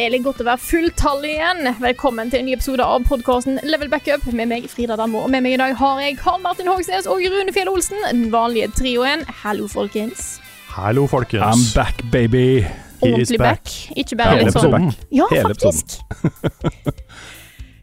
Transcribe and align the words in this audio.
Litt 0.00 0.22
godt 0.24 0.38
å 0.40 0.44
være 0.46 0.62
fulltallig 0.64 1.34
igjen. 1.34 1.66
Velkommen 1.76 2.30
til 2.32 2.40
en 2.40 2.46
ny 2.48 2.54
episode 2.56 2.80
av 2.80 3.02
podkasten 3.04 3.58
Level 3.68 3.90
Backup 3.92 4.22
med 4.32 4.48
meg, 4.48 4.64
Frida 4.72 4.96
Danmo. 4.96 5.26
Og 5.26 5.28
med 5.30 5.44
meg 5.44 5.58
i 5.58 5.58
dag 5.60 5.74
har 5.76 5.98
jeg 6.00 6.16
Karl 6.16 6.38
Martin 6.40 6.70
Hogsnes 6.70 7.04
og 7.10 7.20
Rune 7.20 7.52
Fjell 7.52 7.68
Olsen, 7.68 8.00
den 8.08 8.30
vanlige 8.32 8.70
trioen. 8.78 9.26
Hallo, 9.42 9.68
folkens. 9.68 10.38
Hallo, 10.72 11.04
folkens. 11.10 11.44
I'm 11.44 11.66
back, 11.76 12.00
baby. 12.14 12.64
Ordentlig 13.04 13.42
back. 13.42 13.74
Ikke 13.92 14.16
bare 14.16 14.38
Hele 14.38 14.48
litt 14.48 14.56
sånn 14.56 14.72
episoden. 14.72 15.10
Ja, 15.12 15.28
Hele 15.34 15.52
faktisk. 15.52 15.98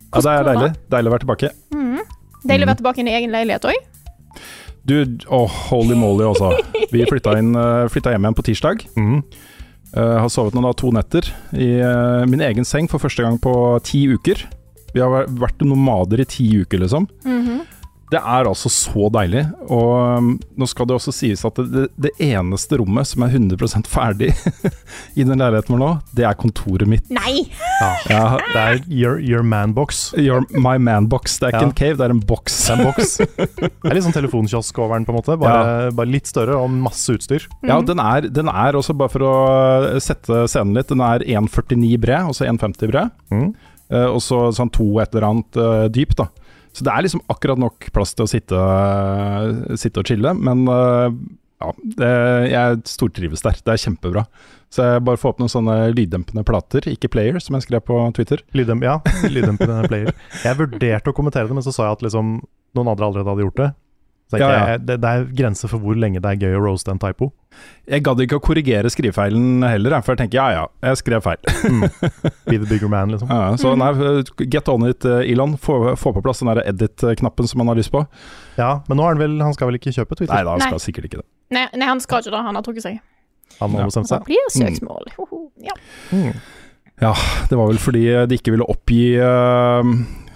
Ja, 0.07 0.23
det 0.23 0.33
er 0.33 0.49
deilig. 0.49 0.71
Deilig 0.89 1.11
å 1.11 1.13
være 1.13 1.25
tilbake. 1.27 1.51
Deilig 2.47 2.65
å 2.65 2.71
være 2.71 2.79
tilbake 2.81 3.05
i 3.05 3.13
egen 3.19 3.37
leilighet 3.37 3.69
òg. 3.69 3.91
Du, 4.87 4.95
oh, 5.29 5.45
holy 5.69 5.99
moly, 5.99 6.25
altså. 6.25 6.55
Vi 6.89 7.05
flytta, 7.05 7.37
inn, 7.37 7.53
eh, 7.59 7.85
flytta 7.91 8.15
hjem 8.15 8.25
igjen 8.25 8.37
på 8.41 8.47
tirsdag. 8.49 8.87
Mhm. 8.97 9.21
Eh, 9.97 10.17
har 10.21 10.29
sovet 10.29 10.53
nå 10.53 10.61
da 10.61 10.73
to 10.77 10.91
netter 10.93 11.25
i 11.57 11.69
uh, 11.81 12.21
min 12.29 12.43
egen 12.45 12.67
seng 12.67 12.85
for 12.91 13.01
første 13.01 13.23
gang 13.25 13.39
på 13.41 13.53
ti 13.87 14.03
uker. 14.11 14.43
Vi 14.93 15.01
har 15.01 15.25
vært- 15.25 15.65
nomader 15.65 16.21
i 16.21 16.25
ti 16.29 16.45
uker, 16.61 16.83
liksom. 16.83 17.07
Det 18.07 18.19
er 18.21 18.47
altså 18.47 18.69
så 18.71 19.09
deilig. 19.11 19.41
Og 19.67 19.89
um, 20.21 20.27
nå 20.55 20.67
skal 20.71 20.87
det 20.87 20.95
også 20.95 21.11
sies 21.11 21.41
at 21.47 21.57
det, 21.73 21.87
det 21.99 22.11
eneste 22.23 22.77
rommet 22.79 23.09
som 23.09 23.25
er 23.25 23.33
100% 23.35 23.89
ferdig 23.91 24.29
i 25.19 25.25
den 25.27 25.35
leiligheten 25.41 25.75
vår 25.75 25.81
nå, 25.81 25.89
det 26.15 26.23
er 26.29 26.37
kontoret 26.39 26.87
mitt. 26.87 27.09
Nei! 27.11 27.49
Ja, 28.07 28.37
Det 28.39 28.61
er 28.63 28.79
your, 28.87 29.19
your 29.19 29.43
manbox. 29.43 30.13
your, 30.15 30.45
my 30.55 30.77
man-box. 30.79 31.35
Det 31.41 31.49
er 31.49 31.57
ikke 31.57 31.65
Ja. 31.65 31.67
en 31.67 31.75
cave, 31.81 31.97
det 31.99 32.07
er 32.07 32.15
en 32.15 32.23
boks. 32.31 32.57
Det 32.67 32.77
er 32.77 32.85
en. 32.85 33.67
Det 33.67 33.91
er 33.91 33.97
litt 33.97 34.07
sånn 34.07 34.15
telefonkiosk 34.15 34.79
over 34.79 34.95
den, 34.97 35.05
på 35.07 35.11
en 35.13 35.19
måte. 35.19 35.35
Bare, 35.43 35.91
bare 35.97 36.11
litt 36.15 36.31
større 36.31 36.55
og 36.63 36.71
masse 36.73 37.11
utstyr. 37.17 37.45
Ja, 37.67 37.81
den 37.85 37.99
er, 37.99 38.29
den 38.31 38.47
er 38.51 38.79
også, 38.79 38.95
bare 38.97 39.11
for 39.13 39.27
å 39.27 39.35
sette 40.03 40.45
scenen 40.49 40.77
litt, 40.79 40.87
den 40.93 41.03
er 41.03 41.23
1,49 41.27 41.97
bred, 42.01 42.31
altså 42.31 42.47
1,50 42.47 42.91
bred. 42.95 43.11
Mm. 43.35 43.49
Eh, 43.91 44.07
og 44.09 44.19
så 44.23 44.45
sånn 44.55 44.71
to 44.75 44.87
et 45.03 45.11
eller 45.15 45.27
annet 45.33 45.59
eh, 45.63 45.85
dyp, 45.95 46.15
da. 46.19 46.31
Så 46.77 46.85
det 46.85 46.93
er 46.93 47.05
liksom 47.07 47.23
akkurat 47.31 47.57
nok 47.57 47.89
plass 47.95 48.13
til 48.13 48.27
å 48.27 48.29
sitte, 48.29 48.57
sitte 49.81 50.03
og 50.03 50.09
chille, 50.09 50.33
men 50.37 50.67
eh, 50.69 51.15
ja, 51.57 51.71
det, 51.97 52.11
jeg 52.51 52.81
stortrives 52.85 53.41
der. 53.41 53.57
Det 53.65 53.73
er 53.73 53.81
kjempebra. 53.81 54.25
Så 54.73 54.85
jeg 54.85 55.03
bare 55.07 55.17
får 55.17 55.33
opp 55.33 55.41
noen 55.41 55.51
sånne 55.51 55.77
lyddempende 55.95 56.43
plater, 56.45 56.85
ikke 56.91 57.09
player, 57.09 57.39
som 57.41 57.57
jeg 57.57 57.65
skrev 57.65 57.81
på 57.87 57.97
Twitter. 58.17 58.43
Lyddemp, 58.57 58.85
ja, 58.85 58.99
lyddempende 59.33 59.87
player. 59.89 60.13
Jeg 60.43 60.59
vurderte 60.59 61.09
å 61.13 61.17
kommentere 61.17 61.49
det, 61.49 61.57
men 61.57 61.65
så 61.65 61.73
sa 61.73 61.87
jeg 61.87 61.97
at 61.97 62.05
liksom, 62.05 62.37
noen 62.77 62.93
andre 62.93 63.09
allerede 63.09 63.33
hadde 63.33 63.47
gjort 63.47 63.61
det. 63.63 63.71
Så 64.27 64.39
Ja, 64.41 64.47
ja. 64.51 64.63
Jeg, 64.73 64.81
det, 64.85 64.95
det 65.01 65.09
er 65.09 65.25
grenser 65.37 65.69
for 65.71 65.79
hvor 65.79 65.95
lenge 65.95 66.19
det 66.19 66.27
er 66.33 66.39
gøy 66.41 66.57
å 66.57 66.63
roaste 66.65 66.91
en 66.91 66.99
typo. 66.99 67.29
Jeg 67.87 68.03
gadd 68.03 68.19
ikke 68.21 68.37
å 68.37 68.41
korrigere 68.43 68.89
skrivefeilen 68.91 69.63
heller, 69.63 69.95
for 70.03 70.13
jeg 70.13 70.19
tenker 70.25 70.37
ja 70.41 70.47
ja, 70.51 70.65
jeg 70.83 70.99
skrev 70.99 71.23
feil. 71.23 71.39
Be 72.49 72.57
the 72.59 72.67
bigger 72.67 72.91
man, 72.91 73.13
liksom. 73.15 73.31
Ja, 73.31 73.55
så 73.57 73.71
nei, 73.79 73.87
get 74.51 74.67
on 74.69 74.83
it, 74.89 75.05
eh, 75.07 75.23
Elon. 75.31 75.55
Få, 75.57 75.95
få 75.95 76.11
på 76.13 76.21
plass 76.25 76.43
den 76.43 76.51
der 76.51 76.59
edit-knappen 76.67 77.47
som 77.47 77.63
han 77.63 77.71
har 77.71 77.79
lyst 77.79 77.93
på. 77.95 78.03
Ja, 78.59 78.81
men 78.89 78.99
nå 78.99 79.07
er 79.07 79.15
han 79.15 79.23
vel 79.23 79.39
Han 79.41 79.55
skal 79.55 79.71
vel 79.71 79.79
ikke 79.79 79.95
kjøpe 79.95 80.19
Twitter? 80.19 80.35
Nei 80.35 80.43
da, 80.43 80.57
han 80.57 80.59
Nei. 80.65 80.69
skal 80.73 80.83
sikkert 80.83 81.07
ikke 81.09 81.21
det. 81.23 81.27
Nei, 81.55 81.65
nei, 81.79 81.87
han 81.87 82.03
skal 82.03 82.19
ikke 82.25 82.35
det. 82.35 82.43
Han 82.51 82.59
har 82.59 82.67
trukket 82.67 82.83
seg. 82.89 82.99
Han 83.61 83.71
har 83.71 83.85
Ja. 83.85 83.89
bestemt 83.89 84.11
Det 84.11 84.17
seg. 84.17 84.27
blir 84.27 84.53
søksmål. 84.59 85.07
Hoho. 85.17 85.41
Ja. 85.63 85.73
Mm. 86.11 86.33
Det 87.47 87.55
var 87.57 87.67
vel 87.71 87.77
fordi 87.79 88.03
de 88.27 88.35
ikke 88.41 88.51
ville 88.57 88.65
oppgi 88.67 89.03
eh, 89.21 89.91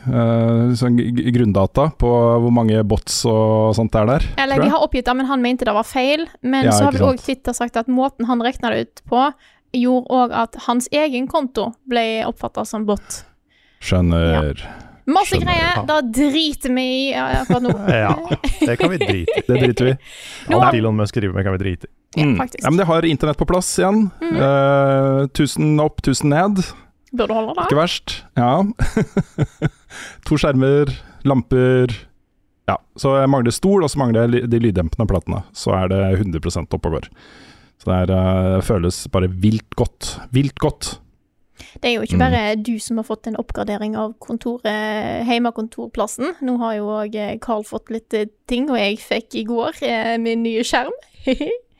sånn 0.05 0.97
grunndata 1.33 1.89
på 2.01 2.09
hvor 2.41 2.51
mange 2.53 2.81
bots 2.87 3.21
og 3.29 3.75
sånt 3.77 3.93
det 3.93 4.01
er 4.01 4.09
der. 4.15 4.27
Eller 4.43 4.61
de 4.63 4.69
har 4.73 4.83
oppgitt 4.85 5.05
det, 5.05 5.15
men 5.19 5.25
han 5.29 5.41
mente 5.43 5.65
det 5.67 5.73
var 5.75 5.85
feil. 5.87 6.27
Men 6.41 6.65
Ja, 6.65 6.71
så 6.75 6.83
har 6.87 6.91
vi 6.95 7.01
vel 7.03 7.13
òg 7.13 7.21
Twitter 7.21 7.53
sagt 7.53 7.77
at 7.77 7.87
måten 7.91 8.25
han 8.29 8.41
regna 8.41 8.71
det 8.73 8.81
ut 8.87 9.01
på, 9.09 9.25
gjorde 9.77 10.07
òg 10.11 10.31
at 10.35 10.55
hans 10.67 10.89
egen 10.91 11.27
konto 11.31 11.71
ble 11.87 12.23
oppfatta 12.27 12.65
som 12.65 12.85
bot. 12.85 13.21
Skjønner. 13.81 14.59
Masse 15.09 15.33
Skjønner. 15.35 15.45
greier. 15.47 15.71
Ja. 15.75 15.85
Det 15.89 16.11
driter 16.17 16.75
vi 16.75 16.83
i 16.83 17.11
ja, 17.13 17.29
akkurat 17.41 17.63
nå. 17.65 17.71
Ja, 18.05 18.11
det 18.65 18.75
kan 18.79 18.91
vi 18.91 18.99
drite 19.01 19.37
i. 19.37 19.41
Det 19.47 19.57
driter 19.63 19.85
vi 19.89 19.95
Alt 20.55 20.75
Elon 20.77 20.95
Musk 20.99 21.15
driver 21.17 21.33
med, 21.39 21.45
kan 21.47 21.57
vi 21.57 21.63
drite 21.65 21.87
i. 21.87 21.89
Ja, 21.89 21.97
Mm. 22.11 22.35
Ja, 22.59 22.69
men 22.69 22.75
det 22.77 22.85
har 22.89 23.05
internett 23.07 23.37
på 23.39 23.45
plass 23.47 23.69
igjen. 23.79 24.09
Mm. 24.19 24.35
Uh, 24.35 25.27
tusen 25.31 25.79
opp, 25.79 26.01
tusen 26.03 26.29
ned. 26.33 26.59
Burde 27.11 27.35
holde 27.35 27.53
det. 27.57 27.65
Ikke 27.67 27.79
verst. 27.81 28.23
Ja. 28.39 28.63
to 30.27 30.37
skjermer, 30.39 30.91
lamper 31.27 31.91
Ja. 32.69 32.77
Så 32.95 33.17
jeg 33.19 33.29
mangler 33.31 33.51
stol, 33.51 33.83
og 33.83 33.89
så 33.91 33.99
mangler 33.99 34.29
jeg 34.29 34.49
de 34.51 34.59
lyddempende 34.63 35.07
platene. 35.09 35.41
Så 35.51 35.73
er 35.75 35.89
det 35.91 36.01
100 36.21 36.67
oppe 36.71 36.87
og 36.87 36.93
går. 36.99 37.09
Så 37.81 37.89
det 37.89 37.97
er, 37.97 38.11
eh, 38.57 38.61
føles 38.61 39.07
bare 39.11 39.27
vilt 39.27 39.75
godt. 39.75 40.13
Vilt 40.31 40.55
godt. 40.61 40.99
Det 41.81 41.89
er 41.89 41.95
jo 41.95 42.01
ikke 42.05 42.17
Mm. 42.17 42.19
bare 42.19 42.55
du 42.61 42.79
som 42.79 42.97
har 42.97 43.03
fått 43.03 43.27
en 43.27 43.35
oppgradering 43.35 43.95
av 43.97 44.13
kontoret, 44.19 45.25
heimekontorplassen. 45.25 46.35
Nå 46.41 46.57
har 46.59 46.75
jo 46.77 46.85
òg 46.85 47.39
Carl 47.41 47.63
fått 47.63 47.89
litt 47.89 48.13
eh, 48.13 48.25
ting, 48.47 48.69
og 48.69 48.77
jeg 48.77 48.97
fikk 48.99 49.35
i 49.35 49.43
går 49.45 49.81
eh, 49.83 50.17
min 50.17 50.43
nye 50.43 50.63
skjerm. 50.63 50.93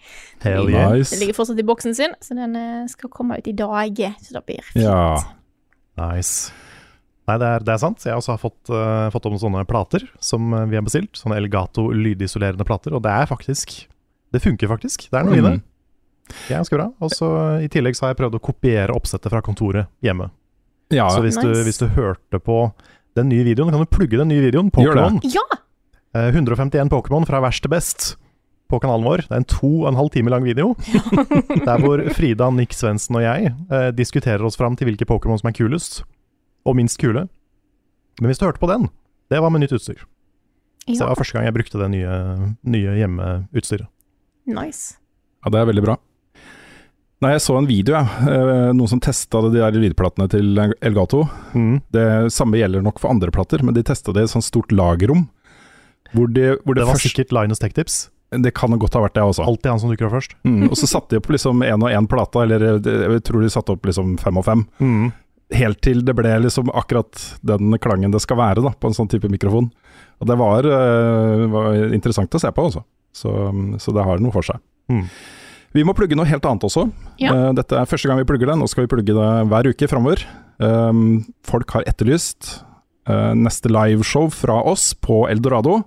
Hell 0.41 0.71
yeah. 0.71 0.89
nice. 0.91 1.13
Den 1.13 1.21
ligger 1.21 1.37
fortsatt 1.37 1.59
i 1.61 1.65
boksen 1.65 1.95
sin, 1.95 2.15
så 2.21 2.35
den 2.37 2.57
eh, 2.57 2.89
skal 2.89 3.11
komme 3.13 3.37
ut 3.37 3.47
i 3.47 3.53
dag. 3.53 4.01
Så 4.21 4.33
det 4.33 4.43
blir 4.47 4.65
fint. 4.65 4.83
Ja. 4.83 5.21
Nice. 6.01 6.53
Nei, 7.29 7.37
det 7.37 7.47
er, 7.47 7.65
det 7.65 7.73
er 7.75 7.81
sant. 7.83 8.01
Jeg 8.05 8.17
også 8.17 8.33
har 8.33 8.41
fått, 8.41 8.71
uh, 8.73 9.07
fått 9.13 9.27
noen 9.29 9.41
sånne 9.41 9.65
plater 9.69 10.07
som 10.23 10.49
eh, 10.57 10.67
vi 10.71 10.79
har 10.79 10.85
bestilt. 10.85 11.13
Sånne 11.19 11.37
Elgato 11.37 11.87
lydisolerende 11.93 12.65
plater. 12.67 12.95
Og 12.97 13.03
det 13.05 13.13
er 13.13 13.29
faktisk 13.29 13.83
Det 14.31 14.41
funker 14.41 14.71
faktisk. 14.71 15.09
Det 15.11 15.19
er 15.19 15.27
noe 15.27 15.37
i 15.37 15.43
det. 15.43 15.53
Mm. 15.59 15.63
Det 16.31 16.53
er 16.55 16.61
ganske 16.61 16.77
bra. 16.77 16.87
Og 17.03 17.11
så 17.13 17.29
I 17.61 17.69
tillegg 17.71 17.97
så 17.97 18.07
har 18.07 18.13
jeg 18.13 18.21
prøvd 18.23 18.39
å 18.39 18.43
kopiere 18.43 18.95
oppsettet 18.95 19.33
fra 19.33 19.43
kontoret 19.45 19.91
hjemme. 20.01 20.29
Ja, 20.91 21.09
så 21.11 21.21
hvis, 21.23 21.37
du, 21.39 21.51
hvis 21.63 21.79
du 21.79 21.85
hørte 21.95 22.39
på 22.39 22.65
den 23.15 23.29
nye 23.31 23.45
videoen, 23.47 23.71
kan 23.71 23.83
du 23.83 23.91
plugge 23.91 24.19
den 24.19 24.31
nye 24.31 24.43
videoen. 24.43 24.71
Pokémon. 24.73 25.19
Ja! 25.27 25.43
Eh, 26.15 26.31
151 26.33 26.91
Pokémon 26.91 27.27
fra 27.27 27.39
verst 27.43 27.63
til 27.63 27.71
best 27.71 28.09
på 28.71 28.79
kanalen 28.81 29.05
vår. 29.07 29.25
Det 29.27 29.35
er 29.35 29.43
en 29.43 29.49
to 29.51 29.69
og 29.83 29.89
en 29.91 29.99
halv 29.99 30.11
time 30.13 30.31
lang 30.33 30.45
video. 30.47 30.71
Der 31.67 31.83
hvor 31.83 32.01
Frida, 32.15 32.49
Nick 32.55 32.75
Svendsen 32.77 33.19
og 33.19 33.25
jeg 33.25 33.51
eh, 33.51 33.89
diskuterer 33.95 34.43
oss 34.47 34.59
fram 34.59 34.77
til 34.79 34.89
hvilke 34.89 35.07
Pokémon 35.09 35.39
som 35.41 35.51
er 35.51 35.57
kulest, 35.57 36.01
og 36.65 36.77
minst 36.77 36.99
kule. 37.01 37.27
Men 38.21 38.29
hvis 38.31 38.41
du 38.41 38.47
hørte 38.47 38.61
på 38.61 38.69
den, 38.71 38.89
det 39.31 39.39
var 39.41 39.53
med 39.53 39.63
nytt 39.63 39.75
utstyr. 39.75 40.05
Så 40.87 40.97
det 40.97 41.09
var 41.11 41.19
første 41.19 41.37
gang 41.37 41.45
jeg 41.45 41.55
brukte 41.55 41.79
det 41.79 41.91
nye, 41.93 42.13
nye 42.73 42.95
hjemmeutstyret. 42.97 43.89
Nice. 44.49 44.97
Ja, 45.45 45.51
det 45.53 45.61
er 45.61 45.69
veldig 45.69 45.83
bra. 45.85 45.97
Nei, 47.21 47.35
jeg 47.35 47.43
så 47.45 47.53
en 47.59 47.67
video, 47.69 47.93
jeg. 47.93 48.29
Eh, 48.33 48.71
Noen 48.73 48.89
som 48.89 49.01
testa 49.03 49.43
de 49.45 49.51
der 49.53 49.75
lydplatene 49.77 50.25
til 50.31 50.57
Elgato. 50.81 51.27
Mm. 51.53 51.75
Det 51.93 52.05
samme 52.33 52.57
gjelder 52.57 52.81
nok 52.81 52.97
for 53.01 53.13
andre 53.13 53.29
plater, 53.33 53.61
men 53.61 53.77
de 53.77 53.83
testa 53.85 54.13
det 54.15 54.23
i 54.23 54.29
et 54.29 54.33
sånt 54.33 54.47
stort 54.47 54.73
lagerrom. 54.73 55.27
Hvor, 56.15 56.31
de, 56.33 56.55
hvor 56.65 56.75
det, 56.75 56.81
Det 56.81 56.87
var 56.89 56.97
først 56.97 57.11
sikkert 57.11 57.35
Linus 57.37 57.61
Tech 57.61 57.75
Tips. 57.77 57.99
Det 58.31 58.53
kan 58.55 58.71
godt 58.79 58.93
ha 58.95 59.01
vært 59.03 59.17
det 59.17 59.23
også. 59.27 59.43
Alltid 59.43 59.73
han 59.73 59.81
som 59.81 59.91
dukker 59.91 60.07
opp 60.07 60.15
først. 60.15 60.37
Mm, 60.47 60.69
og 60.69 60.77
så 60.79 60.87
satte 60.87 61.11
de 61.11 61.19
opp 61.19 61.27
liksom 61.33 61.65
én 61.67 61.83
og 61.83 61.91
én 61.91 62.07
plate, 62.07 62.45
eller 62.45 62.63
eh, 62.69 62.93
jeg 63.17 63.25
tror 63.27 63.43
de 63.43 63.51
satte 63.51 63.75
opp 63.75 63.89
liksom 63.89 64.15
fem 64.21 64.39
og 64.39 64.45
fem. 64.47 64.63
Mm. 64.79 65.09
Helt 65.59 65.81
til 65.83 66.05
det 66.07 66.15
ble 66.15 66.31
liksom 66.45 66.71
akkurat 66.71 67.25
den 67.43 67.75
klangen 67.83 68.13
det 68.13 68.23
skal 68.23 68.39
være 68.39 68.63
da, 68.63 68.71
på 68.71 68.87
en 68.87 68.95
sånn 68.95 69.11
type 69.11 69.27
mikrofon. 69.31 69.67
Og 70.23 70.29
det 70.29 70.39
var, 70.39 70.63
eh, 70.63 71.45
var 71.51 71.75
interessant 71.91 72.39
å 72.39 72.39
se 72.39 72.53
på, 72.55 72.69
altså. 72.71 72.85
Så, 73.11 73.35
så 73.83 73.91
det 73.91 74.07
har 74.07 74.23
noe 74.23 74.31
for 74.31 74.47
seg. 74.47 74.63
Mm. 74.87 75.03
Vi 75.75 75.83
må 75.87 75.95
plugge 75.95 76.17
noe 76.19 76.27
helt 76.27 76.45
annet 76.47 76.65
også. 76.67 76.87
Ja. 77.21 77.33
Eh, 77.33 77.51
dette 77.59 77.77
er 77.79 77.89
første 77.89 78.09
gang 78.09 78.19
vi 78.19 78.27
plugger 78.27 78.51
det. 78.51 78.57
Nå 78.59 78.67
skal 78.71 78.85
vi 78.85 78.91
plugge 78.91 79.15
det 79.15 79.29
hver 79.51 79.71
uke 79.71 79.91
framover. 79.91 80.23
Um, 80.61 81.23
folk 81.47 81.71
har 81.73 81.87
etterlyst 81.89 82.61
eh, 83.09 83.31
neste 83.39 83.71
liveshow 83.71 84.29
fra 84.33 84.59
oss 84.67 84.91
på 84.93 85.23
Eldorado. 85.31 85.81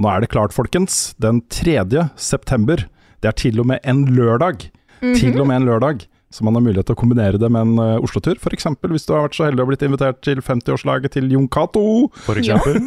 Og 0.00 0.06
nå 0.06 0.14
er 0.14 0.22
det 0.24 0.30
klart, 0.32 0.54
folkens. 0.56 1.12
Den 1.20 1.42
3. 1.52 1.76
september 2.16 2.86
Det 3.20 3.28
er 3.28 3.36
til 3.36 3.60
og 3.60 3.66
med 3.68 3.84
en 3.84 4.06
lørdag. 4.08 4.70
Til 5.04 5.36
og 5.36 5.50
med 5.50 5.60
en 5.60 5.66
lørdag. 5.68 6.06
Så 6.32 6.40
man 6.46 6.56
har 6.56 6.62
mulighet 6.64 6.88
til 6.88 6.96
å 6.96 7.00
kombinere 7.00 7.36
det 7.36 7.50
med 7.52 7.66
en 7.66 7.82
uh, 7.98 8.00
Oslo-tur. 8.00 8.38
F.eks. 8.40 8.64
hvis 8.80 9.04
du 9.04 9.12
har 9.12 9.26
vært 9.26 9.36
så 9.36 9.44
heldig 9.44 9.66
å 9.66 9.68
blitt 9.68 9.84
invitert 9.84 10.22
til 10.24 10.40
50-årslaget 10.40 11.18
til 11.18 11.28
Jon 11.28 11.50
Cato. 11.52 11.82
For 12.24 12.40
eksempel. 12.40 12.80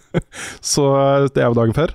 Så 0.72 0.86
eh, 0.96 1.26
det 1.34 1.42
er 1.42 1.50
jo 1.50 1.58
dagen 1.58 1.76
før. 1.76 1.92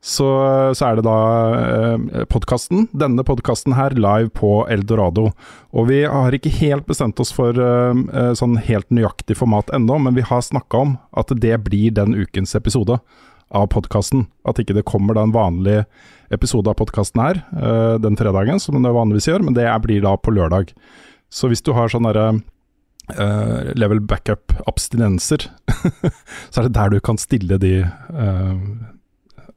Så, 0.00 0.26
så 0.74 0.86
er 0.88 0.96
det 0.96 1.04
da 1.04 1.16
eh, 1.60 2.24
podkasten. 2.32 2.88
Denne 2.96 3.22
podkasten 3.28 3.76
her 3.76 3.94
live 3.94 4.32
på 4.34 4.64
Eldorado. 4.72 5.28
Og 5.76 5.90
vi 5.92 6.02
har 6.08 6.34
ikke 6.34 6.54
helt 6.56 6.88
bestemt 6.88 7.20
oss 7.20 7.34
for 7.36 7.54
eh, 7.54 8.04
eh 8.16 8.32
sånn 8.40 8.56
helt 8.64 8.88
nøyaktig 8.90 9.36
format 9.38 9.70
ennå, 9.76 10.00
men 10.02 10.16
vi 10.16 10.24
har 10.24 10.40
snakka 10.42 10.86
om 10.86 10.96
at 11.12 11.36
det 11.44 11.60
blir 11.68 11.92
den 12.00 12.16
ukens 12.16 12.56
episode 12.56 12.96
av 13.50 13.66
podkasten. 13.72 14.26
At 14.48 14.60
ikke 14.62 14.76
det 14.76 14.86
kommer 14.88 15.16
da 15.16 15.26
en 15.26 15.34
vanlig 15.34 15.82
episode 16.34 16.70
av 16.70 16.78
podkasten 16.78 17.22
her 17.22 17.42
uh, 17.56 17.98
den 18.02 18.18
fredagen, 18.18 18.62
som 18.62 18.78
det 18.78 18.94
vanligvis 18.94 19.28
gjør, 19.30 19.44
men 19.46 19.56
det 19.58 19.66
blir 19.84 20.04
da 20.04 20.14
på 20.16 20.34
lørdag. 20.34 20.72
Så 21.30 21.50
hvis 21.50 21.62
du 21.64 21.74
har 21.76 21.92
sånn 21.92 22.08
derre 22.08 22.32
Uh, 23.10 23.72
level 23.74 23.98
backup-abstinenser, 24.06 25.42
så 26.52 26.60
er 26.60 26.68
det 26.68 26.76
der 26.76 26.92
du 26.92 27.00
kan 27.02 27.18
stille 27.18 27.56
de 27.58 27.72
uh, 27.82 28.60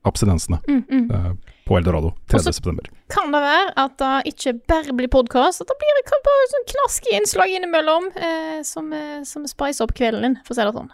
abstinensene 0.09 0.57
Mm, 0.65 0.79
mm. 0.89 1.37
på 1.67 1.77
Eldorado 1.77 2.15
3. 2.33 2.39
September. 2.47 2.87
Kan 3.13 3.29
det 3.29 3.43
være 3.43 3.75
at 3.77 3.93
det 4.01 4.33
ikke 4.33 4.55
bare 4.73 4.95
blir 4.97 5.11
podkast, 5.13 5.61
at 5.61 5.69
det 5.69 5.77
blir 5.83 6.01
bare 6.25 6.49
sånn 6.55 6.65
knaske 6.73 7.13
innslag 7.13 7.53
innimellom 7.53 8.09
eh, 8.17 8.59
som, 8.65 8.89
som 9.21 9.45
spicer 9.45 9.85
opp 9.85 9.93
kvelden 10.01 10.25
din, 10.25 10.39
for 10.41 10.55
å 10.55 10.57
si 10.57 10.65
det 10.65 10.73
sånn. 10.79 10.91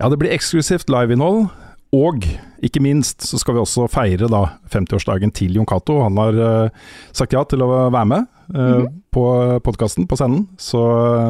Ja, 0.00 0.08
det 0.08 0.20
blir 0.22 0.32
eksklusivt 0.32 0.92
liveinnhold. 0.92 1.50
Og 1.96 2.22
ikke 2.62 2.82
minst 2.84 3.24
så 3.26 3.38
skal 3.40 3.56
vi 3.56 3.62
også 3.64 3.88
feire 3.90 4.28
50-årsdagen 4.70 5.32
til 5.34 5.56
Jon 5.58 5.66
Cato. 5.66 5.96
Han 6.04 6.18
har 6.20 6.36
uh, 6.38 6.84
sagt 7.16 7.34
ja 7.34 7.42
til 7.50 7.64
å 7.64 7.70
være 7.90 8.04
med 8.06 8.28
eh, 8.54 8.84
på 9.10 9.24
podkasten 9.66 10.06
på 10.06 10.18
scenen, 10.20 10.44
så, 10.60 10.82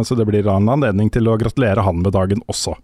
så 0.05 0.17
det 0.19 0.27
blir 0.29 0.45
en 0.53 0.69
anledning 0.69 1.09
til 1.15 1.31
å 1.33 1.39
gratulere 1.41 1.85
han 1.87 2.03
med 2.05 2.12
dagen 2.17 2.43
også. 2.51 2.75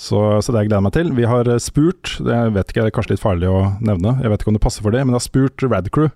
Så, 0.00 0.18
så 0.42 0.54
det 0.54 0.62
gleder 0.64 0.78
jeg 0.80 0.86
meg 0.86 0.94
til. 0.96 1.12
Vi 1.18 1.26
har 1.28 1.48
eh, 1.52 1.60
spurt, 1.60 2.14
det 2.24 2.32
jeg 2.32 2.54
vet 2.56 2.72
ikke, 2.72 2.80
det 2.86 2.92
er 2.94 2.96
kanskje 2.96 3.12
litt 3.16 3.22
farlig 3.26 3.50
å 3.52 3.60
nevne, 3.84 4.16
jeg 4.24 4.32
vet 4.32 4.40
ikke 4.46 4.54
om 4.54 4.56
det 4.56 4.64
passer 4.64 4.86
for 4.86 4.94
det, 4.96 5.02
men 5.04 5.12
jeg 5.12 5.20
har 5.20 5.28
spurt 5.28 5.66
Radcrew 5.68 6.08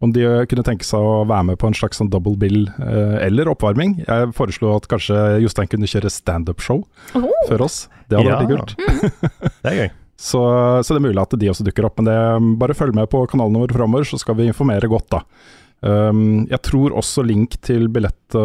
om 0.00 0.14
de 0.14 0.22
eh, 0.24 0.44
kunne 0.48 0.64
tenke 0.64 0.86
seg 0.86 1.02
å 1.04 1.24
være 1.28 1.48
med 1.50 1.58
på 1.60 1.68
en 1.68 1.74
slags 1.76 1.98
sånn 2.00 2.08
double 2.12 2.38
bill 2.40 2.68
eh, 2.78 3.16
eller 3.26 3.50
oppvarming. 3.52 3.98
Jeg 4.06 4.30
foreslo 4.38 4.76
at 4.78 4.86
kanskje 4.88 5.18
Jostein 5.42 5.68
kunne 5.74 5.90
kjøre 5.90 6.12
standup-show 6.14 6.84
Oh. 7.18 7.26
før 7.50 7.66
oss. 7.66 7.82
Det 8.08 8.16
hadde 8.20 8.30
Ja. 8.30 8.38
vært 8.38 8.46
litt 8.46 8.78
kult. 8.78 9.50
Det 9.64 9.72
er 9.74 9.76
gøy. 9.82 9.90
Så, 10.20 10.40
så 10.84 10.92
det 10.92 10.98
er 11.00 11.06
mulig 11.06 11.22
at 11.22 11.32
de 11.40 11.48
også 11.48 11.64
dukker 11.64 11.86
opp, 11.88 11.96
men 12.00 12.06
det, 12.10 12.16
bare 12.60 12.76
følg 12.76 12.92
med 12.96 13.08
på 13.12 13.22
kanalene 13.30 13.62
våre 13.62 13.76
framover, 13.76 14.04
så 14.04 14.16
skal 14.20 14.36
vi 14.36 14.50
informere 14.50 14.90
godt, 14.92 15.08
da. 15.14 15.20
Um, 15.80 16.44
jeg 16.50 16.60
tror 16.66 16.92
også 17.00 17.24
link 17.24 17.56
til 17.64 17.88
billettkjøp 17.88 18.36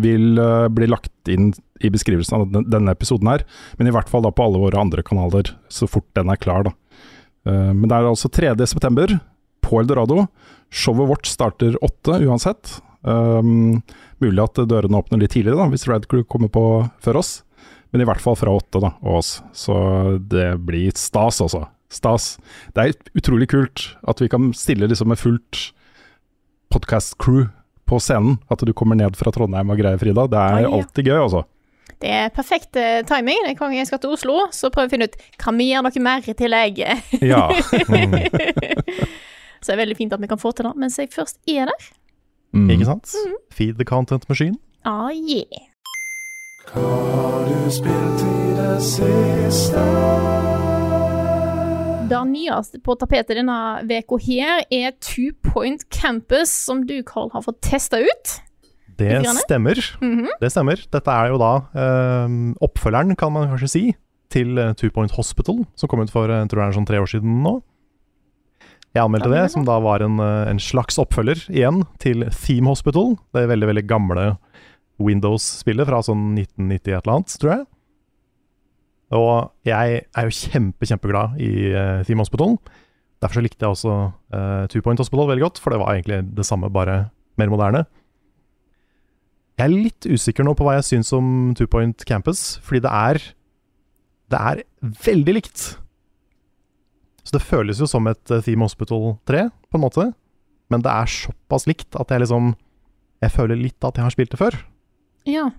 vil 0.00 0.40
uh, 0.40 0.64
bli 0.72 0.86
lagt 0.88 1.28
inn 1.28 1.52
i 1.84 1.90
beskrivelsen 1.92 2.38
av 2.38 2.46
den, 2.54 2.64
denne 2.72 2.94
episoden 2.96 3.28
her, 3.28 3.44
men 3.76 3.88
i 3.90 3.92
hvert 3.92 4.08
fall 4.08 4.24
da 4.24 4.32
på 4.32 4.44
alle 4.46 4.62
våre 4.62 4.80
andre 4.80 5.04
kanaler, 5.04 5.44
så 5.68 5.84
fort 5.90 6.08
den 6.16 6.32
er 6.32 6.40
klar, 6.40 6.62
da. 6.70 6.72
Uh, 7.44 7.72
men 7.76 7.84
det 7.84 7.96
er 7.98 8.08
altså 8.08 8.32
3. 8.32 8.56
september 8.64 9.08
på 9.62 9.80
Eldorado. 9.82 10.24
Showet 10.72 11.08
vårt 11.12 11.26
starter 11.28 11.76
8 11.84 12.16
uansett. 12.24 12.80
Um, 13.04 13.82
mulig 14.24 14.40
at 14.40 14.56
dørene 14.70 14.96
åpner 15.02 15.20
litt 15.20 15.32
tidligere, 15.36 15.60
da, 15.60 15.68
hvis 15.68 15.88
Radcrew 15.90 16.24
kommer 16.24 16.48
på 16.52 16.88
før 17.04 17.20
oss. 17.20 17.42
Men 17.92 18.02
i 18.02 18.08
hvert 18.08 18.22
fall 18.24 18.36
fra 18.40 18.52
åtte 18.56 18.80
da, 18.80 18.94
og 19.04 19.20
oss. 19.20 19.34
Så 19.52 19.74
det 20.32 20.54
blir 20.64 20.92
stas, 20.96 21.42
altså. 21.44 21.66
Stas. 21.92 22.38
Det 22.72 22.86
er 22.86 22.94
utrolig 23.20 23.50
kult 23.52 23.90
at 24.08 24.22
vi 24.22 24.30
kan 24.32 24.48
stille 24.56 24.88
liksom 24.88 25.10
med 25.12 25.20
fullt 25.20 25.58
podcast-crew 26.72 27.50
på 27.84 27.98
scenen. 28.00 28.38
At 28.48 28.64
du 28.64 28.72
kommer 28.72 28.96
ned 28.96 29.18
fra 29.20 29.32
Trondheim 29.34 29.72
og 29.74 29.80
greier, 29.80 30.00
Frida. 30.00 30.24
Det 30.32 30.40
er 30.40 30.62
Oi, 30.62 30.62
ja. 30.64 30.70
alltid 30.78 31.10
gøy, 31.10 31.18
altså. 31.20 31.42
Det 32.02 32.10
er 32.10 32.32
perfekt 32.34 32.78
eh, 32.80 33.02
timing. 33.06 33.44
Den 33.46 33.58
gangen 33.58 33.76
jeg 33.78 33.90
skal 33.90 34.00
til 34.02 34.14
Oslo, 34.16 34.38
så 34.56 34.72
prøver 34.72 34.88
jeg 34.88 34.90
å 34.90 34.94
finne 34.96 35.10
ut 35.10 35.20
kan 35.44 35.60
vi 35.60 35.68
gjøre 35.68 35.84
noe 35.86 36.04
mer 36.08 36.24
i 36.32 36.34
tillegg. 36.38 36.80
Ja. 37.32 37.44
så 39.62 39.68
det 39.68 39.74
er 39.76 39.82
veldig 39.84 39.98
fint 40.00 40.16
at 40.16 40.22
vi 40.22 40.30
kan 40.32 40.40
få 40.40 40.50
til 40.56 40.66
det 40.66 40.72
mens 40.80 40.96
jeg 40.98 41.12
først 41.12 41.38
er 41.50 41.68
der. 41.70 41.90
Mm. 42.56 42.70
Ikke 42.74 42.88
sant? 42.88 43.12
Feed 43.54 43.78
the 43.78 43.86
content 43.88 44.26
machine. 44.32 44.56
Ah, 44.88 45.12
yeah. 45.12 45.68
Det 52.12 52.20
nyeste 52.28 52.78
på 52.84 52.94
tapetet 53.00 53.38
denne 53.40 53.58
veka 53.88 54.18
her 54.22 54.62
er 54.70 54.94
Two 55.00 55.32
Point 55.46 55.84
Campus, 55.90 56.52
som 56.52 56.84
du, 56.86 57.02
Carl, 57.02 57.30
har 57.32 57.42
fått 57.46 57.60
testa 57.64 57.98
ut. 58.02 58.36
Det 58.98 59.24
stemmer. 59.42 59.80
Mm. 60.00 60.10
Mhm. 60.12 60.30
Det 60.40 60.52
stemmer. 60.52 60.86
Dette 60.92 61.10
er 61.10 61.32
jo 61.32 61.40
da 61.40 61.52
eh, 61.74 62.38
oppfølgeren, 62.62 63.16
kan 63.16 63.32
man 63.34 63.48
kanskje 63.50 63.72
si, 63.72 63.84
til 64.32 64.58
eh, 64.58 64.74
Two 64.78 64.92
Point 64.94 65.12
Hospital, 65.16 65.64
som 65.74 65.90
kom 65.90 66.04
ut 66.04 66.12
for 66.12 66.30
eh, 66.30 66.44
jeg 66.44 66.52
tror 66.52 66.62
det 66.62 66.68
er 66.68 66.78
sånn 66.78 66.88
tre 66.88 67.02
år 67.02 67.10
siden 67.10 67.42
nå. 67.44 67.58
Jeg 68.92 69.06
anmeldte 69.06 69.30
det, 69.32 69.40
det 69.46 69.52
som 69.54 69.64
da 69.64 69.78
var 69.80 70.04
en, 70.04 70.18
eh, 70.20 70.50
en 70.52 70.60
slags 70.60 71.00
oppfølger 71.00 71.46
igjen 71.48 71.82
til 72.02 72.26
Theme 72.28 72.68
Hospital. 72.74 73.16
Det 73.32 73.44
er 73.44 73.52
veldig, 73.54 73.70
veldig 73.72 73.86
gamle 73.88 74.26
Windows-spillet 75.02 75.88
fra 75.88 76.02
sånn 76.04 76.32
1990 76.36 76.76
et 76.92 76.98
eller 76.98 77.14
annet, 77.16 77.36
tror 77.40 77.52
jeg. 77.54 77.64
Og 79.12 79.32
jeg 79.68 80.04
er 80.04 80.28
jo 80.28 80.36
kjempe, 80.36 80.88
kjempeglad 80.88 81.40
i 81.42 81.52
uh, 81.72 82.04
Theme 82.06 82.24
Hospital. 82.24 82.56
Derfor 83.22 83.38
så 83.38 83.44
likte 83.44 83.64
jeg 83.64 83.76
også 83.76 83.96
uh, 84.34 84.64
Two 84.72 84.82
Point 84.84 85.02
Hospital 85.02 85.28
veldig 85.28 85.44
godt, 85.44 85.60
for 85.62 85.74
det 85.74 85.82
var 85.82 85.94
egentlig 85.94 86.22
det 86.36 86.46
samme, 86.48 86.72
bare 86.72 87.04
mer 87.40 87.52
moderne. 87.52 87.84
Jeg 89.60 89.68
er 89.68 89.74
litt 89.74 90.08
usikker 90.08 90.46
nå 90.46 90.56
på 90.56 90.64
hva 90.66 90.78
jeg 90.78 90.88
syns 90.88 91.12
om 91.14 91.52
Two 91.58 91.68
Point 91.70 92.02
Campus, 92.08 92.56
fordi 92.64 92.82
det 92.86 92.92
er 92.92 93.20
Det 94.32 94.38
er 94.40 94.62
veldig 95.04 95.34
likt. 95.36 95.62
Så 97.22 97.36
det 97.36 97.44
føles 97.44 97.78
jo 97.78 97.86
som 97.86 98.06
et 98.08 98.30
eh, 98.32 98.40
Theme 98.42 98.64
Hospital 98.64 99.18
3, 99.28 99.44
på 99.70 99.78
en 99.78 99.84
måte. 99.84 100.06
Men 100.72 100.82
det 100.82 100.90
er 100.90 101.10
såpass 101.12 101.68
likt 101.68 101.94
at 102.00 102.10
jeg 102.10 102.24
liksom 102.24 102.54
Jeg 103.22 103.30
føler 103.30 103.60
litt 103.60 103.84
at 103.84 103.94
jeg 103.94 104.02
har 104.02 104.10
spilt 104.10 104.32
det 104.32 104.40
før. 104.40 104.56
Ja. 105.28 105.50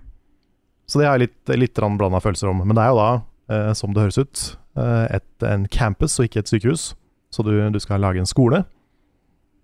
Så 0.86 1.00
det 1.00 1.08
har 1.08 1.16
jeg 1.16 1.28
litt, 1.28 1.54
litt 1.56 1.80
blanda 1.98 2.20
følelser 2.20 2.50
om. 2.50 2.60
Men 2.64 2.76
det 2.76 2.84
er 2.84 2.92
jo 2.92 3.00
da, 3.00 3.10
eh, 3.54 3.72
som 3.78 3.94
det 3.94 4.04
høres 4.04 4.20
ut, 4.20 4.44
eh, 4.76 5.16
et, 5.16 5.46
en 5.48 5.66
campus 5.68 6.18
og 6.18 6.28
ikke 6.28 6.44
et 6.44 6.52
sykehus. 6.52 6.92
Så 7.34 7.42
du, 7.42 7.54
du 7.72 7.80
skal 7.82 8.02
lage 8.04 8.20
en 8.20 8.28
skole. 8.28 8.64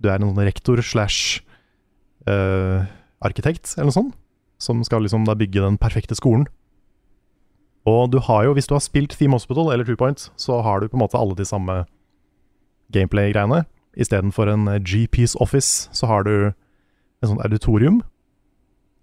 Du 0.00 0.08
er 0.08 0.18
en 0.18 0.38
rektor 0.40 0.80
slash 0.82 1.42
eh, 2.26 2.88
arkitekt, 3.20 3.74
eller 3.76 3.90
noe 3.90 3.98
sånt, 3.98 4.16
som 4.60 4.80
skal 4.84 5.04
liksom 5.04 5.26
da 5.28 5.36
bygge 5.38 5.62
den 5.62 5.78
perfekte 5.80 6.16
skolen. 6.16 6.48
Og 7.88 8.10
du 8.12 8.18
har 8.20 8.44
jo, 8.44 8.54
hvis 8.56 8.68
du 8.68 8.74
har 8.76 8.84
spilt 8.84 9.16
Theme 9.16 9.36
Hospital 9.36 9.70
eller 9.72 9.84
Two 9.84 9.96
Point, 9.96 10.30
så 10.36 10.60
har 10.64 10.80
du 10.80 10.88
på 10.88 10.98
en 10.98 11.04
måte 11.04 11.20
alle 11.20 11.36
de 11.36 11.46
samme 11.48 11.84
gameplay-greiene. 12.92 13.64
Istedenfor 13.96 14.50
en 14.52 14.68
eh, 14.68 14.80
GPs 14.80 15.36
office, 15.40 15.88
så 15.92 16.08
har 16.10 16.24
du 16.24 16.34
en 17.20 17.28
sånn 17.32 17.44
auditorium. 17.44 18.00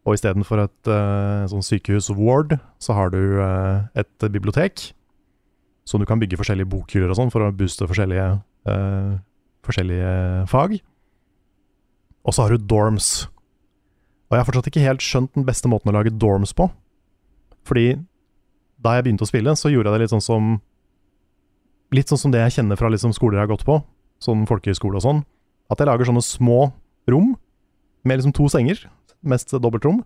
Og 0.08 0.16
istedenfor 0.16 0.62
et 0.64 0.90
uh, 0.90 1.44
sånn 1.52 1.66
sykehus-ward, 1.68 2.56
så 2.80 2.96
har 2.96 3.12
du 3.12 3.20
uh, 3.44 3.84
et 3.98 4.30
bibliotek. 4.32 4.94
som 5.88 6.02
du 6.02 6.06
kan 6.06 6.20
bygge 6.20 6.36
forskjellige 6.36 6.68
bokhyller 6.68 7.12
og 7.14 7.16
sånn 7.16 7.30
for 7.32 7.46
å 7.46 7.52
booste 7.56 7.88
forskjellige, 7.88 8.42
uh, 8.68 9.14
forskjellige 9.64 10.10
fag. 10.52 10.74
Og 12.28 12.36
så 12.36 12.44
har 12.44 12.52
du 12.52 12.60
dorms. 12.60 13.28
Og 14.28 14.36
jeg 14.36 14.42
har 14.42 14.48
fortsatt 14.50 14.68
ikke 14.68 14.84
helt 14.84 15.04
skjønt 15.04 15.32
den 15.36 15.46
beste 15.48 15.72
måten 15.72 15.92
å 15.92 15.96
lage 15.96 16.12
dorms 16.12 16.52
på. 16.52 16.68
Fordi 17.68 17.96
da 18.84 18.98
jeg 18.98 19.08
begynte 19.08 19.24
å 19.24 19.30
spille, 19.30 19.56
så 19.56 19.72
gjorde 19.72 19.92
jeg 19.92 19.96
det 19.96 20.06
litt 20.06 20.16
sånn 20.16 20.28
som 20.28 20.58
Litt 21.96 22.10
sånn 22.12 22.20
som 22.20 22.34
det 22.34 22.42
jeg 22.42 22.58
kjenner 22.58 22.76
fra 22.76 22.90
liksom 22.92 23.14
skoler 23.16 23.38
jeg 23.38 23.46
har 23.46 23.54
gått 23.54 23.62
på, 23.64 23.78
sånn 24.20 24.42
folkehøyskole 24.44 25.00
og 25.00 25.06
sånn. 25.06 25.22
At 25.72 25.80
jeg 25.80 25.88
lager 25.88 26.10
sånne 26.10 26.24
små 26.26 26.74
rom 27.08 27.30
med 28.04 28.20
liksom 28.20 28.34
to 28.36 28.50
senger, 28.52 28.82
mest 29.26 29.54
dobbeltrom. 29.54 30.04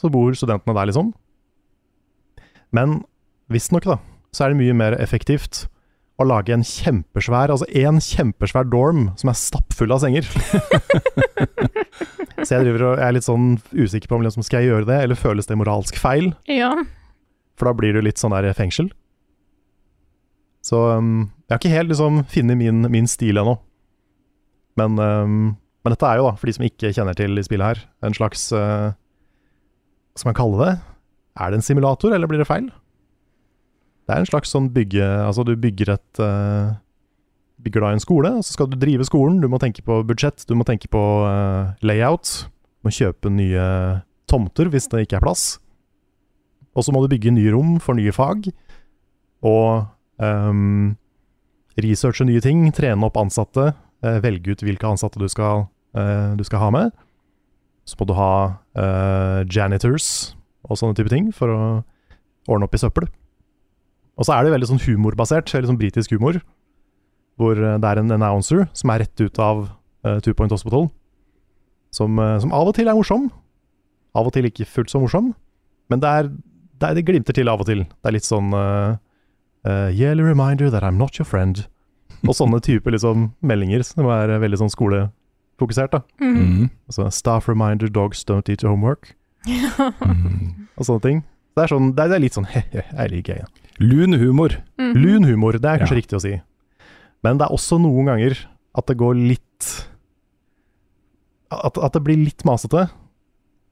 Så 0.00 0.10
bor 0.12 0.34
studentene 0.34 0.74
der, 0.76 0.90
liksom. 0.90 1.12
Men 2.74 3.02
visstnok, 3.52 3.86
da, 3.86 3.98
så 4.32 4.46
er 4.46 4.52
det 4.52 4.62
mye 4.62 4.76
mer 4.76 4.96
effektivt 5.00 5.66
å 6.20 6.26
lage 6.28 6.54
en 6.54 6.64
kjempesvær, 6.66 7.52
altså 7.52 7.66
én 7.68 7.98
kjempesvær 8.02 8.68
dorm 8.70 9.06
som 9.20 9.30
er 9.32 9.38
stappfull 9.38 9.94
av 9.94 10.02
senger. 10.04 10.26
så 12.44 12.56
jeg 12.56 12.66
driver 12.66 12.86
og 12.86 12.96
jeg 13.00 13.06
er 13.06 13.16
litt 13.16 13.28
sånn 13.28 13.46
usikker 13.72 14.10
på 14.10 14.18
om 14.18 14.26
liksom, 14.26 14.44
skal 14.46 14.62
jeg 14.62 14.72
gjøre 14.72 14.88
det, 14.90 14.98
eller 15.06 15.18
føles 15.18 15.48
det 15.48 15.58
moralsk 15.60 15.98
feil? 16.00 16.32
Ja. 16.50 16.74
For 17.58 17.68
da 17.68 17.76
blir 17.78 17.96
du 17.96 18.02
litt 18.04 18.20
sånn 18.22 18.34
der 18.34 18.52
fengsel. 18.56 18.90
Så 20.62 20.78
um, 20.94 21.32
jeg 21.48 21.54
har 21.54 21.60
ikke 21.60 21.74
helt 21.74 21.90
liksom 21.90 22.22
funnet 22.30 22.60
min, 22.60 22.84
min 22.92 23.08
stil 23.10 23.40
ennå. 23.40 23.56
Men, 24.78 25.00
um, 25.00 25.40
men 25.82 25.94
dette 25.94 26.08
er 26.08 26.20
jo, 26.20 26.28
da, 26.28 26.36
for 26.38 26.48
de 26.48 26.54
som 26.56 26.66
ikke 26.66 26.92
kjenner 26.94 27.16
til 27.18 27.38
i 27.38 27.44
spillet 27.46 27.72
her, 27.72 27.82
en 28.06 28.14
slags 28.14 28.44
uh, 28.54 28.92
Hva 30.12 30.20
skal 30.20 30.30
man 30.30 30.38
kalle 30.38 30.60
det? 30.60 30.72
Er 31.42 31.50
det 31.50 31.58
en 31.58 31.66
simulator, 31.66 32.14
eller 32.14 32.30
blir 32.30 32.42
det 32.42 32.48
feil? 32.48 32.68
Det 34.06 34.14
er 34.14 34.22
en 34.22 34.28
slags 34.28 34.52
sånn 34.52 34.68
bygge... 34.74 35.04
Altså, 35.24 35.44
du 35.46 35.56
bygger 35.58 35.94
et 35.96 36.22
uh, 36.22 36.74
bygger 37.62 37.84
da 37.84 37.92
en 37.94 38.02
skole, 38.02 38.30
og 38.38 38.44
så 38.44 38.56
skal 38.56 38.70
du 38.70 38.78
drive 38.80 39.06
skolen. 39.06 39.40
Du 39.42 39.48
må 39.50 39.60
tenke 39.62 39.84
på 39.86 40.00
budsjett, 40.06 40.44
du 40.48 40.54
må 40.58 40.66
tenke 40.68 40.90
på 40.92 41.02
uh, 41.24 41.74
layout. 41.86 42.46
Du 42.46 42.88
må 42.88 42.94
kjøpe 42.94 43.30
nye 43.32 43.66
tomter 44.30 44.70
hvis 44.72 44.88
det 44.92 45.06
ikke 45.06 45.20
er 45.20 45.24
plass. 45.24 45.46
Og 46.72 46.86
så 46.86 46.94
må 46.94 47.02
du 47.02 47.10
bygge 47.12 47.34
nye 47.34 47.52
rom 47.54 47.76
for 47.82 47.98
nye 47.98 48.14
fag. 48.14 48.48
Og 49.46 49.84
um, 50.22 50.94
researche 51.80 52.26
nye 52.26 52.42
ting, 52.44 52.64
trene 52.74 53.06
opp 53.06 53.18
ansatte, 53.20 53.72
velge 54.02 54.52
ut 54.52 54.62
hvilke 54.66 54.88
ansatte 54.88 55.20
du 55.20 55.28
skal, 55.30 55.66
eh, 55.96 56.34
du 56.38 56.44
skal 56.44 56.62
ha 56.64 56.70
med. 56.74 56.92
Så 57.86 57.98
må 57.98 58.06
du 58.06 58.14
ha 58.14 58.34
eh, 58.78 59.42
janitors 59.50 60.34
og 60.68 60.78
sånne 60.78 60.96
type 60.98 61.10
ting 61.10 61.32
for 61.34 61.50
å 61.50 61.60
ordne 62.50 62.66
opp 62.66 62.76
i 62.76 62.82
søppel. 62.82 63.08
Og 64.18 64.26
så 64.26 64.34
er 64.34 64.44
det 64.44 64.54
veldig 64.54 64.68
sånn 64.70 64.82
humorbasert, 64.84 65.50
eller 65.54 65.70
sånn 65.70 65.80
britisk 65.80 66.14
humor, 66.14 66.40
hvor 67.40 67.58
eh, 67.58 67.78
det 67.80 67.88
er 67.88 68.02
en 68.02 68.14
announcer 68.18 68.66
som 68.76 68.92
er 68.92 69.04
rett 69.04 69.24
ut 69.24 69.40
av 69.42 69.64
uh, 70.06 70.18
Two 70.22 70.34
Point 70.36 70.52
Hospital, 70.52 70.90
som, 71.94 72.18
uh, 72.20 72.36
som 72.42 72.52
av 72.54 72.70
og 72.70 72.76
til 72.76 72.90
er 72.90 72.98
morsom. 72.98 73.30
Av 74.12 74.28
og 74.28 74.34
til 74.34 74.46
ikke 74.48 74.68
fullt 74.68 74.92
så 74.92 75.00
morsom, 75.00 75.32
men 75.88 76.02
det 76.02 76.08
er, 76.08 76.28
det, 76.28 76.84
er, 76.84 76.98
det 76.98 77.06
glimter 77.08 77.36
til 77.36 77.48
av 77.48 77.62
og 77.64 77.68
til. 77.70 77.86
Det 77.88 78.10
er 78.10 78.16
litt 78.18 78.28
sånn 78.28 78.52
uh, 78.52 78.98
uh, 79.64 79.88
Yearly 79.88 80.26
reminder 80.26 80.70
that 80.70 80.84
I'm 80.84 81.00
not 81.00 81.16
your 81.18 81.28
friend. 81.28 81.64
Og 82.28 82.36
sånne 82.38 82.60
typer 82.62 82.94
liksom, 82.94 83.30
meldinger 83.42 83.82
som 83.86 84.06
er 84.14 84.30
veldig 84.38 84.58
sånn 84.60 84.70
skolefokusert. 84.72 85.90
da. 85.96 86.02
Mm. 86.22 86.68
Altså, 86.86 87.08
Staff 87.10 87.48
reminder 87.50 87.88
dogs 87.90 88.22
don't 88.28 88.48
eat 88.52 88.62
homework. 88.62 89.14
Mm. 89.48 90.68
Og 90.78 90.86
sånne 90.86 91.02
ting. 91.02 91.22
Det 91.56 91.64
er, 91.64 91.72
sånn, 91.74 91.90
det 91.96 92.04
er, 92.04 92.08
det 92.12 92.16
er 92.16 92.22
litt 92.24 92.36
sånn 92.38 92.46
he-he, 92.48 92.84
jeg 92.86 93.10
liker 93.12 93.40
jeg. 93.42 93.46
Lun 93.82 94.14
humor. 94.16 94.54
Mm. 94.80 94.92
Lun 94.96 95.24
humor, 95.28 95.58
det 95.58 95.68
er 95.68 95.82
kanskje 95.82 95.96
Ja. 95.96 96.00
riktig 96.00 96.16
å 96.16 96.22
si. 96.22 96.32
Men 97.26 97.38
det 97.38 97.46
er 97.48 97.52
også 97.56 97.80
noen 97.82 98.06
ganger 98.08 98.38
at 98.78 98.86
det 98.88 98.96
går 99.02 99.14
litt 99.18 99.66
At, 101.52 101.76
at 101.76 101.92
det 101.92 102.00
blir 102.06 102.16
litt 102.16 102.44
masete. 102.48 102.86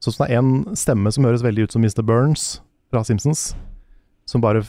Sånn 0.03 0.13
som 0.13 0.25
det 0.27 0.33
er 0.35 0.41
en 0.41 0.75
stemme 0.77 1.09
som 1.13 1.25
høres 1.25 1.41
veldig 1.45 1.63
ut 1.65 1.71
som 1.73 1.81
Mr. 1.81 2.03
Burns 2.05 2.59
fra 2.91 3.01
Simpsons, 3.05 3.55
som 4.29 4.41
bare 4.43 4.61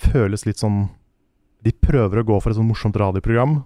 føles 0.00 0.42
litt 0.46 0.58
sånn 0.58 0.88
De 1.64 1.72
prøver 1.72 2.20
å 2.20 2.26
gå 2.26 2.38
for 2.42 2.52
et 2.52 2.58
sånn 2.58 2.68
morsomt 2.68 2.96
radioprogram, 3.00 3.60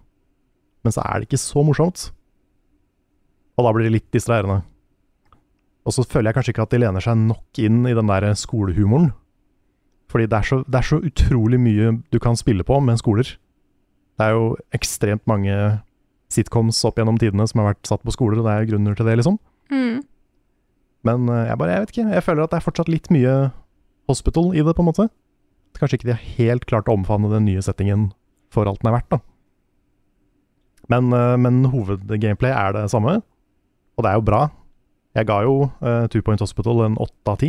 men 0.85 0.95
så 0.95 1.03
er 1.05 1.21
det 1.21 1.29
ikke 1.29 1.43
så 1.43 1.65
morsomt. 1.67 2.09
Og 3.59 3.67
da 3.67 3.73
blir 3.77 3.89
det 3.89 3.97
litt 3.99 4.13
distraherende. 4.15 4.63
Og 5.85 5.97
så 5.97 6.05
føler 6.07 6.31
jeg 6.31 6.39
kanskje 6.39 6.55
ikke 6.55 6.65
at 6.69 6.75
de 6.75 6.81
lener 6.81 7.05
seg 7.05 7.19
nok 7.19 7.61
inn 7.61 7.83
i 7.89 7.97
den 7.97 8.09
der 8.09 8.29
skolehumoren. 8.39 9.11
Fordi 10.11 10.27
det 10.27 10.39
er, 10.41 10.47
så, 10.49 10.59
det 10.67 10.81
er 10.81 10.89
så 10.89 10.99
utrolig 11.07 11.61
mye 11.63 11.93
du 12.11 12.19
kan 12.23 12.39
spille 12.39 12.67
på 12.67 12.81
med 12.83 12.99
skoler. 12.99 13.29
Det 14.19 14.27
er 14.27 14.35
jo 14.35 14.57
ekstremt 14.77 15.23
mange 15.31 15.55
sitcoms 16.31 16.79
opp 16.87 16.99
gjennom 16.99 17.19
tidene 17.19 17.47
som 17.49 17.63
har 17.63 17.73
vært 17.73 17.91
satt 17.91 18.03
på 18.07 18.15
skoler, 18.15 18.41
og 18.41 18.49
det 18.49 18.55
er 18.55 18.69
grunner 18.71 18.97
til 18.99 19.07
det, 19.09 19.17
liksom. 19.21 19.39
Mm. 19.71 20.03
Men 21.07 21.31
eh, 21.31 21.47
jeg 21.49 21.61
bare, 21.61 21.73
jeg 21.75 21.85
vet 21.85 21.95
ikke. 21.95 22.07
Jeg 22.17 22.27
føler 22.27 22.45
at 22.45 22.53
det 22.53 22.59
er 22.59 22.67
fortsatt 22.67 22.93
litt 22.93 23.11
mye 23.15 23.35
hospital 24.11 24.51
i 24.55 24.65
det, 24.67 24.75
på 24.77 24.85
en 24.85 24.91
måte. 24.91 25.07
Kanskje 25.81 25.99
ikke 25.99 26.11
de 26.11 26.17
har 26.17 26.31
helt 26.37 26.67
klart 26.69 26.91
å 26.91 26.95
omfavne 26.99 27.31
den 27.33 27.47
nye 27.49 27.63
settingen 27.65 28.11
for 28.53 28.69
alt 28.69 28.83
den 28.83 28.91
er 28.91 28.99
verdt, 28.99 29.15
da. 29.15 29.21
Men, 30.91 31.13
eh, 31.15 31.37
men 31.41 31.65
hovedgameplay 31.73 32.53
er 32.53 32.75
det 32.77 32.91
samme, 32.93 33.21
og 33.97 34.05
det 34.05 34.11
er 34.11 34.19
jo 34.19 34.27
bra. 34.27 34.43
Jeg 35.17 35.27
ga 35.27 35.41
jo 35.43 35.55
uh, 35.83 36.07
Two 36.07 36.23
Point 36.23 36.43
Hospital 36.43 36.85
en 36.85 36.99
åtte 37.03 37.33
av 37.33 37.41
ti 37.41 37.49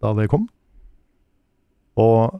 da 0.00 0.12
det 0.14 0.28
kom. 0.30 0.44
Og 1.98 2.38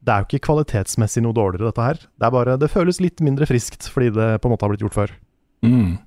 det 0.00 0.12
er 0.12 0.22
jo 0.22 0.28
ikke 0.28 0.46
kvalitetsmessig 0.46 1.24
noe 1.24 1.36
dårligere, 1.36 1.72
dette 1.72 1.86
her. 1.88 1.98
Det 1.98 2.28
er 2.28 2.32
bare, 2.32 2.54
det 2.60 2.70
føles 2.72 3.02
litt 3.02 3.20
mindre 3.24 3.48
friskt, 3.50 3.88
fordi 3.90 4.12
det 4.14 4.28
på 4.40 4.48
en 4.48 4.54
måte 4.54 4.64
har 4.64 4.72
blitt 4.72 4.84
gjort 4.84 4.96
før. 4.96 5.16
Mm. 5.66 5.98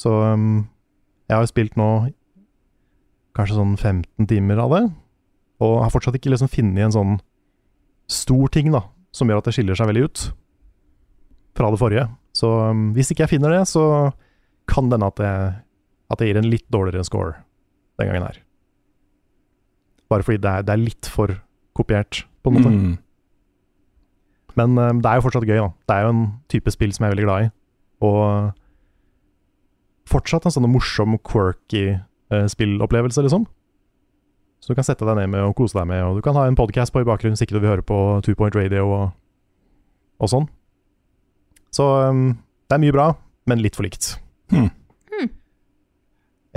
Så 0.00 0.10
um, 0.10 0.66
jeg 1.30 1.36
har 1.36 1.46
jo 1.46 1.52
spilt 1.52 1.78
nå 1.80 1.88
kanskje 3.38 3.56
sånn 3.56 3.76
15 3.78 4.28
timer 4.28 4.60
av 4.60 4.74
det, 4.74 4.84
og 5.62 5.78
har 5.84 5.94
fortsatt 5.94 6.18
ikke 6.18 6.34
liksom 6.34 6.50
funnet 6.52 6.88
en 6.88 6.96
sånn 6.98 7.16
stor 8.10 8.50
ting 8.52 8.70
da, 8.74 8.84
som 9.14 9.30
gjør 9.30 9.42
at 9.42 9.48
det 9.48 9.54
skiller 9.56 9.78
seg 9.78 9.90
veldig 9.90 10.06
ut 10.08 10.24
fra 11.58 11.70
det 11.72 11.80
forrige. 11.80 12.06
Så 12.36 12.48
um, 12.70 12.90
hvis 12.96 13.10
ikke 13.12 13.24
jeg 13.26 13.34
finner 13.36 13.54
det, 13.54 13.64
så 13.70 13.84
kan 14.70 14.90
det 14.90 14.98
hende 14.98 15.10
at 15.10 15.20
det 15.20 15.34
at 16.10 16.22
jeg 16.22 16.32
gir 16.32 16.40
en 16.40 16.50
litt 16.50 16.66
dårligere 16.74 17.06
score 17.06 17.36
den 18.00 18.08
gangen 18.10 18.26
her. 18.26 18.40
Bare 20.10 20.26
fordi 20.26 20.40
det 20.42 20.50
er, 20.50 20.64
det 20.66 20.74
er 20.74 20.82
litt 20.82 21.06
for 21.06 21.36
kopiert, 21.76 22.24
på 22.42 22.50
en 22.50 22.56
måte. 22.56 22.72
Mm. 22.74 22.96
Men 24.58 24.78
um, 24.78 25.02
det 25.02 25.10
er 25.10 25.20
jo 25.20 25.26
fortsatt 25.28 25.46
gøy, 25.46 25.60
da. 25.60 25.70
Det 25.86 25.96
er 25.96 26.02
jo 26.06 26.14
en 26.16 26.24
type 26.50 26.74
spill 26.74 26.92
som 26.96 27.04
jeg 27.04 27.10
er 27.10 27.14
veldig 27.14 27.28
glad 27.28 27.44
i. 27.44 27.50
Og 28.08 28.50
fortsatt 30.10 30.48
en 30.48 30.54
sånn 30.56 30.66
morsom, 30.72 31.14
quirky 31.22 31.84
uh, 31.94 32.46
spillopplevelse, 32.50 33.22
liksom. 33.26 33.46
Så 34.60 34.72
du 34.72 34.76
kan 34.76 34.84
sette 34.84 35.06
deg 35.08 35.16
ned 35.16 35.30
med 35.32 35.44
og 35.46 35.54
kose 35.56 35.78
deg 35.78 35.88
med, 35.88 36.02
og 36.04 36.18
du 36.18 36.24
kan 36.24 36.36
ha 36.36 36.44
en 36.48 36.58
podcast 36.58 36.92
på 36.92 37.00
i 37.00 37.08
bakgrunnen 37.08 37.36
hvis 37.36 37.46
ikke 37.46 37.56
du 37.56 37.62
vil 37.62 37.72
høre 37.72 37.86
på 37.86 37.96
Two 38.26 38.36
Point 38.36 38.56
Radio 38.58 38.84
og, 38.92 39.06
og 40.20 40.32
sånn. 40.32 40.48
Så 41.72 41.86
um, 42.10 42.34
det 42.68 42.76
er 42.76 42.82
mye 42.82 42.94
bra, 42.94 43.06
men 43.48 43.62
litt 43.64 43.78
for 43.78 43.86
likt. 43.86 44.12
Hmm. 44.52 44.68
Hmm. 45.14 45.30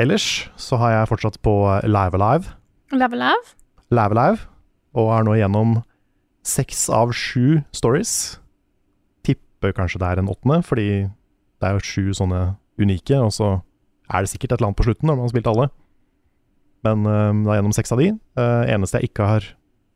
Ellers 0.04 0.28
så 0.60 0.80
har 0.82 0.98
jeg 0.98 1.12
fortsatt 1.14 1.40
på 1.46 1.56
Live 1.88 2.20
Alive. 2.20 2.58
Live 2.92 3.16
Alive? 3.16 3.56
Live 3.94 4.18
Alive, 4.18 4.48
og 5.00 5.12
er 5.16 5.28
nå 5.28 5.38
gjennom 5.40 5.78
seks 6.44 6.90
av 6.92 7.14
sju 7.16 7.62
stories. 7.72 8.42
Tipper 9.24 9.76
kanskje 9.78 10.02
det 10.04 10.10
er 10.10 10.22
en 10.22 10.32
åttende, 10.34 10.60
fordi 10.66 10.90
det 11.08 11.70
er 11.70 11.78
jo 11.78 11.88
sju 11.88 12.18
sånne 12.20 12.42
unike, 12.82 13.16
og 13.22 13.32
så 13.32 13.54
er 14.12 14.26
det 14.26 14.34
sikkert 14.34 14.52
et 14.52 14.60
eller 14.60 14.74
annet 14.74 14.82
på 14.82 14.88
slutten 14.90 15.08
når 15.08 15.16
man 15.16 15.28
har 15.30 15.32
spilt 15.32 15.50
alle. 15.54 15.70
Men 16.84 17.06
det 17.08 17.48
er 17.48 17.60
gjennom 17.60 17.76
seks 17.76 17.94
av 17.96 18.02
de. 18.02 18.10
Uh, 18.36 18.64
eneste 18.68 19.00
jeg 19.00 19.12
ikke 19.14 19.28
har 19.28 19.46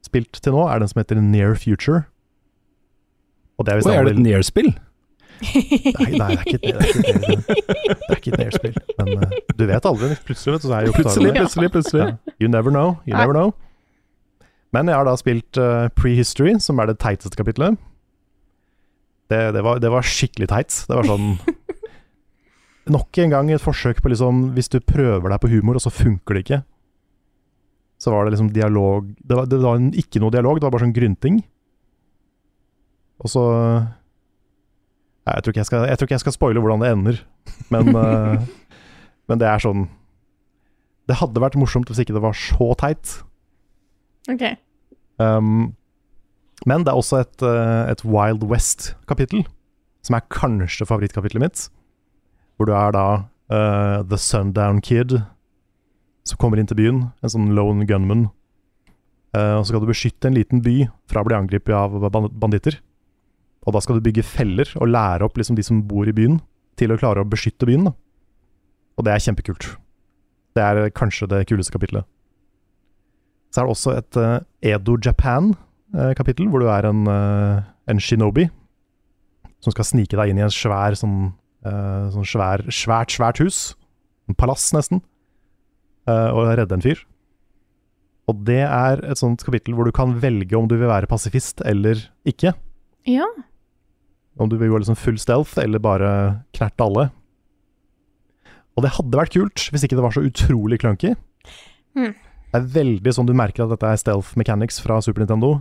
spilt 0.08 0.40
til 0.40 0.56
nå, 0.56 0.68
er 0.72 0.80
den 0.80 0.92
som 0.92 1.02
heter 1.02 1.20
Near 1.20 1.58
Future. 1.60 2.06
Og 3.58 3.66
det 3.66 3.74
er, 3.74 3.82
Og 3.84 3.94
er 3.94 4.06
det 4.06 4.14
et 4.14 4.22
near-spill? 4.22 4.70
Nei, 5.38 6.12
nei, 6.18 6.34
det 6.34 6.38
er 6.38 8.18
ikke 8.18 8.32
et, 8.32 8.40
Near-spill. 8.40 8.78
Men 9.00 9.12
uh, 9.18 9.38
du 9.58 9.66
vet 9.70 9.88
aldri. 9.90 10.12
Plutselig, 10.26 10.56
vet 10.56 10.64
du, 10.64 10.68
så 10.70 10.76
er 10.78 10.88
jeg 10.88 10.96
Plutselig, 10.98 11.34
plutselig, 11.38 11.72
plutselig. 11.74 12.04
Ja. 12.04 12.36
You 12.42 12.52
never 12.54 12.74
know. 12.74 12.98
You 13.10 13.18
never 13.18 13.34
know. 13.34 13.54
Men 14.76 14.92
jeg 14.92 15.00
har 15.00 15.08
da 15.08 15.16
spilt 15.18 15.60
uh, 15.62 15.90
Prehistory, 15.98 16.58
som 16.62 16.80
er 16.82 16.92
det 16.92 17.00
teiteste 17.02 17.38
kapitlet. 17.40 17.80
Det, 19.32 19.42
det, 19.56 19.64
var, 19.66 19.82
det 19.84 19.92
var 19.92 20.06
skikkelig 20.06 20.50
teit. 20.54 20.82
Det 20.88 20.96
var 20.96 21.10
sånn 21.10 21.34
Nok 22.96 23.18
en 23.20 23.34
gang 23.34 23.50
et 23.52 23.60
forsøk 23.60 23.98
på 24.00 24.14
liksom 24.14 24.54
Hvis 24.56 24.70
du 24.72 24.78
prøver 24.80 25.34
deg 25.34 25.42
på 25.44 25.50
humor, 25.52 25.76
og 25.76 25.84
så 25.84 25.92
funker 25.92 26.38
det 26.38 26.46
ikke, 26.46 26.62
så 27.98 28.14
var 28.14 28.26
det 28.26 28.36
liksom 28.36 28.52
dialog 28.54 29.08
Det 29.26 29.36
var, 29.36 29.46
det 29.50 29.60
var 29.62 29.76
en- 29.80 29.94
ikke 29.94 30.22
noe 30.22 30.34
dialog, 30.34 30.60
det 30.60 30.68
var 30.68 30.72
bare 30.76 30.86
sånn 30.86 30.96
grynting. 30.96 31.40
Og 33.24 33.32
så 33.34 33.44
Nei, 35.28 35.36
jeg 35.36 35.44
tror 35.44 35.52
ikke 35.52 35.60
jeg 35.60 35.68
skal, 35.68 35.88
jeg 35.90 36.10
jeg 36.10 36.20
skal 36.24 36.32
spoile 36.32 36.62
hvordan 36.64 36.80
det 36.80 36.92
ender, 36.94 37.18
men, 37.70 37.90
uh, 37.96 38.40
men 39.28 39.42
det 39.42 39.48
er 39.50 39.60
sånn 39.60 39.90
Det 41.10 41.18
hadde 41.20 41.42
vært 41.44 41.58
morsomt 41.60 41.90
hvis 41.92 42.00
ikke 42.00 42.16
det 42.16 42.24
var 42.24 42.36
så 42.36 42.74
teit. 42.80 43.24
OK. 44.32 44.44
Um, 45.20 45.76
men 46.68 46.84
det 46.84 46.92
er 46.92 47.00
også 47.00 47.22
et, 47.22 47.42
eh, 47.46 47.92
et 47.92 48.02
Wild 48.04 48.44
West-kapittel, 48.44 49.46
som 50.04 50.18
er 50.18 50.26
kanskje 50.34 50.88
favorittkapitlet 50.90 51.44
mitt. 51.44 51.62
Hvor 52.58 52.68
du 52.68 52.74
er 52.76 52.92
da 52.92 53.06
uh, 53.54 54.04
The 54.04 54.18
Sundown 54.20 54.82
Kid, 54.84 55.22
som 56.28 56.40
kommer 56.42 56.60
inn 56.60 56.68
til 56.70 56.80
byen. 56.80 57.06
En 57.24 57.34
sånn 57.34 57.54
lone 57.58 57.88
gunman. 57.90 58.28
Uh, 59.36 59.60
og 59.60 59.66
så 59.66 59.72
skal 59.72 59.84
du 59.84 59.90
beskytte 59.90 60.30
en 60.30 60.38
liten 60.38 60.62
by 60.66 60.88
fra 61.10 61.22
å 61.22 61.28
bli 61.28 61.38
angrepet 61.38 61.76
av 61.76 62.30
banditter. 62.32 62.80
Og 63.68 63.76
da 63.76 63.82
skal 63.84 63.98
du 63.98 64.06
bygge 64.06 64.26
feller 64.26 64.70
og 64.80 64.92
lære 64.94 65.28
opp 65.28 65.38
liksom 65.40 65.58
de 65.58 65.66
som 65.66 65.82
bor 65.88 66.08
i 66.08 66.16
byen, 66.16 66.40
til 66.80 66.94
å 66.94 67.00
klare 67.00 67.24
å 67.24 67.28
beskytte 67.28 67.68
byen. 67.68 67.90
Da. 67.90 67.96
Og 68.98 69.06
det 69.06 69.14
er 69.14 69.26
kjempekult. 69.26 69.72
Det 70.58 70.64
er 70.64 70.94
kanskje 70.96 71.28
det 71.30 71.44
kuleste 71.50 71.74
kapitlet. 71.74 72.08
Så 73.52 73.62
er 73.62 73.68
det 73.68 73.74
også 73.74 73.96
et 73.98 74.20
uh, 74.20 74.40
Edo 74.66 74.98
Japan-kapittel, 75.04 76.48
hvor 76.52 76.64
du 76.64 76.70
er 76.72 76.88
en, 76.90 77.06
eh, 77.08 77.68
en 77.88 78.02
shinobi 78.04 78.50
som 79.64 79.74
skal 79.74 79.88
snike 79.88 80.18
deg 80.20 80.32
inn 80.32 80.42
i 80.42 80.46
en 80.46 80.54
svær 80.54 80.96
sånn, 81.00 81.32
eh, 81.66 82.08
sånn 82.14 82.28
svær, 82.28 82.64
svært, 82.74 83.14
svært 83.16 83.42
hus. 83.42 83.76
En 84.30 84.38
palass, 84.38 84.70
nesten. 84.76 85.02
Eh, 86.08 86.30
og 86.32 86.50
redde 86.58 86.78
en 86.78 86.84
fyr. 86.84 87.04
Og 88.28 88.42
det 88.48 88.64
er 88.66 89.04
et 89.08 89.20
sånt 89.20 89.44
kapittel 89.48 89.76
hvor 89.78 89.88
du 89.88 89.94
kan 89.96 90.18
velge 90.20 90.58
om 90.58 90.68
du 90.68 90.76
vil 90.76 90.90
være 90.90 91.08
pasifist 91.08 91.64
eller 91.68 92.02
ikke. 92.28 92.52
Ja. 93.08 93.28
Om 94.38 94.52
du 94.52 94.58
vil 94.60 94.74
gå 94.74 94.82
liksom 94.82 94.98
full 95.00 95.18
stealth, 95.22 95.56
eller 95.62 95.82
bare 95.82 96.10
knerte 96.56 96.84
alle. 96.84 97.08
Og 98.78 98.84
det 98.86 98.94
hadde 98.94 99.18
vært 99.18 99.34
kult, 99.34 99.70
hvis 99.72 99.88
ikke 99.88 99.98
det 99.98 100.06
var 100.06 100.14
så 100.14 100.26
utrolig 100.28 100.82
clunky. 100.84 101.16
Mm. 101.98 102.14
Det 102.14 102.60
er 102.60 102.70
veldig 102.76 103.14
sånn 103.16 103.28
du 103.28 103.34
merker 103.36 103.66
at 103.66 103.74
dette 103.74 103.90
er 103.90 104.00
stealth 104.00 104.36
mechanics 104.40 104.78
fra 104.84 105.00
Super 105.04 105.24
Nintendo. 105.24 105.56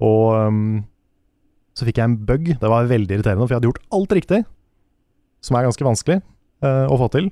Og 0.00 0.36
um, 0.36 0.62
så 1.76 1.88
fikk 1.88 1.98
jeg 2.00 2.10
en 2.12 2.20
bug. 2.28 2.52
Det 2.60 2.70
var 2.70 2.88
veldig 2.90 3.16
irriterende, 3.16 3.46
for 3.46 3.54
jeg 3.54 3.60
hadde 3.60 3.72
gjort 3.72 3.84
alt 3.96 4.14
riktig, 4.16 4.40
som 5.44 5.56
er 5.56 5.66
ganske 5.66 5.88
vanskelig 5.88 6.20
uh, 6.64 6.86
å 6.86 7.00
få 7.00 7.10
til. 7.16 7.30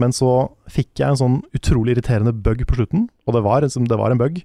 Men 0.00 0.14
så 0.16 0.30
fikk 0.72 1.00
jeg 1.00 1.12
en 1.12 1.20
sånn 1.20 1.36
utrolig 1.56 1.96
irriterende 1.96 2.32
bug 2.32 2.64
på 2.68 2.78
slutten, 2.78 3.06
og 3.26 3.36
det 3.36 3.42
var, 3.44 3.66
det 3.66 3.98
var 4.00 4.14
en 4.14 4.20
bug 4.20 4.40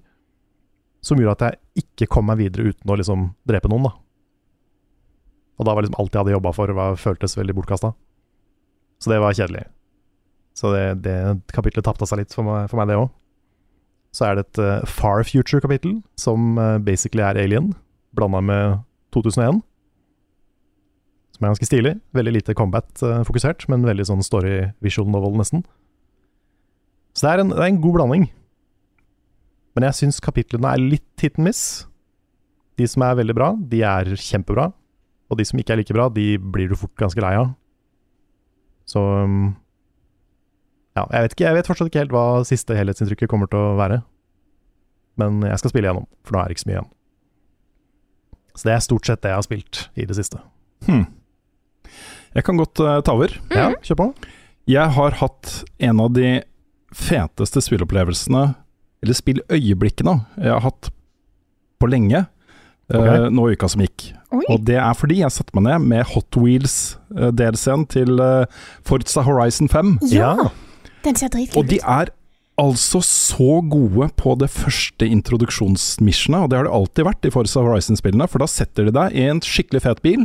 som 1.04 1.20
gjorde 1.20 1.36
at 1.36 1.44
jeg 1.46 1.84
ikke 1.84 2.10
kom 2.12 2.28
meg 2.28 2.40
videre 2.40 2.72
uten 2.72 2.90
å 2.90 2.98
liksom 2.98 3.30
drepe 3.48 3.70
noen, 3.70 3.88
da. 3.88 3.94
Og 5.58 5.66
da 5.66 5.74
var 5.74 5.84
liksom 5.84 5.98
alt 5.98 6.14
jeg 6.14 6.22
hadde 6.22 6.36
jobba 6.36 6.52
for, 6.54 6.74
var, 6.74 6.98
føltes 7.00 7.36
veldig 7.38 7.54
bortkasta. 7.56 7.92
Så 9.02 9.10
det 9.10 9.20
var 9.22 9.34
kjedelig. 9.34 9.64
Så 10.58 10.72
det, 10.74 10.84
det 11.06 11.16
kapitlet 11.54 11.86
tapte 11.86 12.06
seg 12.06 12.22
litt 12.22 12.34
for 12.34 12.46
meg, 12.46 12.66
for 12.70 12.80
meg 12.80 12.90
det 12.90 12.98
òg. 12.98 13.08
Så 14.14 14.26
er 14.26 14.38
det 14.38 14.46
et 14.46 14.60
uh, 14.62 14.86
Far 14.88 15.22
Future-kapittel, 15.26 15.98
som 16.18 16.58
uh, 16.58 16.78
basically 16.82 17.22
er 17.22 17.38
Alien, 17.38 17.72
blanda 18.16 18.40
med 18.42 18.78
2001. 19.14 19.60
Som 21.38 21.46
er 21.46 21.52
ganske 21.52 21.68
stilig. 21.68 21.92
Veldig 22.18 22.32
lite 22.34 22.54
combat-fokusert, 22.58 23.68
men 23.70 23.86
veldig 23.86 24.08
sånn 24.08 24.24
story 24.26 24.72
visual 24.82 25.06
novel, 25.12 25.36
nesten. 25.38 25.62
Så 27.14 27.26
det 27.26 27.30
er 27.30 27.42
en, 27.44 27.52
det 27.54 27.62
er 27.62 27.70
en 27.70 27.80
god 27.82 27.94
blanding. 27.94 28.24
Men 29.78 29.86
jeg 29.86 29.98
syns 30.00 30.18
kapitlene 30.22 30.72
er 30.74 30.82
litt 30.82 31.22
hit 31.22 31.38
and 31.38 31.46
miss. 31.46 31.62
De 32.78 32.86
som 32.90 33.04
er 33.06 33.20
veldig 33.20 33.38
bra, 33.38 33.52
de 33.70 33.84
er 33.86 34.10
kjempebra. 34.18 34.72
Og 35.30 35.38
de 35.38 35.46
som 35.46 35.62
ikke 35.62 35.76
er 35.76 35.80
like 35.84 35.94
bra, 35.94 36.08
de 36.10 36.26
blir 36.42 36.70
du 36.70 36.74
fort 36.78 36.94
ganske 36.98 37.22
lei 37.22 37.36
av. 37.38 37.52
Så 38.88 38.98
um, 38.98 39.54
Ja, 40.98 41.04
jeg 41.12 41.28
vet, 41.28 41.34
ikke, 41.36 41.46
jeg 41.46 41.58
vet 41.60 41.70
fortsatt 41.70 41.92
ikke 41.92 42.02
helt 42.02 42.14
hva 42.14 42.26
siste 42.48 42.74
helhetsinntrykket 42.74 43.30
kommer 43.30 43.50
til 43.50 43.62
å 43.62 43.76
være. 43.78 44.00
Men 45.22 45.42
jeg 45.46 45.62
skal 45.62 45.70
spille 45.70 45.86
igjennom, 45.86 46.08
for 46.26 46.34
nå 46.34 46.42
er 46.42 46.50
det 46.50 46.58
ikke 46.58 46.64
så 46.64 46.70
mye 46.70 46.78
igjen. 46.78 46.90
Så 48.58 48.66
det 48.66 48.74
er 48.74 48.82
stort 48.82 49.06
sett 49.06 49.22
det 49.22 49.30
jeg 49.30 49.38
har 49.38 49.46
spilt 49.46 49.84
i 49.94 50.06
det 50.10 50.18
siste. 50.18 50.42
Hmm. 50.88 51.04
Jeg 52.36 52.46
kan 52.46 52.60
godt 52.60 52.80
uh, 52.84 52.98
ta 53.04 53.14
over. 53.16 53.34
Mm. 53.48 53.56
Ja, 53.56 53.68
kjør 53.84 54.00
på. 54.02 54.08
Jeg 54.68 54.94
har 54.98 55.18
hatt 55.22 55.52
en 55.80 56.00
av 56.04 56.12
de 56.16 56.32
feteste 56.94 57.62
spillopplevelsene, 57.64 58.50
eller 59.04 59.16
spilløyeblikkene, 59.16 60.14
jeg 60.40 60.52
har 60.52 60.64
hatt 60.64 60.90
på 61.78 61.88
lenge. 61.90 62.26
Okay. 62.88 63.24
Uh, 63.24 63.26
nå 63.32 63.50
i 63.50 63.56
uka 63.56 63.68
som 63.68 63.82
gikk. 63.84 64.10
Oi. 64.32 64.44
Og 64.52 64.62
det 64.68 64.78
er 64.80 64.94
fordi 64.96 65.20
jeg 65.20 65.32
satte 65.32 65.56
meg 65.56 65.66
ned 65.66 65.88
med 65.90 66.08
Hot 66.14 66.36
Wheels-delscenen 66.40 67.84
uh, 67.84 67.90
til 67.92 68.20
uh, 68.20 68.62
Forza 68.84 69.24
Horizon 69.26 69.68
5. 69.72 69.98
Ja! 70.12 70.34
Den 71.04 71.16
ser 71.16 71.32
dritkul 71.32 71.52
ut. 71.52 71.58
Og 71.60 71.68
de 71.68 71.80
er 71.84 72.12
altså 72.58 73.00
så 73.04 73.60
gode 73.70 74.08
på 74.18 74.34
det 74.40 74.48
første 74.50 75.06
introduksjonsmissionet, 75.06 76.40
og 76.42 76.50
det 76.50 76.58
har 76.58 76.66
det 76.66 76.74
alltid 76.74 77.06
vært 77.06 77.28
i 77.28 77.32
Forza 77.32 77.62
Horizon-spillene, 77.62 78.26
for 78.30 78.42
da 78.42 78.48
setter 78.50 78.88
de 78.88 78.96
deg 78.96 79.14
i 79.14 79.28
en 79.30 79.42
skikkelig 79.44 79.84
fet 79.84 80.02
bil. 80.02 80.24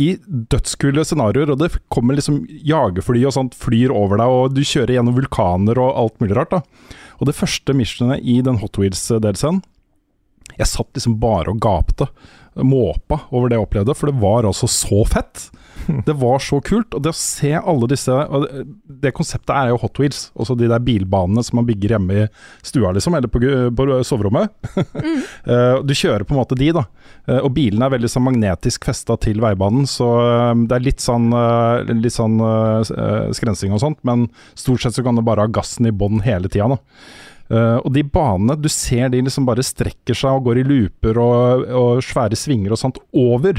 I 0.00 0.08
dødskule 0.24 1.04
scenarioer, 1.04 1.52
og 1.52 1.60
det 1.60 1.74
kommer 1.92 2.16
liksom 2.16 2.42
jagerfly 2.48 3.24
og 3.28 3.34
sånt 3.36 3.56
flyr 3.58 3.92
over 3.92 4.20
deg, 4.20 4.32
og 4.32 4.56
du 4.56 4.62
kjører 4.64 4.96
gjennom 4.96 5.18
vulkaner 5.18 5.80
og 5.82 5.98
alt 6.00 6.22
mulig 6.22 6.38
rart. 6.38 6.54
da. 6.56 6.96
Og 7.20 7.28
det 7.28 7.36
første 7.36 7.76
missionet 7.76 8.24
i 8.24 8.38
den 8.44 8.62
Hot 8.62 8.80
Wheels-delscenen 8.80 9.60
jeg 10.58 10.68
satt 10.68 10.90
liksom 10.96 11.18
bare 11.22 11.52
og 11.52 11.60
gapte, 11.62 12.08
måpa 12.66 13.22
over 13.30 13.48
det 13.48 13.58
jeg 13.58 13.66
opplevde, 13.66 13.96
for 13.96 14.10
det 14.10 14.20
var 14.20 14.48
altså 14.48 14.68
så 14.70 15.04
fett. 15.08 15.46
Det 16.06 16.14
var 16.18 16.42
så 16.42 16.60
kult. 16.64 16.94
Og 16.96 17.04
det 17.04 17.12
å 17.12 17.16
se 17.16 17.52
alle 17.58 17.88
disse 17.90 18.14
Det 19.02 19.12
konseptet 19.16 19.52
er 19.54 19.70
jo 19.70 19.78
Hot 19.82 20.00
Wheels. 20.00 20.22
Også 20.34 20.56
de 20.58 20.68
der 20.70 20.82
bilbanene 20.84 21.44
som 21.46 21.60
man 21.60 21.68
bygger 21.68 21.96
hjemme 21.96 22.24
i 22.24 22.26
stua, 22.66 22.92
liksom, 22.96 23.16
eller 23.18 23.30
på, 23.30 23.42
på 23.76 23.88
soverommet. 24.06 24.52
Mm. 24.94 25.20
du 25.88 25.94
kjører 25.96 26.26
på 26.26 26.36
en 26.36 26.40
måte 26.42 26.58
de, 26.58 26.70
da. 26.76 26.84
Eh, 27.28 27.40
og 27.40 27.52
bilene 27.56 27.86
er 27.86 27.94
veldig 27.94 28.10
sånn 28.10 28.26
magnetisk 28.26 28.86
festa 28.88 29.16
til 29.20 29.40
veibanen, 29.42 29.88
så 29.88 30.08
eh, 30.24 30.52
det 30.68 30.76
er 30.76 30.84
litt 30.84 31.04
sånn, 31.04 31.30
litt 31.90 32.14
sånn 32.14 32.38
skrensing 33.36 33.74
og 33.76 33.82
sånt, 33.82 34.00
men 34.06 34.28
stort 34.58 34.84
sett 34.84 34.96
så 34.96 35.04
kan 35.06 35.18
du 35.18 35.24
bare 35.26 35.46
ha 35.46 35.52
gassen 35.52 35.88
i 35.88 35.94
bånn 35.94 36.22
hele 36.24 36.50
tida. 36.52 36.78
Uh, 37.50 37.82
og 37.82 37.90
de 37.96 38.04
banene, 38.06 38.54
du 38.54 38.68
ser 38.70 39.10
de 39.10 39.24
liksom 39.26 39.46
bare 39.48 39.64
strekker 39.66 40.14
seg 40.14 40.38
og 40.38 40.44
går 40.46 40.60
i 40.60 40.66
looper 40.68 41.18
og, 41.18 41.64
og 41.74 42.02
svære 42.06 42.38
svinger 42.38 42.76
og 42.76 42.78
sånt 42.78 43.00
over 43.10 43.58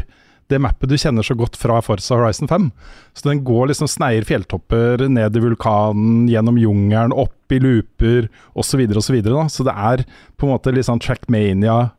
det 0.51 0.59
mappet 0.59 0.91
du 0.91 0.97
kjenner 0.99 1.25
så 1.25 1.35
godt 1.37 1.55
fra 1.59 1.77
Forza 1.83 2.17
Horizon 2.17 2.49
5. 2.49 2.69
Så 3.13 3.29
den 3.29 3.43
går 3.47 3.71
liksom 3.71 3.89
sneier 3.91 4.25
fjelltopper, 4.27 5.05
ned 5.07 5.37
i 5.37 5.43
vulkanen, 5.43 6.25
gjennom 6.31 6.59
jungelen, 6.59 7.15
opp 7.15 7.55
i 7.55 7.59
looper 7.61 8.27
osv. 8.53 8.83
osv. 8.89 8.99
Så, 8.99 9.15
videre, 9.15 9.47
så 9.49 9.67
det 9.67 9.75
er 9.75 10.03
på 10.35 10.47
en 10.47 10.53
måte 10.55 10.73
litt 10.75 10.89
sånn 10.89 11.01
Trackmania 11.03 11.93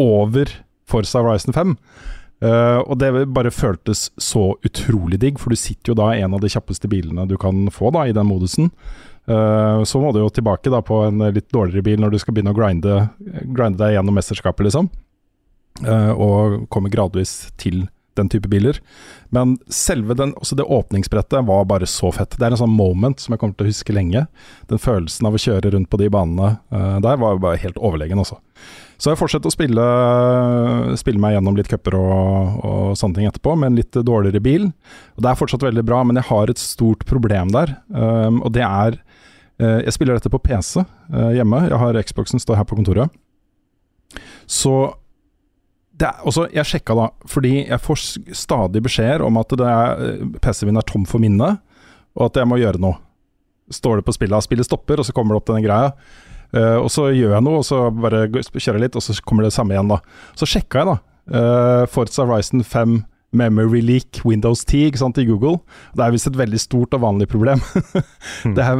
over 0.00 0.52
Forza 0.88 1.22
Horizon 1.24 1.56
5. 1.56 1.74
Uh, 2.44 2.48
eh, 2.50 2.78
og 2.84 2.98
det 3.00 3.10
bare 3.32 3.54
føltes 3.54 4.10
så 4.20 4.50
utrolig 4.66 5.20
digg, 5.22 5.40
for 5.40 5.52
du 5.52 5.60
sitter 5.60 5.92
jo 5.92 5.98
da 6.02 6.10
i 6.12 6.22
en 6.24 6.36
av 6.36 6.42
de 6.44 6.52
kjappeste 6.52 6.88
bilene 6.92 7.24
du 7.28 7.38
kan 7.40 7.66
få 7.72 7.92
da 7.96 8.04
i 8.06 8.16
den 8.16 8.28
modusen. 8.28 8.70
Uh, 9.26 9.82
så 9.88 9.98
må 9.98 10.12
du 10.14 10.20
jo 10.20 10.30
tilbake 10.30 10.70
da 10.70 10.82
på 10.86 11.00
en 11.08 11.24
litt 11.34 11.48
dårligere 11.50 11.82
bil 11.82 12.02
når 12.02 12.12
du 12.12 12.20
skal 12.22 12.36
begynne 12.36 12.52
å 12.52 12.58
grinde, 12.58 13.00
grinde 13.56 13.80
deg 13.80 13.96
gjennom 13.96 14.20
mesterskapet, 14.20 14.68
liksom. 14.68 14.92
Uh, 15.84 16.12
og 16.12 16.64
kommer 16.72 16.92
gradvis 16.92 17.50
til 17.60 17.86
den 18.16 18.30
type 18.32 18.48
biler. 18.48 18.78
Men 19.34 19.56
selve 19.72 20.16
den, 20.16 20.32
også 20.40 20.56
det 20.56 20.64
åpningsbrettet 20.64 21.44
var 21.46 21.66
bare 21.68 21.88
så 21.90 22.10
fett. 22.14 22.36
Det 22.38 22.46
er 22.46 22.54
en 22.54 22.62
sånn 22.62 22.72
moment 22.72 23.20
som 23.20 23.34
jeg 23.34 23.42
kommer 23.42 23.58
til 23.58 23.68
å 23.68 23.72
huske 23.74 23.96
lenge. 23.96 24.24
Den 24.70 24.80
følelsen 24.82 25.28
av 25.28 25.36
å 25.36 25.42
kjøre 25.42 25.74
rundt 25.74 25.90
på 25.92 26.00
de 26.00 26.08
banene 26.12 26.56
uh, 26.72 26.96
der 27.04 27.20
var 27.20 27.42
bare 27.42 27.60
helt 27.60 27.76
overlegen, 27.76 28.22
også. 28.22 28.40
Så 28.96 29.12
jeg 29.12 29.20
fortsatt 29.20 29.44
å 29.44 29.52
spille, 29.52 29.86
spille 30.96 31.20
meg 31.20 31.34
gjennom 31.36 31.58
litt 31.58 31.68
cuper 31.68 31.98
og, 31.98 32.60
og, 32.64 32.84
sånne 32.96 33.18
ting 33.18 33.28
etterpå, 33.28 33.52
med 33.60 33.72
en 33.72 33.80
litt 33.82 33.98
dårligere 34.08 34.40
bil. 34.40 34.70
Og 35.16 35.24
Det 35.24 35.30
er 35.30 35.40
fortsatt 35.42 35.66
veldig 35.66 35.84
bra, 35.84 36.00
men 36.06 36.16
jeg 36.16 36.30
har 36.30 36.52
et 36.52 36.62
stort 36.62 37.04
problem 37.08 37.52
der. 37.52 37.76
Um, 37.92 38.40
og 38.40 38.54
det 38.56 38.64
er 38.64 38.96
uh, 38.96 39.80
Jeg 39.84 39.92
spiller 39.98 40.16
dette 40.16 40.32
på 40.32 40.40
PC 40.40 40.80
uh, 40.80 41.32
hjemme. 41.36 41.66
Jeg 41.68 41.82
har 41.82 42.00
Xboxen 42.08 42.40
står 42.40 42.62
her 42.62 42.68
på 42.68 42.78
kontoret. 42.78 43.12
Så 44.48 44.72
er, 46.04 46.20
også, 46.28 46.48
Jeg 46.52 46.68
sjekka 46.68 46.96
da, 46.98 47.08
fordi 47.30 47.54
jeg 47.62 47.80
får 47.80 48.02
stadig 48.36 48.82
beskjeder 48.84 49.24
om 49.24 49.38
at 49.40 49.54
PC-en 50.44 50.68
min 50.68 50.80
er 50.80 50.84
tom 50.84 51.06
for 51.08 51.22
minne, 51.22 51.54
og 52.16 52.28
at 52.28 52.36
jeg 52.36 52.48
må 52.48 52.58
gjøre 52.60 52.82
noe. 52.82 53.00
Står 53.72 53.98
det 53.98 54.06
på 54.06 54.14
spillet, 54.14 54.44
spillet 54.44 54.68
stopper, 54.68 55.00
og 55.00 55.08
så 55.08 55.14
kommer 55.16 55.34
det 55.34 55.40
opp 55.40 55.48
denne 55.48 55.64
greia. 55.64 55.94
Uh, 56.54 56.78
og 56.78 56.90
så 56.92 57.08
gjør 57.10 57.34
jeg 57.34 57.44
noe, 57.44 57.60
og 57.60 57.66
så 57.66 57.86
bare 57.90 58.26
kjører 58.30 58.78
jeg 58.78 58.84
litt, 58.84 58.98
og 58.98 59.02
så 59.02 59.16
kommer 59.26 59.46
det 59.46 59.54
samme 59.56 59.74
igjen, 59.74 59.90
da. 59.90 59.98
Så 60.38 60.48
sjekka 60.48 60.82
jeg, 60.82 60.92
da. 60.92 60.96
Uh, 61.26 61.82
Forza 61.90 62.22
Horizon 62.26 62.62
5 62.62 63.00
Memory 63.34 63.80
Leak 63.82 64.20
Windows 64.24 64.64
10 64.64 64.90
ikke 64.90 65.00
sant, 65.00 65.18
i 65.18 65.26
Google. 65.28 65.58
Det 65.96 66.04
er 66.04 66.14
visst 66.14 66.28
et 66.30 66.38
veldig 66.38 66.60
stort 66.60 66.94
og 66.96 67.02
vanlig 67.02 67.28
problem. 67.30 67.60
det, 68.56 68.62
er, 68.62 68.74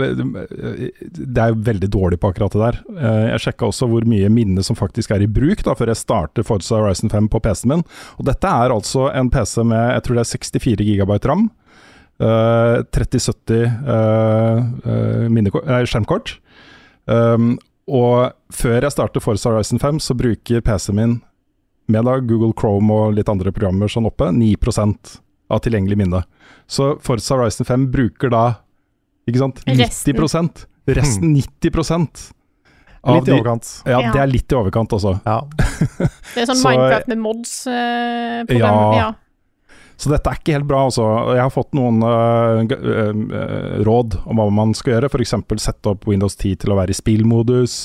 det 1.16 1.42
er 1.42 1.58
veldig 1.68 1.90
dårlig 1.92 2.20
på 2.22 2.30
akkurat 2.30 2.54
det 2.54 2.62
der. 2.62 2.80
Uh, 2.94 3.24
jeg 3.32 3.44
sjekka 3.46 3.68
også 3.68 3.88
hvor 3.90 4.06
mye 4.08 4.30
minne 4.32 4.64
som 4.66 4.78
faktisk 4.78 5.12
er 5.14 5.26
i 5.26 5.30
bruk, 5.30 5.64
da, 5.66 5.76
før 5.78 5.92
jeg 5.92 6.02
starter 6.02 6.46
Forza 6.46 6.80
Horizon 6.80 7.12
5 7.12 7.30
på 7.32 7.42
PC-en 7.44 7.74
min. 7.74 7.86
Og 8.16 8.30
dette 8.30 8.48
er 8.48 8.74
altså 8.74 9.10
en 9.12 9.30
PC 9.32 9.54
med 9.66 9.84
jeg 9.96 10.06
tror 10.06 10.18
det 10.18 10.26
er 10.26 10.34
64 10.34 10.90
GB 10.90 11.16
ram. 11.30 11.46
Uh, 12.16 12.80
3070 12.96 13.66
uh, 13.84 15.84
skjermkort. 15.84 16.38
Um, 17.06 17.56
og 17.86 18.32
før 18.50 18.82
jeg 18.82 18.94
starter 18.94 19.22
Forza 19.22 19.52
Horizon 19.52 19.82
5, 19.82 20.00
så 20.02 20.16
bruker 20.18 20.64
PC-en 20.64 20.98
min, 20.98 21.18
med 21.92 22.06
da 22.08 22.18
Google 22.18 22.52
Chrome 22.58 22.92
og 22.92 23.16
litt 23.16 23.30
andre 23.30 23.52
programmer 23.54 23.90
sånn 23.90 24.08
oppe, 24.08 24.30
9% 24.34 25.16
av 25.52 25.62
tilgjengelig 25.62 25.98
minne. 26.00 26.22
Så 26.66 26.96
Forza 27.02 27.36
Horizon 27.36 27.68
5 27.68 27.90
bruker 27.94 28.32
da 28.32 28.46
ikke 29.26 29.42
sant, 29.42 29.62
90 29.66 29.82
Resten, 29.82 30.64
Resten 30.96 31.32
90 31.34 32.34
Litt 33.06 33.28
i 33.28 33.34
overkant. 33.36 33.68
Ja, 33.86 34.00
det 34.10 34.18
er 34.18 34.26
litt 34.26 34.50
i 34.50 34.56
overkant 34.58 34.90
også. 34.96 35.12
Ja. 35.22 35.38
det 36.34 36.42
er 36.42 36.48
sånn 36.48 36.58
Minecraft 36.58 37.10
med 37.12 37.20
mods-program. 37.22 38.48
Eh, 38.50 38.96
ja. 38.98 39.04
ja. 39.04 39.10
Så 39.96 40.10
dette 40.12 40.28
er 40.28 40.36
ikke 40.36 40.56
helt 40.58 40.68
bra, 40.68 40.82
altså. 40.90 41.04
Jeg 41.32 41.40
har 41.40 41.52
fått 41.52 41.76
noen 41.76 42.02
uh, 42.04 42.60
uh, 42.68 43.76
råd 43.86 44.18
om 44.28 44.40
hva 44.40 44.46
man 44.52 44.74
skal 44.76 44.96
gjøre. 44.96 45.08
F.eks. 45.08 45.32
sette 45.64 45.92
opp 45.92 46.04
Windows 46.08 46.36
10 46.36 46.58
til 46.64 46.74
å 46.74 46.76
være 46.76 46.92
i 46.92 46.98
spillmodus. 46.98 47.78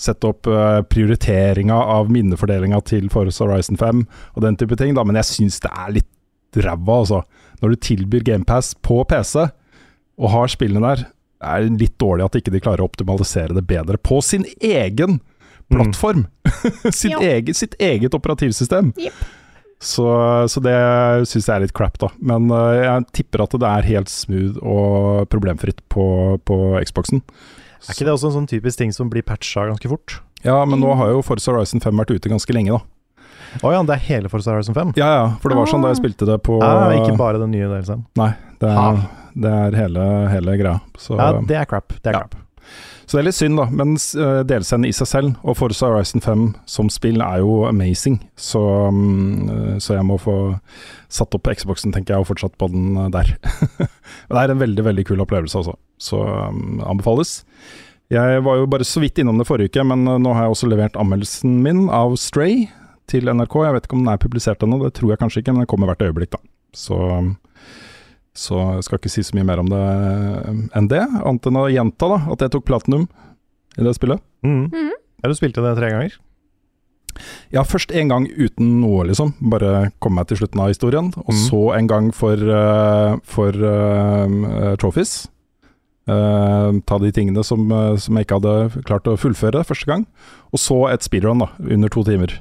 Sette 0.00 0.30
opp 0.30 0.48
uh, 0.48 0.80
prioriteringa 0.88 1.76
av 1.98 2.08
minnefordelinga 2.14 2.80
til 2.88 3.10
Forest 3.12 3.44
Horizon 3.44 3.76
5 3.80 4.00
og 4.06 4.46
den 4.46 4.56
type 4.60 4.80
ting. 4.80 4.96
Da. 4.96 5.04
Men 5.04 5.20
jeg 5.20 5.28
syns 5.34 5.60
det 5.64 5.72
er 5.74 5.92
litt 6.00 6.62
ræva, 6.64 7.02
altså. 7.02 7.22
Når 7.60 7.74
du 7.74 7.80
tilbyr 7.84 8.24
GamePass 8.24 8.72
på 8.86 9.02
PC 9.10 9.44
og 10.18 10.32
har 10.32 10.50
spillene 10.50 10.84
der, 10.86 11.08
er 11.44 11.66
det 11.66 11.82
litt 11.82 11.98
dårlig 12.00 12.26
at 12.26 12.38
ikke 12.40 12.54
de 12.54 12.62
klarer 12.62 12.82
å 12.82 12.88
optimalisere 12.88 13.54
det 13.54 13.66
bedre 13.68 13.98
på 14.00 14.22
sin 14.24 14.46
egen 14.56 15.18
mm. 15.18 15.74
plattform. 15.74 16.24
Mm. 16.24 16.92
sitt, 17.02 17.18
eget, 17.20 17.56
sitt, 17.58 17.76
eget, 17.78 18.16
operativsystem. 18.16 18.94
Yep. 18.96 19.20
Så, 19.78 20.04
så 20.50 20.60
det 20.64 20.74
syns 21.30 21.46
jeg 21.46 21.54
er 21.54 21.62
litt 21.62 21.74
crap, 21.76 21.98
da. 22.02 22.08
Men 22.18 22.48
uh, 22.50 22.74
jeg 22.74 23.06
tipper 23.20 23.44
at 23.44 23.54
det 23.62 23.68
er 23.68 23.86
helt 23.92 24.10
smooth 24.10 24.58
og 24.66 25.28
problemfritt 25.30 25.84
på, 25.92 26.04
på 26.48 26.56
Xboxen. 26.82 27.22
Er 27.86 27.94
ikke 27.94 28.08
det 28.08 28.14
også 28.16 28.32
en 28.32 28.36
sånn 28.40 28.50
typisk 28.50 28.80
ting 28.80 28.90
som 28.94 29.10
blir 29.12 29.22
patcha 29.22 29.68
ganske 29.68 29.90
fort? 29.90 30.18
Ja, 30.42 30.64
men 30.66 30.82
nå 30.82 30.90
har 30.98 31.12
jo 31.14 31.22
Forza 31.26 31.52
Horizon 31.54 31.82
5 31.82 31.94
vært 32.02 32.10
ute 32.14 32.30
ganske 32.30 32.54
lenge, 32.54 32.74
da. 32.74 32.82
Å 33.64 33.70
ja, 33.72 33.78
det 33.86 33.94
er 33.96 34.02
hele 34.10 34.30
Forza 34.30 34.52
Horizon 34.52 34.74
5? 34.76 34.90
Ja 34.98 35.08
ja, 35.14 35.22
for 35.40 35.50
det 35.50 35.56
var 35.58 35.70
sånn 35.70 35.86
da 35.86 35.92
jeg 35.94 36.02
spilte 36.02 36.26
det 36.28 36.36
på 36.44 36.58
Ah, 36.62 36.90
ikke 36.98 37.14
bare 37.18 37.40
den 37.40 37.54
nye 37.54 37.70
DLC-en. 37.70 38.02
Nei, 38.18 38.32
det 38.60 38.74
er, 38.74 39.00
det 39.46 39.54
er 39.62 39.78
hele, 39.78 40.04
hele 40.34 40.58
greia. 40.60 40.82
Så, 41.00 41.16
Ja, 41.16 41.30
det 41.38 41.56
er 41.62 41.70
crap. 41.70 41.94
Det 42.02 42.12
er 42.12 42.18
Ja. 42.18 42.26
crap. 42.26 42.36
Så 43.08 43.16
det 43.16 43.22
er 43.22 43.26
litt 43.30 43.38
synd, 43.38 43.56
da. 43.56 43.64
Men 43.72 43.94
uh, 43.96 44.42
delscenen 44.44 44.84
i 44.84 44.92
seg 44.92 45.08
selv, 45.08 45.36
og 45.40 45.56
Forza 45.56 45.88
Horizon 45.88 46.20
5 46.20 46.42
som 46.68 46.90
spill, 46.92 47.22
er 47.24 47.40
jo 47.40 47.62
amazing. 47.64 48.18
Så, 48.36 48.60
mm, 48.92 49.48
eh, 49.54 49.76
så 49.80 49.96
jeg 49.96 50.04
må 50.04 50.18
få 50.20 50.34
satt 51.08 51.32
opp 51.38 51.48
Xboxen, 51.48 51.94
tenker 51.94 52.14
jeg, 52.14 52.20
og 52.20 52.28
fortsatt 52.28 52.58
på 52.60 52.68
den 52.68 52.98
eh, 53.00 53.08
der. 53.14 53.32
Det 54.28 54.42
er 54.42 54.52
en 54.52 54.60
veldig, 54.60 54.84
veldig 54.90 55.06
kul 55.08 55.24
opplevelse, 55.24 55.62
altså. 55.62 55.78
Så 55.96 56.20
um, 56.20 56.82
anbefales. 56.84 57.38
Jeg 58.12 58.44
var 58.44 58.60
jo 58.60 58.68
bare 58.68 58.86
så 58.88 59.00
vidt 59.00 59.18
innom 59.20 59.40
det 59.40 59.48
forrige 59.48 59.72
uke, 59.72 59.88
men 59.88 60.04
eh, 60.04 60.20
nå 60.20 60.36
har 60.36 60.46
jeg 60.46 60.58
også 60.58 60.68
levert 60.68 61.00
anmeldelsen 61.00 61.58
min 61.64 61.86
av 61.88 62.12
Stray 62.20 62.66
til 63.08 63.32
NRK. 63.32 63.56
Jeg 63.64 63.78
vet 63.78 63.88
ikke 63.88 63.96
om 63.96 64.04
den 64.04 64.12
er 64.12 64.22
publisert 64.22 64.64
ennå, 64.64 64.82
det 64.84 64.94
tror 65.00 65.14
jeg 65.14 65.24
kanskje 65.24 65.42
ikke, 65.42 65.56
men 65.56 65.64
den 65.64 65.72
kommer 65.72 65.88
hvert 65.88 66.04
øyeblikk, 66.04 66.36
da. 66.36 66.44
Så, 66.76 66.96
så 68.38 68.60
jeg 68.76 68.86
skal 68.86 69.00
ikke 69.00 69.12
si 69.12 69.24
så 69.26 69.36
mye 69.36 69.48
mer 69.48 69.62
om 69.62 69.68
det 69.70 69.82
eh, 69.82 70.62
enn 70.78 70.88
det, 70.90 71.02
annet 71.02 71.50
enn 71.50 71.60
å 71.60 71.66
gjenta 71.72 72.10
da, 72.12 72.20
at 72.34 72.44
jeg 72.44 72.54
tok 72.54 72.66
platinum 72.68 73.08
i 73.78 73.86
det 73.86 73.94
spillet. 73.98 74.22
Mm. 74.46 74.64
Mhm. 74.70 74.96
Ja, 75.18 75.30
du 75.30 75.34
spilte 75.34 75.64
det 75.64 75.74
tre 75.74 75.90
ganger? 75.90 76.14
Ja, 77.50 77.64
først 77.66 77.90
en 77.90 78.12
gang 78.12 78.28
uten 78.30 78.76
noe, 78.84 79.02
liksom. 79.08 79.32
Bare 79.50 79.88
komme 79.98 80.20
meg 80.20 80.28
til 80.30 80.38
slutten 80.38 80.62
av 80.62 80.70
historien. 80.70 81.08
Og 81.24 81.32
mm. 81.34 81.40
så 81.48 81.62
en 81.74 81.88
gang 81.90 82.12
for, 82.14 82.38
uh, 82.38 83.16
for 83.26 83.58
uh, 83.58 84.76
trophies. 84.78 85.24
Uh, 86.06 86.78
ta 86.86 87.00
de 87.02 87.10
tingene 87.10 87.42
som, 87.42 87.66
som 87.98 88.14
jeg 88.20 88.28
ikke 88.28 88.38
hadde 88.38 88.84
klart 88.86 89.10
å 89.10 89.18
fullføre 89.18 89.64
første 89.66 89.90
gang. 89.90 90.06
Og 90.54 90.62
så 90.62 90.84
et 90.92 91.02
speedrun, 91.02 91.42
da, 91.42 91.50
under 91.66 91.90
to 91.90 92.06
timer. 92.06 92.38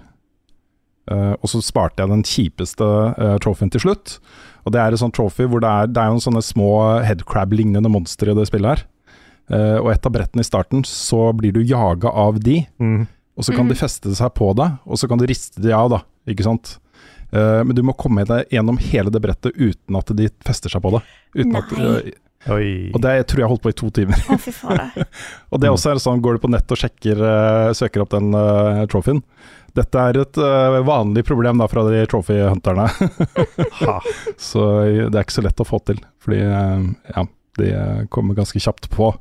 Eh, 1.08 1.34
og 1.40 1.48
så 1.48 1.62
sparte 1.64 2.04
jeg 2.04 2.12
den 2.12 2.26
kjipeste 2.28 2.88
uh, 3.16 3.38
trophyen 3.44 3.72
til 3.72 3.86
slutt. 3.86 4.18
Og 4.68 4.74
det 4.76 4.82
er 4.84 4.92
en 4.92 5.00
sånn 5.00 5.16
trophy 5.16 5.48
hvor 5.48 5.64
det 5.64 5.72
er, 5.72 5.90
det 5.90 6.02
er 6.04 6.12
jo 6.12 6.24
sånne 6.26 6.44
små 6.44 6.72
headcrab-lignende 7.08 7.92
monstre 7.92 8.34
i 8.34 8.38
det 8.38 8.50
spillet 8.50 8.76
her. 8.76 8.86
Uh, 9.48 9.78
og 9.80 9.94
et 9.94 10.08
av 10.08 10.12
brettene 10.12 10.44
i 10.44 10.48
starten, 10.48 10.84
så 10.84 11.30
blir 11.38 11.56
du 11.56 11.62
jaga 11.64 12.12
av 12.12 12.42
de. 12.44 12.60
Mm. 12.84 13.06
Og 13.38 13.48
så 13.48 13.56
kan 13.56 13.70
de 13.70 13.78
feste 13.80 14.12
seg 14.18 14.34
på 14.36 14.50
deg, 14.58 14.80
og 14.84 15.00
så 15.00 15.08
kan 15.08 15.22
du 15.22 15.28
riste 15.30 15.62
de 15.64 15.72
av, 15.72 15.88
da. 15.94 16.02
Ikke 16.28 16.44
sant? 16.44 16.76
Uh, 17.32 17.64
men 17.64 17.76
du 17.78 17.84
må 17.86 17.96
komme 17.96 18.26
deg 18.28 18.52
gjennom 18.52 18.80
hele 18.82 19.14
det 19.14 19.22
brettet 19.24 19.56
uten 19.56 20.00
at 20.00 20.12
de 20.20 20.28
fester 20.44 20.74
seg 20.74 20.84
på 20.84 20.92
deg. 20.98 21.12
Uten 21.38 21.60
at, 21.60 21.72
Nei. 21.78 21.92
eh, 21.94 22.52
Oi. 22.54 22.68
og 22.96 23.02
det 23.04 23.14
jeg 23.18 23.28
tror 23.32 23.44
jeg 23.44 23.52
holdt 23.54 23.64
på 23.64 23.72
i 23.72 23.78
to 23.78 23.92
timer. 23.96 24.20
Å, 24.28 24.38
fy. 24.42 24.54
Og 25.54 25.64
det 25.64 25.72
også 25.72 25.94
er 25.94 26.04
sånn, 26.04 26.22
går 26.24 26.38
du 26.38 26.44
på 26.44 26.52
nett 26.52 26.76
og 26.76 26.80
sjekker, 26.80 27.24
søker 27.76 28.04
opp 28.04 28.12
den 28.14 28.36
uh, 28.36 28.84
trophyen. 28.92 29.24
Dette 29.76 30.04
er 30.10 30.20
et 30.22 30.38
uh, 30.42 30.78
vanlig 30.88 31.24
problem 31.28 31.60
da 31.62 31.68
fra 31.70 31.84
de 31.90 32.04
trophy-hunterne. 32.10 32.88
Så 34.50 34.64
det 35.10 35.12
er 35.12 35.24
ikke 35.26 35.36
så 35.38 35.44
lett 35.46 35.62
å 35.64 35.68
få 35.68 35.80
til, 35.88 36.00
fordi 36.24 36.40
uh, 36.48 36.88
ja, 37.16 37.26
de 37.60 37.74
kommer 38.14 38.38
ganske 38.38 38.62
kjapt 38.64 38.90
på. 38.94 39.12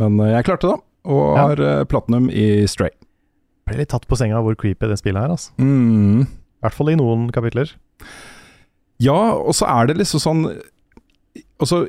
Men 0.00 0.18
uh, 0.20 0.30
jeg 0.34 0.48
klarte 0.48 0.72
det, 0.72 0.78
og 1.08 1.22
Ja. 1.36 1.46
har 1.46 1.86
platinum 1.90 2.28
i 2.30 2.66
Stray. 2.70 2.92
Ble 3.68 3.80
litt 3.80 3.92
tatt 3.94 4.06
på 4.10 4.18
senga 4.18 4.42
hvor 4.42 4.56
creepy 4.58 4.90
det 4.90 4.98
spillet 5.00 5.22
er, 5.22 5.32
altså. 5.34 5.54
Mm. 5.62 6.26
I 6.26 6.66
hvert 6.66 6.76
fall 6.78 6.92
i 6.92 6.98
noen 6.98 7.28
kapitler. 7.34 7.72
Ja, 9.02 9.34
og 9.34 9.54
så 9.58 9.66
er 9.70 9.90
det 9.90 9.98
liksom 10.02 10.22
sånn 10.22 10.44
Altså, 11.62 11.84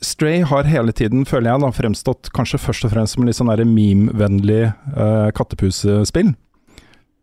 Stray 0.00 0.40
har 0.48 0.64
hele 0.64 0.92
tiden, 0.96 1.26
føler 1.28 1.50
jeg, 1.50 1.60
da, 1.60 1.68
fremstått 1.76 2.30
kanskje 2.32 2.56
først 2.62 2.86
og 2.86 2.94
fremst 2.94 3.14
som 3.14 3.22
en 3.22 3.28
litt 3.28 3.36
sånn 3.36 3.50
meme-vennlig 3.68 4.62
uh, 4.96 5.28
kattepusespill. 5.36 6.30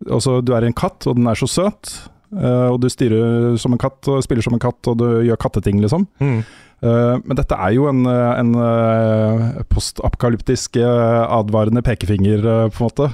Altså, 0.09 0.39
du 0.41 0.55
er 0.55 0.65
en 0.65 0.77
katt, 0.77 1.05
og 1.07 1.19
den 1.19 1.29
er 1.29 1.37
så 1.37 1.49
søt, 1.49 1.93
Uh, 2.31 2.71
og 2.71 2.77
du 2.79 2.87
styrer 2.87 3.57
som 3.59 3.73
en 3.75 3.81
katt 3.81 4.07
og 4.07 4.21
spiller 4.23 4.45
som 4.45 4.55
en 4.55 4.63
katt, 4.63 4.79
og 4.87 4.99
du 5.01 5.07
gjør 5.27 5.39
katteting, 5.39 5.81
liksom. 5.83 6.05
Mm. 6.23 6.43
Uh, 6.81 7.19
men 7.27 7.37
dette 7.37 7.53
er 7.53 7.75
jo 7.75 7.83
en, 7.91 7.99
eh, 8.09 8.39
en 8.39 8.55
uh, 8.57 9.59
postapokalyptisk 9.69 10.79
advarende 10.81 11.83
pekefinger, 11.85 12.41
på 12.73 12.81
en 12.81 12.87
måte, 12.87 13.09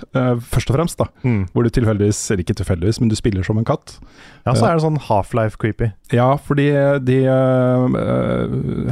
først 0.53 0.71
og 0.71 0.77
fremst, 0.77 1.01
da. 1.01 1.09
Mm. 1.27 1.41
Hvor 1.51 1.65
du 1.65 1.73
tilfeldigvis, 1.75 2.21
eller 2.31 2.45
ikke 2.45 2.59
tilfeldigvis, 2.61 3.01
men 3.01 3.11
du 3.11 3.17
spiller 3.19 3.43
som 3.43 3.59
en 3.59 3.67
katt. 3.67 3.97
Ja, 4.45 4.53
så 4.53 4.69
er 4.69 4.77
det 4.77 4.85
sånn 4.85 5.01
Half-Life-creepy. 5.09 5.91
Ja, 6.15 6.29
fordi 6.39 6.69
de 7.03 7.17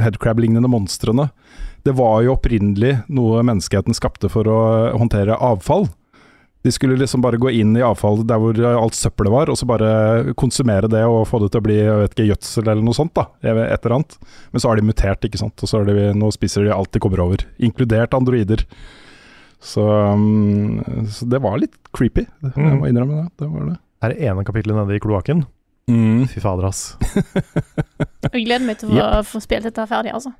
headcrab-lignende 0.02 0.68
monstrene 0.68 1.30
Det 1.86 1.94
var 1.96 2.18
jo 2.26 2.34
opprinnelig 2.34 2.98
noe 3.08 3.40
menneskeheten 3.46 3.94
skapte 3.96 4.28
for 4.28 4.50
å 4.50 4.60
håndtere 4.98 5.38
avfall. 5.38 5.86
De 6.66 6.72
skulle 6.74 6.96
liksom 6.98 7.22
bare 7.22 7.38
gå 7.38 7.52
inn 7.60 7.76
i 7.78 7.84
avfallet 7.86 8.26
der 8.26 8.40
hvor 8.42 8.58
alt 8.72 8.96
søppelet 8.98 9.30
var, 9.36 9.52
og 9.52 9.58
så 9.60 9.68
bare 9.70 10.34
konsumere 10.38 10.90
det 10.90 11.04
og 11.06 11.22
få 11.30 11.38
det 11.44 11.52
til 11.54 11.62
å 11.62 11.66
bli 11.68 11.76
jeg 11.78 12.00
vet 12.02 12.14
ikke, 12.16 12.28
gjødsel 12.32 12.66
eller 12.72 12.82
noe 12.86 12.96
sånt. 12.98 13.14
da, 13.14 13.28
Et 13.46 13.54
eller 13.54 13.96
annet. 14.00 14.16
Men 14.50 14.64
så 14.64 14.72
har 14.72 14.80
de 14.80 14.86
mutert, 14.88 15.22
ikke 15.28 15.38
sant. 15.44 15.62
Og 15.62 15.70
så 15.70 15.80
er 15.84 15.90
de, 15.92 16.06
nå 16.18 16.32
spiser 16.34 16.66
de 16.66 16.74
alt 16.74 16.90
de 16.96 17.02
kommer 17.06 17.22
over, 17.22 17.46
inkludert 17.62 18.16
androider. 18.18 18.66
Så, 19.66 19.82
um, 19.86 20.82
så 21.10 21.26
det 21.30 21.40
var 21.42 21.56
litt 21.62 21.74
creepy, 21.96 22.26
jeg 22.42 22.52
Mm. 22.58 22.78
må 22.82 22.90
innrømme 22.90 23.22
det. 23.22 23.30
Det 23.40 23.48
var 23.50 23.64
det. 23.70 23.76
Er 24.04 24.12
det 24.12 24.20
ene 24.28 24.44
kapitlet 24.44 24.76
nede 24.76 24.94
i 24.98 25.00
kloakken. 25.02 25.46
Fy 26.28 26.40
fader, 26.42 26.66
ass. 26.66 26.96
Jeg 28.32 28.44
gleder 28.44 28.66
meg 28.66 28.78
til 28.80 28.90
å 28.98 29.22
få 29.26 29.38
spilt 29.42 29.64
dette 29.68 29.84
ferdig, 29.86 30.12
altså. 30.14 30.32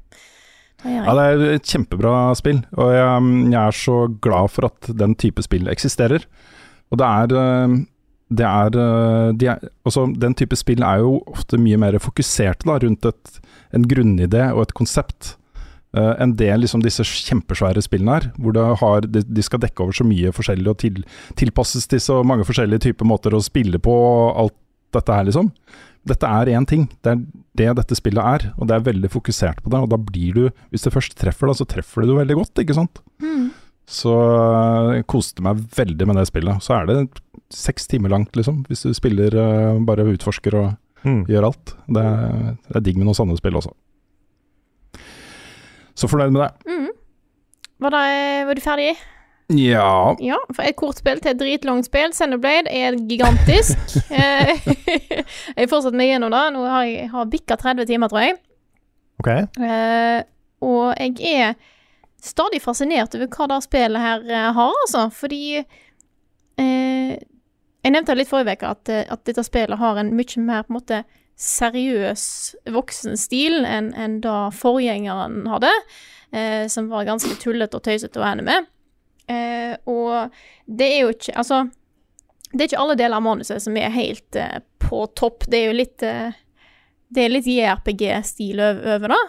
Ja, 0.85 1.15
det 1.17 1.25
er 1.25 1.45
et 1.57 1.69
kjempebra 1.69 2.35
spill, 2.37 2.61
og 2.77 2.93
jeg, 2.93 3.37
jeg 3.49 3.61
er 3.63 3.77
så 3.77 3.97
glad 4.23 4.53
for 4.53 4.69
at 4.69 4.91
den 4.93 5.17
type 5.19 5.43
spill 5.43 5.71
eksisterer. 5.73 6.27
Og 6.93 7.01
det 7.01 7.07
er 7.07 7.37
eh, 7.41 7.79
det 8.27 8.43
er, 8.43 8.75
eh, 8.75 9.33
de 9.39 9.47
er 9.47 9.59
altså, 9.87 10.07
Den 10.19 10.35
type 10.35 10.57
spill 10.59 10.83
er 10.83 11.03
jo 11.05 11.21
ofte 11.31 11.59
mye 11.63 11.79
mer 11.79 11.99
fokuserte 12.03 12.67
da, 12.67 12.79
rundt 12.83 13.07
et, 13.07 13.41
en 13.75 13.87
grunnidé 13.87 14.49
og 14.53 14.65
et 14.65 14.75
konsept 14.75 15.37
uh, 15.97 16.15
enn 16.23 16.35
det 16.39 16.51
liksom 16.59 16.83
disse 16.83 17.05
kjempesvære 17.07 17.83
spillene 17.85 18.17
er, 18.19 18.29
hvor 18.39 18.59
har, 18.81 19.07
de, 19.07 19.23
de 19.23 19.45
skal 19.45 19.63
dekke 19.63 19.83
over 19.85 19.95
så 19.95 20.07
mye 20.07 20.33
forskjellig 20.35 20.71
og 20.73 20.79
til, 20.83 21.03
tilpasses 21.39 21.87
til 21.91 22.03
så 22.03 22.21
mange 22.27 22.47
forskjellige 22.49 22.89
typer 22.89 23.07
måter 23.07 23.37
å 23.37 23.43
spille 23.45 23.79
på 23.83 23.95
og 23.95 24.41
alt 24.43 24.57
dette 24.99 25.17
her, 25.17 25.29
liksom. 25.29 25.51
Dette 26.07 26.29
er 26.31 26.51
én 26.55 26.67
ting, 26.71 26.85
det 27.03 27.13
er 27.13 27.23
det 27.59 27.69
dette 27.81 27.97
spillet 27.99 28.23
er, 28.23 28.45
og 28.61 28.69
det 28.69 28.77
er 28.77 28.85
veldig 28.87 29.09
fokusert 29.11 29.63
på 29.65 29.71
det. 29.73 29.81
Og 29.83 29.89
da 29.91 29.99
blir 29.99 30.37
du, 30.37 30.43
hvis 30.71 30.85
det 30.87 30.93
først 30.95 31.17
treffer 31.19 31.51
deg, 31.51 31.57
så 31.59 31.67
treffer 31.67 32.03
det 32.05 32.11
du 32.13 32.17
veldig 32.21 32.37
godt, 32.39 32.63
ikke 32.63 32.77
sant. 32.79 33.01
Mm. 33.23 33.49
Så 33.87 34.13
jeg 34.97 35.07
koste 35.11 35.43
meg 35.47 35.61
veldig 35.77 36.07
med 36.11 36.19
det 36.21 36.27
spillet. 36.31 36.63
Så 36.63 36.75
er 36.79 36.87
det 36.91 36.99
seks 37.55 37.87
timer 37.91 38.11
langt, 38.13 38.35
liksom, 38.39 38.65
hvis 38.71 38.83
du 38.87 38.93
spiller 38.99 39.35
øh, 39.39 39.81
bare 39.87 40.09
utforsker 40.17 40.59
og 40.63 40.75
Mm. 41.07 41.21
gjør 41.31 41.45
alt. 41.47 41.71
Det 41.95 42.03
er, 42.03 42.57
det 42.67 42.77
er 42.81 42.83
digg 42.83 42.97
med 42.99 43.07
noen 43.07 43.15
sånne 43.15 43.37
spill 43.39 43.55
også. 43.61 43.71
Så 45.95 46.09
fornøyd 46.11 46.33
med 46.35 46.43
det. 46.43 46.73
Mm. 46.73 46.89
Var, 47.85 47.95
det, 47.95 48.47
var 48.49 48.59
du 48.59 48.63
ferdig? 48.65 48.89
Ja. 49.53 50.17
Ja, 50.19 50.39
for 50.51 50.67
et 50.67 50.77
kortspill 50.79 51.21
til 51.23 51.33
et 51.33 51.39
dritlangt 51.39 51.87
spill. 51.87 52.15
Xenoblade 52.15 52.73
er 52.73 52.99
gigantisk. 53.09 53.79
Eh, 54.17 54.53
jeg 55.57 55.59
har 55.59 55.71
fortsatt 55.71 55.97
meg 55.97 56.11
gjennom 56.11 56.33
det. 56.33 56.43
Nå 56.55 56.65
har 56.71 56.85
jeg 56.87 57.09
har 57.13 57.31
bikka 57.31 57.57
30 57.61 57.89
timer, 57.89 58.11
tror 58.11 58.25
jeg. 58.25 58.37
Ok. 59.21 59.29
Uh, 59.61 60.21
og 60.67 60.85
jeg 61.01 61.17
er 61.31 61.55
stadig 62.23 62.61
fascinert 62.65 63.15
over 63.17 63.29
hva 63.33 63.49
det 63.53 63.61
spillet 63.67 64.03
her 64.03 64.25
eh, 64.31 64.49
har, 64.57 64.81
altså. 64.85 65.07
Fordi 65.15 65.43
uh, 65.63 67.13
Jeg 67.17 67.95
nevnte 67.95 68.17
litt 68.19 68.31
forrige 68.31 68.59
uke 68.59 68.73
at, 68.73 68.91
at 69.15 69.27
dette 69.29 69.45
spillet 69.47 69.79
har 69.79 70.01
en 70.01 70.15
mye 70.17 70.43
mer 70.43 70.65
på 70.67 70.73
en 70.73 70.79
måte 70.81 71.03
seriøs 71.37 72.25
voksenstil 72.73 73.61
enn 73.69 73.93
enn 73.95 74.21
da 74.25 74.49
forgjengeren 74.57 75.45
hadde, 75.53 75.71
eh, 76.33 76.65
som 76.73 76.89
var 76.91 77.07
ganske 77.07 77.37
tullete 77.43 77.77
og 77.77 77.85
tøysete 77.85 78.23
å 78.23 78.25
ende 78.27 78.47
med. 78.47 78.67
Eh, 79.27 79.75
og 79.91 80.33
det 80.67 80.87
er 80.87 81.01
jo 81.03 81.09
ikke 81.11 81.33
Altså, 81.35 81.65
det 82.53 82.61
er 82.61 82.69
ikke 82.69 82.83
alle 82.85 82.95
deler 82.95 83.19
av 83.19 83.25
manuset 83.27 83.63
som 83.65 83.77
er 83.79 83.95
helt 83.95 84.39
eh, 84.39 84.61
på 84.83 85.07
topp. 85.19 85.49
Det 85.51 85.61
er 85.61 85.71
jo 85.71 85.79
litt 85.81 86.05
eh, 86.07 86.37
Det 87.09 87.25
er 87.25 87.33
litt 87.33 87.49
JRPG-stil 87.51 88.63
over, 88.63 89.09
det. 89.15 89.25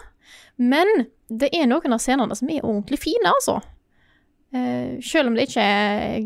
Men 0.58 1.08
det 1.28 1.50
er 1.54 1.68
noen 1.70 1.94
av 1.94 2.02
scenene 2.02 2.34
som 2.38 2.50
er 2.50 2.64
ordentlig 2.64 2.98
fine, 3.02 3.30
altså. 3.30 3.60
Eh, 4.54 4.98
selv 5.04 5.30
om 5.30 5.36
det 5.36 5.48
ikke 5.50 5.64
er 5.64 6.22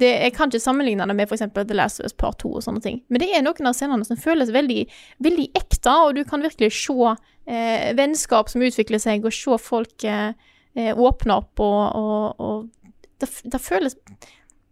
det, 0.00 0.10
Jeg 0.24 0.32
kan 0.32 0.48
ikke 0.48 0.62
sammenligne 0.62 1.06
det 1.06 1.16
med 1.16 1.28
f.eks. 1.28 1.42
The 1.52 1.76
Last 1.76 2.00
Us 2.00 2.14
Part 2.16 2.40
2 2.40 2.54
og 2.56 2.64
sånne 2.64 2.80
ting. 2.84 3.02
Men 3.08 3.20
det 3.20 3.28
er 3.34 3.44
noen 3.44 3.68
av 3.68 3.76
scenene 3.76 4.06
som 4.06 4.16
føles 4.16 4.52
veldig, 4.54 4.84
veldig 5.20 5.48
ekte, 5.60 5.92
og 6.06 6.16
du 6.16 6.22
kan 6.28 6.44
virkelig 6.44 6.72
se 6.78 6.96
eh, 7.10 7.90
vennskap 7.98 8.48
som 8.48 8.64
utvikler 8.64 9.02
seg, 9.02 9.26
og 9.28 9.36
se 9.36 9.58
folk 9.60 10.06
eh, 10.08 10.32
eh, 10.78 10.92
åpne 10.96 11.36
opp, 11.42 11.60
og, 11.60 11.82
og, 12.00 12.40
og 12.40 12.79
det, 13.20 13.28
det, 13.52 13.60
føles, 13.62 13.96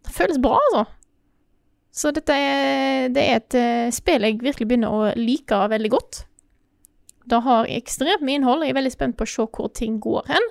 det 0.04 0.14
føles 0.14 0.40
bra, 0.42 0.58
altså. 0.68 0.86
Så 1.98 2.12
dette 2.14 2.34
er, 2.34 3.08
det 3.10 3.22
er 3.24 3.40
et 3.40 3.58
eh, 3.58 3.92
spill 3.94 4.26
jeg 4.26 4.38
virkelig 4.42 4.68
begynner 4.70 4.92
å 4.92 5.12
like 5.18 5.56
veldig 5.72 5.90
godt. 5.94 6.20
Det 7.28 7.40
har 7.44 7.68
ekstremt 7.68 8.22
mye 8.24 8.38
innhold. 8.38 8.62
Jeg 8.64 8.72
er 8.72 8.78
veldig 8.78 8.92
spent 8.94 9.16
på 9.18 9.26
å 9.26 9.28
se 9.28 9.44
hvor 9.52 9.68
ting 9.76 9.98
går 10.00 10.30
hen. 10.30 10.46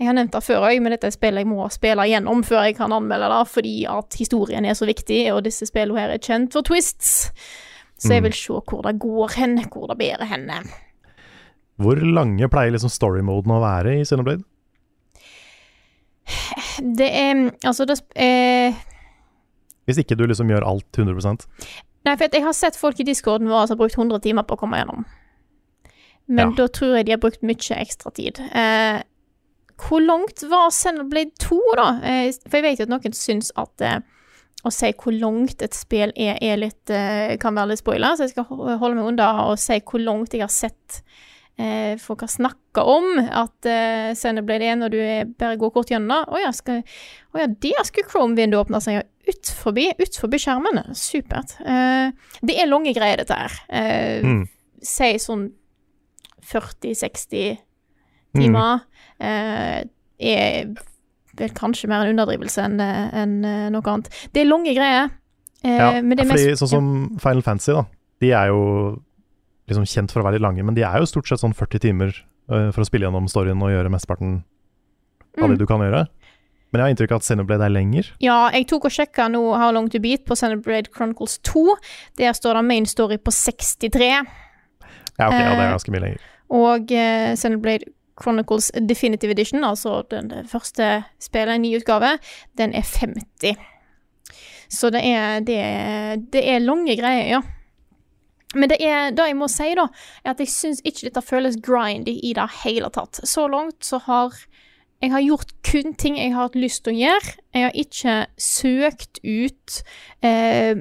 Jeg 0.00 0.08
har 0.08 0.16
nevnt 0.16 0.34
det 0.34 0.42
før 0.42 0.66
òg, 0.66 0.80
men 0.82 0.94
dette 0.94 1.10
er 1.10 1.14
spill 1.14 1.38
jeg 1.38 1.46
må 1.46 1.68
spille 1.70 2.06
igjennom 2.08 2.42
før 2.46 2.66
jeg 2.66 2.78
kan 2.80 2.94
anmelde 2.96 3.28
det, 3.30 3.42
fordi 3.52 3.76
at 3.90 4.18
historien 4.18 4.66
er 4.66 4.78
så 4.78 4.88
viktig, 4.88 5.20
og 5.34 5.44
disse 5.46 5.68
spillene 5.68 6.02
her 6.02 6.16
er 6.16 6.22
kjent 6.22 6.56
for 6.56 6.66
twists. 6.66 7.30
Så 7.96 8.16
jeg 8.16 8.26
vil 8.26 8.34
se 8.36 8.58
hvor 8.58 8.82
det 8.84 8.98
går 9.00 9.38
hen, 9.38 9.60
hvor 9.72 9.86
det 9.92 10.00
bærer 10.00 10.28
hen. 10.28 10.50
Hvor 11.80 12.00
lange 12.00 12.48
pleier 12.52 12.74
liksom 12.74 12.92
story-moden 12.92 13.52
å 13.52 13.62
være 13.62 13.98
i 14.00 14.04
Xenoblade? 14.08 14.44
Det 16.96 17.08
er 17.08 17.42
Altså, 17.64 17.86
det 17.88 18.00
eh, 18.16 18.74
Hvis 19.86 20.00
ikke 20.02 20.16
du 20.18 20.26
liksom 20.26 20.50
gjør 20.50 20.66
alt 20.66 20.98
100% 20.98 21.46
Nei, 22.06 22.14
for 22.16 22.30
jeg 22.30 22.44
har 22.44 22.54
sett 22.54 22.76
folk 22.78 23.00
i 23.02 23.06
discorden 23.06 23.48
vår 23.50 23.66
som 23.66 23.74
har 23.76 23.80
brukt 23.82 23.98
100 23.98 24.20
timer 24.22 24.44
på 24.46 24.54
å 24.54 24.60
komme 24.60 24.78
gjennom. 24.78 25.04
Men 26.30 26.52
Ja. 26.52 26.54
da 26.60 26.66
tror 26.70 26.96
jeg 26.96 27.06
de 27.06 27.14
har 27.16 27.18
brukt 27.22 27.42
mye 27.42 27.78
ekstra 27.80 28.12
tid. 28.14 28.38
Eh, 28.54 29.00
hvor 29.76 30.00
langt 30.04 30.44
var 30.50 30.70
Xenoblade 30.70 31.34
2, 31.42 31.58
da? 31.76 31.88
Eh, 32.06 32.30
for 32.46 32.58
jeg 32.60 32.62
vet 32.62 32.78
jo 32.78 32.86
at 32.86 32.92
noen 32.94 33.12
syns 33.18 33.50
at 33.58 33.82
eh, 33.82 33.98
å 34.66 34.70
si 34.70 34.92
hvor 34.92 35.14
langt 35.18 35.62
et 35.62 35.74
spill 35.74 36.12
er, 36.14 36.38
er 36.42 36.56
litt, 36.62 36.90
eh, 36.90 37.36
kan 37.42 37.54
være 37.58 37.72
litt 37.74 37.82
spoiler, 37.82 38.14
så 38.14 38.26
jeg 38.26 38.36
skal 38.36 38.44
holde 38.78 38.94
meg 38.94 39.04
unna 39.10 39.28
og 39.50 39.58
si 39.58 39.80
hvor 39.82 40.02
langt 40.02 40.32
jeg 40.34 40.42
har 40.46 40.54
sett 40.54 41.02
eh, 41.58 41.96
folk 42.02 42.20
har 42.24 42.28
snakka 42.32 42.82
om 42.84 43.18
at 43.24 43.66
eh, 43.70 44.14
Xenoblade 44.18 44.68
er 44.72 44.76
når 44.80 44.92
du 44.92 44.98
er, 45.00 45.24
bare 45.38 45.56
går 45.60 45.72
kort 45.74 45.90
gjennom. 45.92 46.26
Å 46.28 46.40
ja, 46.42 46.50
skal, 46.52 46.82
å 47.34 47.42
ja, 47.42 47.46
der 47.48 47.84
skulle 47.88 48.08
Chrome-vinduet 48.10 48.66
åpne 48.66 48.80
seg 48.84 49.02
ut 49.26 49.52
forbi, 49.58 49.88
ut 49.98 50.18
forbi 50.20 50.38
skjermene. 50.42 50.84
Supert. 50.94 51.56
Eh, 51.66 52.10
det 52.46 52.58
er 52.60 52.68
lange 52.70 52.92
greier, 52.96 53.22
dette 53.24 53.34
her. 53.44 53.60
Eh, 53.68 54.20
Mm. 54.26 54.44
Si 54.86 55.06
sånn 55.18 55.48
40-60 56.46 57.56
timer. 58.36 58.80
Eh, 59.18 59.82
er 60.20 60.68
vel 61.36 61.52
kanskje 61.56 61.88
mer 61.90 62.04
en 62.06 62.14
underdrivelse 62.14 62.62
enn 62.64 62.78
enn, 62.80 63.34
eh, 63.44 63.68
noe 63.72 63.82
annet. 63.92 64.08
Det 64.32 64.42
er 64.44 64.48
lange 64.50 64.72
greier. 64.76 65.10
Eh, 65.64 65.76
Ja, 65.76 66.02
men 66.02 66.16
det 66.16 66.26
fordi 66.28 66.46
mest, 66.52 66.62
sånn 66.62 66.68
som 66.68 67.18
Final 67.18 67.42
Fantasy, 67.42 67.72
da. 67.72 67.84
De 68.20 68.30
er 68.32 68.46
jo 68.48 69.02
liksom 69.68 69.86
kjent 69.86 70.12
for 70.12 70.22
å 70.22 70.26
være 70.28 70.38
litt 70.38 70.46
lange, 70.46 70.62
men 70.64 70.74
de 70.76 70.84
er 70.86 70.98
jo 71.02 71.08
stort 71.10 71.28
sett 71.28 71.42
sånn 71.42 71.54
40 71.56 71.82
timer 71.82 72.12
uh, 72.50 72.70
for 72.74 72.82
å 72.82 72.86
spille 72.88 73.06
gjennom 73.08 73.26
storyen 73.30 73.62
og 73.62 73.72
gjøre 73.72 73.90
mesteparten 73.92 74.44
av 75.36 75.48
det 75.50 75.56
Mm. 75.56 75.58
du 75.58 75.66
kan 75.66 75.80
gjøre. 75.84 76.06
Men 76.72 76.80
jeg 76.80 76.84
har 76.84 76.92
inntrykk 76.94 77.12
av 77.12 77.20
at 77.20 77.26
Xenoblade 77.26 77.64
er 77.64 77.72
lenger. 77.72 78.08
Ja, 78.20 78.50
jeg 78.52 78.66
tok 78.68 78.84
og 78.88 78.90
sjekka 78.92 79.28
nå 79.30 79.40
How 79.56 79.70
Long 79.72 79.88
To 79.92 80.00
Beat 80.02 80.24
på 80.26 80.34
Xenoblade 80.36 80.90
Chronicles 80.92 81.38
2. 81.46 81.76
Der 82.18 82.32
står 82.32 82.54
det 82.58 82.64
main 82.64 82.86
story 82.86 83.18
på 83.18 83.30
63. 83.30 84.08
Ja, 85.18 85.28
ok, 85.28 85.32
ja, 85.32 85.54
det 85.54 85.60
er 85.60 85.66
Eh, 85.66 85.70
ganske 85.76 85.92
mye 85.94 86.02
lenger. 86.02 86.24
Og 86.50 86.90
uh, 86.90 87.34
Xenoblade 87.36 87.84
Chronicles 88.20 88.70
Definitive 88.88 89.30
Edition, 89.30 89.64
altså 89.64 90.02
den 90.10 90.32
første 90.48 91.04
spillet, 91.20 91.60
ny 91.60 91.76
utgave, 91.76 92.18
den 92.58 92.74
er 92.74 92.82
50. 92.82 93.56
Så 94.68 94.90
det 94.90 95.02
er, 95.04 95.40
det 95.40 95.56
er, 95.60 96.16
det 96.32 96.42
er 96.48 96.58
lange 96.64 96.96
greier, 96.98 97.28
ja. 97.28 97.40
Men 98.54 98.70
det 98.70 98.78
er 98.84 99.10
det 99.16 99.26
jeg 99.26 99.38
må 99.38 99.48
si, 99.50 99.72
da, 99.76 99.88
er 100.22 100.34
at 100.34 100.42
jeg 100.42 100.52
syns 100.52 100.84
ikke 100.86 101.08
dette 101.08 101.24
føles 101.26 101.58
grindy 101.62 102.14
i 102.22 102.32
det 102.36 102.46
hele 102.62 102.92
tatt. 102.94 103.18
Så 103.26 103.48
langt 103.50 103.84
så 103.84 103.98
har 104.06 104.36
jeg 105.02 105.12
har 105.12 105.20
gjort 105.20 105.50
kun 105.66 105.92
ting 105.98 106.16
jeg 106.16 106.32
har 106.32 106.48
hatt 106.48 106.56
lyst 106.56 106.86
til 106.86 106.94
å 106.94 107.00
gjøre. 107.00 107.34
Jeg 107.52 107.66
har 107.66 107.74
ikke 107.76 108.14
søkt 108.40 109.20
ut 109.26 109.80
eh, 110.24 110.78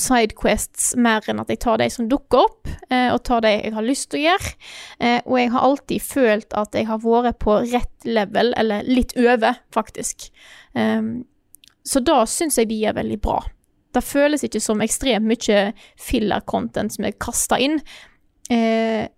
sidequests 0.00 0.92
mer 0.98 1.28
enn 1.30 1.42
at 1.42 1.52
jeg 1.52 1.60
tar 1.62 1.78
de 1.78 1.88
som 1.92 2.08
dukker 2.10 2.46
opp, 2.48 2.70
eh, 2.88 3.12
og 3.12 3.22
tar 3.28 3.44
de 3.44 3.52
jeg 3.54 3.74
har 3.76 3.86
lyst 3.86 4.10
til 4.10 4.22
å 4.22 4.24
gjøre. 4.24 4.52
Eh, 4.98 5.18
og 5.22 5.38
jeg 5.38 5.52
har 5.54 5.68
alltid 5.68 6.06
følt 6.06 6.58
at 6.58 6.78
jeg 6.78 6.88
har 6.90 7.02
vært 7.04 7.40
på 7.44 7.58
rett 7.62 8.08
level, 8.08 8.54
eller 8.58 8.88
litt 8.88 9.14
over, 9.20 9.60
faktisk. 9.74 10.30
Um, 10.74 11.22
så 11.84 12.00
da 12.02 12.22
syns 12.30 12.58
jeg 12.58 12.70
de 12.70 12.80
er 12.88 12.96
veldig 12.96 13.18
bra. 13.22 13.38
Det 13.92 14.04
føles 14.04 14.44
ikke 14.46 14.62
som 14.62 14.82
ekstremt 14.84 15.28
mye 15.28 15.64
filler-content 16.00 16.96
som 16.96 17.08
er 17.08 17.18
kasta 17.20 17.58
inn. 17.60 17.80
Eh, 18.52 19.08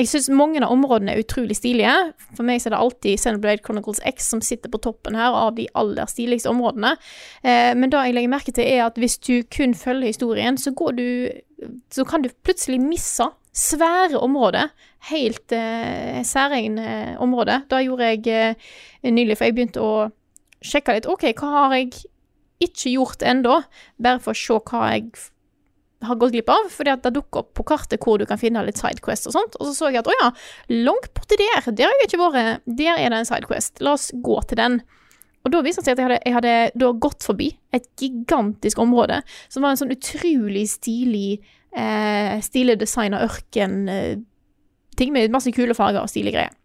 jeg 0.00 0.08
syns 0.08 0.30
mange 0.32 0.60
av 0.64 0.72
områdene 0.72 1.12
er 1.12 1.20
utrolig 1.20 1.58
stilige. 1.58 1.92
For 2.32 2.46
meg 2.46 2.62
er 2.64 2.72
det 2.72 2.78
alltid 2.80 3.20
Xenoblade 3.20 3.64
Chronicles 3.66 4.00
X 4.08 4.30
som 4.32 4.40
sitter 4.44 4.72
på 4.72 4.80
toppen 4.80 5.18
her 5.18 5.34
av 5.36 5.58
de 5.58 5.66
aller 5.76 6.08
stiligste 6.08 6.48
områdene. 6.48 6.94
Eh, 7.44 7.72
men 7.76 7.92
det 7.92 8.00
jeg 8.06 8.16
legger 8.16 8.32
merke 8.32 8.54
til, 8.56 8.64
er 8.64 8.86
at 8.86 8.96
hvis 9.00 9.18
du 9.20 9.42
kun 9.52 9.74
følger 9.76 10.08
historien, 10.08 10.56
så 10.56 10.72
du 10.96 11.30
Så 11.90 12.04
kan 12.04 12.22
du 12.22 12.30
plutselig 12.42 12.80
misse 12.80 13.26
svære 13.52 14.18
områder. 14.18 14.70
Helt 15.10 15.52
eh, 15.52 16.22
særegne 16.24 17.18
områder. 17.18 17.66
Det 17.68 17.84
gjorde 17.84 18.04
jeg 18.04 18.26
eh, 18.26 19.10
nylig, 19.10 19.36
for 19.36 19.44
jeg 19.44 19.54
begynte 19.54 19.80
å 19.80 20.08
sjekke 20.64 20.94
litt. 20.94 21.06
OK, 21.06 21.34
hva 21.36 21.46
har 21.46 21.74
jeg 21.76 21.92
ikke 22.62 22.94
gjort 22.94 23.22
ennå? 23.26 23.60
Bare 24.00 24.22
for 24.22 24.36
å 24.36 24.40
se 24.40 24.58
hva 24.70 24.94
jeg 24.94 25.10
har 26.06 26.16
gått 26.16 26.32
glipp 26.32 26.48
av, 26.52 26.70
at 26.88 27.02
det 27.04 27.12
dukker 27.12 27.42
opp 27.42 27.50
på 27.58 27.66
kartet 27.68 28.00
hvor 28.04 28.20
du 28.20 28.24
kan 28.28 28.40
finne 28.40 28.62
litt 28.64 28.80
sidequest 28.80 29.28
og 29.28 29.36
sånt. 29.36 29.58
Og 29.60 29.68
så 29.68 29.74
så 29.76 29.90
jeg 29.90 30.00
at 30.00 30.08
å 30.08 30.16
ja, 30.16 30.30
langt 30.86 31.10
borti 31.16 31.36
der, 31.40 31.60
der 31.66 31.90
har 31.90 31.98
jeg 32.00 32.08
ikke 32.08 32.22
vært, 32.22 32.64
der 32.64 32.96
er 32.96 33.12
det 33.12 33.20
en 33.20 33.28
sidequest. 33.28 33.82
La 33.84 33.94
oss 33.98 34.08
gå 34.16 34.38
til 34.48 34.60
den. 34.60 34.80
Og 35.44 35.52
da 35.54 35.62
viste 35.64 35.80
det 35.84 35.88
seg 35.88 35.96
at 35.96 36.02
jeg 36.02 36.08
hadde, 36.08 36.20
jeg 36.26 36.36
hadde 36.36 36.54
da 36.82 36.90
gått 37.00 37.24
forbi 37.24 37.48
et 37.76 37.86
gigantisk 38.00 38.80
område 38.82 39.22
som 39.48 39.64
var 39.64 39.72
en 39.72 39.80
sånn 39.80 39.94
utrolig 39.94 40.66
stilig, 40.68 41.40
eh, 41.72 42.36
stilig 42.44 42.76
designa 42.80 43.22
ørken 43.24 43.78
eh, 43.88 44.18
med 45.00 45.32
masse 45.32 45.48
kule 45.56 45.72
farger 45.72 46.04
og 46.04 46.12
stilige 46.12 46.36
greier. 46.36 46.59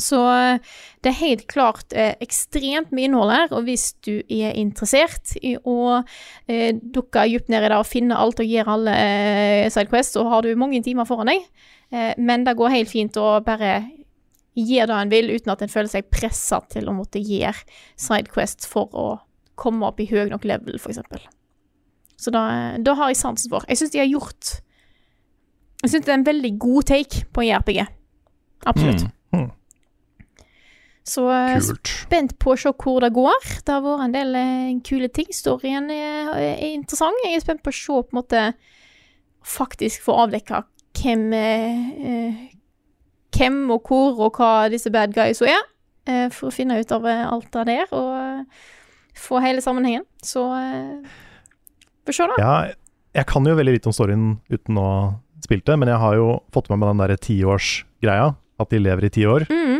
Så 0.00 0.18
eh, 0.32 0.58
det 1.04 1.10
er 1.12 1.20
helt 1.20 1.44
klart 1.50 1.94
eh, 1.94 2.14
ekstremt 2.24 2.92
mye 2.94 3.08
innhold 3.08 3.32
her, 3.34 3.52
og 3.54 3.68
hvis 3.68 3.92
du 4.06 4.16
er 4.22 4.56
interessert 4.58 5.36
i 5.42 5.54
å 5.56 6.00
eh, 6.00 6.74
dukke 6.74 7.26
dypt 7.30 7.52
ned 7.52 7.66
i 7.66 7.70
det 7.70 7.78
og 7.78 7.88
finne 7.88 8.18
alt 8.18 8.42
og 8.42 8.50
gjøre 8.50 8.78
alle 8.78 8.96
eh, 8.98 9.70
sidequests, 9.72 10.16
så 10.16 10.26
har 10.30 10.42
du 10.42 10.54
mange 10.58 10.82
timer 10.84 11.08
foran 11.08 11.30
deg. 11.30 11.46
Eh, 11.94 12.12
men 12.18 12.46
det 12.46 12.56
går 12.58 12.74
helt 12.74 12.90
fint 12.90 13.20
å 13.20 13.38
bare 13.44 13.76
gjøre 14.54 14.90
det 14.90 14.98
en 14.98 15.14
vil, 15.14 15.32
uten 15.34 15.54
at 15.54 15.62
en 15.64 15.72
føler 15.72 15.90
seg 15.90 16.10
pressa 16.14 16.60
til 16.70 16.90
å 16.90 16.94
måtte 16.96 17.22
gjøre 17.22 17.64
sidequests 18.00 18.68
for 18.70 18.90
å 18.94 19.08
komme 19.58 19.86
opp 19.86 20.00
i 20.02 20.08
høy 20.10 20.26
nok 20.30 20.46
level, 20.46 20.78
f.eks. 20.78 21.02
Så 22.18 22.32
da, 22.34 22.44
da 22.82 22.94
har 22.98 23.10
jeg 23.10 23.20
sansen 23.20 23.52
for. 23.52 23.66
Jeg 23.68 23.80
syns 23.80 23.92
de 23.94 24.00
har 24.00 24.08
gjort 24.08 24.54
Jeg 25.82 25.90
syns 25.92 26.06
det 26.06 26.12
er 26.12 26.20
en 26.20 26.26
veldig 26.26 26.52
god 26.62 26.86
take 26.88 27.26
på 27.34 27.42
en 27.42 27.50
JRPG. 27.50 27.84
Absolutt. 28.70 29.04
Mm. 29.04 29.13
Så 31.04 31.26
eh, 31.28 31.58
Kult. 31.60 31.90
spent 32.06 32.38
på 32.40 32.54
å 32.54 32.58
se 32.58 32.70
hvor 32.80 33.02
det 33.04 33.10
går. 33.12 33.48
Det 33.66 33.74
har 33.74 33.82
vært 33.84 34.04
en 34.06 34.14
del 34.14 34.36
eh, 34.40 34.70
kule 34.86 35.10
ting. 35.12 35.28
Storyen 35.36 35.90
er, 35.92 36.30
er 36.40 36.62
interessant. 36.72 37.18
Jeg 37.26 37.36
er 37.36 37.44
spent 37.44 37.60
på 37.64 37.72
å 37.74 37.76
se 37.76 37.98
på 38.00 38.14
en 38.14 38.20
måte 38.22 38.44
Faktisk 39.44 40.00
få 40.06 40.14
avdekka 40.22 40.62
hvem 40.96 41.24
eh, 41.36 41.80
eh, 42.00 42.38
Hvem 43.36 43.58
og 43.74 43.90
hvor 43.90 44.22
og 44.24 44.38
hva 44.38 44.70
disse 44.72 44.88
bad 44.94 45.12
guysa 45.12 45.44
er. 45.50 45.66
eh, 46.08 46.28
for 46.32 46.48
å 46.48 46.54
finne 46.54 46.78
ut 46.80 46.92
av 46.96 47.04
alt 47.10 47.50
det 47.52 47.64
der 47.68 47.92
og 47.92 48.46
få 49.18 49.40
hele 49.44 49.60
sammenhengen. 49.60 50.06
Så 50.24 50.46
Får 52.06 52.16
se, 52.16 52.26
da. 52.30 52.36
Ja, 52.40 52.54
jeg 53.16 53.26
kan 53.30 53.44
jo 53.48 53.54
veldig 53.56 53.74
lite 53.76 53.88
om 53.90 53.94
storyen 53.96 54.24
uten 54.52 54.78
å 54.80 54.84
ha 54.86 54.96
spilt 55.44 55.64
det, 55.68 55.76
men 55.80 55.88
jeg 55.92 56.00
har 56.00 56.16
jo 56.18 56.26
fått 56.54 56.68
med 56.72 56.80
meg 56.80 56.90
den 56.92 57.02
derre 57.04 57.20
tiårsgreia. 57.20 58.32
At 58.60 58.70
de 58.70 58.78
lever 58.78 59.08
i 59.08 59.10
ti 59.10 59.24
år. 59.26 59.48
Mm, 59.50 59.73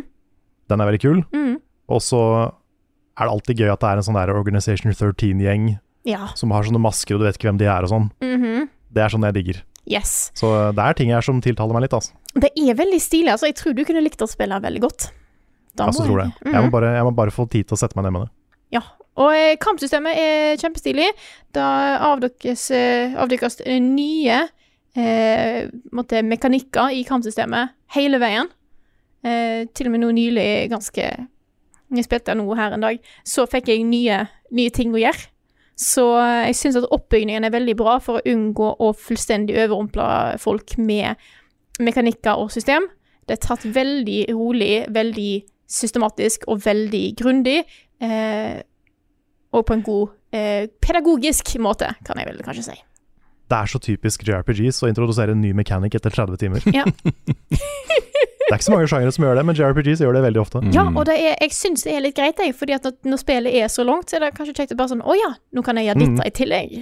Den 0.68 0.80
er 0.80 0.86
veldig 0.90 1.00
kul. 1.02 1.22
mm. 1.32 1.56
Og 1.88 2.00
så 2.00 2.20
er 3.18 3.24
det 3.26 3.32
alltid 3.34 3.58
gøy 3.60 3.72
at 3.72 3.80
det 3.80 3.88
er 3.90 3.96
en 4.00 4.02
sånn 4.06 4.14
der 4.18 4.32
Organization 4.34 4.92
13-gjeng 4.92 5.78
Ja. 6.04 6.28
som 6.34 6.50
har 6.50 6.62
sånne 6.64 6.80
masker, 6.80 7.14
og 7.14 7.20
du 7.20 7.26
vet 7.26 7.36
ikke 7.38 7.50
hvem 7.52 7.58
de 7.58 7.66
er 7.66 7.82
og 7.82 7.88
sånn. 7.90 8.10
mhm. 8.20 8.68
Det 8.92 9.02
er 9.02 9.08
sånn 9.10 9.24
jeg 9.26 9.34
digger. 9.34 9.62
Yes. 9.86 10.30
Så 10.34 10.72
det 10.74 10.78
er 10.80 10.94
ting 10.94 11.10
her 11.10 11.20
som 11.20 11.40
tiltaler 11.42 11.72
meg 11.74 11.82
litt, 11.82 11.92
altså. 11.92 12.12
Det 12.34 12.50
er 12.56 12.74
veldig 12.74 13.00
stilig. 13.00 13.28
Altså, 13.32 13.46
jeg 13.50 13.56
tror 13.56 13.74
du 13.74 13.84
kunne 13.84 14.00
likt 14.02 14.22
å 14.22 14.28
spille 14.28 14.58
veldig 14.62 14.80
godt. 14.80 15.10
Da 15.76 15.86
Altså, 15.86 16.06
tror 16.06 16.22
det. 16.22 16.32
jeg- 16.44 16.52
Jeg 16.54 16.62
må, 16.62 16.66
Mhm. 16.66 16.70
bare, 16.70 16.94
jeg 16.94 17.04
må 17.04 17.14
bare 17.14 17.30
få 17.30 17.50
tid 17.50 17.66
til 17.66 17.74
å 17.76 17.78
sette 17.78 17.96
meg 17.96 18.04
ned 18.04 18.12
med 18.12 18.22
det. 18.22 18.30
Ja. 18.72 18.80
Og 19.16 19.30
eh, 19.34 19.56
kampsystemet 19.56 20.16
er 20.16 20.56
kjempestilig. 20.56 21.10
Da 21.52 21.98
avdekkes, 22.16 22.70
eh, 22.70 23.14
avdekkes 23.14 23.60
nye 23.80 24.48
eh, 24.96 25.68
måtte, 25.92 26.22
mekanikker 26.22 26.92
i 26.94 27.04
kampsystemet 27.04 27.70
hele 27.94 28.18
veien. 28.18 28.46
Eh, 29.24 29.64
til 29.72 29.88
og 29.88 29.94
med 29.94 30.04
nå 30.04 30.10
nylig, 30.16 30.48
ganske 30.72 31.04
Jeg 31.94 32.04
spilte 32.04 32.34
noe 32.34 32.56
her 32.58 32.74
en 32.74 32.82
dag, 32.82 32.98
så 33.22 33.44
fikk 33.46 33.68
jeg 33.70 33.84
nye, 33.86 34.24
nye 34.56 34.72
ting 34.74 34.94
å 34.94 34.98
gjøre. 34.98 35.28
Så 35.78 36.04
eh, 36.18 36.48
jeg 36.48 36.58
syns 36.58 36.78
at 36.80 36.90
oppbyggingen 36.94 37.46
er 37.46 37.54
veldig 37.54 37.76
bra 37.78 37.98
for 38.02 38.18
å 38.18 38.32
unngå 38.34 38.70
å 38.82 38.92
fullstendig 38.98 39.56
overrumple 39.58 40.06
folk 40.42 40.76
med 40.78 41.20
mekanikker 41.82 42.40
og 42.40 42.52
system. 42.54 42.88
Det 43.26 43.36
er 43.36 43.42
tatt 43.42 43.64
veldig 43.74 44.20
rolig, 44.34 44.84
veldig 44.94 45.32
systematisk 45.70 46.48
og 46.50 46.64
veldig 46.66 47.04
grundig. 47.18 47.60
Eh, 48.02 48.58
og 49.54 49.66
på 49.66 49.76
en 49.76 49.86
god 49.86 50.16
eh, 50.34 50.66
pedagogisk 50.82 51.54
måte, 51.62 51.94
kan 52.06 52.18
jeg 52.18 52.30
vel 52.30 52.42
kanskje 52.44 52.66
si. 52.68 52.76
Det 53.50 53.56
er 53.58 53.66
så 53.68 53.78
typisk 53.82 54.22
JRPGs 54.24 54.78
å 54.84 54.88
introdusere 54.88 55.34
en 55.36 55.40
ny 55.44 55.52
mechanic 55.56 55.94
etter 55.98 56.10
30 56.14 56.38
timer. 56.40 56.64
Ja. 56.72 56.84
Det 58.44 58.52
er 58.52 58.58
ikke 58.60 58.66
så 58.66 58.72
mange 58.74 58.88
sjangere 58.90 59.12
som 59.14 59.24
gjør 59.24 59.38
det, 59.38 59.42
men 59.48 59.56
JRPGs 59.56 60.00
gjør 60.04 60.16
det 60.18 60.20
veldig 60.26 60.40
ofte. 60.42 60.60
Mm. 60.60 60.72
Ja, 60.76 60.82
og 60.92 61.06
det 61.08 61.14
er, 61.16 61.32
jeg 61.40 61.52
syns 61.56 61.84
det 61.86 61.94
er 61.96 62.02
litt 62.04 62.16
greit, 62.18 62.40
jeg, 62.44 62.52
fordi 62.58 62.74
at 62.76 62.84
når, 62.84 62.92
når 63.08 63.20
spillet 63.22 63.54
er 63.56 63.70
så 63.72 63.86
langt, 63.88 64.10
så 64.12 64.18
er 64.18 64.26
det 64.26 64.34
kanskje 64.36 64.52
kjekt 64.58 64.74
å 64.74 64.76
bare 64.76 64.92
sånn 64.92 65.00
Å 65.00 65.14
ja, 65.16 65.30
nå 65.56 65.62
kan 65.64 65.80
jeg 65.80 65.88
gjøre 65.88 66.02
Mm. 66.04 66.18
dette 66.18 66.26
i 66.28 66.34
tillegg. 66.42 66.74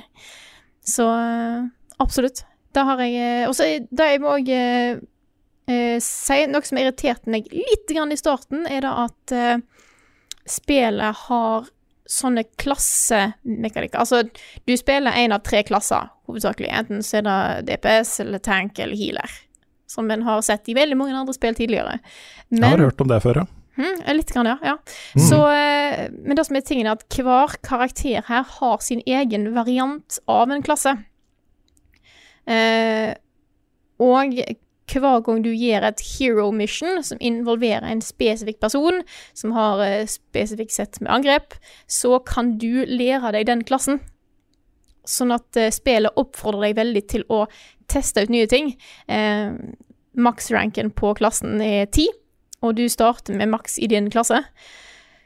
Så 0.91 1.07
eh, 1.07 1.61
absolutt. 2.03 2.43
Da 2.75 2.83
har 2.89 3.03
jeg 3.05 3.15
eh, 3.15 3.45
Og 3.47 3.55
så 3.55 3.69
da 3.95 4.09
jeg 4.11 4.21
må 4.25 4.33
òg 4.35 4.51
eh, 4.51 4.99
eh, 5.71 5.97
si 6.03 6.41
noe 6.51 6.67
som 6.67 6.83
irriterte 6.83 7.31
meg 7.31 7.47
litt 7.55 7.87
grann 7.95 8.11
i 8.11 8.19
starten, 8.19 8.67
er 8.67 8.83
det 8.83 8.93
at 9.07 9.37
eh, 9.39 9.63
spillet 10.59 11.23
har 11.29 11.71
sånne 12.13 12.45
klassemekanikker. 12.61 13.99
Altså, 14.03 14.23
du 14.69 14.75
spiller 14.79 15.17
én 15.23 15.35
av 15.35 15.45
tre 15.47 15.63
klasser, 15.67 16.11
hovedsakelig. 16.29 16.71
Enten 16.83 17.03
så 17.07 17.21
er 17.21 17.27
det 17.65 17.79
DPS 17.79 18.19
eller 18.25 18.43
tank 18.45 18.79
eller 18.83 18.99
healer. 18.99 19.41
Som 19.91 20.11
en 20.13 20.25
har 20.27 20.45
sett 20.45 20.69
i 20.73 20.77
veldig 20.77 20.97
mange 20.99 21.17
andre 21.17 21.35
spill 21.37 21.57
tidligere. 21.57 21.99
Jeg 22.53 22.65
har 22.65 22.85
hørt 22.87 23.01
om 23.05 23.11
det 23.11 23.21
før, 23.25 23.43
ja. 23.43 23.49
Mm, 23.73 24.03
litt 24.19 24.33
grann, 24.35 24.51
ja. 24.51 24.59
ja. 24.63 24.75
Mm. 25.17 25.23
Så, 25.25 25.39
eh, 25.49 26.03
men 26.13 26.37
det 26.37 26.45
som 26.45 26.59
er 26.59 26.65
tingen 26.67 26.89
er 26.91 26.99
at 26.99 27.17
hver 27.17 27.57
karakter 27.65 28.25
her 28.29 28.45
har 28.59 28.85
sin 28.85 29.01
egen 29.09 29.49
variant 29.57 30.19
av 30.29 30.53
en 30.53 30.65
klasse. 30.65 30.93
Eh, 32.45 33.15
og 34.03 34.37
hver 35.01 35.23
gang 35.25 35.41
du 35.45 35.51
gjør 35.55 35.89
et 35.89 36.03
hero 36.13 36.51
mission 36.53 37.01
som 37.07 37.21
involverer 37.25 37.87
en 37.89 38.03
spesifikk 38.05 38.61
person, 38.61 39.01
som 39.33 39.55
har 39.57 39.81
eh, 39.87 40.09
spesifikt 40.11 40.75
sett 40.77 41.01
med 41.01 41.13
angrep, 41.15 41.57
så 41.89 42.19
kan 42.27 42.57
du 42.61 42.85
lære 42.85 43.33
deg 43.33 43.49
den 43.49 43.65
klassen. 43.65 44.03
Sånn 45.09 45.33
at 45.33 45.57
eh, 45.57 45.73
spillet 45.73 46.19
oppfordrer 46.21 46.69
deg 46.69 46.83
veldig 46.83 47.05
til 47.09 47.25
å 47.33 47.47
teste 47.91 48.27
ut 48.27 48.33
nye 48.35 48.51
ting. 48.51 48.75
Eh, 49.09 49.55
Max-ranken 50.13 50.93
på 50.93 51.15
klassen 51.17 51.63
er 51.65 51.87
10 51.87 52.13
og 52.63 52.79
du 52.79 52.87
starter 52.91 53.37
med 53.37 53.51
maks 53.53 53.79
i 53.83 53.89
din 53.91 54.09
klasse. 54.11 54.43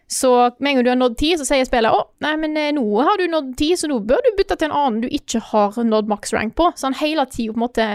Så 0.08 0.30
med 0.58 0.70
en 0.70 0.76
gang 0.76 0.84
du 0.84 0.90
har 0.90 0.98
nådd 1.00 1.16
10, 1.18 1.38
så 1.40 1.48
sier 1.48 1.66
spillet 1.66 1.92
å, 1.92 2.04
nei, 2.22 2.36
men 2.38 2.54
eh, 2.60 2.72
nå 2.74 2.84
har 3.02 3.18
du 3.18 3.26
nådd 3.30 3.56
10, 3.56 3.80
så 3.80 3.88
nå 3.90 3.98
bør 4.06 4.22
du 4.22 4.36
bytte 4.38 4.54
til 4.54 4.70
en 4.70 4.76
annen 4.78 5.00
du 5.02 5.08
ikke 5.10 5.42
har 5.48 5.74
nådd 5.82 6.12
maks 6.12 6.34
rank 6.36 6.54
på. 6.58 6.70
Så 6.78 6.86
han 6.86 6.98
hele 7.00 7.26
tida 7.26 7.52
på 7.52 7.58
en 7.58 7.64
måte 7.64 7.88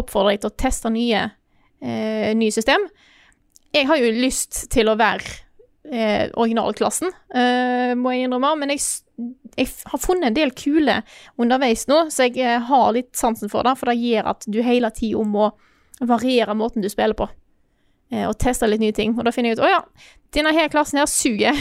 oppfordrer 0.00 0.36
deg 0.36 0.44
til 0.44 0.52
å 0.52 0.58
teste 0.64 0.92
nye, 0.92 1.24
eh, 1.80 2.30
nye 2.36 2.54
system. 2.54 2.86
Jeg 3.74 3.88
har 3.88 4.00
jo 4.00 4.12
lyst 4.14 4.66
til 4.72 4.88
å 4.88 4.96
være 4.98 5.26
eh, 5.92 6.28
originalklassen, 6.34 7.12
eh, 7.34 7.94
må 7.98 8.14
jeg 8.14 8.26
innrømme, 8.26 8.54
men 8.60 8.74
jeg, 8.74 8.84
jeg 9.56 9.72
har 9.90 10.02
funnet 10.02 10.30
en 10.30 10.36
del 10.36 10.52
kule 10.56 11.00
underveis 11.40 11.86
nå, 11.90 12.06
så 12.12 12.28
jeg 12.28 12.40
eh, 12.42 12.60
har 12.70 12.92
litt 12.96 13.12
sansen 13.16 13.52
for 13.52 13.66
det, 13.66 13.76
for 13.80 13.92
det 13.92 13.98
gjør 14.00 14.32
at 14.34 14.46
du 14.48 14.62
hele 14.64 14.90
tida 14.94 15.24
må 15.24 15.50
variere 16.00 16.56
måten 16.56 16.84
du 16.84 16.90
spiller 16.92 17.16
på 17.16 17.28
eh, 18.12 18.26
og 18.26 18.36
teste 18.40 18.68
litt 18.68 18.82
nye 18.82 18.96
ting. 18.96 19.16
Og 19.16 19.26
da 19.26 19.32
finner 19.34 19.52
jeg 19.52 19.60
ut 19.60 19.66
å 19.66 19.72
ja, 19.72 19.82
denne 20.36 20.52
her 20.56 20.70
klassen 20.72 21.00
her 21.00 21.10
suger. 21.10 21.56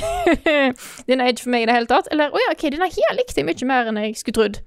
denne 1.08 1.28
er 1.28 1.34
ikke 1.34 1.46
for 1.46 1.56
meg 1.56 1.66
i 1.66 1.70
det 1.70 1.78
hele 1.78 1.92
tatt. 1.92 2.10
Eller 2.14 2.34
å 2.34 2.42
ja, 2.42 2.54
ok, 2.56 2.68
denne 2.76 2.90
her 2.92 3.18
likte 3.18 3.42
jeg 3.42 3.48
mye 3.48 3.70
mer 3.70 3.92
enn 3.92 4.02
jeg 4.04 4.18
skulle 4.20 4.40
trodd. 4.40 4.62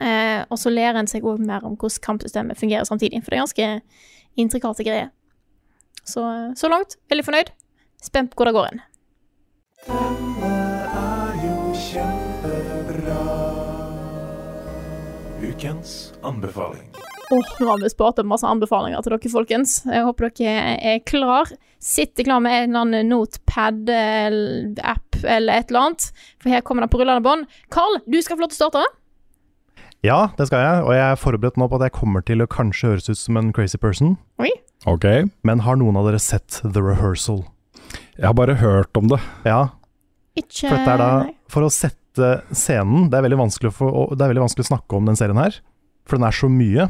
Eh, 0.00 0.44
og 0.48 0.58
så 0.58 0.70
lærer 0.72 0.98
en 1.00 1.06
seg 1.10 1.24
òg 1.28 1.38
mer 1.44 1.64
om 1.66 1.76
hvordan 1.76 2.04
kampsystemet 2.06 2.58
fungerer 2.58 2.84
samtidig, 2.88 3.20
for 3.24 3.30
det 3.30 3.36
er 3.38 3.44
ganske 3.44 3.66
intrikate 4.40 4.84
greier. 4.86 5.08
Så, 6.04 6.22
så 6.56 6.68
langt, 6.72 6.96
veldig 7.12 7.26
fornøyd. 7.26 7.48
Spent 8.02 8.30
på 8.32 8.36
hvor 8.40 8.46
det 8.48 8.56
går 8.56 8.66
hen. 8.70 8.80
Ukens 15.40 16.12
anbefaling. 16.22 16.90
Åh, 17.30 17.50
nå 17.60 17.66
har 17.68 17.78
vi 17.78 17.90
spart 17.92 18.18
opp 18.18 18.26
masse 18.26 18.48
anbefalinger 18.48 19.02
til 19.04 19.12
dere, 19.14 19.30
folkens. 19.30 19.76
Jeg 19.86 20.02
håper 20.02 20.32
dere 20.34 20.72
er 20.94 20.98
klar. 21.06 21.46
Sitter 21.80 22.24
klar 22.26 22.40
med 22.42 22.56
en 22.56 22.72
eller 22.72 22.80
annen 22.80 23.08
notepad-app 23.12 25.20
eller 25.22 25.60
et 25.60 25.70
eller 25.70 25.84
annet, 25.84 26.02
for 26.40 26.50
her 26.50 26.64
kommer 26.66 26.84
det 26.84 26.92
på 26.92 26.98
rullende 27.00 27.24
bånd. 27.24 27.46
Carl, 27.72 27.94
du 28.04 28.18
skal 28.18 28.36
få 28.36 28.44
lov 28.44 28.52
til 28.52 28.58
å 28.58 28.62
starte. 28.64 28.82
Ja, 30.06 30.30
det 30.38 30.46
skal 30.48 30.62
jeg, 30.64 30.84
og 30.86 30.94
jeg 30.96 31.04
er 31.04 31.18
forberedt 31.20 31.58
nå 31.60 31.66
på 31.68 31.76
at 31.76 31.84
jeg 31.84 31.96
kommer 31.98 32.24
til 32.24 32.40
å 32.40 32.48
kanskje 32.48 32.94
høres 32.94 33.10
ut 33.10 33.20
som 33.20 33.36
en 33.36 33.50
crazy 33.56 33.76
person. 33.80 34.14
Oi. 34.40 34.48
Ok. 34.88 35.04
Men 35.44 35.60
har 35.66 35.76
noen 35.76 35.98
av 36.00 36.08
dere 36.08 36.20
sett 36.22 36.62
The 36.64 36.80
Rehearsal? 36.80 37.42
Jeg 38.16 38.24
har 38.24 38.36
bare 38.36 38.56
hørt 38.62 38.96
om 38.96 39.10
det. 39.12 39.20
Ja, 39.44 39.74
Ikke 40.38 40.70
for 40.70 40.78
dette 40.78 40.94
er 40.94 41.02
da. 41.02 41.10
For 41.50 41.66
å 41.66 41.72
sette 41.72 42.30
scenen 42.56 43.08
Det 43.10 43.18
er 43.18 43.70
få, 43.70 43.90
det 44.16 44.24
er 44.24 44.32
veldig 44.32 44.42
vanskelig 44.42 44.64
å 44.66 44.70
snakke 44.72 44.96
om 44.96 45.06
den 45.06 45.18
serien 45.18 45.38
her, 45.38 45.54
for 46.08 46.18
den 46.18 46.26
er 46.26 46.34
så 46.34 46.48
mye 46.50 46.88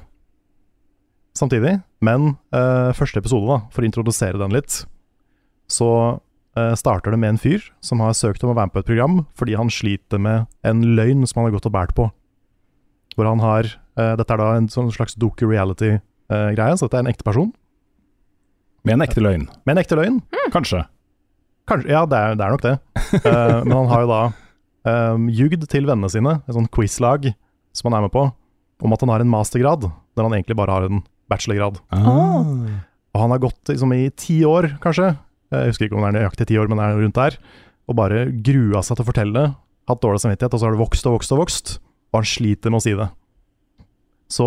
samtidig. 1.36 1.80
Men 2.00 2.36
uh, 2.54 2.94
første 2.96 3.20
episode, 3.20 3.46
da, 3.50 3.60
for 3.74 3.82
å 3.82 3.88
introdusere 3.90 4.40
den 4.40 4.54
litt, 4.54 4.80
så 5.70 5.90
uh, 6.16 6.74
starter 6.78 7.14
det 7.14 7.20
med 7.20 7.34
en 7.34 7.42
fyr 7.42 7.66
som 7.84 8.02
har 8.04 8.16
søkt 8.16 8.46
om 8.46 8.54
å 8.54 8.56
være 8.56 8.70
med 8.70 8.76
på 8.78 8.82
et 8.82 8.90
program 8.90 9.20
fordi 9.38 9.58
han 9.58 9.70
sliter 9.72 10.22
med 10.22 10.48
en 10.66 10.82
løgn 10.96 11.26
som 11.26 11.42
han 11.42 11.50
har 11.50 11.58
gått 11.58 11.68
og 11.70 11.76
båret 11.76 11.96
på. 11.98 12.08
Hvor 13.16 13.28
han 13.28 13.42
har 13.42 13.66
uh, 13.98 14.14
Dette 14.18 14.32
er 14.34 14.40
da 14.40 14.52
en 14.56 14.70
sånn 14.72 14.90
slags 14.94 15.16
doku 15.18 15.46
reality-greie, 15.48 16.76
så 16.78 16.86
dette 16.86 17.00
er 17.00 17.04
en 17.04 17.12
ekte 17.12 17.26
person. 17.26 17.50
Med 18.86 18.96
en 18.96 19.04
ekte 19.04 19.22
løgn. 19.22 19.44
Med 19.66 19.74
en 19.74 19.82
ekte 19.82 19.98
løgn. 19.98 20.20
Kanskje. 20.54 20.84
Kanskje, 21.68 21.92
ja, 21.92 22.04
det 22.08 22.18
er, 22.18 22.36
det 22.38 22.46
er 22.46 22.54
nok 22.54 22.64
det. 22.64 22.76
Eh, 23.10 23.56
men 23.66 23.74
han 23.74 23.88
har 23.90 24.04
jo 24.04 24.10
da 24.10 24.20
um, 25.14 25.24
ljugd 25.34 25.64
til 25.70 25.86
vennene 25.88 26.10
sine, 26.12 26.36
et 26.46 26.56
sånt 26.56 26.70
quizlag 26.74 27.30
som 27.76 27.90
han 27.90 27.98
er 27.98 28.06
med 28.06 28.14
på, 28.14 28.24
om 28.80 28.94
at 28.94 29.02
han 29.04 29.12
har 29.12 29.24
en 29.24 29.30
mastergrad, 29.30 29.86
der 30.16 30.26
han 30.26 30.36
egentlig 30.36 30.56
bare 30.58 30.76
har 30.76 30.86
en 30.88 31.02
bachelorgrad. 31.30 31.80
Ah. 31.94 32.46
Og 33.10 33.22
han 33.24 33.34
har 33.34 33.42
gått 33.42 33.72
liksom 33.72 33.92
i 33.94 34.08
ti 34.18 34.40
år, 34.46 34.72
kanskje, 34.82 35.12
jeg 35.50 35.72
husker 35.72 35.86
ikke 35.86 35.98
om 35.98 36.06
det 36.06 36.12
er 36.12 36.18
nøyaktig 36.20 36.48
ti 36.50 36.58
år, 36.58 36.70
men 36.70 36.80
det 36.80 36.86
er 36.86 37.02
rundt 37.02 37.18
der, 37.20 37.38
og 37.90 37.98
bare 37.98 38.24
grua 38.46 38.82
seg 38.86 38.98
til 38.98 39.04
å 39.04 39.10
fortelle 39.10 39.44
hatt 39.90 40.02
dårlig 40.02 40.22
samvittighet, 40.22 40.54
og 40.54 40.62
så 40.62 40.68
har 40.68 40.76
det 40.76 40.82
vokst 40.82 41.10
og 41.10 41.16
vokst 41.18 41.34
og 41.34 41.42
vokst, 41.42 41.72
og 42.10 42.20
han 42.20 42.28
sliter 42.28 42.72
med 42.72 42.80
å 42.80 42.84
si 42.84 42.94
det. 42.98 43.08
Så 44.30 44.46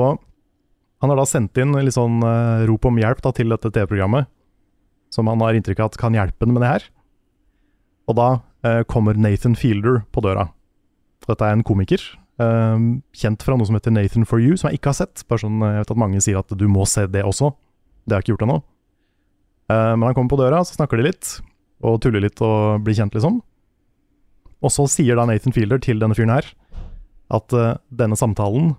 han 1.03 1.11
har 1.11 1.19
da 1.19 1.27
sendt 1.27 1.59
inn 1.59 1.75
litt 1.75 1.97
sånn 1.97 2.21
uh, 2.23 2.63
rop 2.69 2.87
om 2.87 2.99
hjelp 2.99 3.19
da, 3.25 3.33
til 3.35 3.51
dette 3.51 3.71
TV-programmet, 3.75 4.29
som 5.11 5.27
han 5.27 5.41
har 5.43 5.57
inntrykk 5.57 5.81
av 5.83 5.91
at 5.91 5.99
kan 5.99 6.15
hjelpe 6.15 6.47
ham 6.47 6.55
med 6.55 6.63
det 6.63 6.71
her. 6.71 6.89
Og 8.07 8.17
da 8.19 8.27
uh, 8.39 8.83
kommer 8.87 9.19
Nathan 9.19 9.57
Fielder 9.59 10.01
på 10.15 10.23
døra. 10.23 10.47
Dette 11.27 11.47
er 11.47 11.55
en 11.57 11.65
komiker, 11.67 12.03
uh, 12.39 12.79
kjent 13.15 13.43
fra 13.43 13.59
noe 13.59 13.67
som 13.67 13.79
heter 13.79 13.95
Nathan 13.95 14.27
for 14.27 14.43
you, 14.43 14.55
som 14.59 14.71
jeg 14.71 14.79
ikke 14.79 14.93
har 14.93 15.01
sett. 15.03 15.25
Bare 15.27 15.43
sånn, 15.43 15.59
jeg 15.63 15.83
vet 15.83 15.95
at 15.95 16.03
mange 16.05 16.23
sier 16.23 16.39
at 16.39 16.55
du 16.59 16.67
må 16.71 16.87
se 16.87 17.07
det 17.11 17.23
også. 17.27 17.51
Det 18.03 18.15
har 18.15 18.23
jeg 18.23 18.29
ikke 18.29 18.37
gjort 18.37 18.47
ennå. 18.47 18.61
Men 19.71 20.03
han 20.03 20.13
kommer 20.13 20.29
på 20.33 20.37
døra, 20.37 20.57
så 20.67 20.75
snakker 20.75 20.99
de 20.99 21.05
litt, 21.07 21.29
og 21.87 21.95
tuller 22.03 22.21
litt 22.21 22.41
og 22.43 22.83
blir 22.83 22.97
kjent, 22.97 23.15
liksom. 23.15 23.37
Og 24.59 24.73
så 24.75 24.83
sier 24.91 25.15
da 25.17 25.23
Nathan 25.25 25.55
Fielder 25.55 25.79
til 25.81 26.03
denne 26.03 26.13
fyren 26.17 26.33
her 26.35 26.49
at 27.33 27.55
uh, 27.57 27.75
denne 27.89 28.17
samtalen 28.19 28.73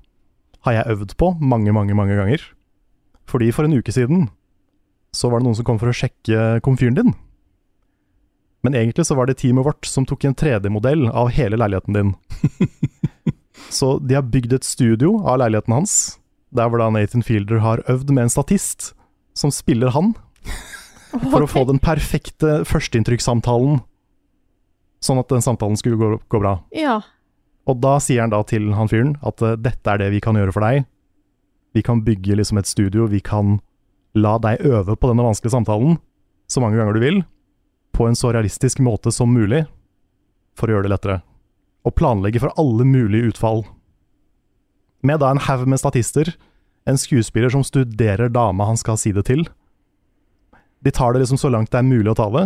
har 0.65 0.79
jeg 0.79 0.95
øvd 0.95 1.17
på 1.21 1.35
mange, 1.41 1.73
mange, 1.77 1.95
mange 1.97 2.17
ganger. 2.17 2.43
Fordi 3.29 3.51
for 3.53 3.67
en 3.67 3.77
uke 3.77 3.93
siden 3.93 4.29
så 5.15 5.31
var 5.31 5.41
det 5.41 5.49
noen 5.49 5.59
som 5.59 5.67
kom 5.69 5.79
for 5.81 5.93
å 5.93 5.97
sjekke 5.97 6.61
komfyren 6.65 6.97
din. 6.99 7.15
Men 8.65 8.77
egentlig 8.79 9.05
så 9.07 9.17
var 9.19 9.29
det 9.29 9.37
teamet 9.43 9.67
vårt 9.67 9.87
som 9.87 10.07
tok 10.09 10.25
en 10.25 10.37
3D-modell 10.41 11.07
av 11.13 11.31
hele 11.37 11.59
leiligheten 11.61 11.97
din. 11.97 12.13
så 13.79 13.99
de 14.01 14.17
har 14.17 14.25
bygd 14.33 14.57
et 14.57 14.67
studio 14.67 15.19
av 15.21 15.43
leiligheten 15.43 15.77
hans, 15.77 16.17
der 16.55 16.71
hvor 16.71 16.81
da 16.81 16.89
Nathan 16.95 17.25
Fielder 17.27 17.61
har 17.61 17.85
øvd 17.93 18.15
med 18.15 18.27
en 18.27 18.33
statist 18.33 18.95
som 19.37 19.53
spiller 19.53 19.93
han, 19.93 20.15
for 21.29 21.45
å 21.45 21.51
få 21.51 21.67
den 21.69 21.81
perfekte 21.83 22.63
førsteinntrykkssamtalen, 22.69 23.83
sånn 25.05 25.21
at 25.21 25.31
den 25.31 25.45
samtalen 25.45 25.77
skulle 25.79 26.01
gå, 26.01 26.11
gå 26.33 26.41
bra. 26.41 26.57
Ja. 26.75 27.03
Og 27.71 27.79
da 27.81 27.97
sier 28.03 28.25
han 28.25 28.33
da 28.33 28.43
til 28.47 28.73
han 28.77 28.91
fyren 28.91 29.15
at 29.25 29.43
eh, 29.43 29.59
dette 29.61 29.91
er 29.91 30.03
det 30.03 30.11
vi 30.15 30.23
kan 30.25 30.37
gjøre 30.37 30.55
for 30.55 30.67
deg. 30.67 30.85
Vi 31.75 31.83
kan 31.83 32.05
bygge 32.07 32.37
liksom 32.39 32.61
et 32.61 32.71
studio, 32.71 33.09
vi 33.11 33.23
kan 33.25 33.59
la 34.15 34.37
deg 34.39 34.63
øve 34.63 34.95
på 34.95 35.11
denne 35.11 35.25
vanskelige 35.27 35.57
samtalen 35.57 35.97
så 36.47 36.61
mange 36.61 36.79
ganger 36.79 36.95
du 36.95 37.03
vil, 37.03 37.23
på 37.95 38.07
en 38.09 38.17
så 38.19 38.33
realistisk 38.35 38.83
måte 38.85 39.13
som 39.15 39.33
mulig, 39.33 39.65
for 40.59 40.69
å 40.69 40.77
gjøre 40.77 40.87
det 40.87 40.93
lettere. 40.93 41.21
Og 41.85 41.97
planlegge 41.99 42.43
for 42.43 42.55
alle 42.61 42.87
mulige 42.89 43.33
utfall. 43.33 43.65
Med 45.05 45.21
da 45.21 45.33
en 45.33 45.43
haug 45.47 45.67
med 45.69 45.81
statister, 45.81 46.35
en 46.89 47.01
skuespiller 47.01 47.53
som 47.53 47.65
studerer 47.65 48.33
dama 48.33 48.69
han 48.69 48.81
skal 48.81 48.99
si 49.01 49.13
det 49.17 49.27
til. 49.29 49.47
De 50.85 50.93
tar 50.93 51.15
det 51.15 51.25
liksom 51.25 51.41
så 51.41 51.51
langt 51.53 51.73
det 51.73 51.81
er 51.81 51.89
mulig 51.89 52.13
å 52.13 52.19
ta 52.19 52.29
det. 52.33 52.45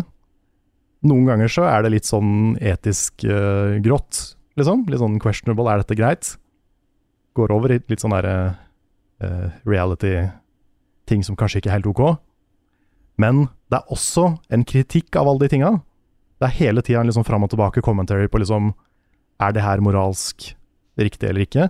Noen 1.09 1.29
ganger 1.29 1.51
så 1.53 1.67
er 1.69 1.85
det 1.85 1.95
litt 1.95 2.09
sånn 2.09 2.57
etisk 2.59 3.27
uh, 3.27 3.79
grått, 3.83 4.38
liksom. 4.61 4.87
Litt 4.91 5.03
sånn 5.03 5.19
questionable, 5.23 5.69
er 5.71 5.83
dette 5.83 5.99
greit? 5.99 6.33
Går 7.39 7.55
over 7.55 7.75
i 7.75 7.81
litt 7.81 8.03
sånn 8.03 8.15
derre 8.17 8.35
uh, 9.23 9.47
reality-ting 9.69 11.25
som 11.27 11.39
kanskje 11.39 11.63
ikke 11.63 11.73
er 11.73 11.79
helt 11.79 11.91
ok. 11.91 12.03
Men 13.19 13.47
det 13.71 13.81
er 13.81 13.95
også 13.95 14.31
en 14.55 14.65
kritikk 14.69 15.19
av 15.19 15.31
alle 15.31 15.47
de 15.47 15.53
tinga. 15.57 15.73
Det 16.39 16.47
er 16.49 16.59
hele 16.61 16.85
tida 16.87 17.03
en 17.03 17.11
liksom 17.11 17.27
fram 17.27 17.45
og 17.47 17.51
tilbake 17.51 17.83
commentary 17.83 18.29
på 18.31 18.39
liksom 18.39 18.71
Er 19.43 19.53
det 19.55 19.63
her 19.63 19.81
moralsk 19.83 20.53
riktig 20.99 21.29
eller 21.29 21.45
ikke? 21.47 21.69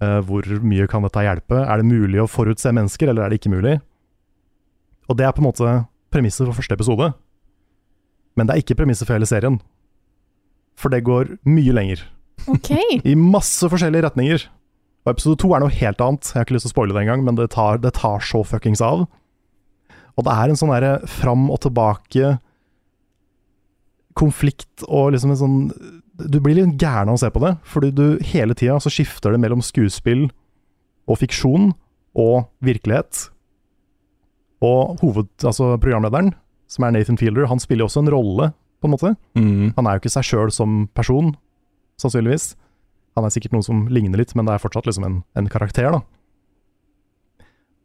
Uh, 0.00 0.20
hvor 0.24 0.44
mye 0.64 0.86
kan 0.88 1.04
dette 1.04 1.24
hjelpe? 1.24 1.60
Er 1.60 1.80
det 1.80 1.88
mulig 1.88 2.20
å 2.20 2.28
forutse 2.28 2.72
mennesker, 2.72 3.08
eller 3.08 3.24
er 3.24 3.32
det 3.32 3.40
ikke 3.40 3.52
mulig? 3.52 3.78
Og 5.08 5.16
det 5.16 5.26
er 5.26 5.32
på 5.36 5.42
en 5.42 5.48
måte 5.50 5.72
premisset 6.12 6.46
for 6.46 6.56
første 6.56 6.76
episode. 6.76 7.10
Men 8.36 8.48
det 8.48 8.54
er 8.54 8.64
ikke 8.64 8.76
premisset 8.78 9.08
for 9.08 9.16
hele 9.16 9.28
serien. 9.28 9.58
For 10.76 10.92
det 10.92 11.04
går 11.06 11.36
mye 11.48 11.74
lenger. 11.74 12.02
OK. 12.52 12.72
I 13.02 13.14
masse 13.18 13.66
forskjellige 13.72 14.06
retninger. 14.06 14.46
Og 15.06 15.12
episode 15.14 15.38
to 15.40 15.52
er 15.54 15.62
noe 15.62 15.72
helt 15.72 16.02
annet. 16.02 16.32
Jeg 16.32 16.38
har 16.40 16.46
ikke 16.46 16.56
lyst 16.56 16.66
til 16.68 16.72
å 16.72 16.76
spoile 16.76 16.96
det 16.96 17.04
engang, 17.04 17.22
men 17.26 17.38
det 17.38 17.48
tar, 17.54 17.78
det 17.82 17.94
tar 17.98 18.24
så 18.26 18.42
fuckings 18.46 18.82
av. 18.84 19.06
Og 20.16 20.26
det 20.26 20.34
er 20.34 20.50
en 20.50 20.58
sånn 20.58 20.72
derre 20.72 20.98
fram 21.10 21.46
og 21.52 21.60
tilbake 21.64 22.36
konflikt 24.16 24.84
og 24.88 25.12
liksom 25.12 25.34
en 25.34 25.40
sånn 25.40 25.56
Du 26.16 26.38
blir 26.40 26.56
litt 26.56 26.78
gæren 26.80 27.10
av 27.12 27.18
å 27.18 27.20
se 27.20 27.28
på 27.28 27.42
det, 27.42 27.50
fordi 27.68 27.90
du 27.92 28.04
hele 28.24 28.54
tida 28.56 28.78
så 28.80 28.88
skifter 28.88 29.34
det 29.34 29.40
mellom 29.42 29.60
skuespill 29.60 30.30
og 31.04 31.18
fiksjon 31.20 31.74
og 32.16 32.46
virkelighet. 32.64 33.26
Og 34.64 34.96
hoved, 35.02 35.28
altså 35.44 35.74
programlederen, 35.76 36.32
som 36.72 36.86
er 36.86 36.94
Nathan 36.96 37.20
Fielder, 37.20 37.50
han 37.50 37.60
spiller 37.60 37.84
også 37.84 38.00
en 38.00 38.08
rolle, 38.14 38.48
på 38.80 38.88
en 38.88 38.94
måte. 38.94 39.14
Mm. 39.38 39.72
Han 39.76 39.86
er 39.86 39.96
jo 39.96 40.04
ikke 40.04 40.14
seg 40.16 40.28
sjøl 40.28 40.52
som 40.54 40.84
person, 40.96 41.34
sannsynligvis. 42.00 42.54
Han 43.16 43.24
er 43.26 43.32
sikkert 43.32 43.56
noen 43.56 43.64
som 43.66 43.86
ligner 43.88 44.20
litt, 44.20 44.34
men 44.36 44.48
det 44.48 44.56
er 44.56 44.62
fortsatt 44.62 44.88
liksom 44.88 45.06
en, 45.08 45.18
en 45.38 45.50
karakter, 45.52 45.88
da. 45.94 46.02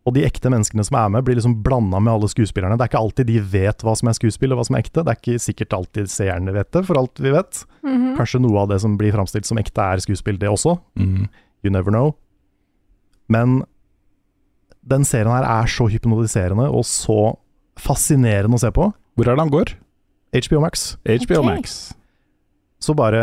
Og 0.02 0.16
de 0.16 0.24
ekte 0.26 0.50
menneskene 0.50 0.84
som 0.86 0.98
er 0.98 1.12
med, 1.14 1.24
blir 1.28 1.38
liksom 1.38 1.60
blanda 1.62 2.00
med 2.02 2.16
alle 2.16 2.30
skuespillerne. 2.32 2.74
Det 2.78 2.88
er 2.88 2.90
ikke 2.90 3.04
alltid 3.04 3.28
de 3.30 3.38
vet 3.54 3.84
hva 3.86 3.94
som 3.98 4.10
er 4.10 4.18
skuespill 4.18 4.56
og 4.56 4.58
hva 4.58 4.66
som 4.66 4.78
er 4.78 4.82
ekte. 4.82 5.04
Det 5.06 5.14
er 5.14 5.20
ikke 5.20 5.44
sikkert 5.44 5.76
alltid 5.78 6.10
seerne 6.10 6.56
vet 6.56 6.72
det, 6.74 6.82
for 6.88 6.98
alt 6.98 7.22
vi 7.22 7.34
vet. 7.36 7.62
Mhm. 7.86 8.16
Kanskje 8.18 8.42
noe 8.42 8.64
av 8.64 8.72
det 8.74 8.80
som 8.82 8.96
blir 8.98 9.14
framstilt 9.14 9.46
som 9.46 9.62
ekte, 9.62 9.86
er 9.86 10.02
skuespill, 10.02 10.42
det 10.42 10.50
også. 10.50 10.80
Mm. 10.98 11.30
You 11.62 11.74
never 11.74 11.94
know. 11.94 12.16
Men 13.30 13.62
den 14.82 15.06
serien 15.06 15.30
her 15.30 15.46
er 15.46 15.70
så 15.70 15.86
hypnotiserende 15.94 16.66
og 16.74 16.84
så 16.90 17.36
fascinerende 17.80 18.58
å 18.58 18.64
se 18.64 18.74
på. 18.74 18.90
Hvor 18.90 19.30
er 19.30 19.38
det 19.38 19.46
han 19.46 19.54
går? 19.54 19.76
HBO 20.32 20.62
Max. 20.64 20.96
HBO 21.04 21.42
okay. 21.42 21.58
Max. 21.58 21.74
Så 22.82 22.96
bare 22.98 23.22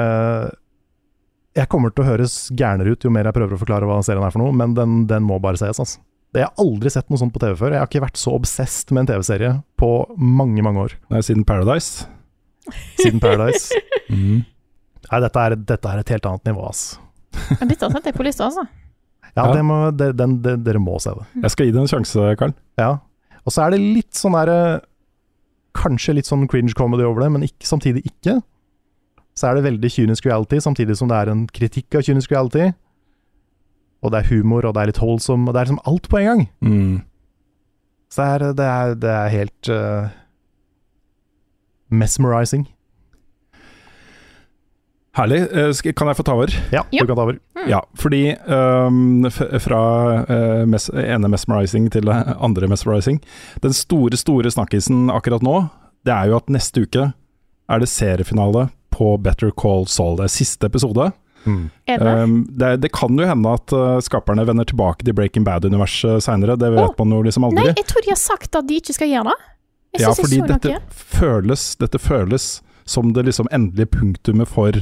Jeg 1.56 1.68
kommer 1.72 1.90
til 1.90 2.04
å 2.04 2.08
høres 2.12 2.34
gærnere 2.54 2.92
ut 2.94 3.04
jo 3.04 3.10
mer 3.10 3.26
jeg 3.26 3.34
prøver 3.34 3.56
å 3.56 3.60
forklare 3.62 3.88
hva 3.88 3.98
serien 4.06 4.22
er 4.26 4.34
for 4.34 4.44
noe, 4.44 4.54
men 4.54 4.76
den, 4.76 5.00
den 5.10 5.24
må 5.26 5.40
bare 5.42 5.58
ses, 5.58 5.80
altså. 5.80 6.02
Jeg 6.36 6.44
har 6.44 6.60
aldri 6.60 6.90
sett 6.92 7.08
noe 7.08 7.18
sånt 7.18 7.32
på 7.32 7.40
TV 7.40 7.54
før. 7.56 7.72
Jeg 7.72 7.80
har 7.80 7.88
ikke 7.88 8.04
vært 8.04 8.20
så 8.20 8.34
obsessed 8.36 8.92
med 8.92 9.06
en 9.06 9.08
TV-serie 9.14 9.52
på 9.80 9.88
mange, 10.20 10.60
mange 10.62 10.84
år. 10.84 10.94
Nei, 11.08 11.22
siden 11.24 11.46
Paradise. 11.48 12.06
Siden 13.00 13.22
Paradise. 13.24 13.72
Mm. 14.08 14.38
Nei, 15.10 15.18
dette 15.20 15.40
er, 15.44 15.54
dette 15.68 15.90
er 15.90 16.00
et 16.00 16.10
helt 16.14 16.26
annet 16.30 16.46
nivå, 16.48 16.62
ass. 16.64 16.94
Men 17.58 17.68
Dette 17.68 17.90
setter 17.92 18.08
jeg 18.08 18.16
på 18.16 18.24
lista, 18.24 18.46
altså. 18.46 18.62
Ja, 19.34 19.42
Ja. 19.42 19.50
Det 19.52 19.64
må, 19.68 19.76
det, 19.92 20.06
den, 20.16 20.38
det, 20.40 20.54
dere 20.64 20.80
må 20.80 20.94
se 21.02 21.12
det. 21.12 21.26
Jeg 21.42 21.52
skal 21.52 21.68
gi 21.68 21.74
det 21.74 21.82
en 21.82 21.90
sjanse, 21.92 22.30
Karl. 22.40 22.54
Ja. 22.80 22.88
Og 23.44 23.52
så 23.52 23.66
er 23.66 23.74
det 23.74 23.82
litt 23.82 24.16
sånn 24.16 24.32
derre 24.32 24.80
Kanskje 25.78 26.16
litt 26.18 26.28
sånn 26.28 26.48
cringe 26.50 26.74
comedy 26.78 27.06
over 27.06 27.22
det, 27.24 27.32
men 27.34 27.46
ikke, 27.46 27.66
samtidig 27.68 28.04
ikke. 28.08 28.38
Så 29.38 29.48
er 29.48 29.58
det 29.58 29.66
veldig 29.68 29.90
kynisk 29.94 30.26
reality, 30.26 30.58
samtidig 30.62 30.96
som 30.98 31.10
det 31.10 31.18
er 31.18 31.30
en 31.30 31.44
kritikk 31.54 31.94
av 31.94 32.06
kynisk 32.06 32.32
reality. 32.34 32.72
Og 34.02 34.14
det 34.14 34.22
er 34.22 34.30
humor, 34.32 34.66
og 34.66 34.74
det 34.74 34.82
er 34.82 34.90
litt 34.92 35.02
holdsom, 35.02 35.46
og 35.46 35.54
det 35.54 35.60
er 35.60 35.68
liksom 35.68 35.84
alt 35.90 36.08
på 36.10 36.18
en 36.20 36.28
gang. 36.28 36.42
Mm. 36.62 36.96
Så 38.10 38.24
det 38.24 38.28
er, 38.34 38.56
det 38.58 38.66
er, 38.66 38.94
det 39.04 39.12
er 39.12 39.34
helt 39.34 39.70
uh, 39.70 40.10
mesmerizing. 41.90 42.66
Herlig. 45.18 45.40
Eh, 45.50 45.92
Kan 45.98 46.10
jeg 46.10 46.16
få 46.16 46.24
ta 46.26 46.34
over? 46.38 46.52
Ja, 46.72 46.84
Ja. 46.94 47.02
du 47.02 47.06
kan 47.06 47.16
ta 47.16 47.22
over. 47.26 47.38
Ja, 47.66 47.82
fordi 47.98 48.36
um, 48.46 49.26
fra 49.60 49.80
uh, 50.30 50.66
mes 50.66 50.88
ene 50.94 51.28
mesmerizing 51.28 51.90
til 51.90 52.08
andre 52.08 52.68
mesmerizing 52.70 53.18
Den 53.60 53.74
store, 53.74 54.16
store 54.16 54.50
snakkisen 54.50 55.10
akkurat 55.10 55.42
nå, 55.42 55.68
det 56.06 56.14
er 56.14 56.30
jo 56.30 56.38
at 56.38 56.48
neste 56.48 56.86
uke 56.86 57.12
er 57.68 57.82
det 57.82 57.88
seriefinale 57.90 58.68
på 58.94 59.16
Better 59.20 59.50
Call 59.50 59.86
Saul. 59.90 60.16
Det 60.16 60.28
er 60.28 60.32
siste 60.32 60.70
episode. 60.70 61.10
Mm. 61.44 61.70
det? 61.86 61.98
Um, 61.98 62.38
det, 62.50 62.70
det 62.82 62.92
kan 62.92 63.18
jo 63.18 63.26
hende 63.26 63.52
at 63.58 63.74
uh, 63.74 63.98
skaperne 64.04 64.46
vender 64.46 64.64
tilbake 64.64 65.04
til 65.04 65.14
Breaking 65.18 65.44
Bad-universet 65.44 66.22
seinere, 66.24 66.56
det 66.56 66.70
vet 66.72 66.86
oh, 66.86 66.94
man 66.98 67.18
jo 67.18 67.20
liksom 67.26 67.44
aldri. 67.50 67.66
Nei, 67.68 67.76
jeg 67.76 67.90
tror 67.90 68.06
de 68.06 68.14
har 68.14 68.22
sagt 68.22 68.58
at 68.58 68.70
de 68.70 68.80
ikke 68.80 68.96
skal 68.96 69.12
gjøre 69.12 69.32
det. 69.32 69.36
Jeg 69.98 70.04
Ja, 70.04 70.14
fordi 70.14 70.38
jeg 70.38 70.46
så 70.46 70.54
dette 70.54 70.80
føles, 71.18 71.68
dette 71.80 71.98
føles 71.98 72.48
som 72.88 73.12
det 73.12 73.26
liksom 73.28 73.50
endelige 73.52 73.92
punktumet 73.92 74.48
for 74.48 74.80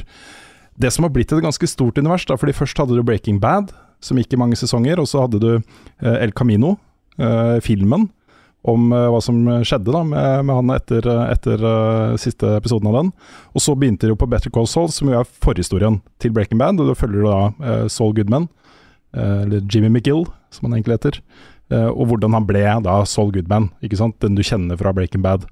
det 0.77 0.91
som 0.93 1.07
har 1.07 1.13
blitt 1.13 1.31
et 1.33 1.43
ganske 1.43 1.67
stort 1.69 1.97
univers. 1.97 2.25
Da. 2.29 2.37
Fordi 2.37 2.55
først 2.55 2.77
hadde 2.77 2.97
du 2.97 3.05
Breaking 3.05 3.41
Bad, 3.43 3.73
som 4.03 4.19
gikk 4.19 4.35
i 4.35 4.39
mange 4.39 4.57
sesonger, 4.59 5.01
og 5.01 5.09
så 5.09 5.25
hadde 5.25 5.41
du 5.41 5.49
eh, 5.57 6.21
El 6.21 6.33
Camino, 6.37 6.75
eh, 7.17 7.57
filmen, 7.65 8.07
om 8.67 8.91
eh, 8.93 9.07
hva 9.09 9.21
som 9.23 9.39
skjedde 9.65 9.93
da 9.93 10.03
med, 10.05 10.45
med 10.45 10.59
han 10.59 10.75
etter, 10.75 11.07
etter 11.31 11.65
siste 12.21 12.53
episoden 12.59 12.91
av 12.91 12.99
den. 12.99 13.11
Og 13.57 13.63
så 13.63 13.75
begynte 13.75 14.05
det 14.05 14.13
jo 14.13 14.21
på 14.21 14.29
Better 14.29 14.53
Call 14.53 14.69
Saul, 14.69 14.91
som 14.93 15.09
jo 15.09 15.17
er 15.19 15.35
forhistorien 15.43 16.01
til 16.21 16.35
Breaking 16.35 16.61
Bad. 16.61 16.81
Og 16.81 16.91
da 16.91 16.97
følger 16.97 17.25
du 17.25 17.29
da 17.31 17.83
Saul 17.91 18.13
Goodman, 18.17 18.49
eller 19.17 19.63
Jimmy 19.65 19.89
McGill, 19.89 20.27
som 20.53 20.67
han 20.67 20.77
egentlig 20.77 20.99
heter. 20.99 21.21
og 21.89 22.11
hvordan 22.11 22.35
han 22.35 22.45
ble 22.47 22.61
da 22.85 22.99
Saul 23.07 23.31
Goodman, 23.33 23.71
ikke 23.81 23.97
sant? 23.97 24.19
den 24.21 24.37
du 24.37 24.43
kjenner 24.45 24.77
fra 24.77 24.93
Breaking 24.93 25.23
Bad. 25.25 25.47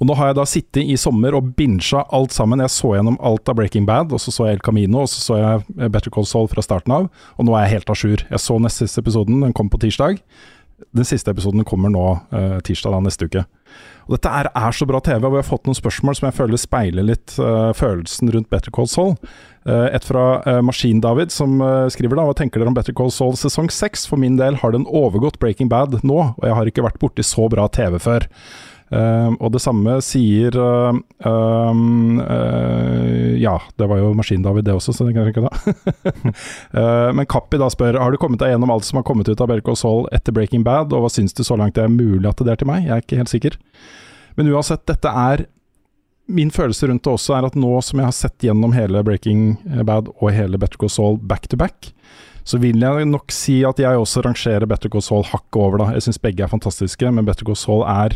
Og 0.00 0.08
nå 0.08 0.16
har 0.16 0.30
jeg 0.30 0.38
da 0.38 0.46
sittet 0.48 0.88
i 0.88 0.96
sommer 1.00 1.36
og 1.36 1.52
bincha 1.58 2.06
alt 2.16 2.32
sammen. 2.32 2.62
Jeg 2.64 2.72
så 2.72 2.94
gjennom 2.96 3.18
alt 3.20 3.50
av 3.52 3.58
Breaking 3.58 3.84
Bad, 3.88 4.14
og 4.16 4.22
så 4.22 4.32
så 4.32 4.48
jeg 4.48 4.58
El 4.58 4.64
Camino, 4.64 5.04
og 5.04 5.10
så 5.12 5.20
så 5.20 5.40
jeg 5.40 5.66
eh, 5.76 5.90
Better 5.92 6.12
Call 6.14 6.28
Saul 6.28 6.48
fra 6.48 6.64
starten 6.64 6.96
av, 6.96 7.10
og 7.36 7.46
nå 7.46 7.56
er 7.56 7.66
jeg 7.66 7.78
helt 7.78 7.92
a 7.92 7.98
jour. 7.98 8.24
Jeg 8.30 8.42
så 8.46 8.56
neste 8.62 8.88
siste 8.88 9.04
episoden, 9.04 9.44
den 9.44 9.54
kom 9.56 9.68
på 9.72 9.80
tirsdag. 9.82 10.22
Den 10.96 11.04
siste 11.04 11.32
episoden 11.34 11.66
kommer 11.68 11.92
nå 11.92 12.06
eh, 12.32 12.58
tirsdag 12.64 12.96
da, 12.96 13.02
neste 13.04 13.28
uke. 13.28 13.44
Og 14.08 14.16
Dette 14.16 14.32
er, 14.40 14.48
er 14.56 14.74
så 14.74 14.88
bra 14.88 14.98
TV, 15.04 15.20
og 15.22 15.36
vi 15.36 15.38
har 15.42 15.46
fått 15.46 15.68
noen 15.68 15.78
spørsmål 15.78 16.16
som 16.18 16.26
jeg 16.26 16.38
føler 16.38 16.58
speiler 16.58 17.06
litt 17.12 17.36
eh, 17.38 17.70
følelsen 17.76 18.32
rundt 18.34 18.48
Better 18.50 18.72
Call 18.74 18.88
Saul. 18.90 19.14
Eh, 19.68 19.86
et 19.92 20.06
fra 20.08 20.40
uh, 20.46 20.58
Maskin-David, 20.64 21.30
som 21.34 21.60
eh, 21.60 21.86
skriver 21.92 22.16
da 22.16 22.24
Hva 22.24 22.34
tenker 22.38 22.62
dere 22.62 22.72
om 22.72 22.76
Better 22.76 22.96
Call 22.96 23.12
Saul 23.12 23.36
sesong 23.38 23.68
6? 23.68 24.06
For 24.08 24.20
min 24.20 24.38
del 24.40 24.56
har 24.62 24.72
den 24.72 24.88
overgått 24.88 25.38
Breaking 25.42 25.68
Bad 25.70 25.98
nå, 26.00 26.18
og 26.32 26.46
jeg 26.46 26.56
har 26.56 26.70
ikke 26.70 26.86
vært 26.88 27.00
borti 27.02 27.26
så 27.26 27.46
bra 27.52 27.68
TV 27.68 28.00
før. 28.00 28.26
Eh, 28.90 29.30
og 29.38 29.52
det 29.54 29.60
samme 29.62 30.00
sier 30.02 30.50
uh, 30.58 30.90
eh, 31.22 31.74
Ja, 33.38 33.52
det 33.78 33.86
var 33.86 34.00
jo 34.00 34.08
Maskin-David 34.18 34.66
det 34.66 34.74
også, 34.74 34.90
så 34.96 35.06
det 35.06 35.14
kan 35.14 35.28
jeg 35.28 35.36
ikke 35.36 35.46
da. 35.46 35.54
Eh, 36.80 37.10
men 37.14 37.26
Kappi 37.30 37.58
da 37.58 37.68
spør 37.70 37.98
Har 37.98 38.12
du 38.12 38.18
kommet 38.20 38.40
deg 38.42 38.50
gjennom 38.52 38.70
alt 38.72 38.84
som 38.86 38.98
har 38.98 39.04
kommet 39.06 39.28
ut 39.28 39.40
av 39.42 39.50
Call 39.66 39.78
Saul 39.78 40.04
etter 40.14 40.32
Breaking 40.34 40.62
Bad, 40.66 40.92
og 40.94 41.00
hva 41.04 41.10
syns 41.12 41.34
du 41.36 41.42
så 41.46 41.56
langt 41.58 41.74
det 41.78 41.84
er 41.84 41.92
mulig 41.92 42.28
at 42.30 42.40
det 42.42 42.52
er 42.52 42.58
til 42.60 42.68
meg? 42.70 42.84
Jeg 42.86 42.94
er 42.94 43.02
ikke 43.04 43.18
helt 43.20 43.32
sikker. 43.32 43.52
Men 44.38 44.50
uansett, 44.50 44.84
dette 44.90 45.10
er 45.10 45.46
Min 46.30 46.52
følelse 46.54 46.86
rundt 46.86 47.02
det 47.02 47.10
også 47.10 47.34
er 47.34 47.46
at 47.48 47.56
nå 47.58 47.72
som 47.82 47.98
jeg 47.98 48.06
har 48.06 48.14
sett 48.14 48.44
gjennom 48.46 48.74
hele 48.76 49.02
Breaking 49.06 49.56
Bad 49.86 50.12
og 50.12 50.30
hele 50.34 50.60
Better 50.62 50.78
Call 50.78 50.92
Saul 50.94 51.18
back 51.18 51.48
to 51.50 51.58
back, 51.58 51.90
så 52.46 52.60
vil 52.62 52.78
jeg 52.82 53.08
nok 53.10 53.34
si 53.34 53.60
at 53.66 53.82
jeg 53.82 53.98
også 53.98 54.22
rangerer 54.26 54.68
Better 54.70 54.92
Call 54.92 55.02
Saul 55.02 55.26
hakket 55.26 55.58
over. 55.58 55.82
da. 55.82 55.90
Jeg 55.96 56.06
syns 56.06 56.22
begge 56.22 56.46
er 56.46 56.52
fantastiske, 56.52 57.10
men 57.10 57.26
Better 57.26 57.46
Call 57.46 57.58
Saul 57.58 57.82
er 57.86 58.14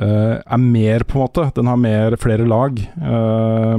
er 0.00 0.58
mer, 0.58 1.04
på 1.04 1.18
en 1.18 1.24
måte. 1.26 1.44
Den 1.54 1.66
har 1.68 1.76
mer, 1.76 2.16
flere 2.16 2.46
lag 2.48 2.78
eh, 2.80 3.76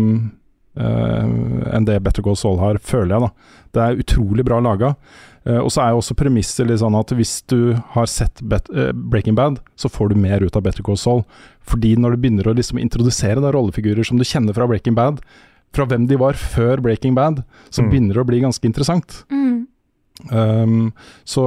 eh, 0.79 1.27
enn 1.75 1.85
det 1.87 1.99
Better 2.05 2.23
Call 2.25 2.37
Saul 2.39 2.59
har, 2.61 2.77
føler 2.81 3.15
jeg. 3.17 3.21
da. 3.27 3.31
Det 3.73 3.81
er 3.83 4.01
utrolig 4.03 4.45
bra 4.45 4.59
laga. 4.61 4.93
Eh, 5.45 5.57
og 5.59 5.71
så 5.73 5.81
er 5.83 5.89
jo 5.91 5.99
også 6.03 6.15
premisset 6.15 6.69
litt 6.69 6.79
sånn 6.79 6.95
at 6.95 7.11
hvis 7.17 7.41
du 7.51 7.73
har 7.95 8.05
sett 8.07 8.39
Bet 8.47 8.69
eh, 8.71 8.91
Breaking 8.93 9.35
Bad, 9.35 9.59
så 9.75 9.89
får 9.91 10.13
du 10.13 10.21
mer 10.21 10.45
ut 10.45 10.55
av 10.55 10.63
Better 10.63 10.85
Call 10.85 10.97
Saul. 11.01 11.23
Fordi 11.67 11.95
når 11.99 12.15
du 12.15 12.21
begynner 12.23 12.47
å 12.47 12.55
liksom 12.55 12.79
introdusere 12.79 13.41
da, 13.43 13.51
rollefigurer 13.55 14.05
som 14.07 14.17
du 14.21 14.23
kjenner 14.27 14.55
fra 14.55 14.67
Breaking 14.69 14.95
Bad, 14.95 15.19
fra 15.73 15.87
hvem 15.89 16.05
de 16.07 16.19
var 16.21 16.37
før 16.37 16.79
Breaking 16.85 17.15
Bad, 17.17 17.43
så 17.73 17.81
Mm. 17.81 17.89
begynner 17.89 18.13
det 18.13 18.21
å 18.21 18.29
bli 18.29 18.39
ganske 18.43 18.67
interessant. 18.69 19.23
Mm. 19.33 19.65
Um, 20.31 20.93
så 21.25 21.41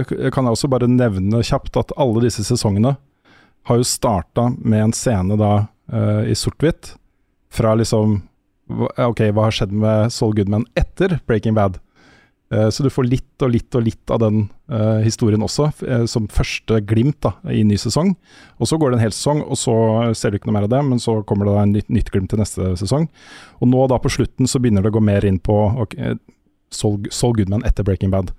eh, 0.00 0.30
kan 0.32 0.46
jeg 0.48 0.56
også 0.56 0.70
bare 0.72 0.88
nevne 0.88 1.42
kjapt 1.44 1.76
at 1.76 1.92
alle 2.00 2.22
disse 2.24 2.40
sesongene 2.48 2.94
har 3.66 3.80
jo 3.80 3.86
starta 3.86 4.50
med 4.58 4.88
en 4.88 4.94
scene 4.94 5.38
da 5.38 5.52
uh, 5.92 6.22
i 6.26 6.34
sort-hvitt, 6.38 6.94
fra 7.52 7.76
liksom 7.78 8.22
Ok, 8.66 9.20
hva 9.30 9.44
har 9.44 9.54
skjedd 9.54 9.70
med 9.70 10.08
Saul 10.10 10.32
Goodman 10.34 10.64
etter 10.74 11.20
Breaking 11.30 11.54
Bad? 11.54 11.76
Uh, 12.50 12.66
så 12.66 12.82
du 12.82 12.88
får 12.90 13.06
litt 13.06 13.44
og 13.46 13.52
litt 13.54 13.76
og 13.78 13.84
litt 13.86 14.10
av 14.10 14.18
den 14.24 14.40
uh, 14.72 14.98
historien 15.04 15.42
også, 15.46 15.68
som 16.10 16.26
første 16.26 16.80
glimt 16.82 17.20
da, 17.22 17.36
i 17.54 17.62
ny 17.66 17.78
sesong. 17.78 18.16
Og 18.58 18.66
så 18.66 18.78
går 18.78 18.90
det 18.90 18.98
en 18.98 19.04
hel 19.04 19.14
sesong, 19.14 19.44
og 19.46 19.58
så 19.60 19.76
ser 20.18 20.34
du 20.34 20.40
ikke 20.40 20.50
noe 20.50 20.58
mer 20.58 20.66
av 20.66 20.72
det, 20.74 20.82
men 20.88 21.02
så 21.02 21.20
kommer 21.22 21.46
det 21.46 21.54
da 21.54 21.62
en 21.62 21.76
nytt, 21.78 21.92
nytt 21.94 22.10
glimt 22.10 22.32
til 22.34 22.42
neste 22.42 22.74
sesong. 22.82 23.06
Og 23.60 23.70
nå 23.70 23.86
da 23.92 24.00
på 24.02 24.10
slutten 24.16 24.50
så 24.50 24.58
begynner 24.58 24.82
det 24.82 24.90
å 24.90 24.98
gå 24.98 25.04
mer 25.12 25.26
inn 25.30 25.38
på 25.38 25.60
ok, 25.86 25.94
eh, 25.94 26.18
Saul, 26.74 27.06
Saul 27.14 27.38
Goodman 27.38 27.62
etter 27.66 27.86
Breaking 27.86 28.10
Bad. 28.10 28.34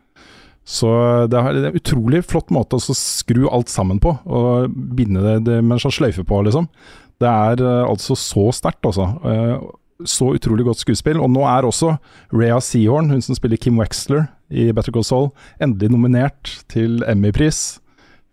Så 0.67 0.89
det 1.31 1.39
er 1.39 1.57
en 1.69 1.79
utrolig 1.79 2.25
flott 2.27 2.51
måte 2.51 2.75
å 2.75 2.95
skru 2.97 3.45
alt 3.47 3.71
sammen 3.71 4.01
på, 4.03 4.17
og 4.27 4.73
binde 4.97 5.23
det, 5.23 5.35
det 5.47 5.61
med 5.61 5.77
en 5.77 5.83
sånn 5.85 5.95
sløyfe 5.95 6.25
på, 6.27 6.41
liksom. 6.43 6.67
Det 7.23 7.29
er 7.29 7.63
eh, 7.63 7.83
altså 7.87 8.17
så 8.19 8.49
sterkt, 8.53 8.83
altså. 8.85 9.07
Eh, 9.23 9.53
så 10.05 10.33
utrolig 10.35 10.67
godt 10.67 10.83
skuespill. 10.83 11.21
Og 11.23 11.31
nå 11.33 11.45
er 11.49 11.65
også 11.65 11.95
Rhea 12.35 12.59
Seahorn, 12.61 13.09
hun 13.13 13.23
som 13.23 13.37
spiller 13.37 13.57
Kim 13.57 13.79
Wexler 13.81 14.27
i 14.53 14.69
Better 14.75 14.93
Call 14.93 15.07
Saul, 15.07 15.31
endelig 15.63 15.89
nominert 15.93 16.51
til 16.71 17.01
Emmy-pris 17.07 17.79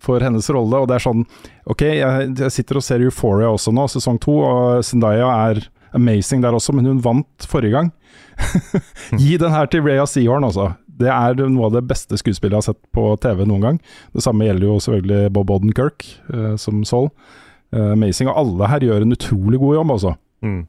for 0.05 0.21
hennes 0.21 0.51
rolle. 0.53 0.83
Og 0.83 0.91
det 0.91 0.99
er 0.99 1.07
sånn 1.07 1.25
Ok, 1.71 1.87
jeg, 1.87 2.33
jeg 2.37 2.53
sitter 2.53 2.81
og 2.81 2.85
ser 2.85 3.05
Euphoria 3.07 3.49
også 3.49 3.73
nå, 3.73 3.87
sesong 3.89 4.19
to, 4.21 4.37
og 4.45 4.85
Zendaya 4.85 5.31
er 5.49 5.63
amazing 5.97 6.43
der 6.43 6.53
også, 6.57 6.75
men 6.77 6.91
hun 6.91 7.01
vant 7.01 7.47
forrige 7.49 7.79
gang. 7.79 7.93
Gi 9.23 9.39
den 9.41 9.55
her 9.55 9.71
til 9.71 9.85
Rhea 9.87 10.05
Seahorn, 10.11 10.45
altså. 10.45 10.75
Det 11.01 11.11
er 11.11 11.39
noe 11.43 11.69
av 11.69 11.75
det 11.77 11.85
beste 11.91 12.19
skuespillet 12.21 12.55
jeg 12.55 12.63
har 12.63 12.69
sett 12.69 12.83
på 12.95 13.07
TV 13.23 13.45
noen 13.49 13.65
gang. 13.65 13.79
Det 14.15 14.23
samme 14.25 14.47
gjelder 14.47 14.69
jo 14.69 14.77
selvfølgelig 14.83 15.33
Bob 15.35 15.51
Odenkirk 15.51 16.07
uh, 16.31 16.55
som 16.61 16.85
Saul. 16.87 17.11
Uh, 17.75 17.93
amazing. 17.97 18.31
Og 18.31 18.39
alle 18.45 18.71
her 18.71 18.87
gjør 18.87 19.07
en 19.07 19.17
utrolig 19.17 19.59
god 19.63 19.79
jobb, 19.81 19.95
altså. 19.97 20.15
Mm. 20.45 20.61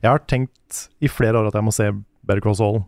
Jeg 0.00 0.08
har 0.08 0.24
tenkt 0.30 0.86
i 0.98 1.10
flere 1.10 1.38
år 1.38 1.50
at 1.50 1.58
jeg 1.58 1.66
må 1.66 1.74
se 1.74 1.90
Better 2.26 2.42
Cross 2.42 2.62
All. 2.64 2.82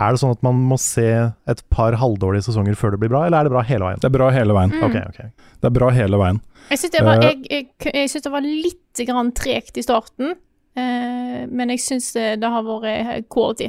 Er 0.00 0.14
det 0.14 0.22
sånn 0.22 0.32
at 0.32 0.44
man 0.46 0.62
må 0.70 0.78
se 0.80 1.04
et 1.28 1.60
par 1.74 1.94
halvdårlige 2.00 2.46
sesonger 2.46 2.78
før 2.78 2.94
det 2.94 3.02
blir 3.02 3.12
bra, 3.12 3.26
eller 3.26 3.42
er 3.42 3.48
det 3.48 3.52
bra 3.52 3.64
hele 3.66 3.90
veien? 3.90 4.00
Det 4.00 4.08
er 4.08 4.14
bra 4.14 4.30
hele 4.32 4.56
veien. 4.56 4.72
Mm. 4.72 4.86
Okay, 4.88 5.02
okay. 5.10 5.50
Det 5.60 5.68
er 5.68 5.74
bra 5.76 5.90
hele 5.92 6.20
veien. 6.22 6.40
Jeg 6.70 6.80
syns 6.80 6.94
det, 6.94 7.02
Eh. 7.02 7.20
jeg, 7.26 7.36
jeg, 7.50 7.92
jeg 7.92 8.10
synes 8.10 8.24
det 8.24 8.32
var 8.32 8.46
litt 8.46 9.34
tregt 9.36 9.76
i 9.76 9.84
starten, 9.84 10.34
uh, 10.78 11.40
men 11.50 11.74
jeg 11.74 11.82
syns 11.84 12.12
det, 12.16 12.40
det 12.40 12.50
har 12.54 12.64
vært 12.64 13.28
quality. 13.28 13.68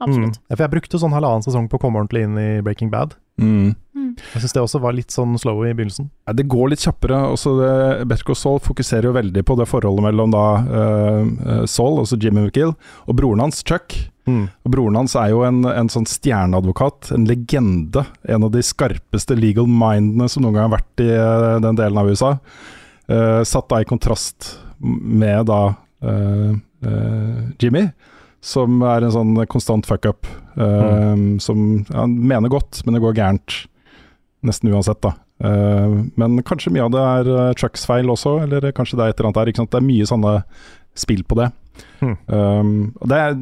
Mm. 0.00 0.08
Absolutt. 0.08 0.40
Ja, 0.48 0.56
For 0.56 0.64
jeg 0.64 0.74
brukte 0.74 1.00
sånn 1.00 1.14
halvannen 1.14 1.44
sesong 1.46 1.68
på 1.70 1.78
å 1.78 1.82
komme 1.84 2.00
ordentlig 2.00 2.24
inn 2.26 2.38
i 2.40 2.48
Breaking 2.64 2.90
Bad. 2.92 3.16
Mm. 3.40 3.74
Jeg 4.14 4.42
syns 4.42 4.54
det 4.54 4.62
også 4.62 4.78
var 4.82 4.94
litt 4.94 5.14
sånn 5.14 5.34
slow 5.40 5.62
i 5.64 5.72
begynnelsen. 5.74 6.08
Ja, 6.28 6.34
Det 6.36 6.46
går 6.50 6.70
litt 6.70 6.84
kjappere. 6.84 7.18
Også 7.34 7.54
det, 7.58 8.18
Saul 8.38 8.60
fokuserer 8.62 9.08
jo 9.08 9.14
veldig 9.16 9.42
på 9.46 9.56
det 9.58 9.66
forholdet 9.70 10.06
mellom 10.06 10.34
da 10.34 10.44
uh, 10.62 11.64
Saul, 11.70 11.98
altså 12.02 12.18
Jimmy 12.20 12.44
McGill, 12.44 12.74
og 13.06 13.16
broren 13.18 13.42
hans, 13.42 13.62
Chuck. 13.66 13.96
Mm. 14.24 14.46
Og 14.64 14.72
Broren 14.72 14.96
hans 14.96 15.16
er 15.20 15.34
jo 15.34 15.42
en, 15.44 15.64
en 15.68 15.90
sånn 15.92 16.06
stjerneadvokat, 16.08 17.10
en 17.12 17.26
legende. 17.28 18.06
En 18.24 18.46
av 18.46 18.54
de 18.54 18.62
skarpeste 18.64 19.36
legal 19.36 19.68
mindene 19.68 20.30
som 20.32 20.44
noen 20.44 20.56
gang 20.56 20.68
har 20.68 20.76
vært 20.78 21.04
i 21.04 21.10
uh, 21.10 21.56
den 21.64 21.80
delen 21.80 22.00
av 22.00 22.12
USA. 22.12 22.36
Uh, 23.10 23.42
satt 23.44 23.68
da 23.72 23.82
i 23.82 23.88
kontrast 23.88 24.54
med 24.84 25.46
da 25.46 25.74
eh, 26.02 26.50
eh, 26.84 27.44
Jimmy, 27.58 27.88
som 28.44 28.82
er 28.84 29.06
en 29.06 29.14
sånn 29.14 29.36
konstant 29.50 29.86
fuck-up. 29.88 30.28
mm. 30.54 31.40
Som 31.40 31.84
Han 31.94 32.18
mener 32.28 32.52
godt, 32.52 32.82
men 32.84 32.96
det 32.96 33.02
går 33.04 33.16
gærent. 33.16 33.64
Nesten 34.44 34.72
uansett, 34.72 35.00
da. 35.00 35.14
Uh, 35.42 36.04
men 36.20 36.38
kanskje 36.46 36.72
mye 36.74 36.84
av 36.84 36.92
det 36.94 37.02
er 37.02 37.28
eh, 37.32 37.54
Chucks 37.58 37.82
feil 37.88 38.06
også, 38.12 38.36
eller 38.44 38.68
kanskje 38.76 39.00
det 39.00 39.06
er 39.06 39.12
et 39.12 39.18
eller 39.18 39.30
annet 39.30 39.40
der. 39.40 39.50
Ikke 39.50 39.62
sant? 39.62 39.72
Det 39.72 39.80
er 39.80 39.88
mye 39.88 40.08
sånne 40.08 40.34
spill 40.94 41.24
på 41.26 41.38
det. 41.40 41.50
Mm. 42.04 42.16
Um, 42.28 42.74
og 43.00 43.10
det 43.10 43.20
er 43.20 43.38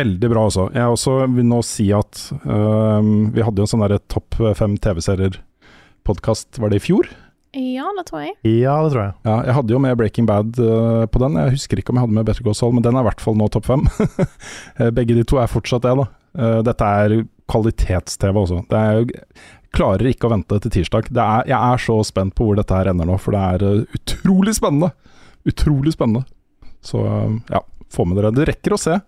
veldig 0.00 0.30
bra 0.32 0.46
også. 0.48 0.70
Jeg 0.74 0.96
også 0.96 1.18
vil 1.36 1.46
nå 1.50 1.60
si 1.66 1.90
at 1.94 2.22
um, 2.48 3.28
vi 3.34 3.44
hadde 3.44 3.60
jo 3.60 3.68
en 3.68 3.72
sånn 3.74 3.84
derre 3.84 4.00
topp 4.10 4.40
fem 4.58 4.78
TV-serier-podkast, 4.80 6.58
var 6.62 6.72
det 6.72 6.80
i 6.80 6.86
fjor? 6.86 7.12
Ja, 7.54 7.86
det 7.96 8.06
tror 8.08 8.24
jeg. 8.24 8.34
Ja, 8.48 8.74
det 8.82 8.92
tror 8.92 9.02
jeg. 9.04 9.14
Ja, 9.26 9.34
jeg 9.46 9.54
hadde 9.58 9.74
jo 9.74 9.80
med 9.82 9.96
Breaking 9.98 10.26
Bad 10.26 10.58
uh, 10.58 11.04
på 11.06 11.20
den. 11.22 11.38
Jeg 11.38 11.54
husker 11.54 11.80
ikke 11.80 11.94
om 11.94 12.00
jeg 12.00 12.06
hadde 12.08 12.16
med 12.16 12.26
Better 12.26 12.46
Call 12.46 12.56
Saul, 12.58 12.74
men 12.74 12.84
den 12.86 12.96
er 12.98 13.04
i 13.04 13.08
hvert 13.08 13.22
fall 13.22 13.36
nå 13.38 13.48
topp 13.52 13.68
fem. 13.70 13.86
Eh, 14.80 14.90
Begge 14.94 15.14
de 15.14 15.22
to 15.28 15.38
er 15.38 15.50
fortsatt 15.50 15.84
det, 15.84 15.92
da. 16.00 16.06
Uh, 16.34 16.60
dette 16.66 16.86
er 17.00 17.14
kvalitets-TV 17.50 18.40
også. 18.40 18.64
Det 18.70 18.80
er 18.80 18.98
jo 18.98 19.20
Klarer 19.74 20.06
ikke 20.06 20.28
å 20.28 20.30
vente 20.30 20.54
til 20.62 20.70
tirsdag. 20.70 21.08
Det 21.10 21.22
er, 21.22 21.48
jeg 21.50 21.58
er 21.58 21.80
så 21.82 21.96
spent 22.06 22.34
på 22.38 22.44
hvor 22.46 22.58
dette 22.58 22.76
her 22.76 22.92
ender 22.92 23.08
nå, 23.08 23.16
for 23.18 23.34
det 23.34 23.40
er 23.42 23.64
uh, 23.66 23.96
utrolig 23.98 24.54
spennende! 24.54 24.92
Utrolig 25.50 25.92
spennende. 25.96 26.22
Så 26.84 27.02
ja, 27.50 27.60
få 27.92 28.06
med 28.06 28.20
dere. 28.20 28.30
Det 28.34 28.46
rekker 28.48 28.76
å 28.76 28.80
se. 28.80 29.00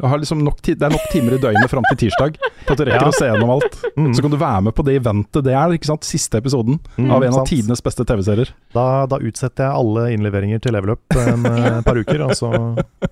Liksom 0.00 0.42
nok 0.44 0.60
ti 0.64 0.74
det 0.74 0.86
er 0.88 0.92
nok 0.94 1.06
timer 1.12 1.34
i 1.36 1.40
døgnet 1.42 1.70
fram 1.70 1.84
til 1.90 1.98
tirsdag 2.06 2.36
til 2.40 2.72
at 2.72 2.78
du 2.78 2.84
rekker 2.88 3.06
Ja. 3.06 3.10
å 3.10 3.16
se 3.16 3.26
gjennom 3.28 3.50
alt. 3.54 3.76
Mm. 3.96 4.12
Så 4.16 4.22
kan 4.24 4.30
du 4.30 4.36
være 4.40 4.62
med 4.62 4.74
på 4.74 4.84
det 4.86 4.94
eventet 5.00 5.44
det 5.44 5.52
er, 5.54 5.74
ikke 5.76 5.90
sant? 5.90 6.04
Siste 6.08 6.38
episoden 6.40 6.78
Mm, 6.98 7.10
av 7.10 7.22
en 7.22 7.28
av 7.28 7.38
sant. 7.40 7.48
tidenes 7.52 7.82
beste 7.84 8.04
TV-serier. 8.08 8.50
Da, 8.74 9.06
da 9.06 9.18
utsetter 9.18 9.64
jeg 9.68 9.74
alle 9.80 10.06
innleveringer 10.14 10.60
til 10.60 10.72
level 10.72 10.94
up 10.96 11.16
en 11.16 11.44
eh, 11.46 11.80
par 11.86 11.96
uker, 12.00 12.20
og 12.26 12.32
så 12.36 12.50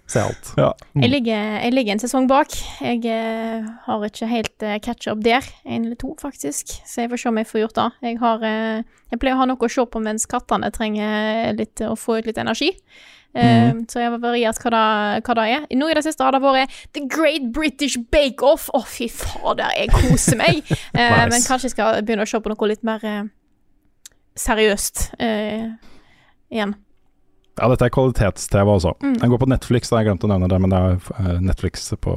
ser 0.07 0.20
jeg 0.20 0.28
alt. 0.32 0.53
Ja. 0.59 0.70
Mm. 0.95 1.03
Jeg 1.05 1.11
ligger, 1.11 1.45
jeg 1.64 1.72
ligger 1.76 1.93
en 1.93 2.03
sesong 2.05 2.28
bak. 2.30 2.55
Jeg 2.80 3.05
eh, 3.05 3.68
har 3.86 4.07
ikke 4.09 4.28
helt 4.30 4.64
uh, 4.66 4.78
catch 4.84 5.09
up 5.11 5.20
der. 5.24 5.45
En 5.66 5.84
eller 5.84 5.97
to, 6.01 6.14
faktisk. 6.20 6.74
Så 6.86 7.03
jeg 7.05 7.11
får 7.12 7.22
se 7.24 7.28
om 7.28 7.39
jeg 7.43 7.47
får 7.51 7.61
gjort 7.66 7.78
det. 7.80 7.89
Jeg, 8.09 8.18
har, 8.22 8.43
eh, 8.49 8.82
jeg 9.12 9.20
pleier 9.20 9.36
å 9.36 9.43
ha 9.43 9.47
noe 9.51 9.57
å 9.68 9.70
se 9.72 9.84
på 9.86 10.03
mens 10.03 10.26
kattene 10.26 10.70
trenger 10.74 11.53
litt, 11.59 11.80
å 11.84 11.97
få 11.99 12.18
ut 12.20 12.26
litt 12.30 12.39
energi. 12.41 12.72
Eh, 13.39 13.70
Så 13.89 14.03
jeg 14.03 14.11
har 14.11 14.18
variert 14.22 14.59
hva 14.64 14.72
det, 14.74 14.82
hva 15.28 15.36
det 15.39 15.47
er. 15.55 15.66
Nå 15.78 15.89
i 15.91 15.97
det 15.97 16.05
siste 16.07 16.24
har 16.26 16.34
det 16.34 16.43
vært 16.43 16.74
The 16.97 17.05
Great 17.07 17.51
British 17.55 17.99
Bake 18.12 18.45
Off. 18.47 18.68
Å, 18.74 18.82
fy 18.86 19.09
fader, 19.12 19.70
jeg 19.78 19.93
koser 19.95 20.39
meg. 20.41 20.62
Eh, 20.99 21.05
Nice. 21.05 21.30
Men 21.30 21.45
kanskje 21.47 21.68
jeg 21.68 21.74
skal 21.76 22.03
begynne 22.03 22.24
å 22.26 22.28
se 22.28 22.39
på 22.43 22.51
noe 22.51 22.68
litt 22.70 22.84
mer 22.86 23.05
eh, 23.07 23.24
seriøst 24.39 25.03
uh, 25.20 25.66
igjen. 26.51 26.72
Ja, 27.59 27.68
dette 27.70 27.89
er 27.89 27.93
kvalitets-TV 27.95 28.70
også. 28.70 28.95
Mm. 29.03 29.14
Den 29.20 29.30
går 29.32 29.41
på 29.43 29.49
Netflix, 29.51 29.91
da 29.91 30.01
jeg 30.01 30.09
glemte 30.09 30.28
å 30.28 30.32
nevne 30.32 30.49
det, 30.51 30.59
men 30.62 30.72
det 30.74 30.78
er 30.78 31.09
eh, 31.18 31.41
Netflix 31.43 31.89
på 32.03 32.14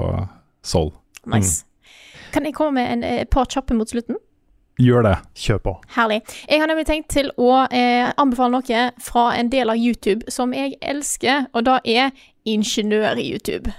Soul. 0.66 0.92
Nice. 1.30 1.64
Kan 2.34 2.46
jeg 2.48 2.56
komme 2.58 2.78
med 2.80 2.92
en, 2.94 3.06
et 3.24 3.32
par 3.34 3.50
kjappe 3.50 3.76
mot 3.78 3.90
slutten? 3.90 4.20
Gjør 4.80 5.04
det. 5.04 5.16
Kjør 5.36 5.58
på. 5.66 5.74
Herlig. 5.96 6.22
Jeg 6.50 6.60
har 6.62 6.68
nemlig 6.72 6.86
tenkt 6.88 7.10
til 7.14 7.32
å 7.38 7.68
eh, 7.72 8.12
anbefale 8.18 8.52
noe 8.56 8.86
fra 9.04 9.26
en 9.38 9.50
del 9.52 9.70
av 9.70 9.78
YouTube 9.78 10.32
som 10.32 10.54
jeg 10.56 10.78
elsker, 10.82 11.48
og 11.54 11.66
det 11.68 11.80
er 11.86 12.12
Ingeniør-YouTube. 12.50 13.72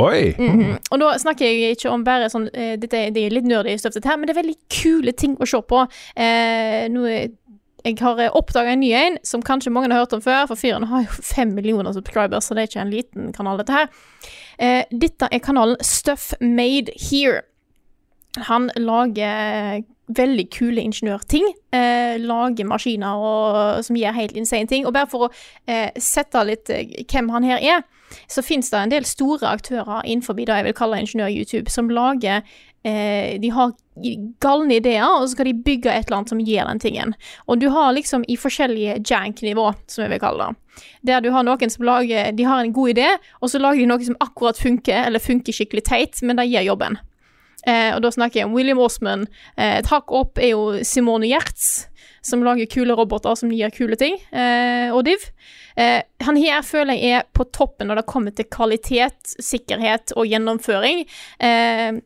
Oi! 0.00 0.32
Mhm. 0.38 0.78
Og 0.90 1.00
da 1.02 1.10
snakker 1.20 1.44
jeg 1.44 1.74
ikke 1.76 1.90
om 1.92 2.04
bare 2.06 2.30
sånn 2.32 2.46
eh, 2.56 2.78
Dette 2.80 3.10
det 3.12 3.26
er 3.26 3.34
litt 3.34 3.44
nerdy 3.44 3.74
støftet 3.76 4.00
dette 4.00 4.08
her, 4.08 4.16
men 4.16 4.30
det 4.30 4.32
er 4.36 4.40
veldig 4.40 4.56
kule 4.72 5.12
ting 5.12 5.34
å 5.36 5.48
se 5.48 5.60
på. 5.68 5.82
Eh, 6.16 6.88
nå 6.88 7.04
er- 7.10 7.30
jeg 7.84 7.98
har 7.98 8.30
oppdaga 8.38 8.70
en 8.72 8.80
ny 8.80 8.92
en 8.94 9.18
som 9.26 9.42
kanskje 9.42 9.72
mange 9.74 9.90
har 9.90 10.04
hørt 10.04 10.12
om 10.14 10.20
før, 10.22 10.46
for 10.46 10.54
fyren 10.54 10.84
har 10.86 11.02
jo 11.02 11.08
fem 11.34 11.50
millioner 11.52 11.92
subscribers, 11.92 12.46
så 12.46 12.54
det 12.54 12.62
er 12.62 12.68
ikke 12.70 12.80
en 12.86 12.92
liten 12.94 13.32
kanal, 13.34 13.58
dette 13.58 13.72
her. 13.74 13.88
Eh, 14.58 14.84
dette 14.92 15.26
er 15.32 15.40
kanalen 15.42 15.76
Stuff 15.82 16.32
Made 16.40 16.92
Here. 16.94 17.42
Han 18.46 18.70
lager 18.76 19.82
veldig 20.16 20.46
kule 20.54 20.82
ingeniørting. 20.82 21.48
Eh, 21.74 22.18
lager 22.20 22.68
maskiner 22.68 23.18
og, 23.18 23.84
som 23.86 23.98
gjør 23.98 24.16
helt 24.16 24.36
insane 24.38 24.68
ting. 24.70 24.86
Og 24.86 24.94
bare 24.96 25.10
for 25.10 25.28
å 25.28 25.32
eh, 25.66 25.90
sette 26.00 26.44
litt 26.48 26.72
eh, 26.72 27.02
hvem 27.08 27.30
han 27.34 27.46
her 27.48 27.62
er, 27.62 27.84
så 28.28 28.44
finnes 28.44 28.70
det 28.70 28.80
en 28.80 28.92
del 28.92 29.06
store 29.08 29.48
aktører 29.48 30.04
innenfor 30.04 30.36
det 30.36 30.48
jeg 30.50 30.66
vil 30.68 30.76
kalle 30.76 31.00
ingeniør-YouTube, 31.00 31.72
som 31.72 31.88
lager 31.88 32.42
eh, 32.84 33.38
De 33.40 33.50
har 33.52 33.72
galne 34.42 34.78
ideer, 34.78 35.04
og 35.04 35.26
så 35.26 35.34
skal 35.34 35.50
de 35.50 35.62
bygge 35.64 35.92
et 35.92 36.06
eller 36.06 36.18
annet 36.20 36.32
som 36.32 36.40
gjør 36.40 36.68
den 36.70 36.82
tingen. 36.82 37.14
Og 37.46 37.60
du 37.60 37.68
har 37.72 37.92
liksom 37.92 38.24
i 38.28 38.38
forskjellige 38.40 39.00
jank-nivå, 39.08 39.70
som 39.86 40.04
jeg 40.04 40.14
vil 40.14 40.22
kalle 40.22 40.48
det. 40.48 40.58
Der 41.08 41.20
du 41.20 41.30
har 41.34 41.44
noen 41.44 41.70
som 41.70 41.84
lager 41.84 42.32
De 42.32 42.44
har 42.48 42.62
en 42.62 42.72
god 42.72 42.94
idé, 42.94 43.08
og 43.40 43.52
så 43.52 43.60
lager 43.60 43.82
de 43.82 43.88
noe 43.90 44.04
som 44.04 44.18
akkurat 44.24 44.58
funker, 44.58 45.06
eller 45.06 45.20
funker 45.22 45.52
skikkelig 45.56 45.84
teit, 45.88 46.22
men 46.22 46.40
det 46.40 46.48
gir 46.48 46.68
jobben. 46.70 47.00
Eh, 47.66 47.90
og 47.94 48.02
da 48.02 48.10
snakker 48.10 48.40
jeg 48.40 48.48
om 48.48 48.56
William 48.56 48.80
Osman. 48.82 49.26
Eh, 49.56 49.78
et 49.80 49.90
hakk 49.90 50.12
opp 50.14 50.40
er 50.42 50.52
jo 50.54 50.84
Simone 50.86 51.28
Gjertz, 51.30 51.86
som 52.22 52.42
lager 52.46 52.70
kule 52.70 52.94
roboter 52.98 53.36
som 53.38 53.52
gir 53.54 53.72
kule 53.74 53.98
ting. 53.98 54.18
Eh, 54.30 54.90
og 54.94 55.04
Div. 55.06 55.28
Eh, 55.76 56.02
han 56.26 56.38
her 56.38 56.64
føler 56.66 56.98
jeg 56.98 57.20
er 57.20 57.28
på 57.34 57.46
toppen 57.54 57.88
når 57.90 58.02
det 58.02 58.10
kommer 58.10 58.34
til 58.34 58.50
kvalitet, 58.50 59.36
sikkerhet 59.38 60.14
og 60.16 60.28
gjennomføring. 60.30 61.06
Eh, 61.42 62.02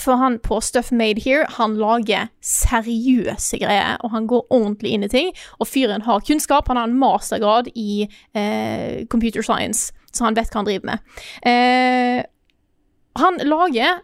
for 0.00 0.16
han 0.16 0.38
på 0.40 0.56
Stuff 0.64 0.88
Made 0.96 1.20
Here, 1.20 1.44
han 1.58 1.74
lager 1.76 2.30
seriøse 2.40 3.58
greier, 3.60 3.98
og 4.00 4.14
han 4.14 4.26
går 4.30 4.46
ordentlig 4.48 4.94
inn 4.94 5.04
i 5.04 5.10
ting. 5.12 5.34
Og 5.60 5.68
fyren 5.68 6.06
har 6.06 6.24
kunnskap, 6.24 6.70
han 6.72 6.80
har 6.80 6.88
en 6.88 6.96
mastergrad 6.96 7.68
i 7.76 8.06
eh, 8.32 9.04
computer 9.12 9.44
science, 9.44 9.92
så 10.16 10.24
han 10.24 10.38
vet 10.38 10.48
hva 10.48 10.62
han 10.62 10.70
driver 10.70 10.94
med. 10.94 12.30
Han 13.20 13.36
lager 13.44 14.00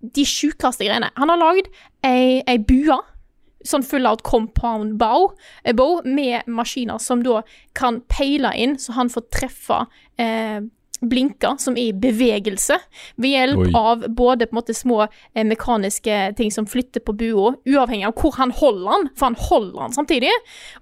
de 0.00 0.24
sjukeste 0.28 0.86
greiene. 0.86 1.10
Han 1.16 1.32
har 1.32 1.40
lagd 1.40 1.70
ei, 2.06 2.42
ei 2.46 2.58
bue, 2.58 2.98
sånn 3.66 3.84
full 3.86 4.06
av 4.06 4.22
compound 4.26 4.96
bow, 5.00 5.32
eh, 5.64 5.74
bow, 5.74 6.00
med 6.04 6.46
maskiner 6.46 7.00
som 7.02 7.24
da 7.26 7.42
kan 7.74 8.02
peile 8.12 8.52
inn, 8.54 8.76
så 8.78 8.94
han 8.98 9.10
får 9.12 9.26
treffe 9.34 9.84
eh, 10.22 10.60
blinker 11.00 11.58
som 11.60 11.76
er 11.76 11.90
i 11.90 11.96
bevegelse, 11.96 12.78
ved 13.20 13.34
hjelp 13.34 13.62
Oi. 13.66 13.70
av 13.76 14.04
både 14.16 14.46
på 14.46 14.54
en 14.54 14.58
måte 14.60 14.76
små 14.76 15.02
eh, 15.04 15.44
mekaniske 15.44 16.20
ting 16.38 16.52
som 16.54 16.68
flytter 16.68 17.04
på 17.04 17.14
bua, 17.18 17.54
uavhengig 17.68 18.08
av 18.08 18.16
hvor 18.20 18.36
han 18.38 18.54
holder 18.56 18.92
den, 18.92 19.08
for 19.16 19.30
han 19.30 19.38
holder 19.48 19.82
den 19.82 19.96
samtidig, 19.96 20.32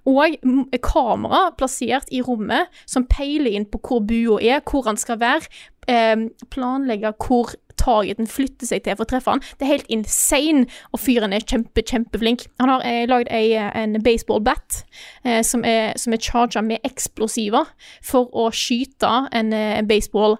og 0.07 0.37
kamera 0.85 1.49
plassert 1.59 2.11
i 2.15 2.23
rommet 2.25 2.71
som 2.85 3.07
peiler 3.09 3.57
inn 3.57 3.67
på 3.69 3.81
hvor 3.83 4.05
bua 4.07 4.39
er, 4.41 4.63
hvor 4.63 4.87
han 4.87 4.99
skal 4.99 5.19
være, 5.23 5.51
eh, 5.91 6.27
planlegge 6.53 7.15
hvor 7.19 7.55
targeten 7.81 8.29
flytter 8.29 8.69
seg 8.69 8.85
til 8.85 8.97
for 8.97 9.05
å 9.05 9.11
treffe 9.11 9.33
han. 9.33 9.43
Det 9.57 9.67
er 9.67 9.73
helt 9.73 9.91
insane, 9.93 10.65
og 10.91 11.01
fyren 11.03 11.35
er 11.35 11.45
kjempe, 11.45 11.83
kjempeflink. 11.85 12.47
Han 12.61 12.71
har 12.73 12.85
eh, 12.87 13.03
lagd 13.09 13.31
en 13.31 13.99
baseball-bat 14.05 14.81
eh, 15.25 15.41
som 15.45 15.65
er, 15.67 15.93
som 16.01 16.15
er 16.15 16.23
charga 16.23 16.63
med 16.65 16.85
eksplosiver 16.87 17.69
for 18.05 18.31
å 18.35 18.49
skyte 18.55 19.11
en, 19.35 19.53
eh, 19.53 19.77
en 19.79 19.89
baseball 19.89 20.39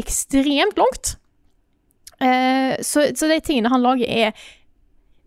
ekstremt 0.00 0.78
langt. 0.80 1.16
Eh, 2.20 2.76
så, 2.84 3.10
så 3.14 3.28
de 3.30 3.40
tingene 3.44 3.72
han 3.72 3.84
lager, 3.84 4.08
er 4.08 4.32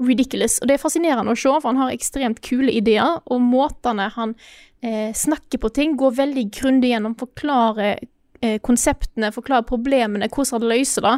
ridiculous. 0.04 0.60
Og 0.62 0.70
det 0.70 0.78
er 0.78 0.84
fascinerende 0.84 1.34
å 1.34 1.40
se, 1.40 1.50
for 1.50 1.70
han 1.72 1.82
har 1.82 1.94
ekstremt 1.94 2.42
kule 2.46 2.74
ideer, 2.74 3.20
og 3.26 3.44
måtene 3.44 4.10
han 4.16 4.36
eh, 4.84 5.12
snakker 5.16 5.62
på 5.62 5.72
ting, 5.76 5.98
går 6.00 6.18
veldig 6.20 6.48
grundig 6.54 6.94
gjennom, 6.94 7.18
forklarer 7.20 8.04
eh, 8.44 8.58
konseptene, 8.66 9.30
forklare 9.32 9.64
problemene, 9.70 10.28
hvordan 10.30 10.60
det 10.66 10.70
løser 10.74 11.06
det. 11.08 11.14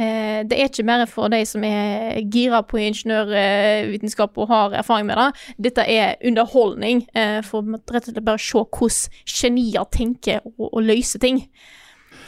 Eh, 0.00 0.38
det 0.48 0.56
er 0.58 0.70
ikke 0.70 0.86
mer 0.88 1.04
for 1.10 1.28
de 1.32 1.42
som 1.46 1.64
er 1.68 2.22
gira 2.32 2.62
på 2.64 2.80
ingeniørvitenskap 2.80 4.38
og 4.40 4.48
har 4.50 4.78
erfaring 4.80 5.06
med 5.10 5.20
det. 5.20 5.28
Dette 5.68 5.84
er 5.86 6.16
underholdning, 6.24 7.04
eh, 7.14 7.40
for 7.46 7.62
rett 7.62 8.08
og 8.08 8.14
slett 8.14 8.24
bare 8.24 8.40
se 8.40 8.64
hvordan 8.64 9.20
genier 9.26 9.84
tenker 9.92 10.40
og, 10.56 10.70
og 10.72 10.82
løser 10.88 11.20
ting. 11.22 11.44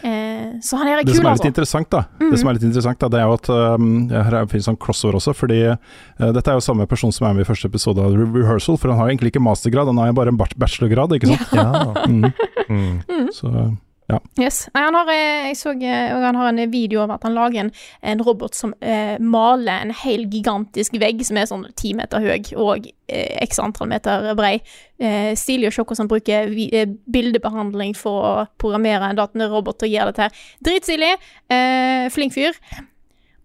Eh, 0.02 0.58
så 0.66 0.78
han 0.80 0.88
er 0.90 0.98
kul, 1.04 1.12
det 1.12 1.14
som 1.14 1.26
er 1.26 1.30
litt 1.36 1.38
altså. 1.44 1.50
interessant, 1.52 1.88
da, 1.94 2.00
Mhm. 2.18 2.30
det 2.32 2.38
som 2.40 2.48
er 2.48 2.54
litt 2.56 2.64
interessant 2.66 2.98
da, 2.98 3.08
det 3.08 3.20
er 3.20 3.26
jo 3.28 3.34
at 3.38 3.48
um, 3.78 4.08
Her 4.10 4.34
er- 4.34 4.46
finnes 4.50 4.66
sånn 4.66 4.76
crossover 4.82 5.14
også, 5.14 5.32
fordi 5.34 5.60
uh, 5.70 6.32
dette 6.32 6.48
er 6.50 6.54
jo 6.58 6.64
samme 6.66 6.88
person 6.90 7.12
som 7.12 7.28
er 7.28 7.34
med 7.34 7.46
i 7.46 7.48
første 7.48 7.68
episode 7.70 8.02
av 8.02 8.10
Re- 8.10 8.26
Rehearsal, 8.34 8.76
for 8.78 8.90
han 8.90 8.98
har 8.98 9.08
egentlig 9.12 9.30
ikke 9.32 9.42
mastergrad, 9.46 9.86
han 9.86 9.96
har 10.02 10.08
jo 10.10 10.16
bare 10.18 10.28
en 10.34 10.36
bachelorgrad, 10.58 11.14
ikke 11.14 11.30
sant? 11.30 11.54
Ja. 11.54 11.94
Mm. 12.08 12.32
Mm. 12.68 13.28
Så 13.32 13.76
ja. 14.12 14.20
Yes. 14.40 14.66
Nei, 14.74 14.84
han 14.84 14.96
har, 14.96 15.10
eh, 15.12 15.48
jeg 15.48 15.58
så, 15.60 15.72
eh, 15.74 16.12
og 16.14 16.24
han 16.26 16.38
har 16.38 16.50
en 16.50 16.70
video 16.72 17.02
av 17.04 17.14
at 17.16 17.26
han 17.26 17.34
lager 17.36 17.64
en, 17.64 17.72
en 18.12 18.22
robot 18.24 18.56
som 18.56 18.74
eh, 18.80 19.16
maler 19.18 19.86
en 19.86 19.94
hel 20.02 20.26
gigantisk 20.32 20.96
vegg 21.00 21.24
som 21.26 21.40
er 21.40 21.48
sånn 21.50 21.66
ti 21.78 21.92
meter 21.98 22.22
høy 22.22 22.54
og 22.60 22.88
eh, 23.08 23.42
x 23.46 23.60
antall 23.62 23.90
meter 23.92 24.30
brei. 24.38 24.54
Eh, 25.02 25.32
stilig 25.38 25.70
å 25.70 25.74
se 25.74 25.84
hvordan 25.84 26.04
han 26.04 26.12
bruker 26.12 26.52
vi, 26.52 26.68
eh, 26.76 26.86
bildebehandling 26.86 27.96
for 27.98 28.28
å 28.28 28.32
programmere 28.62 29.10
en 29.10 29.20
datorobot 29.20 29.80
til 29.80 29.90
å 29.90 29.94
gjøre 29.96 30.12
dette. 30.12 30.28
her. 30.28 30.48
Dritstilig. 30.64 31.12
Eh, 31.50 32.08
flink 32.14 32.36
fyr. 32.36 32.58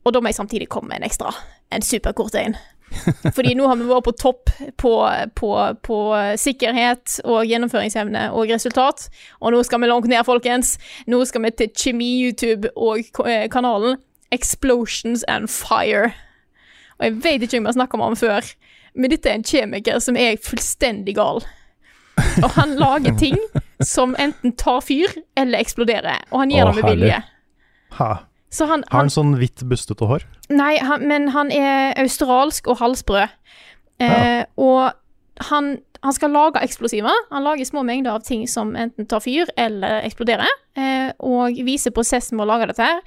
Og 0.05 0.13
da 0.15 0.21
må 0.21 0.31
jeg 0.31 0.39
samtidig 0.39 0.69
komme 0.71 0.93
med 0.93 1.01
en 1.01 1.09
ekstra. 1.09 1.33
En 1.71 1.83
superkort 1.83 2.35
en. 2.39 2.55
Fordi 3.35 3.53
nå 3.57 3.67
har 3.67 3.77
vi 3.79 3.87
vært 3.89 4.07
på 4.07 4.13
topp 4.17 4.51
på, 4.79 4.91
på, 5.35 5.49
på 5.83 5.97
sikkerhet 6.39 7.19
og 7.25 7.47
gjennomføringsevne 7.49 8.29
og 8.31 8.51
resultat. 8.53 9.07
Og 9.41 9.53
nå 9.53 9.61
skal 9.67 9.83
vi 9.83 9.89
langt 9.91 10.09
ned, 10.11 10.23
folkens. 10.27 10.75
Nå 11.07 11.21
skal 11.27 11.45
vi 11.45 11.53
til 11.57 11.73
Kjemi-YouTube 11.75 12.71
og 12.75 13.03
eh, 13.27 13.45
kanalen 13.51 13.99
Explosions 14.31 15.23
and 15.27 15.51
Fire. 15.51 16.11
Og 16.97 17.05
jeg 17.05 17.19
vet 17.23 17.45
ikke 17.45 17.59
om 17.59 17.67
jeg 17.67 17.71
har 17.71 17.77
snakka 17.77 17.97
om 17.97 18.05
han 18.07 18.19
før, 18.19 18.49
men 18.97 19.13
dette 19.13 19.29
er 19.29 19.37
en 19.37 19.45
kjemiker 19.45 20.01
som 20.03 20.17
er 20.17 20.39
fullstendig 20.41 21.15
gal. 21.19 21.43
Og 22.41 22.49
han 22.57 22.73
lager 22.83 23.13
ting 23.19 23.37
som 23.85 24.15
enten 24.19 24.55
tar 24.57 24.81
fyr 24.81 25.13
eller 25.37 25.61
eksploderer, 25.61 26.25
og 26.31 26.41
han 26.41 26.53
gjør 26.55 26.71
det 26.71 26.79
med 26.79 26.89
vilje. 26.95 27.21
Ha. 27.99 28.11
Så 28.49 28.65
han, 28.69 28.83
Har 28.91 29.03
han 29.03 29.11
sånn 29.11 29.35
hvitt, 29.39 29.63
bustete 29.67 30.07
hår? 30.07 30.23
Nei, 30.49 30.77
han, 30.79 31.03
men 31.07 31.27
han 31.35 31.51
er 31.51 31.97
australsk 31.99 32.69
og 32.71 32.79
halsbrød. 32.79 33.33
Eh, 33.99 34.45
Og 34.55 34.93
han, 35.49 35.77
han 36.01 36.13
skal 36.15 36.31
lage 36.31 36.61
eksplosiver. 36.63 37.13
Han 37.31 37.43
lager 37.43 37.65
små 37.67 37.83
mengder 37.85 38.15
av 38.15 38.23
ting 38.25 38.47
som 38.49 38.75
enten 38.79 39.05
tar 39.09 39.21
fyr 39.21 39.49
eller 39.57 40.05
eksploderer, 40.07 40.49
eh, 40.77 41.11
og 41.19 41.59
viser 41.67 41.93
prosessen 41.93 42.37
med 42.37 42.47
å 42.47 42.49
lage 42.53 42.69
dette 42.71 42.87
her. 42.87 43.01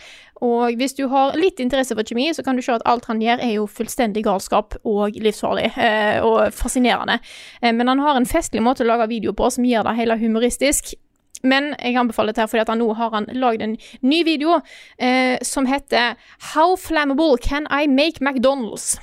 Og 0.45 0.77
hvis 0.79 0.95
du 0.99 1.07
har 1.09 1.35
litt 1.37 1.61
interesse 1.61 1.97
for 1.97 2.07
kjemi, 2.07 2.29
så 2.35 2.45
kan 2.45 2.57
du 2.57 2.63
se 2.63 2.73
at 2.77 2.85
alt 2.89 3.09
han 3.11 3.21
gjør 3.23 3.43
er 3.45 3.55
jo 3.57 3.67
fullstendig 3.67 4.23
galskap 4.25 4.77
og 4.85 5.19
livsfarlig 5.19 5.71
eh, 5.77 6.21
og 6.25 6.53
fascinerende. 6.55 7.19
Eh, 7.63 7.73
men 7.73 7.89
han 7.89 8.03
har 8.05 8.17
en 8.21 8.29
festlig 8.29 8.63
måte 8.63 8.85
å 8.85 8.91
lage 8.93 9.09
video 9.11 9.33
på 9.37 9.51
som 9.51 9.65
gjør 9.67 9.89
det 9.91 9.97
hele 9.99 10.19
humoristisk. 10.21 10.95
Men 11.43 11.73
jeg 11.79 11.97
anbefaler 12.01 12.35
dette 12.35 12.49
fordi 12.51 12.65
at 12.65 12.73
han 12.73 12.83
nå 12.83 12.91
har 12.99 13.15
han 13.15 13.29
lagd 13.33 13.65
en 13.65 13.77
ny 14.05 14.23
video 14.29 14.59
eh, 14.99 15.39
som 15.47 15.69
heter 15.71 16.19
How 16.53 16.77
flammable 16.77 17.39
can 17.41 17.69
I 17.73 17.87
make 17.89 18.21
McDonald's? 18.21 18.95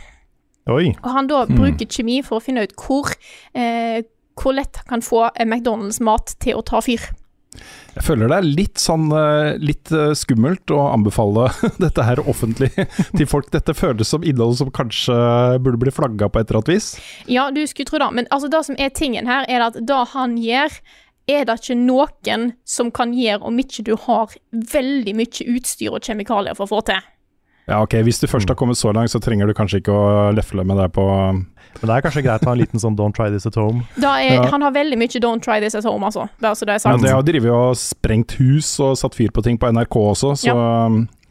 Oi. 0.67 0.91
Og 0.99 1.09
han 1.13 1.29
da 1.31 1.45
bruker 1.47 1.87
kjemi 1.87 2.19
for 2.25 2.39
å 2.39 2.43
finne 2.43 2.65
ut 2.67 2.75
hvor, 2.81 3.13
eh, 3.55 4.03
hvor 4.37 4.57
lett 4.57 4.81
han 4.81 4.97
kan 4.97 5.05
få 5.05 5.29
eh, 5.29 5.47
McDonald's-mat 5.47 6.35
til 6.43 6.59
å 6.59 6.65
ta 6.67 6.83
fyr. 6.83 7.07
Jeg 7.95 8.05
føler 8.05 8.29
det 8.29 8.37
er 8.37 8.45
litt 8.45 8.81
sånn 8.81 9.07
eh, 9.15 9.55
litt 9.63 9.89
eh, 9.95 10.11
skummelt 10.17 10.69
å 10.75 10.81
anbefale 10.91 11.47
dette 11.83 12.05
her 12.05 12.21
offentlig 12.29 12.69
til 13.17 13.25
folk. 13.29 13.49
Dette 13.53 13.73
føles 13.77 14.11
som 14.11 14.25
innhold 14.27 14.59
som 14.59 14.71
kanskje 14.73 15.15
burde 15.63 15.81
bli 15.81 15.93
flagga 15.93 16.29
på 16.29 16.41
et 16.41 16.51
eller 16.51 16.61
annet 16.61 16.73
vis. 16.75 16.91
Ja, 17.31 17.47
du 17.53 17.63
skulle 17.65 17.89
tro 17.89 18.01
det, 18.03 18.11
men 18.19 18.29
altså 18.29 18.51
det 18.53 18.63
som 18.67 18.77
er 18.77 18.93
tingen 18.93 19.29
her, 19.29 19.47
er 19.49 19.69
at 19.69 19.79
det 19.79 20.03
han 20.13 20.37
gjør, 20.41 20.77
er 21.27 21.43
det 21.45 21.57
ikke 21.59 21.75
noen 21.75 22.53
som 22.65 22.89
kan 22.91 23.11
gjøre 23.13 23.43
om 23.43 23.59
ikke 23.59 23.83
du 23.83 23.95
har 24.07 24.31
veldig 24.51 25.13
mye 25.17 25.47
utstyr 25.57 25.91
og 25.93 26.01
kjemikalier 26.07 26.55
for 26.55 26.67
å 26.67 26.71
få 26.77 26.81
til. 26.87 27.01
Ja, 27.67 27.81
ok, 27.83 27.97
Hvis 28.07 28.21
du 28.21 28.27
først 28.31 28.47
har 28.47 28.55
kommet 28.55 28.77
så 28.79 28.93
langt, 28.95 29.11
så 29.11 29.19
trenger 29.19 29.47
du 29.47 29.53
kanskje 29.53 29.81
ikke 29.81 29.91
å 29.91 30.31
lefle 30.31 30.63
med 30.63 30.77
det 30.79 30.87
på 30.95 31.03
Men 31.03 31.89
det 31.89 31.97
er 31.97 32.01
kanskje 32.05 32.23
greit 32.23 32.45
å 32.45 32.47
ha 32.47 32.53
en 32.55 32.61
liten 32.61 32.79
sånn 32.79 32.95
'don't 32.95 33.13
try 33.13 33.27
this 33.29 33.45
at 33.45 33.55
home'. 33.59 33.83
Da 34.01 34.15
er, 34.23 34.35
Ja. 34.35 34.47
Han 34.49 34.61
har 34.61 34.71
veldig 34.71 34.97
mye 34.97 35.19
'don't 35.19 35.43
try 35.43 35.59
this 35.59 35.75
at 35.75 35.83
home', 35.83 36.03
altså. 36.05 36.29
Bare 36.39 36.55
så 36.55 36.65
det 36.65 36.69
er 36.69 36.73
Ja, 36.73 36.79
sagt. 36.79 37.03
det 37.03 37.11
har 37.11 37.21
drevet 37.21 37.51
og 37.51 37.75
sprengt 37.75 38.31
hus 38.39 38.79
og 38.79 38.95
satt 38.97 39.13
fyr 39.15 39.29
på 39.31 39.43
ting 39.43 39.57
på 39.59 39.67
NRK 39.67 39.95
også, 39.95 40.31
så 40.39 40.55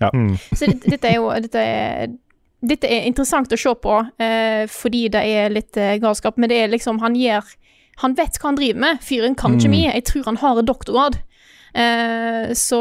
ja. 0.01 0.11
Mm. 0.13 0.37
Så 0.53 0.67
dette, 0.67 0.91
dette 0.91 1.09
er 1.09 1.15
jo 1.17 1.31
dette 1.41 1.57
er, 1.59 2.09
dette 2.63 2.85
er 2.85 3.07
interessant 3.07 3.49
å 3.53 3.57
se 3.57 3.75
på, 3.75 3.97
eh, 4.21 4.67
fordi 4.67 5.09
det 5.09 5.23
er 5.25 5.49
litt 5.49 5.77
eh, 5.77 5.97
galskap. 5.99 6.37
Men 6.37 6.49
det 6.51 6.59
er 6.65 6.69
liksom 6.69 7.01
Han 7.01 7.15
gjør 7.15 7.43
Han 8.03 8.15
vet 8.15 8.39
hva 8.39 8.51
han 8.51 8.57
driver 8.57 8.79
med. 8.81 8.99
Fyren 9.01 9.35
kan 9.37 9.53
Mm. 9.57 9.61
kjemi. 9.61 9.85
Jeg 9.93 10.05
tror 10.05 10.25
han 10.25 10.37
har 10.37 10.59
en 10.59 10.67
doktorgrad. 10.67 11.17
Eh, 11.77 12.53
så 12.57 12.79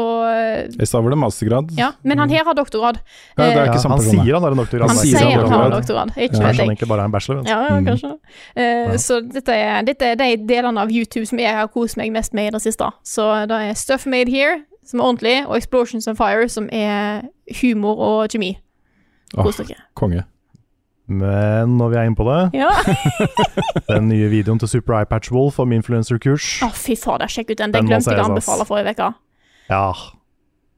I 0.80 0.86
stad 0.86 1.02
var 1.04 1.10
det 1.10 1.18
mastergrad. 1.18 1.70
Ja, 1.76 1.90
men 2.02 2.18
han 2.18 2.30
her 2.30 2.44
har 2.44 2.54
doktorgrad. 2.54 2.96
Ja, 3.36 3.44
det 3.44 3.56
er 3.56 3.60
Eh, 3.64 3.68
ikke 3.68 3.80
samme 3.82 3.96
han 3.98 4.04
sier 4.06 4.34
han 4.34 4.42
har 4.42 4.50
en 4.52 4.56
doktorgrad. 4.56 4.88
han 4.88 4.96
han 4.96 5.06
sier 5.06 5.18
han 5.18 5.32
har 5.32 5.42
doktorgrad. 5.42 5.72
doktorgrad. 5.72 6.08
Ikke 6.16 6.32
Kanskje 6.32 6.46
vet 6.46 6.56
han 6.56 6.68
egentlig 6.70 6.88
bare 6.88 7.00
er 7.00 7.04
en 7.04 7.12
bachelor. 7.12 7.36
vet. 7.42 7.48
Ja, 7.48 7.68
ja, 7.68 7.80
Mm. 7.80 7.86
kanskje. 7.86 8.18
Eh, 8.56 8.62
Ja. 8.92 8.96
Så 8.96 9.20
dette 9.32 9.48
er, 9.52 9.82
dette 9.82 10.02
er 10.02 10.14
de 10.16 10.36
delene 10.46 10.78
av 10.80 10.88
YouTube 10.90 11.26
som 11.26 11.38
jeg 11.38 11.52
har 11.54 11.68
kost 11.68 11.96
meg 11.98 12.10
mest 12.12 12.32
med 12.32 12.46
i 12.48 12.50
det 12.50 12.62
siste. 12.62 12.90
Så 13.04 13.46
det 13.48 13.70
er 13.70 13.74
Stuff 13.74 14.06
Made 14.06 14.30
Here, 14.30 14.62
som 14.84 15.00
er 15.00 15.04
ordentlig, 15.04 15.46
og 15.46 15.56
Explosions 15.56 16.06
and 16.08 16.16
Fire, 16.16 16.48
som 16.48 16.68
er 16.72 17.22
humor 17.60 17.96
og 17.98 18.28
kjemi. 18.30 18.56
Åh, 19.36 19.42
Kos 19.44 19.56
dere. 19.56 19.76
konge. 19.94 20.24
Men 21.08 21.76
når 21.78 21.90
vi 21.92 21.96
er 22.00 22.08
inne 22.08 22.16
på 22.18 22.26
det, 22.26 22.58
Ja. 22.58 22.70
den 23.88 24.08
nye 24.10 24.28
videoen 24.32 24.58
til 24.58 24.68
Super 24.68 25.00
iPatch 25.04 25.30
Wolf 25.34 25.60
om 25.62 25.70
influencer-kurs 25.76 26.62
Å, 26.66 26.70
fy 26.74 26.96
fader, 26.98 27.30
sjekk 27.30 27.52
ut 27.54 27.58
den. 27.60 27.70
Den 27.70 27.84
Den 27.86 27.92
glemte 27.92 28.10
jeg 28.16 28.24
å 28.24 28.30
anbefale 28.32 28.66
forrige 28.66 28.96
uke. 28.96 29.12
Ja. 29.70 29.84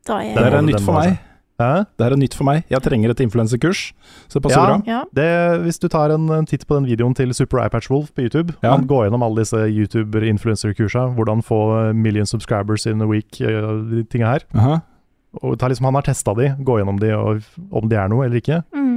Da 0.08 0.18
Det 0.24 0.36
er 0.36 0.44
her 0.50 0.58
er 0.60 0.62
nytt 0.68 0.84
for 0.84 0.98
meg. 1.00 1.18
Hæ? 1.58 1.70
Det 1.98 2.04
her 2.06 2.12
er 2.14 2.20
nytt 2.20 2.34
for 2.38 2.46
meg. 2.46 2.60
Jeg 2.70 2.80
trenger 2.84 3.10
et 3.10 3.20
influenserkurs, 3.24 3.80
så 4.30 4.38
det 4.38 4.42
passer 4.44 4.60
Ja. 4.60 4.66
bra. 4.76 4.82
ja. 4.86 5.00
Det, 5.12 5.26
hvis 5.64 5.80
du 5.82 5.88
tar 5.90 6.12
en, 6.14 6.28
en 6.30 6.46
titt 6.46 6.62
på 6.68 6.76
den 6.78 6.86
videoen 6.86 7.16
til 7.18 7.32
Super 7.34 7.64
iPatch 7.66 7.90
Wolf 7.90 8.12
på 8.14 8.22
YouTube, 8.28 8.54
Ja. 8.62 8.76
han 8.76 8.86
går 8.86 9.08
gjennom 9.08 9.24
alle 9.26 9.42
disse 9.42 9.56
YouTuber-influencer-kursa, 9.66 11.08
hvordan 11.16 11.42
få 11.42 11.58
million 11.94 12.26
subscribers 12.26 12.86
in 12.86 13.02
a 13.02 13.06
week, 13.10 13.40
eh, 13.40 13.48
de 13.90 14.04
tinga 14.04 14.26
her. 14.36 14.40
Aha. 14.54 14.78
Og 15.42 15.58
ta 15.58 15.66
liksom, 15.68 15.84
Han 15.90 15.94
har 15.98 16.02
testa 16.06 16.32
de, 16.34 16.46
gå 16.64 16.78
gjennom 16.78 16.98
de, 17.00 17.10
og 17.16 17.42
om 17.72 17.88
de 17.90 17.96
er 17.96 18.08
noe 18.08 18.24
eller 18.24 18.40
ikke. 18.40 18.62
Mm. 18.72 18.87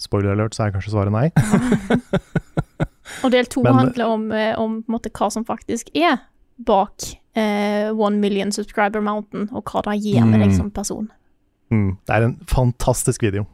Spoiler 0.00 0.32
alert, 0.32 0.54
så 0.56 0.64
er 0.66 0.72
kanskje 0.72 0.94
svaret 0.94 1.12
nei. 1.12 1.26
Og 3.24 3.30
del 3.34 3.48
to 3.52 3.62
handler 3.78 4.06
om, 4.08 4.28
eh, 4.32 4.54
om 4.60 4.80
måte, 4.90 5.10
hva 5.12 5.28
som 5.32 5.44
faktisk 5.44 5.90
er 5.98 6.18
bak 6.66 7.04
eh, 7.36 7.88
One 7.92 8.16
Million 8.20 8.52
Subscriber 8.52 9.02
Mountain, 9.04 9.48
og 9.52 9.64
hva 9.68 9.82
det 9.90 9.98
gir 10.04 10.24
med 10.24 10.40
deg 10.40 10.50
Mm. 10.52 10.56
som 10.56 10.70
person. 10.70 11.08
Mm. 11.70 11.90
Det 12.06 12.14
er 12.16 12.24
en 12.26 12.36
fantastisk 12.50 13.22
video. 13.22 13.44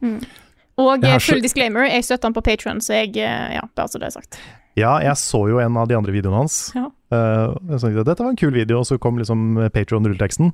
Og 0.77 1.01
Jeg 1.03 1.13
eh, 1.15 1.19
full 1.19 1.39
så- 1.39 1.43
disclaimer, 1.43 1.85
jeg 1.89 2.03
støtter 2.05 2.27
han 2.29 2.33
på 2.37 2.43
Patron, 2.45 2.79
så 2.81 2.93
jeg 3.03 3.17
eh, 3.17 3.55
Ja, 3.55 3.61
bare 3.75 3.87
så 3.91 3.99
det 3.99 4.07
er 4.07 4.15
sagt. 4.19 4.39
Ja, 4.77 4.97
jeg 5.01 5.15
så 5.17 5.47
jo 5.49 5.59
en 5.59 5.75
av 5.77 5.87
de 5.89 5.95
andre 5.97 6.11
videoene 6.13 6.37
hans. 6.43 6.71
Ja. 6.75 6.85
Eh, 7.11 7.55
jeg 7.71 7.79
tenkte, 7.81 8.03
Dette 8.05 8.23
var 8.23 8.29
en 8.29 8.37
kul 8.37 8.53
video, 8.53 8.79
og 8.79 8.85
så 8.85 8.97
kom 8.99 9.17
liksom 9.17 9.69
Patron-rulleteksten. 9.73 10.51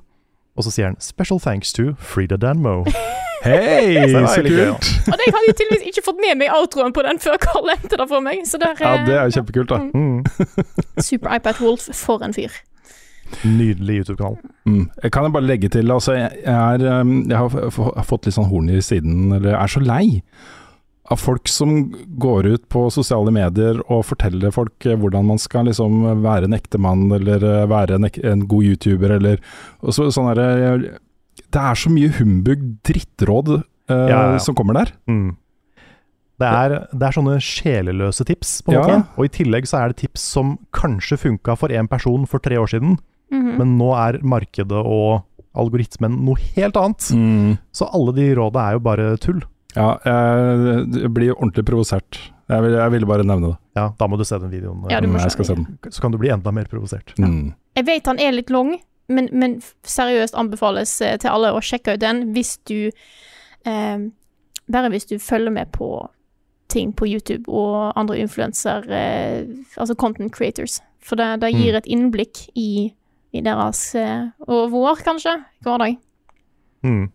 Og 0.56 0.64
så 0.64 0.72
sier 0.72 0.86
han 0.86 0.96
'Special 1.00 1.40
thanks 1.40 1.74
to 1.74 1.94
Frida 2.00 2.38
Danmo'. 2.38 2.86
Hei, 3.44 4.08
Så 4.14 4.26
så 4.28 4.42
gøy, 4.42 4.70
kult! 4.72 4.90
Og 5.12 5.20
jeg 5.20 5.34
hadde 5.36 5.56
tydeligvis 5.60 5.88
ikke 5.92 6.06
fått 6.06 6.22
med 6.24 6.40
meg 6.40 6.54
outroen 6.56 6.96
på 6.96 7.04
den 7.04 7.20
før 7.24 7.40
Karl 7.44 7.74
endte 7.76 8.00
det 8.00 8.08
for 8.12 8.24
meg, 8.24 8.46
så 8.48 8.60
der 8.62 8.78
Ja, 8.80 8.94
eh, 8.96 9.06
det 9.08 9.18
er 9.18 9.28
jo 9.28 9.40
kjempekult, 9.40 9.74
da. 9.74 9.82
Mm. 9.92 10.24
Super 11.10 11.36
iPad 11.36 11.60
Wolf, 11.64 11.90
for 11.98 12.24
en 12.24 12.36
fyr. 12.36 12.56
Nydelig 13.44 14.04
YouTube-kanal. 14.04 14.38
Mm. 14.70 14.90
Kan 15.12 15.28
jeg 15.28 15.36
bare 15.36 15.50
legge 15.50 15.70
til, 15.74 15.92
altså 15.92 16.16
jeg, 16.16 16.44
er, 16.46 16.84
um, 17.02 17.24
jeg 17.30 17.38
har, 17.38 18.04
fått 18.08 18.28
litt 18.28 18.38
sånn 18.38 18.52
horn 18.52 18.70
i 18.72 18.82
siden, 18.86 19.32
eller 19.36 19.58
er 19.58 19.72
så 19.72 19.82
lei 19.84 20.22
av 21.12 21.20
folk 21.20 21.50
som 21.52 21.90
går 22.22 22.48
ut 22.48 22.68
på 22.72 22.86
sosiale 22.94 23.32
medier 23.36 23.82
og 23.92 24.06
forteller 24.08 24.54
folk 24.56 24.86
eh, 24.88 24.96
hvordan 24.96 25.28
man 25.28 25.42
skal 25.42 25.68
liksom 25.68 26.06
være 26.24 26.48
en 26.48 26.56
ekte 26.56 26.80
mann, 26.80 27.10
eller 27.12 27.44
eh, 27.44 27.66
være 27.68 27.98
en, 27.98 28.08
ek 28.08 28.22
en 28.24 28.46
god 28.48 28.70
YouTuber, 28.70 29.18
eller 29.18 29.42
og 29.84 29.98
så, 29.98 30.08
sånn 30.16 30.30
derre 30.32 31.02
Det 31.54 31.62
er 31.62 31.78
så 31.78 31.92
mye 31.94 32.10
humbug, 32.18 32.64
drittråd, 32.88 33.50
uh, 33.60 33.64
Ja, 34.10 34.20
ja, 34.34 34.38
som 34.42 34.56
kommer 34.58 34.74
der. 34.80 34.92
Mm. 35.08 35.36
Det, 36.42 36.50
er, 36.50 36.74
det 36.92 37.06
er 37.08 37.14
sånne 37.16 37.36
sjeleløse 37.46 38.26
tips, 38.28 38.56
på 38.66 38.74
en 38.74 38.78
Ja. 38.80 38.82
måte. 38.84 39.08
Og 39.22 39.26
i 39.28 39.32
tillegg 39.38 39.68
så 39.70 39.78
er 39.84 39.92
det 39.94 39.98
tips 40.02 40.24
som 40.34 40.56
kanskje 40.74 41.20
funka 41.22 41.56
for 41.58 41.70
én 41.70 41.88
person 41.88 42.26
for 42.28 42.40
tre 42.44 42.58
år 42.58 42.68
siden, 42.74 42.98
Mhm. 43.32 43.58
men 43.58 43.78
nå 43.78 43.92
er 43.96 44.18
markedet 44.22 44.72
og 44.84 45.24
algoritmen 45.56 46.24
noe 46.26 46.36
helt 46.56 46.76
annet. 46.76 47.06
Mm. 47.14 47.58
Så 47.72 47.88
alle 47.94 48.12
de 48.18 48.34
råda 48.36 48.60
er 48.70 48.74
jo 48.74 48.80
bare 48.80 49.18
tull. 49.18 49.42
Ja, 49.76 49.98
jeg, 50.06 50.88
jeg 51.02 51.14
blir 51.14 51.34
ordentlig 51.36 51.66
provosert. 51.66 52.18
Jeg, 52.50 52.62
vil, 52.62 52.74
jeg 52.74 52.92
ville 52.92 53.06
bare 53.10 53.24
nevne 53.24 53.54
det. 53.54 53.58
Ja, 53.78 53.88
da 53.98 54.08
må 54.08 54.18
du 54.18 54.24
se 54.26 54.38
den 54.38 54.52
videoen. 54.52 54.84
Ja, 54.92 55.00
du 55.02 55.08
må 55.08 55.18
Mm, 55.18 55.30
se 55.32 55.54
den. 55.54 55.64
den. 55.82 55.92
Så 55.92 56.02
kan 56.02 56.12
du 56.12 56.18
bli 56.18 56.30
enda 56.30 56.52
mer 56.52 56.66
provosert. 56.66 57.14
Mm. 57.18 57.54
Jeg 57.76 57.86
vet 57.86 58.06
han 58.06 58.20
er 58.20 58.32
litt 58.34 58.50
lang, 58.50 58.76
men, 59.10 59.30
men 59.32 59.58
seriøst 59.84 60.36
anbefales 60.40 60.94
eh, 61.02 61.18
til 61.20 61.30
alle 61.34 61.52
å 61.54 61.62
sjekke 61.64 61.96
ut 61.98 62.02
den 62.04 62.34
hvis 62.36 62.58
du 62.70 62.90
eh, 63.66 64.10
Bare 64.72 64.90
hvis 64.94 65.06
du 65.10 65.18
følger 65.20 65.52
med 65.52 65.74
på 65.76 65.88
ting 66.72 66.94
på 66.96 67.06
YouTube 67.06 67.52
og 67.52 67.92
andre 68.00 68.16
influenser, 68.24 68.86
eh, 68.88 69.44
altså 69.76 69.94
content 70.00 70.32
creators. 70.34 70.78
For 71.04 71.20
det, 71.20 71.42
det 71.42 71.50
gir 71.52 71.74
Mm. 71.74 71.78
et 71.78 71.90
innblikk 71.92 72.40
i, 72.56 72.94
i 73.36 73.42
deres 73.44 73.82
eh, 74.00 74.30
og 74.48 74.72
vår, 74.72 75.04
kanskje, 75.04 75.36
hverdag. 75.68 75.98
Mm. 76.88 77.12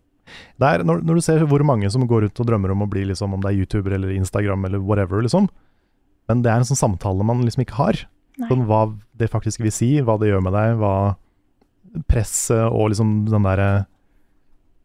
Det 0.61 0.69
er, 0.69 0.85
når, 0.85 1.01
når 1.09 1.15
du 1.19 1.21
ser 1.25 1.47
hvor 1.49 1.65
mange 1.65 1.89
som 1.91 2.05
går 2.07 2.27
rundt 2.27 2.41
og 2.45 2.47
drømmer 2.51 2.75
om 2.75 2.85
å 2.85 2.91
bli 2.93 3.07
liksom, 3.09 3.33
om 3.33 3.41
det 3.41 3.49
er 3.55 3.63
YouTuber 3.63 3.97
eller 3.97 4.13
Instagram 4.13 4.69
eller 4.69 4.79
whatever, 4.85 5.23
liksom. 5.25 5.49
Men 6.29 6.43
det 6.45 6.53
er 6.53 6.61
en 6.61 6.69
sånn 6.69 6.77
samtale 6.85 7.25
man 7.25 7.41
liksom 7.47 7.65
ikke 7.65 7.81
har. 7.81 8.03
Sånn, 8.45 8.67
hva 8.69 8.85
det 9.19 9.31
faktisk 9.33 9.65
vil 9.65 9.73
si, 9.73 9.89
hva 10.05 10.19
det 10.21 10.29
gjør 10.29 10.45
med 10.45 10.53
deg, 10.55 10.77
hva 10.79 11.17
presset 12.09 12.67
og 12.69 12.91
liksom 12.93 13.25
den 13.29 13.47
derre 13.47 13.71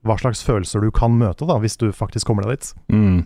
Hva 0.04 0.18
slags 0.20 0.44
følelser 0.44 0.84
du 0.84 0.92
kan 0.92 1.14
møte 1.16 1.48
da, 1.48 1.60
hvis 1.64 1.78
du 1.80 1.88
faktisk 1.96 2.28
kommer 2.28 2.44
deg 2.44 2.58
dit. 2.58 2.74
Mm. 2.92 3.22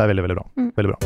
Det 0.00 0.02
er 0.04 0.10
veldig, 0.10 0.24
veldig 0.24 0.38
bra. 0.38 0.46
Mm. 0.58 0.70
Veldig 0.76 0.90
bra. 0.90 0.98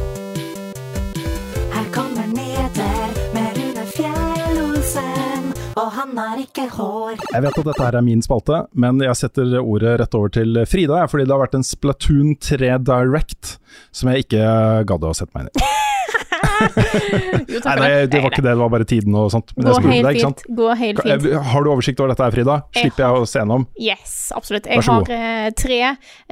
Her 1.75 1.89
kommer 1.93 2.31
Neder 2.31 3.19
med 3.35 3.59
Rune 3.59 3.85
Fjell-Olsen, 3.93 5.51
og 5.75 5.89
han 5.99 6.17
har 6.23 6.41
ikke 6.41 6.69
hår. 6.73 7.19
Jeg 7.35 7.45
vet 7.45 7.59
at 7.61 7.69
dette 7.69 7.85
her 7.85 7.99
er 8.01 8.07
min 8.07 8.25
spalte, 8.25 8.63
men 8.73 9.03
jeg 9.05 9.21
setter 9.21 9.59
ordet 9.61 9.99
rett 10.01 10.17
over 10.17 10.33
til 10.39 10.63
Frida, 10.71 11.03
fordi 11.11 11.27
det 11.27 11.35
har 11.37 11.43
vært 11.45 11.59
en 11.59 11.67
Splatoon 11.67 12.37
3 12.41 12.79
Direct 12.87 13.57
som 13.93 14.09
jeg 14.13 14.25
ikke 14.29 14.47
gadd 14.89 15.05
å 15.05 15.13
sette 15.19 15.37
meg 15.37 15.51
inn 15.51 15.53
i. 15.53 15.69
Jo, 17.55 17.61
Nei, 17.65 17.75
nei, 17.79 17.89
det. 17.89 18.07
det 18.13 18.21
var 18.23 18.33
ikke 18.33 18.43
det, 18.43 18.53
det 18.55 18.61
var 18.61 18.71
bare 18.73 18.87
tiden 18.89 19.15
og 19.19 19.29
sånt. 19.33 19.53
Men 19.57 19.69
Gå 19.69 19.75
jeg 19.75 19.85
helt 19.91 20.07
deg, 20.09 20.19
fint. 20.21 20.43
Gå 20.59 20.69
helt 20.81 21.01
fint. 21.05 21.27
Har 21.53 21.65
du 21.65 21.71
oversikt 21.71 22.01
over 22.01 22.13
dette 22.13 22.25
her, 22.25 22.35
Frida? 22.35 22.57
Slipper 22.75 23.05
jeg 23.05 23.21
å 23.21 23.29
se 23.29 23.39
gjennom? 23.41 23.67
Yes, 23.81 24.15
absolutt. 24.37 24.69
Jeg 24.71 24.85
har 24.87 25.11
eh, 25.17 25.49
tre, 25.59 25.79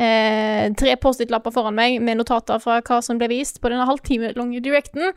eh, 0.07 0.65
tre 0.79 0.97
Post-It-lapper 1.03 1.55
foran 1.55 1.77
meg 1.79 1.99
med 2.05 2.19
notater 2.21 2.63
fra 2.63 2.81
hva 2.83 3.01
som 3.05 3.21
ble 3.21 3.29
vist 3.33 3.61
på 3.63 3.71
denne 3.73 3.87
halvtime 3.89 4.33
lange 4.39 4.63
directen. 4.65 5.13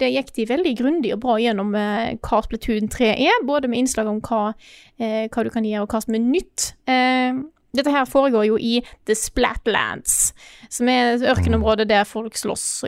Der 0.00 0.12
gikk 0.14 0.32
de 0.38 0.48
veldig 0.50 0.74
grundig 0.80 1.14
og 1.16 1.22
bra 1.26 1.38
gjennom 1.42 1.74
eh, 1.78 2.16
hva 2.24 2.42
Splatoon 2.46 2.90
3 2.92 3.12
er, 3.16 3.40
både 3.48 3.70
med 3.70 3.82
innslag 3.84 4.08
om 4.10 4.20
hva, 4.24 4.52
eh, 5.00 5.26
hva 5.28 5.44
du 5.46 5.52
kan 5.52 5.66
gjøre 5.66 5.86
og 5.86 5.92
hva 5.96 6.04
som 6.06 6.16
er 6.16 6.24
nytt. 6.24 6.72
Eh, 6.90 7.42
dette 7.76 7.92
her 7.94 8.08
foregår 8.08 8.48
jo 8.48 8.58
i 8.58 8.80
The 9.06 9.14
Splatlands, 9.14 10.32
som 10.72 10.90
er 10.90 11.14
et 11.14 11.26
ørkenområde 11.30 11.86
der 11.90 12.08
folk 12.08 12.38
slåss 12.38 12.84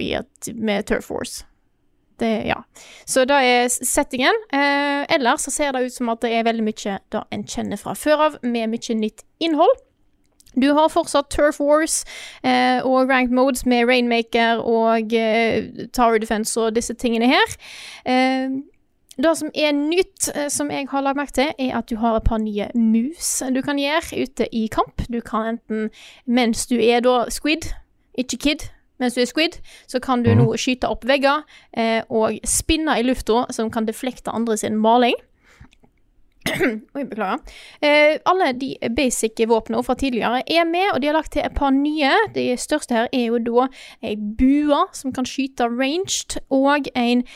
med 0.55 0.87
Turf 0.91 1.11
Wars. 1.11 1.43
Det, 2.21 2.43
ja. 2.47 2.63
Så 3.05 3.25
det 3.27 3.35
er 3.35 3.69
settingen. 3.69 4.37
Eh, 4.53 5.03
ellers 5.15 5.47
så 5.47 5.51
ser 5.51 5.73
det 5.73 5.87
ut 5.87 5.95
som 5.95 6.11
at 6.13 6.23
det 6.23 6.31
er 6.37 6.45
veldig 6.47 6.67
mye 6.67 6.99
det 7.11 7.23
en 7.35 7.47
kjenner 7.49 7.81
fra 7.81 7.97
før 7.99 8.29
av, 8.29 8.37
med 8.43 8.71
mye 8.71 8.99
nytt 8.99 9.25
innhold. 9.43 9.81
Du 10.55 10.69
har 10.77 10.91
fortsatt 10.93 11.31
Turf 11.33 11.61
Wars 11.61 12.03
eh, 12.45 12.85
og 12.85 13.09
ranked 13.09 13.33
modes 13.35 13.65
med 13.67 13.89
Rainmaker 13.89 14.61
og 14.61 15.15
eh, 15.17 15.87
Tower 15.97 16.21
Defense 16.21 16.61
og 16.61 16.75
disse 16.77 16.95
tingene 16.95 17.31
her. 17.31 17.57
Eh, 18.05 18.61
det 19.19 19.33
som 19.39 19.51
er 19.55 19.73
nytt, 19.77 20.29
eh, 20.35 20.49
som 20.49 20.71
jeg 20.71 20.89
har 20.89 21.03
lagt 21.05 21.19
merke 21.19 21.37
til, 21.37 21.51
er 21.59 21.79
at 21.79 21.89
du 21.91 21.97
har 22.01 22.17
et 22.17 22.25
par 22.25 22.39
nye 22.41 22.69
mus 22.75 23.43
du 23.53 23.61
kan 23.63 23.79
gjøre 23.79 24.23
ute 24.23 24.47
i 24.55 24.67
kamp. 24.73 25.05
Du 25.13 25.21
kan 25.21 25.57
enten, 25.57 25.91
mens 26.27 26.67
du 26.67 26.79
er 26.81 27.01
da 27.05 27.27
squid, 27.31 27.73
ikke 28.19 28.39
kid, 28.39 28.69
mens 28.99 29.15
du 29.15 29.21
er 29.21 29.29
squid, 29.29 29.59
så 29.87 30.01
kan 30.01 30.23
du 30.23 30.33
nå 30.35 30.47
skyte 30.57 30.89
opp 30.89 31.05
vegger 31.09 31.43
eh, 31.77 32.01
og 32.09 32.39
spinne 32.49 32.97
i 32.99 33.05
lufta, 33.05 33.45
som 33.51 33.71
kan 33.71 33.89
deflekte 33.89 34.33
andre 34.33 34.57
sin 34.57 34.79
maling. 34.81 35.19
Oi, 36.97 37.05
beklager. 37.05 37.39
Eh, 37.85 38.19
alle 38.27 38.53
de 38.59 38.75
basic 38.97 39.39
våpnene 39.49 39.83
fra 39.87 39.95
tidligere 39.95 40.43
er 40.47 40.65
med, 40.67 40.89
og 40.95 41.03
de 41.03 41.11
har 41.11 41.17
lagt 41.19 41.33
til 41.37 41.45
et 41.45 41.55
par 41.55 41.71
nye. 41.71 42.11
De 42.35 42.49
største 42.59 42.97
her 42.97 43.11
er 43.13 43.29
jo 43.29 43.39
da 43.43 43.69
ei 44.03 44.17
bue 44.17 44.85
som 44.97 45.15
kan 45.15 45.29
skyte 45.29 45.69
ranged, 45.71 46.41
og 46.51 46.91
en 46.97 47.27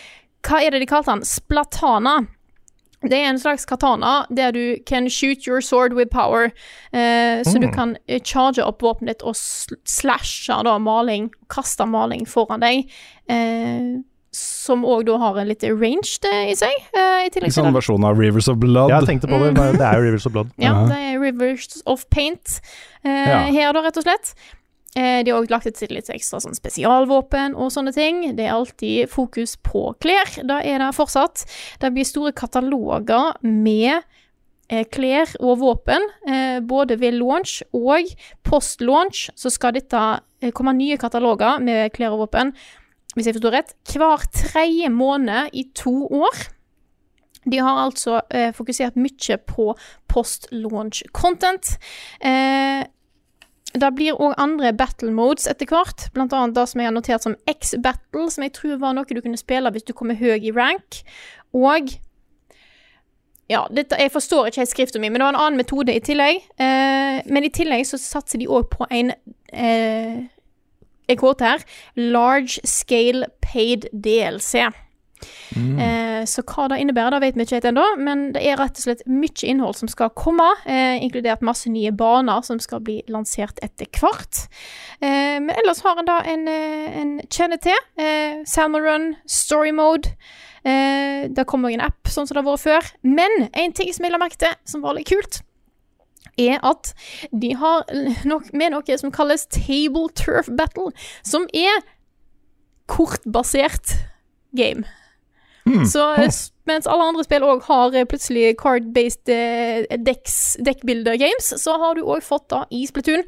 Hva 0.47 0.61
er 0.63 0.71
det 0.71 0.81
de 0.85 0.87
kalte 0.91 1.11
den? 1.13 1.25
Splatana. 1.27 2.19
Det 3.07 3.13
er 3.19 3.29
en 3.29 3.39
slags 3.39 3.67
katana 3.69 4.25
der 4.35 4.53
du 4.57 4.77
can 4.89 5.09
shoot 5.13 5.47
your 5.47 5.61
sword 5.61 5.93
with 5.95 6.11
power. 6.11 6.47
Eh, 6.93 7.43
Så 7.45 7.61
du 7.61 7.69
kan 7.71 7.97
eh, 8.09 8.21
charge 8.25 8.63
opp 8.65 8.81
våpenet 8.83 9.19
ditt 9.19 9.23
og 9.23 9.35
slashe 9.37 10.57
da 10.65 10.79
maling, 10.79 11.29
kaste 11.53 11.87
maling 11.87 12.25
foran 12.27 12.61
deg. 12.65 12.89
Eh, 13.29 14.01
som 14.37 14.83
òg 14.85 15.07
da 15.09 15.15
har 15.21 15.39
en 15.41 15.49
litt 15.49 15.63
ranged 15.65 16.27
i 16.29 16.53
seg. 16.59 16.73
eh, 16.93 17.27
I 17.27 17.31
tillegg 17.33 17.49
En 17.49 17.53
til 17.53 17.63
sånn 17.63 17.73
versjon 17.77 18.05
av 18.05 18.19
Rivers 18.21 18.49
of 18.53 18.59
Blood. 18.61 18.91
Jeg 18.93 19.07
tenkte 19.09 19.29
på 19.31 19.39
det, 19.45 19.55
det 19.79 19.81
er 19.87 19.97
jo 19.97 20.03
Rivers 20.09 20.27
of 20.27 20.33
Blood. 20.33 20.51
Ja, 20.59 20.73
Ja. 20.73 20.87
det 20.91 20.99
er 21.15 21.21
Rivers 21.21 21.83
of 21.87 22.05
Paint 22.11 22.61
eh, 23.05 23.11
Ja. 23.29 23.39
her, 23.53 23.73
da, 23.73 23.81
rett 23.87 23.97
og 23.97 24.05
slett. 24.05 24.35
Eh, 24.97 25.21
de 25.25 25.33
har 25.33 25.43
også 25.43 25.53
lagt 25.53 25.69
til 25.77 25.93
litt 25.93 26.09
ekstra 26.13 26.41
sånn 26.41 26.57
spesialvåpen 26.57 27.57
og 27.59 27.73
sånne 27.75 27.93
ting. 27.93 28.23
Det 28.39 28.47
er 28.47 28.55
alltid 28.57 29.11
fokus 29.13 29.57
på 29.61 29.91
klær. 30.01 30.39
Da 30.49 30.63
er 30.65 30.81
det 30.81 30.95
fortsatt. 30.97 31.45
Det 31.83 31.93
blir 31.93 32.09
store 32.09 32.33
kataloger 32.37 33.37
med 33.45 34.01
eh, 34.71 34.87
klær 34.89 35.37
og 35.43 35.61
våpen, 35.61 36.09
eh, 36.25 36.59
både 36.65 36.97
ved 37.03 37.19
launch 37.21 37.61
og 37.77 38.09
post-launch. 38.49 39.29
Så 39.37 39.53
skal 39.53 39.77
dette 39.77 40.07
komme 40.57 40.77
nye 40.77 40.99
kataloger 41.01 41.61
med 41.65 41.93
klær 41.97 42.17
og 42.17 42.27
våpen, 42.27 42.57
hvis 43.17 43.29
jeg 43.29 43.37
forstår 43.37 43.57
rett, 43.57 43.73
hver 43.93 44.29
tredje 44.33 44.91
måned 44.93 45.53
i 45.57 45.69
to 45.77 46.05
år. 46.05 46.47
De 47.47 47.61
har 47.63 47.79
altså 47.85 48.21
eh, 48.35 48.51
fokusert 48.55 48.99
mye 48.99 49.39
på 49.47 49.71
post-launch 50.11 51.05
content. 51.15 51.77
Eh, 52.21 52.83
det 53.81 53.93
blir 53.97 54.19
òg 54.23 54.35
andre 54.41 54.73
battle 54.77 55.13
modes 55.15 55.47
etter 55.51 55.69
hvert, 55.71 56.09
blant 56.15 56.35
annet 56.37 56.57
det 56.57 56.67
som 56.71 56.81
jeg 56.81 56.91
har 56.91 56.97
notert 56.97 57.25
som 57.27 57.37
X-battle, 57.51 58.27
som 58.33 58.45
jeg 58.47 58.55
tror 58.57 58.81
var 58.83 58.97
noe 58.97 59.09
du 59.09 59.23
kunne 59.23 59.41
spille 59.41 59.73
hvis 59.75 59.87
du 59.87 59.95
kommer 59.97 60.19
høy 60.19 60.39
i 60.39 60.55
rank. 60.55 61.03
Og 61.57 61.97
ja, 63.51 63.63
dette, 63.71 63.99
jeg 64.01 64.11
forstår 64.11 64.49
ikke 64.49 64.65
helt 64.65 64.73
skriften 64.73 65.03
min, 65.03 65.13
men 65.13 65.23
det 65.23 65.29
var 65.29 65.37
en 65.37 65.45
annen 65.45 65.61
metode 65.61 65.95
i 65.95 66.03
tillegg. 66.03 66.41
Eh, 66.59 67.21
men 67.31 67.47
i 67.47 67.53
tillegg 67.55 67.87
så 67.87 68.01
satser 68.01 68.43
de 68.43 68.49
òg 68.51 68.67
på 68.73 68.89
en 68.91 69.13
eh, 69.53 70.25
Jeg 71.07 71.19
kåter 71.21 71.47
her 71.47 71.63
Large 71.95 72.59
scale 72.67 73.29
paid 73.41 73.87
DLC. 73.93 74.67
Eh, 75.57 76.25
så 76.29 76.43
hva 76.43 76.67
det 76.71 76.81
innebærer, 76.83 77.17
det 77.17 77.21
vet 77.23 77.39
vi 77.39 77.47
ikke 77.47 77.59
helt 77.59 77.69
ennå, 77.71 77.85
men 78.03 78.25
det 78.35 78.43
er 78.45 78.59
rett 78.61 78.79
og 78.81 78.87
slett 78.87 79.05
mye 79.09 79.47
innhold 79.47 79.79
som 79.79 79.89
skal 79.89 80.11
komme, 80.17 80.49
eh, 80.67 80.99
inkludert 81.05 81.45
masse 81.47 81.71
nye 81.71 81.93
baner 81.97 82.43
som 82.47 82.59
skal 82.63 82.83
bli 82.85 83.03
lansert 83.09 83.61
etter 83.65 83.89
hvert. 83.97 84.47
Eh, 85.01 85.39
men 85.41 85.55
ellers 85.57 85.83
har 85.87 85.99
en 85.99 86.09
da 86.09 86.21
en, 86.25 86.49
eh, 86.49 87.01
en 87.01 87.21
kjenne 87.31 87.61
til. 87.61 87.79
Eh, 87.97 88.43
Salmon 88.45 88.83
Run, 88.83 89.17
Story 89.27 89.71
Mode. 89.71 90.17
Eh, 90.65 91.29
det 91.29 91.47
kommer 91.47 91.71
òg 91.71 91.75
en 91.75 91.87
app, 91.89 92.09
sånn 92.11 92.27
som 92.27 92.35
det 92.35 92.45
har 92.45 92.51
vært 92.53 92.67
før. 92.67 92.93
Men 93.03 93.49
en 93.55 93.73
ting 93.73 93.93
som 93.93 94.05
jeg 94.05 94.13
la 94.13 94.19
merke 94.19 94.37
til, 94.37 94.55
som 94.65 94.83
var 94.83 94.95
litt 94.95 95.07
kult, 95.07 95.43
er 96.39 96.59
at 96.63 96.93
de 97.33 97.55
har 97.55 97.85
nok 98.25 98.53
med 98.53 98.75
noe 98.75 98.99
som 98.99 99.13
kalles 99.15 99.47
Table 99.47 100.09
Turf 100.15 100.51
Battle, 100.53 100.91
som 101.23 101.47
er 101.55 101.81
kortbasert 102.89 103.97
game. 104.55 104.85
Så 105.67 106.07
eh, 106.15 106.31
mens 106.71 106.87
alle 106.91 107.11
andre 107.11 107.27
spill 107.27 107.45
òg 107.47 107.67
har 107.67 107.97
eh, 107.97 108.07
plutselig 108.09 108.55
card-based 108.61 109.33
eh, 109.33 109.85
dekkbilder-games, 109.99 111.53
så 111.63 111.77
har 111.83 111.99
du 111.99 112.05
òg 112.07 112.25
fått 112.27 112.49
da 112.53 112.65
i 112.71 112.87
Splatoon. 112.89 113.27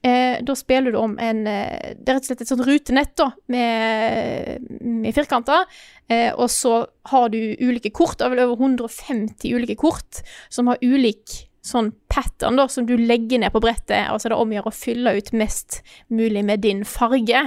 Eh, 0.00 0.38
da 0.46 0.54
spiller 0.56 0.94
du 0.94 0.96
om 0.96 1.18
en 1.20 1.42
eh, 1.44 1.90
Det 1.92 2.08
er 2.08 2.16
rett 2.16 2.24
og 2.24 2.28
slett 2.30 2.44
et 2.46 2.48
sånt 2.48 2.64
rutenett 2.64 3.12
da, 3.20 3.26
med, 3.52 4.70
med 4.80 5.12
firkanter. 5.16 5.66
Eh, 6.08 6.30
og 6.32 6.48
så 6.52 6.86
har 7.12 7.28
du 7.34 7.38
ulike 7.60 7.92
kort, 7.92 8.16
det 8.18 8.26
er 8.26 8.32
vel 8.32 8.46
over 8.46 8.64
150 8.64 9.52
ulike 9.52 9.76
kort, 9.80 10.22
som 10.48 10.70
har 10.72 10.80
ulik 10.80 11.49
sånn 11.62 11.90
pattern 12.08 12.56
da, 12.56 12.64
som 12.72 12.86
du 12.88 12.94
legger 12.96 13.42
ned 13.42 13.52
på 13.52 13.60
brettet, 13.60 14.08
og 14.10 14.20
så 14.20 14.28
er 14.28 14.32
det 14.34 14.38
om 14.40 14.52
å 14.52 14.56
gjøre 14.58 14.70
å 14.70 14.76
fylle 14.76 15.12
ut 15.18 15.32
mest 15.36 15.82
mulig 16.08 16.44
med 16.44 16.62
din 16.64 16.84
farge. 16.88 17.42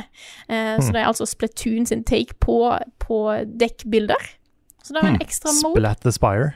Eh, 0.47 0.76
Så 0.80 0.91
det 0.93 1.01
er 1.01 1.09
altså 1.09 1.26
Splatoon 1.26 1.86
sin 1.89 2.03
take 2.03 2.36
på, 2.39 2.59
på 2.99 3.24
dekkbilder. 3.57 4.22
Så 4.84 4.93
det 4.93 5.01
er 5.01 5.07
en 5.16 5.22
ekstra 5.24 5.51
mode. 5.64 5.80
Splat 5.80 6.01
the 6.03 6.11
Spire. 6.11 6.53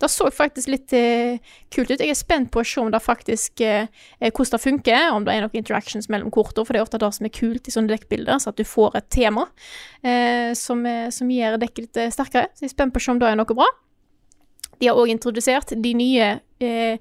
Det 0.00 0.08
så 0.08 0.30
faktisk 0.32 0.70
litt 0.72 0.92
eh, 0.96 1.36
kult 1.68 1.90
ut. 1.90 2.00
Jeg 2.00 2.08
er 2.08 2.16
spent 2.16 2.48
på 2.50 2.62
å 2.62 2.64
se 2.64 2.80
om 2.80 2.88
det 2.90 3.02
faktisk 3.04 3.60
eh, 3.60 3.84
eh, 4.18 4.30
hvordan 4.32 4.54
det 4.54 4.60
funker, 4.62 5.10
om 5.12 5.26
det 5.26 5.34
er 5.34 5.42
noen 5.44 5.58
interactions 5.60 6.08
mellom 6.08 6.30
kortene, 6.32 6.64
for 6.64 6.72
det 6.72 6.80
er 6.80 6.86
ofte 6.86 6.96
det 7.02 7.10
som 7.12 7.26
er 7.28 7.34
kult 7.36 7.68
i 7.68 7.74
sånne 7.74 7.92
dekkbilder, 7.92 8.38
så 8.40 8.54
at 8.54 8.56
du 8.56 8.64
får 8.64 8.96
et 8.96 9.10
tema 9.12 9.44
eh, 10.00 10.54
som, 10.56 10.80
eh, 10.88 11.10
som 11.12 11.28
gjør 11.28 11.58
dekket 11.60 11.84
litt 11.84 12.14
sterkere. 12.16 12.48
Så 12.54 12.64
jeg 12.64 12.70
er 12.70 12.76
spent 12.78 12.94
på 12.94 13.02
å 13.02 13.04
se 13.04 13.12
om 13.12 13.20
det 13.20 13.28
er 13.28 13.36
noe 13.42 13.58
bra. 13.60 13.68
De 14.80 14.88
har 14.88 14.96
òg 14.96 15.12
introdusert 15.12 15.74
de 15.76 15.92
nye 15.92 16.30
eh, 16.60 16.98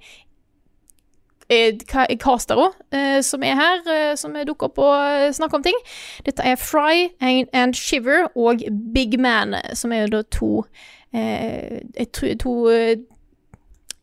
eh, 1.49 2.17
castere 2.19 2.71
eh, 2.91 3.21
som 3.21 3.43
er 3.43 3.55
her, 3.59 3.83
eh, 3.87 4.15
som 4.15 4.33
dukker 4.33 4.69
opp 4.69 4.81
og 4.83 4.95
eh, 4.97 5.33
snakker 5.33 5.59
om 5.59 5.65
ting. 5.65 5.79
Dette 6.25 6.45
er 6.45 6.59
Fry 6.59 7.09
and, 7.21 7.75
Shiver 7.75 8.29
og 8.35 8.63
Big 8.93 9.19
Man, 9.19 9.53
eh, 9.53 9.75
som 9.75 9.93
er 9.93 10.07
da 10.07 10.23
to 10.31 10.65
eh, 11.13 11.79
To, 12.13 12.33
to 12.37 12.55
eh, 12.69 12.97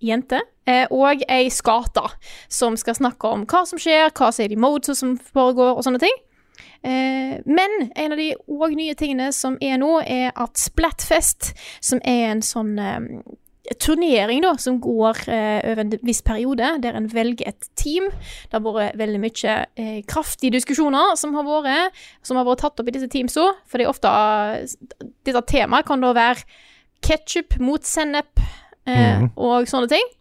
jenter 0.02 0.42
eh, 0.66 0.86
og 0.90 1.22
ei 1.30 1.48
skate 1.50 2.02
som 2.52 2.76
skal 2.76 2.98
snakke 2.98 3.30
om 3.30 3.46
hva 3.48 3.64
som 3.68 3.80
skjer, 3.80 4.10
hva 4.10 4.32
som 4.32 4.44
er 4.44 4.52
de 4.52 4.60
modes 4.60 4.98
som 4.98 5.16
foregår, 5.18 5.76
og 5.76 5.86
sånne 5.86 6.02
ting. 6.02 6.18
Eh, 6.82 7.38
men 7.46 7.90
en 7.96 8.12
av 8.12 8.20
de 8.20 8.32
òg 8.50 8.76
nye 8.76 8.94
tingene 8.98 9.30
som 9.34 9.56
er 9.62 9.78
nå, 9.80 10.00
er 10.02 10.34
at 10.34 10.58
Splatfest, 10.60 11.54
som 11.80 12.02
er 12.04 12.32
en 12.32 12.44
sånn 12.44 12.76
eh, 12.78 13.00
turnering 13.82 14.42
da, 14.44 14.52
som 14.60 14.78
går 14.82 15.22
eh, 15.32 15.60
over 15.72 15.82
en 15.82 15.94
viss 16.06 16.22
periode, 16.26 16.68
der 16.82 16.98
en 16.98 17.08
velger 17.12 17.48
et 17.50 17.68
team. 17.78 18.08
Det 18.10 18.56
har 18.56 18.64
vært 18.64 18.98
veldig 19.00 19.22
mye 19.22 19.56
eh, 19.78 19.98
kraftige 20.08 20.54
diskusjoner 20.56 21.16
som 21.20 21.34
har 21.36 21.46
vært, 21.46 22.04
som 22.26 22.38
har 22.38 22.46
vært 22.48 22.64
tatt 22.64 22.82
opp 22.82 22.90
i 22.90 22.96
disse 22.96 23.10
teamsa. 23.12 23.48
For 23.66 23.78
det 23.80 23.86
er 23.86 23.92
ofte 23.92 24.12
Dette 25.26 25.42
temaet 25.50 25.88
kan 25.88 26.02
da 26.04 26.12
være 26.16 26.44
ketsjup 27.06 27.58
mot 27.62 27.84
sennep 27.86 28.40
eh, 28.40 29.22
mm. 29.22 29.32
og 29.36 29.68
sånne 29.70 29.90
ting. 29.92 30.14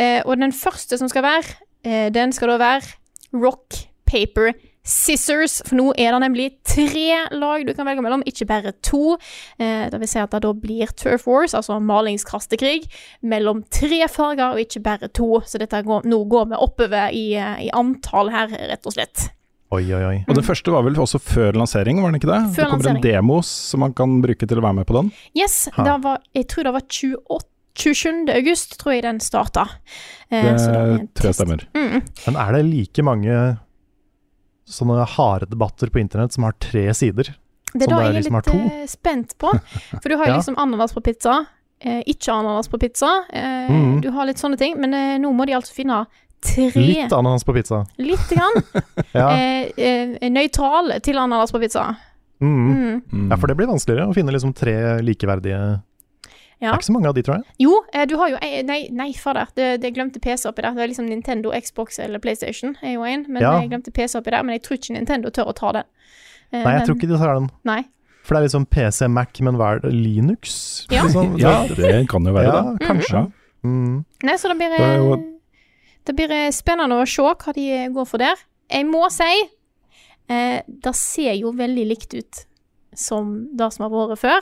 Eh, 0.00 0.20
og 0.24 0.38
den 0.40 0.54
første 0.54 0.98
som 1.00 1.10
skal 1.10 1.26
være, 1.26 1.58
eh, 1.84 2.08
den 2.14 2.32
skal 2.32 2.54
da 2.54 2.60
være 2.60 3.40
rock, 3.40 3.76
paper, 4.10 4.52
scissors. 4.86 5.60
For 5.66 5.76
nå 5.78 5.88
er 5.98 6.14
det 6.14 6.20
nemlig 6.24 6.46
tre 6.66 7.18
lag 7.36 7.64
du 7.66 7.72
kan 7.76 7.88
velge 7.88 8.04
mellom, 8.04 8.24
ikke 8.28 8.46
bare 8.50 8.72
to. 8.86 9.16
Eh, 9.60 9.88
det 9.92 10.00
vil 10.02 10.10
si 10.10 10.20
at 10.22 10.32
det 10.34 10.42
da 10.46 10.52
blir 10.56 10.92
turf 10.98 11.26
wars, 11.30 11.54
altså 11.56 11.80
malingskastekrig, 11.84 12.86
mellom 13.22 13.64
tre 13.72 14.06
farger 14.10 14.54
og 14.54 14.62
ikke 14.64 14.82
bare 14.84 15.10
to. 15.16 15.42
Så 15.46 15.60
dette 15.60 15.82
går, 15.86 16.08
nå 16.08 16.22
går 16.30 16.48
vi 16.52 16.62
oppover 16.68 17.12
i, 17.16 17.26
eh, 17.36 17.66
i 17.68 17.70
antall 17.76 18.32
her, 18.34 18.48
rett 18.72 18.86
og 18.88 18.96
slett. 18.96 19.28
Oi, 19.70 19.84
oi, 19.94 20.02
oi. 20.02 20.16
Og 20.26 20.34
det 20.34 20.42
første 20.42 20.72
var 20.74 20.82
vel 20.82 20.96
også 20.98 21.20
før 21.22 21.54
lansering, 21.54 22.00
var 22.02 22.10
det 22.10 22.18
ikke 22.18 22.32
det? 22.32 22.40
Før 22.56 22.64
det 22.64 22.70
kommer 22.72 22.90
en 22.90 23.04
demo 23.04 23.36
som 23.46 23.84
man 23.84 23.92
kan 23.94 24.16
bruke 24.24 24.48
til 24.50 24.58
å 24.58 24.64
være 24.64 24.80
med 24.80 24.88
på 24.88 24.96
den. 24.98 25.12
Yes, 25.38 25.68
det 25.76 25.94
var, 26.02 26.18
jeg 26.34 26.48
tror 26.50 26.66
det 26.66 26.72
var 26.74 26.88
28 26.90 27.46
27. 27.80 28.26
august, 28.34 28.74
tror 28.80 28.96
jeg 28.96 29.04
den 29.06 29.20
starta. 29.22 29.62
Eh, 30.30 30.42
Det 30.42 30.56
så 30.60 30.70
er 30.74 31.06
tror 31.14 31.30
jeg 31.30 31.36
stemmer. 31.38 31.62
Mm. 31.74 32.02
Men 32.26 32.36
er 32.36 32.52
det 32.56 32.64
like 32.66 33.02
mange 33.06 33.36
sånne 34.70 35.04
harde 35.16 35.48
debatter 35.50 35.90
på 35.92 36.00
internett 36.02 36.32
som 36.36 36.46
har 36.46 36.54
tre 36.62 36.86
sider? 36.94 37.32
Det 37.72 37.86
er 37.86 37.92
da 37.92 38.00
jeg 38.02 38.10
er 38.10 38.16
liksom 38.18 38.36
litt 38.40 38.72
eh, 38.72 38.86
spent 38.90 39.36
på. 39.38 39.52
For 40.00 40.08
du 40.10 40.16
har 40.16 40.26
jo 40.26 40.32
Ja. 40.34 40.38
liksom 40.40 40.56
ananas 40.58 40.94
på 40.96 41.02
pizza, 41.06 41.36
eh, 41.82 42.00
ikke 42.10 42.32
ananas 42.34 42.68
på 42.72 42.80
pizza. 42.82 43.12
Eh, 43.32 43.70
mm. 43.70 44.00
Du 44.02 44.10
har 44.16 44.26
litt 44.26 44.42
sånne 44.42 44.58
ting, 44.58 44.74
men 44.80 44.94
eh, 44.96 45.18
nå 45.22 45.30
må 45.34 45.46
de 45.46 45.54
altså 45.58 45.74
finne 45.76 46.04
tre 46.40 46.70
Litt 46.74 47.12
ananas 47.12 47.44
på 47.44 47.52
pizza. 47.54 47.82
Litt 48.00 48.30
grann. 48.32 48.62
Ja. 49.12 49.28
eh, 49.34 49.70
eh, 49.76 50.30
nøytral 50.30 50.94
til 51.04 51.18
ananas 51.18 51.52
på 51.52 51.60
pizza. 51.62 51.90
Mm. 52.40 53.02
Mm. 53.12 53.28
ja, 53.30 53.36
for 53.36 53.50
det 53.50 53.56
blir 53.58 53.68
vanskeligere 53.68 54.08
å 54.08 54.14
finne 54.16 54.32
liksom 54.32 54.54
tre 54.56 54.72
likeverdige 55.04 55.58
Det 56.60 56.68
er 56.68 56.74
ikke 56.76 56.84
så 56.90 56.92
mange 56.92 57.08
av 57.08 57.14
de, 57.16 57.22
tror 57.24 57.36
jeg. 57.38 57.44
Jo, 57.64 57.82
eh, 57.94 58.04
du 58.06 58.16
har 58.20 58.28
jo 58.28 58.36
Nei, 58.68 58.88
nei 58.92 59.12
fader. 59.16 59.48
Det, 59.56 59.80
det 59.80 59.94
glemte 59.96 60.20
PC 60.20 60.44
oppi 60.50 60.60
der. 60.62 60.74
Det 60.76 60.82
er 60.84 60.88
liksom 60.92 61.06
Nintendo, 61.08 61.50
Xbox 61.56 61.98
eller 61.98 62.18
PlayStation 62.20 62.76
er 62.82 62.92
jo 62.98 63.02
en. 63.08 63.24
Men 63.28 63.42
Ja. 63.42 63.54
jeg 63.60 63.70
glemte 63.70 63.90
PC 63.96 64.18
oppi 64.18 64.30
der. 64.30 64.42
Men 64.44 64.58
jeg 64.58 64.62
tror 64.66 64.76
ikke 64.76 64.92
Nintendo 64.98 65.30
tør 65.30 65.48
å 65.48 65.54
ta 65.56 65.72
den. 65.72 65.84
Eh, 66.52 66.62
Nei, 66.62 66.72
jeg 66.72 66.78
men- 66.80 66.86
tror 66.86 66.96
ikke 66.98 67.08
de 67.08 67.18
tar 67.18 67.34
den. 67.34 67.50
Nei. 67.64 67.84
For 68.22 68.34
det 68.34 68.40
er 68.42 68.46
liksom 68.48 68.66
PC, 68.68 69.08
Mac, 69.08 69.40
men 69.40 69.54
hva 69.56 69.76
er 69.76 69.80
det? 69.80 69.92
Linux? 69.94 70.86
Ja. 70.90 71.02
Liksom? 71.04 71.38
Ja, 71.40 71.66
det 71.66 72.08
kan 72.08 72.24
jo 72.24 72.32
være 72.32 72.44
Ja, 72.52 72.60
det. 72.76 72.86
kanskje. 72.86 73.12
Ja. 73.12 73.26
Mm. 73.64 74.04
Nei, 74.22 74.34
så 74.36 74.48
det 74.48 74.56
blir, 74.58 74.76
Det 74.76 74.96
jo- 74.98 75.14
eh, 75.14 75.24
det 76.04 76.16
blir 76.16 76.28
spennende 76.52 77.00
å 77.00 77.08
se 77.08 77.22
hva 77.22 77.54
de 77.54 77.88
går 77.94 78.06
for 78.06 78.18
der. 78.18 78.36
Jeg 78.70 78.84
må 78.86 79.10
si 79.10 79.48
eh, 80.28 80.60
det 80.68 80.94
ser 80.94 81.32
jo 81.40 81.52
veldig 81.52 81.86
likt 81.88 82.14
ut 82.14 82.44
som 82.94 83.48
det 83.56 83.72
som 83.72 83.84
har 83.90 83.90
vært 84.08 84.18
før, 84.18 84.40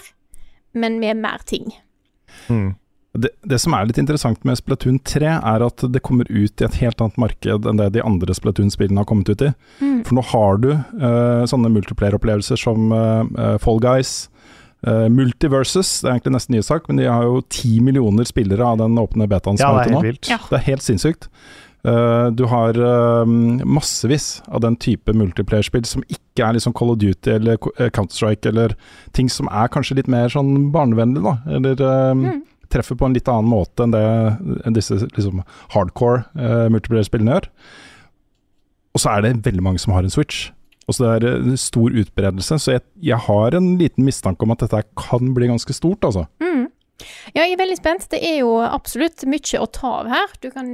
men 0.74 0.98
med 1.00 1.16
mer 1.16 1.38
ting. 1.46 1.72
Mm. 2.48 2.68
Det, 3.18 3.30
det 3.50 3.58
som 3.58 3.72
er 3.74 3.86
litt 3.88 3.98
interessant 3.98 4.42
med 4.46 4.58
Splatoon 4.60 4.98
3, 5.08 5.30
er 5.40 5.62
at 5.64 5.82
det 5.90 6.02
kommer 6.06 6.28
ut 6.28 6.60
i 6.60 6.66
et 6.66 6.76
helt 6.82 7.00
annet 7.02 7.16
marked 7.18 7.66
enn 7.66 7.80
det 7.80 7.88
de 7.96 8.02
andre 8.04 8.34
Splatoon-spillene 8.36 9.00
har 9.00 9.08
kommet 9.08 9.30
ut 9.32 9.42
i. 9.42 9.52
Mm. 9.80 10.02
For 10.06 10.18
nå 10.18 10.24
har 10.30 10.60
du 10.62 10.68
uh, 10.76 11.44
sånne 11.48 11.70
multiplayer-opplevelser 11.72 12.60
som 12.60 12.92
uh, 12.92 13.56
Fall 13.64 13.80
Guys, 13.82 14.28
uh, 14.86 15.08
Multiverses, 15.10 15.96
det 16.02 16.10
er 16.10 16.18
egentlig 16.18 16.36
nesten 16.36 16.58
nye 16.58 16.66
sak, 16.68 16.86
men 16.86 17.00
de 17.00 17.08
har 17.08 17.24
jo 17.26 17.40
ti 17.50 17.78
millioner 17.82 18.28
spillere 18.28 18.68
av 18.74 18.78
den 18.84 19.00
åpne 19.00 19.26
betaen 19.32 19.58
som 19.58 19.66
Ja, 19.66 19.80
er 19.82 19.88
ute 19.88 19.96
nå. 19.96 20.04
vilt. 20.04 20.28
Det 20.28 20.60
er 20.60 20.66
helt 20.68 20.86
sinnssykt. 20.86 21.30
Eh, 21.86 22.28
du 22.34 22.44
har 22.50 22.74
eh, 22.74 23.24
massevis 23.64 24.40
av 24.48 24.60
den 24.64 24.76
type 24.76 25.12
multiplayer-spill 25.14 25.84
som 25.86 26.02
ikke 26.10 26.42
er 26.48 26.56
liksom 26.56 26.74
Call 26.76 26.90
of 26.94 26.98
Duty 26.98 27.30
eller 27.36 27.58
eh, 27.78 27.88
Counter-Strike, 27.94 28.48
eller 28.50 28.74
ting 29.16 29.30
som 29.30 29.48
er 29.50 29.70
kanskje 29.72 29.96
litt 30.00 30.10
mer 30.10 30.28
sånn 30.32 30.70
barnevennlig, 30.74 31.22
da. 31.24 31.36
Eller 31.54 31.78
Mm. 32.18 32.42
treffer 32.68 32.98
på 32.98 33.06
en 33.06 33.14
litt 33.14 33.28
annen 33.30 33.48
måte 33.48 33.80
enn 33.86 33.92
det 33.94 34.02
enn 34.66 34.74
disse 34.76 34.98
liksom, 35.16 35.42
hardcore 35.72 36.24
eh, 36.36 36.66
multiplayer-spillene 36.68 37.32
gjør. 37.38 37.46
Og 38.94 39.00
så 39.00 39.12
er 39.14 39.22
det 39.24 39.36
veldig 39.46 39.62
mange 39.64 39.78
som 39.80 39.94
har 39.94 40.02
en 40.04 40.10
Switch. 40.12 40.50
Og 40.88 40.94
så 40.96 41.14
det 41.20 41.28
er 41.30 41.56
stor 41.60 41.90
utbredelse, 41.92 42.58
så 42.58 42.72
jeg, 42.78 42.82
jeg 43.04 43.18
har 43.26 43.54
en 43.54 43.74
liten 43.78 44.04
mistanke 44.06 44.42
om 44.44 44.52
at 44.54 44.62
dette 44.64 44.82
kan 44.96 45.34
bli 45.36 45.46
ganske 45.50 45.72
stort, 45.76 46.00
altså. 46.04 46.26
Mm. 46.40 46.66
Ja, 47.34 47.44
jeg 47.44 47.54
er 47.54 47.60
veldig 47.60 47.78
spent. 47.78 48.08
Det 48.10 48.20
er 48.24 48.40
jo 48.42 48.58
absolutt 48.64 49.24
mye 49.28 49.62
å 49.62 49.68
ta 49.70 49.98
av 50.02 50.12
her. 50.12 50.38
Du 50.42 50.50
kan, 50.54 50.70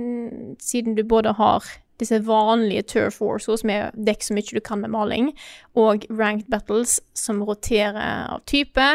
siden 0.63 0.97
du 0.97 1.05
både 1.07 1.35
har 1.39 1.67
disse 2.01 2.19
vanlige 2.27 2.83
turf 2.91 3.21
wars 3.23 3.47
som 3.47 3.71
er 3.71 3.93
dekk 3.95 4.25
så 4.27 4.35
mye 4.35 4.57
du 4.57 4.63
kan 4.65 4.81
med 4.83 4.93
maling, 4.95 5.31
og 5.79 6.07
ranked 6.11 6.49
battles 6.51 6.97
som 7.15 7.43
roterer 7.47 8.31
av 8.35 8.43
type, 8.51 8.87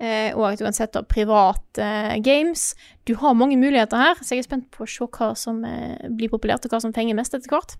eh, 0.00 0.30
og 0.32 0.46
at 0.48 0.60
du 0.60 0.64
kan 0.64 0.76
sette 0.76 1.02
opp 1.02 1.10
private 1.12 1.82
eh, 1.82 2.16
games. 2.24 2.70
Du 3.04 3.16
har 3.20 3.36
mange 3.36 3.58
muligheter 3.60 4.00
her, 4.00 4.22
så 4.22 4.34
jeg 4.34 4.44
er 4.44 4.48
spent 4.48 4.70
på 4.74 4.86
å 4.86 4.90
se 4.90 5.08
hva 5.18 5.34
som 5.38 5.60
eh, 5.68 6.08
blir 6.08 6.32
populært, 6.32 6.64
og 6.64 6.72
hva 6.72 6.80
som 6.84 6.96
fenger 6.96 7.18
mest 7.18 7.36
etter 7.36 7.52
hvert. 7.52 7.76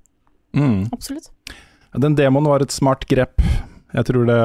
Absolutt. 0.93 1.33
Den 1.97 2.17
demoen 2.19 2.49
var 2.49 2.61
et 2.61 2.75
smart 2.75 3.09
grep. 3.09 3.41
Jeg 3.97 4.05
tror 4.11 4.27
det 4.29 4.37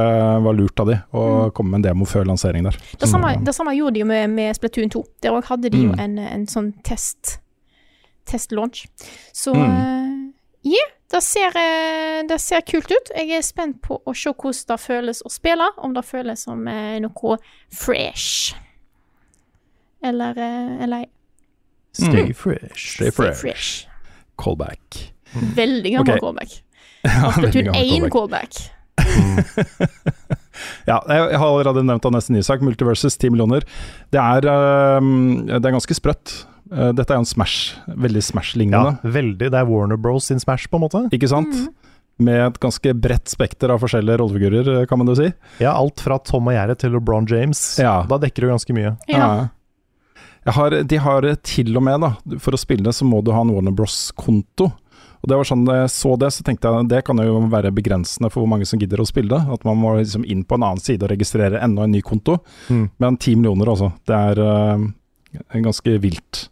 var 0.45 0.53
lurt 0.55 0.79
av 0.79 0.87
de 0.87 0.95
å 1.13 1.21
Mm. 1.21 1.51
komme 1.51 1.69
med 1.71 1.79
en 1.79 1.87
demo 1.91 2.05
før 2.07 2.23
lansering 2.25 2.63
der. 2.63 2.77
Det 2.97 3.09
samme, 3.09 3.33
det 3.43 3.53
samme 3.53 3.73
gjorde 3.75 3.93
de 3.93 3.99
jo 3.99 4.05
med, 4.05 4.29
med 4.29 4.55
Splatoon 4.55 4.89
2. 4.89 5.03
Der 5.21 5.31
òg 5.35 5.43
hadde 5.49 5.69
de 5.69 5.77
jo 5.83 5.91
Mm. 5.91 5.99
en, 5.99 6.17
en 6.19 6.45
sånn 6.47 6.73
test 6.83 7.39
test-launch. 8.25 8.85
Så 9.33 9.53
Mm. 9.53 9.63
eh, 9.65 10.31
ja, 10.71 10.85
det 11.11 11.21
ser, 11.23 11.51
eh, 11.57 12.23
det 12.27 12.39
ser 12.39 12.61
kult 12.61 12.89
ut. 12.91 13.11
Jeg 13.17 13.29
er 13.31 13.41
spent 13.41 13.81
på 13.81 13.99
å 14.07 14.15
se 14.15 14.31
hvordan 14.31 14.65
det 14.67 14.79
føles 14.79 15.21
å 15.25 15.29
spille, 15.29 15.67
om 15.79 15.93
det 15.93 16.05
føles 16.05 16.39
som 16.39 16.65
eh, 16.67 16.99
noe 16.99 17.37
fresh. 17.73 18.55
Eller, 20.03 20.33
eller 20.81 21.05
Stay 21.93 22.23
Mm. 22.29 22.33
fresh. 22.35 22.95
Stay 22.95 23.11
fresh. 23.11 23.41
fresh. 23.41 23.87
Callback. 24.37 25.11
Veldig 25.33 25.91
gammel 25.97 26.09
okay. 26.15 26.19
callback. 26.19 26.63
Ja, 27.03 27.31
Splatoon 27.31 27.65
gammel 27.65 27.81
1 27.81 28.11
callback. 28.11 28.11
callback. 28.11 28.71
Ja, 30.85 30.99
jeg 31.07 31.37
har 31.39 31.47
allerede 31.47 31.81
nevnt 31.87 32.05
av 32.05 32.13
nesten 32.13 32.35
ny 32.35 32.41
sak, 32.45 32.61
Multiverses 32.65 33.15
10 33.17 33.31
millioner. 33.33 33.63
Det 34.13 34.19
er, 34.21 34.45
øhm, 34.51 35.45
det 35.47 35.59
er 35.65 35.73
ganske 35.73 35.95
sprøtt. 35.97 36.33
Eh, 36.71 36.91
Dette 36.97 37.13
er 37.13 37.17
jo 37.19 37.23
en 37.23 37.29
Smash, 37.29 37.75
veldig 37.87 38.21
Smash-lignende, 38.23 38.97
Ja, 39.01 39.11
veldig. 39.15 39.49
Det 39.51 39.57
er 39.57 39.65
Warner 39.69 39.97
Bros 39.97 40.25
sin 40.29 40.39
Smash, 40.39 40.67
på 40.69 40.77
en 40.77 40.85
måte. 40.85 41.01
ikke 41.11 41.29
sant? 41.31 41.53
Mhm. 41.55 41.69
Med 42.21 42.37
et 42.45 42.59
ganske 42.61 42.93
bredt 43.01 43.31
spekter 43.31 43.71
av 43.73 43.79
forskjellige 43.81 44.19
rollefigurer, 44.21 44.85
kan 44.87 44.99
man 44.99 45.07
jo 45.07 45.15
si. 45.17 45.31
Ja, 45.59 45.71
alt 45.73 45.99
fra 46.03 46.19
Tom 46.19 46.47
og 46.51 46.53
Jerry 46.53 46.75
til 46.77 46.91
LeBron 46.93 47.25
James. 47.25 47.79
Ja. 47.79 48.03
Da 48.05 48.17
dekker 48.21 48.41
du 48.45 48.47
ganske 48.51 48.73
mye. 48.77 48.97
Ja. 49.09 49.47
Jeg 50.45 50.53
har, 50.53 50.69
de 50.83 50.97
har 50.97 51.21
til 51.41 51.75
og 51.77 51.83
med, 51.83 52.01
da, 52.01 52.37
for 52.37 52.51
å 52.53 52.59
spille 52.61 52.93
så 52.93 53.05
må 53.05 53.23
du 53.23 53.31
ha 53.31 53.41
en 53.41 53.49
Warner 53.55 53.71
Bros-konto. 53.73 54.71
Og 55.21 55.29
det 55.29 55.37
var 55.37 55.45
sånn, 55.45 55.65
Da 55.65 55.73
jeg 55.83 55.91
så 55.93 56.15
det, 56.17 56.31
så 56.33 56.43
tenkte 56.43 56.67
jeg 56.71 56.87
det 56.89 57.03
kan 57.05 57.17
jo 57.21 57.39
være 57.51 57.71
begrensende 57.71 58.31
for 58.31 58.41
hvor 58.41 58.49
mange 58.49 58.65
som 58.65 58.79
gidder 58.81 59.01
å 59.03 59.05
spille 59.05 59.29
det. 59.29 59.53
At 59.53 59.63
man 59.67 59.77
må 59.77 59.95
liksom 59.99 60.25
inn 60.25 60.43
på 60.43 60.55
en 60.57 60.63
annen 60.65 60.81
side 60.81 61.03
og 61.05 61.11
registrere 61.13 61.61
enda 61.61 61.83
en 61.85 61.91
ny 61.93 62.01
konto. 62.01 62.39
Mm. 62.69 62.87
Men 62.99 63.17
ti 63.21 63.35
millioner, 63.35 63.69
altså. 63.69 63.91
Det 64.09 64.15
er 64.17 64.41
uh, 64.41 64.87
ganske 65.61 65.97
vilt. 66.01 66.47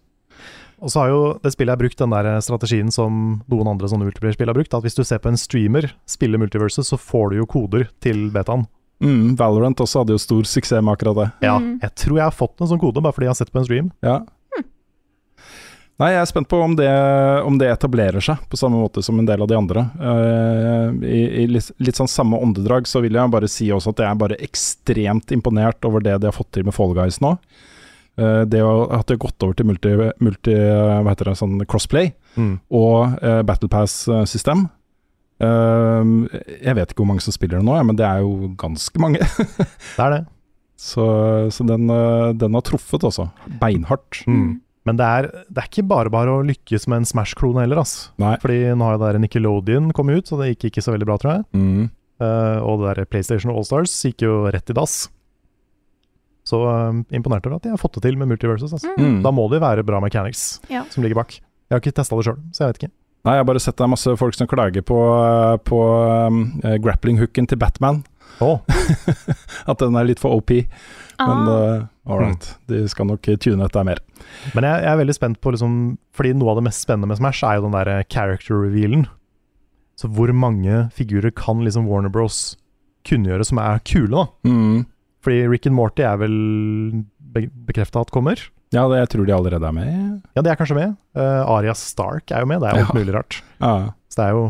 Og 0.80 0.88
så 0.93 1.01
har 1.01 1.09
jo 1.11 1.22
det 1.43 1.51
spillet 1.51 1.74
jeg 1.76 1.82
brukt 1.82 1.97
den 1.99 2.13
der 2.13 2.39
strategien 2.45 2.91
som 2.93 3.41
noen 3.51 3.67
andre 3.67 3.89
sånne 3.91 4.05
multiplayer-spill 4.07 4.47
har 4.47 4.55
brukt. 4.55 4.74
At 4.78 4.86
hvis 4.86 4.95
du 4.95 5.03
ser 5.03 5.20
på 5.20 5.28
en 5.34 5.39
streamer 5.39 5.89
spille 6.07 6.39
Multiverse, 6.39 6.86
så 6.88 6.95
får 6.95 7.34
du 7.34 7.39
jo 7.41 7.47
koder 7.49 7.89
til 7.99 8.30
betaen. 8.32 8.63
Mm, 9.03 9.36
Valorant 9.39 9.80
også 9.80 10.01
hadde 10.03 10.15
jo 10.15 10.20
stor 10.22 10.47
suksess 10.47 10.80
med 10.84 10.93
akkurat 10.93 11.15
det. 11.20 11.28
Ja, 11.47 11.57
Mm. 11.59 11.80
jeg 11.82 11.95
tror 11.95 12.15
jeg 12.17 12.24
har 12.26 12.36
fått 12.36 12.61
en 12.61 12.67
sånn 12.67 12.80
kode 12.80 13.01
bare 13.01 13.13
fordi 13.15 13.28
jeg 13.28 13.34
har 13.34 13.39
sett 13.41 13.51
på 13.51 13.59
en 13.59 13.65
stream. 13.67 13.91
Ja. 14.03 14.22
Nei, 16.00 16.14
jeg 16.14 16.22
er 16.22 16.28
spent 16.30 16.47
på 16.47 16.60
om 16.64 16.78
det, 16.80 16.88
om 17.43 17.58
det 17.60 17.68
etablerer 17.74 18.24
seg 18.24 18.39
på 18.47 18.56
samme 18.60 18.80
måte 18.80 19.02
som 19.04 19.18
en 19.20 19.26
del 19.28 19.41
av 19.43 19.50
de 19.52 19.58
andre. 19.58 19.82
Uh, 20.00 20.93
I, 21.04 21.24
i 21.43 21.47
litt, 21.52 21.68
litt 21.84 22.00
sånn 22.00 22.08
samme 22.08 22.39
åndedrag 22.39 22.88
så 22.88 23.02
vil 23.04 23.18
jeg 23.20 23.34
bare 23.34 23.50
si 23.52 23.68
også 23.76 23.91
at 23.91 24.00
jeg 24.06 24.08
er 24.14 24.22
bare 24.22 24.38
ekstremt 24.45 25.34
imponert 25.36 25.84
over 25.89 26.00
det 26.06 26.16
de 26.24 26.30
har 26.32 26.38
fått 26.38 26.54
til 26.56 26.64
med 26.64 26.76
Fall 26.78 26.95
Guys 26.95 27.20
nå. 27.20 27.34
Uh, 28.20 28.45
det 28.47 28.64
å, 28.64 28.88
at 28.95 29.08
de 29.12 29.18
har 29.18 29.24
gått 29.26 29.43
over 29.43 29.60
til 29.60 29.68
multi, 29.68 29.91
multi 30.24 30.56
hva 30.56 31.04
heter 31.12 31.34
det, 31.34 31.38
sånn 31.41 31.60
crossplay 31.68 32.14
Mm. 32.39 32.60
og 32.72 33.18
uh, 33.26 33.41
Battle 33.43 33.68
Pass-system. 33.74 34.68
Eh, 35.39 36.10
jeg 36.60 36.76
vet 36.76 36.91
ikke 36.91 37.00
hvor 37.02 37.08
mange 37.14 37.24
som 37.24 37.32
spiller 37.36 37.60
det 37.62 37.66
nå, 37.68 37.76
men 37.88 37.95
det 38.00 38.04
er 38.06 38.22
jo 38.26 38.50
ganske 38.60 39.00
mange. 39.02 39.24
Det 39.95 40.04
er 40.04 40.12
det. 40.14 40.20
så 40.80 41.06
så 41.52 41.66
den, 41.68 41.89
eh, 41.89 42.32
den 42.39 42.56
har 42.58 42.64
truffet, 42.68 43.04
også. 43.08 43.30
Beinhardt. 43.62 44.20
Mm. 44.28 44.60
Men 44.90 44.98
det 44.98 45.06
er, 45.06 45.28
det 45.54 45.62
er 45.62 45.68
ikke 45.70 45.84
bare 45.86 46.10
bare 46.10 46.34
å 46.34 46.42
lykkes 46.48 46.88
med 46.90 47.04
en 47.04 47.08
Smash-klone 47.12 47.62
heller, 47.62 47.84
ass. 47.84 48.10
Nei. 48.22 48.34
Fordi 48.42 48.58
nå 48.74 48.88
har 48.88 48.96
jo 48.98 49.02
der 49.04 49.20
Nickelodeon 49.22 49.92
kommet 49.94 50.24
ut, 50.24 50.32
så 50.32 50.40
det 50.42 50.48
gikk 50.56 50.72
ikke 50.72 50.82
så 50.88 50.96
veldig 50.96 51.06
bra, 51.12 51.18
tror 51.22 51.36
jeg. 51.36 51.46
Mm. 51.54 51.88
Uh, 52.20 52.58
og 52.66 52.82
det 52.82 52.96
der 52.98 53.08
PlayStation 53.14 53.54
Allstars 53.54 53.94
gikk 54.10 54.26
jo 54.26 54.34
rett 54.52 54.74
i 54.74 54.76
dass. 54.76 54.96
Så 56.50 56.58
uh, 56.66 56.90
imponert 57.14 57.46
over 57.46 57.60
at 57.60 57.68
de 57.68 57.74
har 57.76 57.80
fått 57.82 58.00
det 58.00 58.08
til 58.08 58.18
med 58.18 58.32
Multiverses. 58.32 58.74
Altså. 58.74 58.96
Mm. 58.98 59.20
Da 59.26 59.32
må 59.36 59.46
det 59.52 59.60
jo 59.60 59.66
være 59.68 59.86
bra 59.86 60.02
mechanics 60.02 60.58
Ja. 60.74 60.82
som 60.90 61.06
ligger 61.06 61.22
bak. 61.22 61.38
Jeg 61.38 61.76
har 61.78 61.84
ikke 61.84 61.94
testa 62.00 62.18
det 62.18 62.26
sjøl, 62.26 62.40
så 62.56 62.64
jeg 62.66 62.72
vet 62.74 62.82
ikke. 62.82 62.94
Nei, 63.28 63.34
jeg 63.36 63.44
har 63.44 63.48
bare 63.52 63.62
sett 63.62 63.76
det 63.78 63.84
er 63.86 63.92
masse 63.92 64.14
folk 64.18 64.34
som 64.38 64.48
klager 64.50 64.82
på, 64.88 64.98
på 65.68 65.80
um, 66.32 66.38
eh, 66.64 66.78
grappling-hooken 66.82 67.50
til 67.52 67.60
Batman. 67.60 68.00
Oh. 68.42 68.62
At 69.70 69.82
den 69.84 69.98
er 70.00 70.08
litt 70.08 70.22
for 70.24 70.40
OP. 70.40 70.56
Men 70.56 70.66
Ah. 71.20 71.50
uh, 71.52 71.82
all 72.10 72.20
right, 72.24 72.45
de 72.68 72.82
skal 72.89 73.07
nok 73.10 73.22
tune 73.39 73.62
dette 73.62 73.84
mer. 73.86 73.99
Men 74.55 74.66
jeg, 74.68 74.84
jeg 74.84 74.91
er 74.91 74.99
veldig 74.99 75.16
spent 75.16 75.39
på 75.43 75.53
liksom 75.55 75.74
Fordi 76.18 76.34
noe 76.36 76.51
av 76.51 76.60
det 76.60 76.66
mest 76.68 76.84
spennende 76.84 77.07
med 77.12 77.20
Smash 77.22 77.43
er 77.47 77.60
jo 77.60 77.68
den 77.68 77.76
der 77.78 77.91
eh, 77.93 78.05
character 78.12 78.57
revealen. 78.66 79.05
Så 79.99 80.10
hvor 80.16 80.32
mange 80.36 80.88
figurer 80.95 81.32
kan 81.36 81.62
liksom 81.66 81.88
Warner 81.89 82.12
Bros 82.12 82.55
kunngjøre 83.07 83.45
som 83.47 83.60
er 83.62 83.82
kule, 83.88 84.12
da? 84.12 84.26
Mm. 84.49 84.86
Fordi 85.24 85.39
Rick 85.51 85.68
and 85.68 85.76
Morty 85.76 86.03
er 86.07 86.18
vel 86.22 86.36
be 87.20 87.45
bekrefta 87.70 88.01
at 88.05 88.12
kommer. 88.16 88.39
Ja, 88.74 88.86
det, 88.91 88.99
jeg 89.01 89.10
tror 89.14 89.26
de 89.28 89.34
allerede 89.36 89.66
er 89.68 89.76
med. 89.76 90.22
Ja, 90.38 90.43
de 90.45 90.51
er 90.51 90.57
kanskje 90.60 90.78
med. 90.78 90.95
Uh, 91.18 91.41
Aria 91.55 91.74
Stark 91.78 92.32
er 92.32 92.43
jo 92.45 92.49
med, 92.51 92.62
det 92.64 92.70
er 92.70 92.80
alt 92.80 92.91
Ja. 92.93 92.95
mulig 92.99 93.16
rart. 93.16 93.39
Ja. 93.60 93.74
Så 94.10 94.20
det 94.22 94.26
er 94.28 94.36
jo 94.38 94.43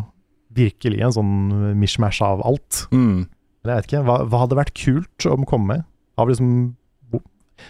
virkelig 0.60 1.02
en 1.06 1.16
sånn 1.16 1.34
mishmash 1.80 2.22
av 2.26 2.42
alt. 2.46 2.86
Mm. 2.92 3.26
Men 3.64 3.72
jeg 3.72 3.76
vet 3.82 3.88
ikke, 3.90 4.04
hva, 4.08 4.18
hva 4.28 4.42
hadde 4.44 4.58
vært 4.60 4.74
kult 4.78 5.26
om 5.30 5.46
komme 5.48 5.74
med? 5.74 5.88
Av 6.20 6.30
liksom 6.30 6.52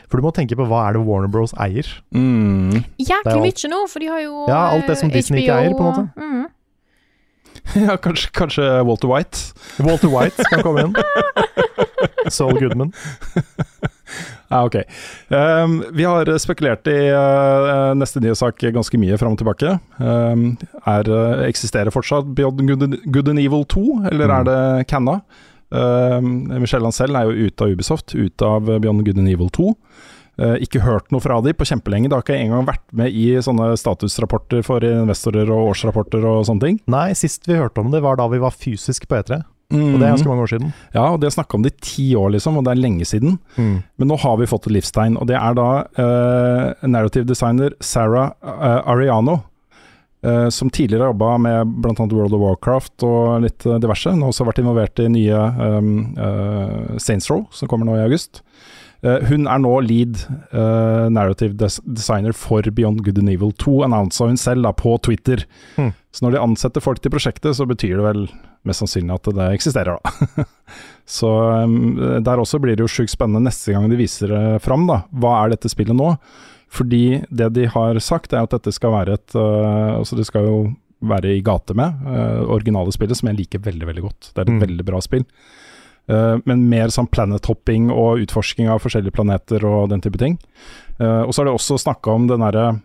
For 0.09 0.19
du 0.19 0.25
må 0.25 0.33
tenke 0.35 0.57
på 0.59 0.67
hva 0.69 0.85
er 0.87 0.97
det 0.97 1.03
Warner 1.07 1.31
Bros 1.31 1.53
eier? 1.61 1.87
Mm. 2.15 2.83
Jæklig 3.01 3.41
mye 3.45 3.73
nå, 3.73 3.83
for 3.91 4.03
de 4.03 4.09
har 4.11 4.23
jo 4.25 4.45
Ja, 4.49 4.63
alt 4.75 4.89
det 4.89 4.97
som 5.01 5.11
Disney 5.13 5.39
Disney 5.39 5.45
ikke 5.45 5.59
eier, 5.59 5.75
på 5.77 5.83
en 5.83 5.91
måte. 5.91 6.07
Mm. 6.17 6.47
ja, 7.87 7.97
kanskje, 8.01 8.31
kanskje 8.33 8.67
Walter 8.87 9.11
White. 9.11 9.53
Walter 9.85 10.11
White 10.11 10.49
kan 10.49 10.63
komme 10.65 10.87
inn. 10.87 10.95
Saul 12.35 12.59
Goodman. 12.59 12.93
Ja, 14.49 14.63
ok. 14.65 14.75
Um, 15.29 15.83
vi 15.93 16.05
har 16.09 16.25
spekulert 16.41 16.87
i 16.89 17.11
uh, 17.13 17.91
neste 17.93 18.17
nye 18.23 18.33
sak 18.33 18.57
ganske 18.73 18.97
mye 18.97 19.19
fram 19.21 19.35
og 19.35 19.37
tilbake. 19.37 19.75
Um, 20.01 20.55
er, 20.89 21.11
eksisterer 21.45 21.93
fortsatt 21.93 22.31
Beyond 22.33 22.63
Good, 22.65 22.95
Good 23.13 23.29
and 23.29 23.43
Evil 23.43 23.67
2, 23.69 23.83
eller 24.09 24.33
er 24.39 24.47
det 24.47 24.57
canna? 24.89 25.19
Um, 25.69 26.47
Michel 26.61 26.85
Ancel 26.85 27.15
er 27.15 27.27
jo 27.27 27.49
ute 27.49 27.65
av 27.65 27.75
Ubisoft, 27.75 28.15
ute 28.15 28.47
av 28.47 28.69
Beyond 28.69 29.05
Good 29.05 29.21
and 29.21 29.31
Evil 29.31 29.51
2. 29.53 29.73
Uh, 30.39 30.55
ikke 30.63 30.81
hørt 30.85 31.09
noe 31.11 31.23
fra 31.23 31.41
de 31.43 31.53
på 31.53 31.67
kjempelenge. 31.67 32.09
Det 32.09 32.15
har 32.15 32.25
ikke 32.25 32.39
engang 32.39 32.67
vært 32.69 32.85
med 32.95 33.13
i 33.13 33.27
sånne 33.43 33.73
statusrapporter 33.79 34.63
for 34.65 34.85
investorer 34.87 35.51
og 35.51 35.73
årsrapporter 35.73 36.25
og 36.25 36.45
sånne 36.47 36.65
ting. 36.65 36.81
Nei, 36.89 37.11
sist 37.17 37.49
vi 37.49 37.59
hørte 37.59 37.83
om 37.83 37.91
det, 37.93 38.03
var 38.05 38.19
da 38.19 38.29
vi 38.31 38.41
var 38.41 38.55
fysisk 38.55 39.09
på 39.09 39.19
E3. 39.19 39.43
Og 39.69 39.99
det 39.99 40.05
er 40.07 40.15
ganske 40.15 40.29
mange 40.29 40.45
år 40.47 40.49
siden. 40.49 40.71
Ja, 40.95 41.03
og 41.11 41.19
de 41.21 41.27
har 41.27 41.33
snakka 41.35 41.53
om 41.59 41.61
det 41.61 41.75
i 41.75 41.83
ti 41.85 42.05
år, 42.17 42.31
liksom, 42.33 42.55
og 42.57 42.65
det 42.65 42.71
er 42.73 42.79
lenge 42.81 43.05
siden. 43.05 43.35
Men 44.01 44.09
nå 44.09 44.17
har 44.17 44.39
vi 44.41 44.47
fått 44.49 44.65
et 44.65 44.73
livstegn, 44.73 45.17
og 45.21 45.27
det 45.29 45.37
er 45.37 45.57
da 45.59 45.67
uh, 45.99 46.87
narrative 46.89 47.29
designer 47.29 47.75
Sarah 47.77 48.31
uh, 48.41 48.81
Ariano. 48.89 49.43
Eh, 50.25 50.49
som 50.53 50.69
tidligere 50.69 51.11
jobba 51.11 51.37
med 51.37 51.77
bl.a. 51.83 51.93
World 52.11 52.35
of 52.35 52.43
Warcraft 52.43 53.05
og 53.07 53.45
litt 53.45 53.65
uh, 53.67 53.77
diverse. 53.81 54.11
Hun 54.11 54.25
har 54.25 54.33
også 54.33 54.47
vært 54.47 54.61
involvert 54.63 55.01
i 55.03 55.07
nye 55.11 55.45
um, 55.79 55.93
uh, 56.19 56.99
Saints 57.01 57.29
Row, 57.31 57.45
som 57.55 57.71
kommer 57.71 57.89
nå 57.89 57.97
i 57.99 58.05
august. 58.07 58.43
Hun 58.99 59.45
er 59.47 59.61
nå 59.63 59.69
lead 59.79 60.17
narrative 60.51 61.53
des 61.55 61.77
designer 61.87 62.33
for 62.35 62.67
Beyond 62.75 62.99
Good 63.05 63.21
and 63.21 63.31
Evil 63.31 63.53
2, 63.55 63.77
annonsa 63.85 64.27
hun 64.27 64.35
selv 64.35 64.67
da, 64.67 64.73
på 64.75 64.97
Twitter. 65.07 65.45
Hmm. 65.77 65.93
Så 66.11 66.25
når 66.25 66.35
de 66.35 66.41
ansetter 66.43 66.83
folk 66.83 66.99
til 66.99 67.13
prosjektet, 67.13 67.55
så 67.55 67.63
betyr 67.69 67.95
det 67.95 68.03
vel 68.03 68.25
mest 68.67 68.83
sannsynlig 68.83 69.15
at 69.15 69.29
det 69.37 69.47
eksisterer, 69.55 70.03
da. 70.03 70.45
så 71.19 71.31
um, 71.63 71.95
der 72.27 72.43
også 72.43 72.59
blir 72.59 72.75
det 72.75 72.83
jo 72.83 72.91
sjukt 72.91 73.15
spennende 73.15 73.47
neste 73.47 73.71
gang 73.71 73.87
de 73.87 74.01
viser 74.01 74.35
det 74.35 74.43
fram, 74.67 74.83
da. 74.89 75.05
Hva 75.15 75.37
er 75.45 75.55
dette 75.55 75.71
spillet 75.71 75.95
nå? 75.95 76.17
Fordi 76.69 77.23
det 77.33 77.53
de 77.55 77.65
har 77.67 77.97
sagt, 78.03 78.33
er 78.33 78.45
at 78.45 78.53
dette 78.53 78.71
skal 78.75 78.91
være 78.93 79.13
et 79.17 79.35
øh, 79.35 79.97
Altså, 79.99 80.15
det 80.19 80.27
skal 80.29 80.45
jo 80.45 80.59
være 81.01 81.37
i 81.37 81.41
gate 81.41 81.73
med 81.73 81.93
Uh, 82.03 82.43
originale 82.51 82.91
spillet, 82.91 83.15
som 83.17 83.29
jeg 83.29 83.37
liker 83.37 83.59
veldig, 83.63 83.87
veldig 83.87 84.01
godt. 84.03 84.31
Det 84.33 84.37
er 84.41 84.47
et 84.49 84.53
Mm. 84.53 84.59
veldig 84.65 84.85
bra 84.85 84.99
spill. 85.01 85.23
Uh, 86.09 86.41
men 86.45 86.67
mer 86.69 86.87
sånn 86.91 87.07
planet-hopping 87.07 87.89
og 87.93 88.19
utforsking 88.25 88.67
av 88.67 88.81
forskjellige 88.81 89.13
planeter 89.15 89.63
og 89.63 89.89
den 89.89 90.01
type 90.01 90.17
ting. 90.17 90.37
Uh, 90.99 91.23
og 91.23 91.31
så 91.33 91.41
har 91.41 91.45
det 91.45 91.53
også 91.55 91.77
snakka 91.79 92.11
om 92.11 92.27
den 92.27 92.39
derre 92.43 92.81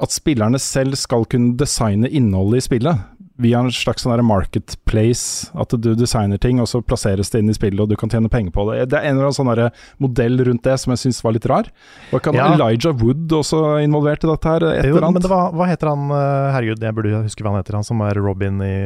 At 0.00 0.10
spillerne 0.10 0.58
selv 0.58 0.96
skal 0.96 1.24
kunne 1.24 1.56
designe 1.56 2.08
innholdet 2.10 2.56
i 2.58 2.66
spillet. 2.66 2.98
Via 3.42 3.58
en 3.58 3.72
slags 3.74 4.04
sånn 4.04 4.20
marketplace. 4.22 5.48
At 5.58 5.72
du 5.82 5.88
designer 5.98 6.38
ting, 6.38 6.60
og 6.62 6.68
så 6.70 6.78
plasseres 6.86 7.32
det 7.32 7.40
inn 7.42 7.50
i 7.50 7.56
spillet, 7.56 7.80
og 7.82 7.90
du 7.90 7.96
kan 7.98 8.12
tjene 8.12 8.30
penger 8.30 8.54
på 8.54 8.62
det. 8.68 8.76
Det 8.92 9.00
er 9.00 9.08
en 9.08 9.16
eller 9.18 9.32
annen 9.32 9.38
sånn 9.40 10.04
modell 10.04 10.38
rundt 10.46 10.62
det 10.62 10.76
som 10.78 10.94
jeg 10.94 11.02
syns 11.02 11.18
var 11.24 11.34
litt 11.34 11.48
rar. 11.50 11.70
Og 12.14 12.22
kan 12.22 12.36
Ja. 12.38 12.52
Elijah 12.54 12.94
Wood 12.94 13.32
også 13.34 13.82
involvert 13.82 14.22
i 14.22 14.30
dette 14.30 14.52
her? 14.52 14.62
Et 14.70 14.84
Jo, 14.86 14.94
eller 14.94 15.08
annet? 15.08 15.18
men 15.18 15.26
det 15.26 15.32
var, 15.34 15.50
hva 15.50 15.66
heter 15.66 15.90
han 15.90 16.06
eh, 16.14 16.52
Herregud, 16.54 16.86
jeg 16.86 16.94
burde 16.94 17.22
huske 17.26 17.42
hva 17.42 17.50
han 17.50 17.58
heter. 17.62 17.74
Han 17.80 17.88
som 17.90 18.00
er 18.06 18.14
Robin 18.22 18.62
i, 18.62 18.76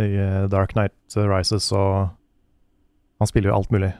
i 0.00 0.06
eh, 0.16 0.48
Dark 0.48 0.72
Knight 0.72 0.96
Rises 1.16 1.68
og 1.72 2.08
Han 3.18 3.26
spiller 3.26 3.50
jo 3.50 3.56
alt 3.56 3.70
mulig. 3.74 3.92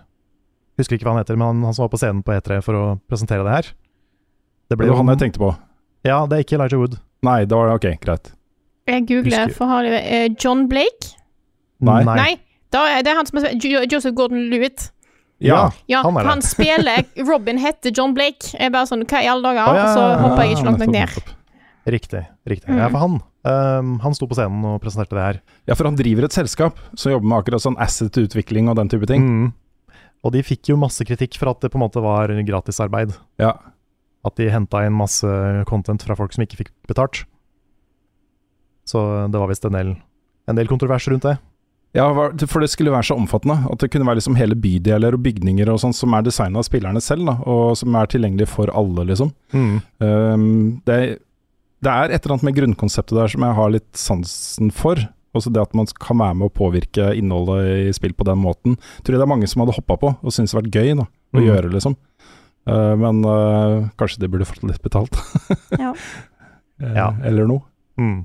Husker 0.78 0.94
ikke 0.96 1.04
hva 1.09 1.16
han 1.16 1.24
heter, 1.24 1.36
men 1.36 1.48
han, 1.50 1.62
han 1.66 1.74
som 1.74 1.82
var 1.84 1.92
på 1.92 1.98
scenen 1.98 2.22
på 2.22 2.32
E3 2.32 2.61
for 2.62 2.78
å 2.78 2.82
presentere 3.11 3.42
det 3.44 3.50
her. 3.50 3.70
det 4.70 4.78
var 4.78 4.96
han 4.96 5.09
jeg 5.11 5.18
tenkte 5.18 5.42
på. 5.42 5.52
Ja, 6.06 6.24
det 6.24 6.36
er 6.38 6.44
ikke 6.46 6.54
Elijah 6.56 6.78
Wood. 6.78 7.00
Nei, 7.26 7.40
det 7.44 7.56
var 7.59 7.74
ok, 7.74 7.88
greit. 8.00 8.30
Jeg 8.89 9.07
googler, 9.09 9.53
for 9.55 9.70
har 9.70 9.86
de 9.86 9.97
eh, 10.01 10.28
John 10.41 10.66
Blake? 10.70 11.14
Nei. 11.84 12.03
Nei. 12.09 12.30
da 12.74 12.84
er 12.97 13.05
det 13.07 13.12
er 13.12 13.18
han 13.20 13.28
som 13.28 13.39
er 13.43 13.53
Joseph 13.61 14.16
Gordon-Lewitt. 14.16 14.89
Ja, 15.39 15.68
Ja, 15.86 16.01
han 16.03 16.16
er 16.18 16.24
det. 16.24 16.30
han 16.32 16.43
spiller 16.43 17.05
Robin 17.30 17.61
heter 17.62 17.93
John 17.95 18.14
Blake. 18.16 18.51
Jeg 18.57 18.70
er 18.70 18.74
bare 18.74 18.89
sånn 18.91 19.05
Hva 19.07 19.20
i 19.22 19.28
alle 19.30 19.45
dager? 19.47 19.70
Å, 19.70 19.76
ja, 19.78 19.91
så 19.95 20.07
hopper 20.24 20.43
jeg 20.43 20.57
ikke 20.57 20.66
langt 20.66 20.82
nok 20.82 20.95
ned. 20.97 21.34
Riktig. 21.89 22.24
riktig. 22.49 22.68
Mm. 22.68 22.80
Ja, 22.82 22.89
for 22.93 23.01
han 23.01 23.14
um, 23.49 23.95
Han 24.03 24.16
sto 24.16 24.26
på 24.28 24.36
scenen 24.36 24.66
og 24.66 24.80
presenterte 24.82 25.16
det 25.16 25.24
her. 25.24 25.39
Ja, 25.70 25.76
for 25.78 25.89
han 25.89 25.97
driver 25.97 26.26
et 26.26 26.34
selskap 26.36 26.80
som 26.99 27.14
jobber 27.14 27.30
med 27.30 27.39
akkurat 27.39 27.64
sånn 27.64 27.78
asset-utvikling 27.80 28.68
og 28.68 28.76
den 28.80 28.91
type 28.93 29.09
ting. 29.09 29.24
Mm. 29.24 29.99
Og 30.26 30.34
de 30.34 30.43
fikk 30.43 30.72
jo 30.72 30.80
masse 30.80 31.07
kritikk 31.07 31.39
for 31.39 31.53
at 31.53 31.62
det 31.62 31.70
på 31.72 31.78
en 31.78 31.84
måte 31.86 32.03
var 32.03 32.32
gratisarbeid. 32.45 33.14
Ja. 33.41 33.55
At 34.26 34.36
de 34.41 34.51
henta 34.51 34.82
inn 34.84 34.99
masse 34.99 35.30
content 35.70 36.03
fra 36.05 36.18
folk 36.18 36.34
som 36.34 36.43
ikke 36.45 36.64
fikk 36.64 36.74
betalt. 36.91 37.22
Så 38.89 39.03
det 39.28 39.36
var 39.43 39.51
visst 39.51 39.66
en 39.68 39.76
del, 39.76 39.95
en 40.49 40.57
del 40.57 40.70
kontrovers 40.70 41.05
rundt 41.12 41.26
det. 41.28 41.36
Ja, 41.97 42.05
for 42.12 42.61
det 42.62 42.68
skulle 42.72 42.93
være 42.93 43.07
så 43.09 43.16
omfattende. 43.16 43.59
At 43.72 43.80
det 43.80 43.89
kunne 43.93 44.07
være 44.09 44.20
liksom 44.20 44.36
hele 44.36 44.57
bydeler 44.61 45.16
og 45.16 45.22
bygninger 45.24 45.70
og 45.72 45.80
sånn 45.82 45.95
som 45.97 46.12
er 46.16 46.24
designa 46.26 46.61
av 46.61 46.66
spillerne 46.68 47.01
selv, 47.05 47.24
da, 47.30 47.36
og 47.49 47.76
som 47.80 47.97
er 47.97 48.11
tilgjengelig 48.12 48.49
for 48.53 48.68
alle, 48.76 49.07
liksom. 49.09 49.32
Um, 49.57 50.80
det, 50.89 50.99
det 51.84 51.93
er 51.93 52.12
et 52.12 52.20
eller 52.24 52.36
annet 52.36 52.47
med 52.49 52.57
grunnkonseptet 52.59 53.16
der 53.16 53.32
som 53.32 53.45
jeg 53.47 53.57
har 53.61 53.72
litt 53.72 53.89
sansen 53.99 54.72
for. 54.74 55.01
Også 55.36 55.53
det 55.53 55.61
at 55.64 55.74
man 55.76 55.89
kan 56.01 56.20
være 56.20 56.36
med 56.41 56.49
å 56.49 56.55
påvirke 56.57 57.11
innholdet 57.16 57.89
i 57.89 57.93
spill 57.97 58.14
på 58.16 58.24
den 58.28 58.41
måten. 58.41 58.78
Tror 59.05 59.16
jeg 59.16 59.20
det 59.20 59.26
er 59.26 59.32
mange 59.34 59.49
som 59.51 59.64
hadde 59.64 59.76
hoppa 59.76 59.97
på 60.01 60.12
og 60.16 60.32
syntes 60.34 60.55
det 60.55 60.61
vært 60.62 60.78
gøy 60.80 60.95
da, 61.03 61.09
å 61.09 61.39
Mm. 61.41 61.45
gjøre, 61.49 61.72
liksom. 61.76 61.97
Uh, 62.68 62.95
men 63.01 63.20
uh, 63.24 63.89
kanskje 64.01 64.20
de 64.24 64.28
burde 64.32 64.47
fått 64.49 64.64
litt 64.68 64.82
betalt. 64.84 65.16
Ja. 65.80 65.95
Eh, 66.78 66.93
Ja. 66.95 67.09
Eller 67.26 67.43
noe. 67.51 67.64
Mm. 67.99 68.20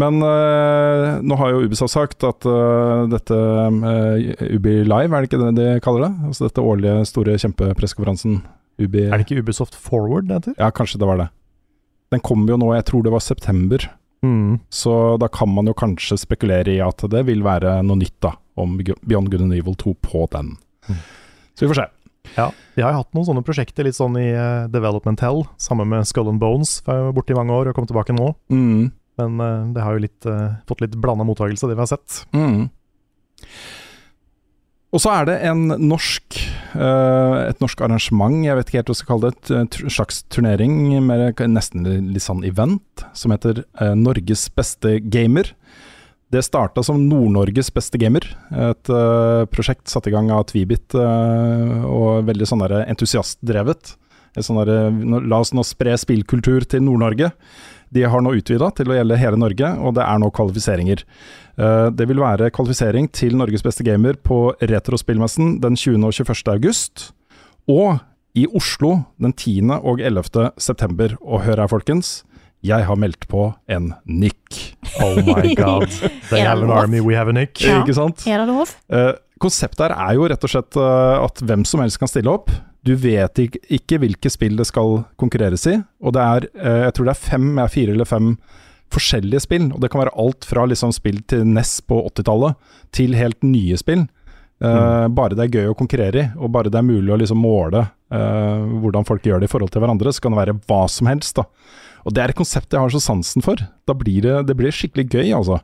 Men 0.00 0.22
øh, 0.24 1.20
nå 1.20 1.36
har 1.36 1.52
jo 1.52 1.66
Ubisoft 1.66 1.92
sagt 1.92 2.24
at 2.24 2.46
øh, 2.48 3.04
dette 3.12 3.36
øh, 3.36 4.54
Ubi 4.56 4.78
Live, 4.88 5.12
er 5.12 5.20
det 5.20 5.28
ikke 5.28 5.40
det 5.42 5.52
de 5.58 5.80
kaller 5.84 6.06
det? 6.06 6.12
Altså 6.30 6.48
dette 6.48 6.64
årlige 6.64 7.04
store 7.10 7.36
kjempepressekonferansen 7.42 8.38
Ubi 8.80 9.04
Er 9.04 9.18
det 9.18 9.26
ikke 9.26 9.42
Ubisoft 9.44 9.76
Forward 9.76 10.30
det 10.30 10.38
heter? 10.40 10.56
Ja, 10.56 10.70
kanskje 10.72 11.00
det 11.02 11.08
var 11.08 11.20
det. 11.20 11.28
Den 12.12 12.24
kommer 12.24 12.54
jo 12.54 12.60
nå, 12.60 12.72
jeg 12.76 12.86
tror 12.88 13.04
det 13.04 13.12
var 13.12 13.24
september. 13.24 13.84
Mm. 14.24 14.60
Så 14.72 15.18
da 15.20 15.28
kan 15.28 15.52
man 15.52 15.68
jo 15.68 15.76
kanskje 15.76 16.16
spekulere 16.20 16.72
i 16.72 16.80
at 16.84 17.04
det 17.12 17.26
vil 17.28 17.44
være 17.44 17.80
noe 17.84 18.00
nytt 18.00 18.16
da 18.24 18.32
om 18.60 18.78
Beyond 18.78 19.32
Good 19.32 19.44
and 19.44 19.56
Evil 19.56 19.76
2 19.76 19.94
på 20.04 20.24
den. 20.32 20.54
Mm. 20.88 21.02
Så 21.52 21.64
vi 21.64 21.72
får 21.72 21.82
se. 21.82 21.86
Ja, 22.36 22.48
de 22.76 22.84
har 22.84 22.94
jo 22.94 23.02
hatt 23.02 23.12
noen 23.16 23.26
sånne 23.28 23.44
prosjekter, 23.44 23.84
litt 23.84 23.96
sånn 23.98 24.16
i 24.20 24.30
uh, 24.32 24.68
Development 24.72 25.20
Hell, 25.24 25.42
sammen 25.60 25.90
med 25.90 26.06
Skull 26.08 26.30
and 26.30 26.40
Bones, 26.40 26.78
borte 26.86 27.34
i 27.34 27.36
mange 27.36 27.52
år 27.52 27.72
og 27.72 27.76
kom 27.76 27.88
tilbake 27.88 28.14
nå. 28.16 28.30
Mm. 28.52 28.92
Men 29.20 29.40
uh, 29.40 29.68
det 29.74 29.84
har 29.84 29.96
jo 29.96 30.04
litt, 30.06 30.28
uh, 30.28 30.58
fått 30.68 30.84
litt 30.84 30.96
blanda 31.00 31.26
mottakelse, 31.28 31.68
det 31.68 31.76
vi 31.76 31.84
har 31.84 31.90
sett. 31.90 32.22
Mm. 32.36 32.68
Og 34.92 35.00
så 35.00 35.12
er 35.14 35.28
det 35.28 35.38
en 35.48 35.70
norsk 35.80 36.36
eh, 36.76 37.36
et 37.46 37.62
norsk 37.64 37.80
arrangement, 37.80 38.42
jeg 38.44 38.58
vet 38.58 38.68
ikke 38.68 38.78
helt 38.82 38.90
hva 38.90 38.92
jeg 38.92 39.00
skal 39.00 39.08
kalle 39.08 39.30
det, 39.32 39.54
En 39.56 39.94
slags 39.94 40.18
turnering, 40.28 40.74
med 41.00 41.40
nesten 41.48 41.88
litt 42.10 42.26
sånn 42.26 42.44
event, 42.44 43.04
som 43.16 43.32
heter 43.32 43.62
Norges 43.96 44.44
beste 44.52 44.98
gamer. 45.00 45.54
Det 46.28 46.44
starta 46.44 46.84
som 46.84 47.00
Nord-Norges 47.08 47.72
beste 47.72 47.96
gamer, 47.96 48.28
et 48.52 48.92
prosjekt 49.56 49.88
satt 49.88 50.10
i 50.10 50.12
gang 50.12 50.28
av 50.28 50.44
Tvibit, 50.52 50.92
og 50.92 52.28
veldig 52.28 52.52
sånn 52.52 52.68
entusiastdrevet. 52.82 53.94
Et 54.36 54.44
sånn 54.44 54.60
der, 54.60 54.92
la 55.24 55.40
oss 55.40 55.56
nå 55.56 55.64
spre 55.64 55.96
spillkultur 56.00 56.68
til 56.68 56.84
Nord-Norge. 56.84 57.32
De 57.92 58.02
har 58.08 58.22
nå 58.24 58.32
utvida 58.38 58.70
til 58.74 58.88
å 58.88 58.96
gjelde 58.96 59.18
hele 59.20 59.36
Norge, 59.40 59.68
og 59.84 59.94
det 59.98 60.04
er 60.06 60.18
nå 60.22 60.30
kvalifiseringer. 60.32 61.02
Eh, 61.58 61.90
Det 61.92 62.06
vil 62.08 62.22
være 62.22 62.50
kvalifisering 62.50 63.10
til 63.12 63.36
Norges 63.36 63.62
beste 63.62 63.84
gamer 63.84 64.14
på 64.16 64.54
Retrospillmessen 64.62 65.58
den 65.60 65.76
20. 65.76 66.04
og 66.08 66.12
21. 66.16 66.48
august. 66.54 67.12
Og 67.68 68.00
i 68.34 68.46
Oslo 68.56 69.04
den 69.20 69.32
10. 69.36 69.70
og 69.84 70.00
11. 70.00 70.52
september. 70.58 71.16
Og 71.20 71.42
hør 71.44 71.60
her, 71.60 71.68
folkens. 71.68 72.22
Jeg 72.64 72.86
har 72.86 72.96
meldt 72.96 73.26
på 73.28 73.50
en 73.68 73.92
nikk. 74.06 74.74
Oh 75.02 75.16
my 75.18 75.52
god. 75.58 75.88
They 76.30 76.40
have 76.40 76.62
an 76.62 76.70
army, 76.70 77.00
we 77.00 77.14
have 77.18 77.28
a 77.28 77.32
nick. 77.34 77.60
Ja. 77.60 77.80
Ikke 77.82 77.94
sant? 77.96 78.22
Er 78.26 78.38
det 78.38 78.48
lov? 78.48 78.70
Eh, 78.88 79.12
konseptet 79.42 79.90
her 79.90 79.96
er 79.98 80.14
jo 80.14 80.28
rett 80.30 80.44
og 80.46 80.52
slett 80.52 80.76
eh, 80.78 81.24
at 81.26 81.42
hvem 81.42 81.64
som 81.66 81.82
helst 81.82 81.98
kan 81.98 82.08
stille 82.08 82.30
opp. 82.30 82.52
Du 82.82 82.94
vet 82.98 83.38
ikke, 83.38 83.60
ikke 83.70 84.00
hvilke 84.02 84.30
spill 84.32 84.56
det 84.58 84.66
skal 84.66 85.04
konkurreres 85.20 85.68
i, 85.70 85.76
og 86.02 86.16
det 86.16 86.22
er 86.22 86.46
eh, 86.58 86.80
jeg 86.88 86.94
tror 86.96 87.08
det 87.08 87.14
er 87.14 87.20
fem, 87.28 87.50
fire 87.70 87.94
eller 87.94 88.08
fem 88.08 88.32
forskjellige 88.92 89.44
spill. 89.44 89.68
Og 89.72 89.80
det 89.82 89.90
kan 89.92 90.02
være 90.02 90.16
alt 90.18 90.46
fra 90.48 90.64
liksom 90.68 90.92
spill 90.94 91.20
til 91.30 91.46
NES 91.48 91.76
på 91.88 92.00
80-tallet 92.10 92.58
til 92.94 93.14
helt 93.16 93.38
nye 93.46 93.78
spill. 93.80 94.02
Eh, 94.62 95.06
Bare 95.14 95.38
det 95.38 95.46
er 95.46 95.60
gøy 95.60 95.70
å 95.72 95.78
konkurrere 95.78 96.24
i, 96.24 96.26
og 96.38 96.52
bare 96.54 96.70
det 96.70 96.78
er 96.80 96.86
mulig 96.86 97.10
å 97.14 97.18
liksom 97.18 97.40
måle 97.42 97.84
uh, 97.86 98.66
hvordan 98.82 99.06
folk 99.08 99.24
gjør 99.26 99.42
det 99.42 99.48
i 99.48 99.50
forhold 99.50 99.72
til 99.74 99.82
hverandre, 99.82 100.12
så 100.14 100.22
kan 100.22 100.34
det 100.34 100.42
være 100.42 100.58
hva 100.70 100.82
som 100.92 101.08
helst. 101.10 101.38
da. 101.38 101.46
Og 102.06 102.14
det 102.14 102.22
er 102.22 102.32
et 102.32 102.38
konsept 102.38 102.74
jeg 102.74 102.82
har 102.82 102.92
så 102.92 103.00
sansen 103.02 103.42
for. 103.46 103.62
Da 103.86 103.94
blir 103.98 104.22
det, 104.26 104.36
det 104.50 104.58
blir 104.58 104.74
skikkelig 104.74 105.06
gøy, 105.10 105.32
altså. 105.38 105.60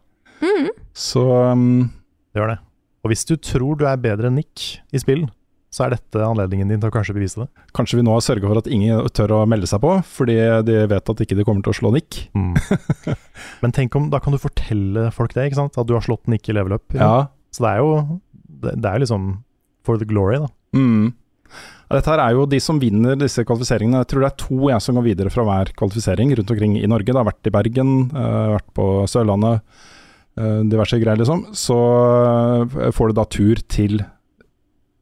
Så 0.94 1.22
um, 1.52 1.90
Det 2.32 2.40
gjør 2.40 2.54
det. 2.54 2.58
Og 3.04 3.12
hvis 3.12 3.26
du 3.28 3.36
tror 3.38 3.78
du 3.78 3.84
er 3.86 4.00
bedre 4.02 4.30
enn 4.30 4.38
Nick 4.40 4.80
i 4.94 4.98
spill, 5.02 5.28
så 5.68 5.84
er 5.84 5.92
dette 5.92 6.24
anledningen 6.24 6.70
din 6.72 6.80
til 6.80 6.88
å 6.88 6.94
kanskje 6.94 7.14
bevise 7.16 7.42
det. 7.42 7.48
Kanskje 7.76 7.98
vi 7.98 8.04
nå 8.06 8.14
har 8.14 8.24
sørga 8.24 8.48
for 8.48 8.60
at 8.62 8.70
ingen 8.72 9.04
tør 9.12 9.34
å 9.36 9.40
melde 9.50 9.68
seg 9.68 9.82
på, 9.82 9.94
fordi 10.16 10.38
de 10.64 10.78
vet 10.88 11.12
at 11.12 11.24
ikke 11.24 11.36
de 11.36 11.44
kommer 11.44 11.64
til 11.64 11.74
å 11.74 11.78
slå 11.78 11.92
Nick. 11.92 12.22
Mm. 12.32 12.54
Men 13.62 13.76
tenk 13.76 13.98
om, 13.98 14.08
da 14.12 14.22
kan 14.24 14.32
du 14.32 14.40
fortelle 14.40 15.10
folk 15.14 15.36
det, 15.36 15.50
ikke 15.50 15.60
sant? 15.60 15.76
At 15.80 15.90
du 15.90 15.94
har 15.98 16.04
slått 16.04 16.30
Nick 16.32 16.48
i 16.48 16.56
level 16.56 16.78
up. 16.78 16.96
Ja. 16.96 17.28
Så 17.52 17.66
det 17.66 17.74
er 17.74 17.84
jo 17.84 17.92
det, 18.64 18.78
det 18.80 18.90
er 18.90 19.04
liksom 19.04 19.30
for 19.86 20.00
the 20.00 20.08
glory, 20.08 20.40
da. 20.40 20.48
Mm. 20.76 21.12
Dette 21.88 22.12
her 22.12 22.20
er 22.20 22.34
jo 22.36 22.48
de 22.48 22.58
som 22.60 22.80
vinner 22.80 23.16
disse 23.16 23.44
kvalifiseringene. 23.48 24.02
Jeg 24.02 24.10
tror 24.10 24.24
det 24.24 24.28
er 24.28 24.40
to 24.42 24.58
jeg 24.68 24.84
som 24.84 24.98
går 24.98 25.06
videre 25.06 25.32
fra 25.32 25.44
hver 25.48 25.72
kvalifisering 25.78 26.34
rundt 26.36 26.52
omkring 26.52 26.76
i 26.76 26.88
Norge. 26.90 27.08
Det 27.08 27.16
har 27.16 27.28
vært 27.28 27.48
i 27.48 27.54
Bergen, 27.54 27.94
uh, 28.12 28.56
vært 28.58 28.68
på 28.76 28.88
Sørlandet, 29.08 29.64
eh, 30.36 30.60
diverse 30.68 31.00
greier, 31.00 31.16
liksom. 31.20 31.46
Så 31.56 31.78
eh, 32.76 32.92
får 32.94 33.10
du 33.10 33.16
da 33.16 33.24
tur 33.32 33.62
til 33.72 34.02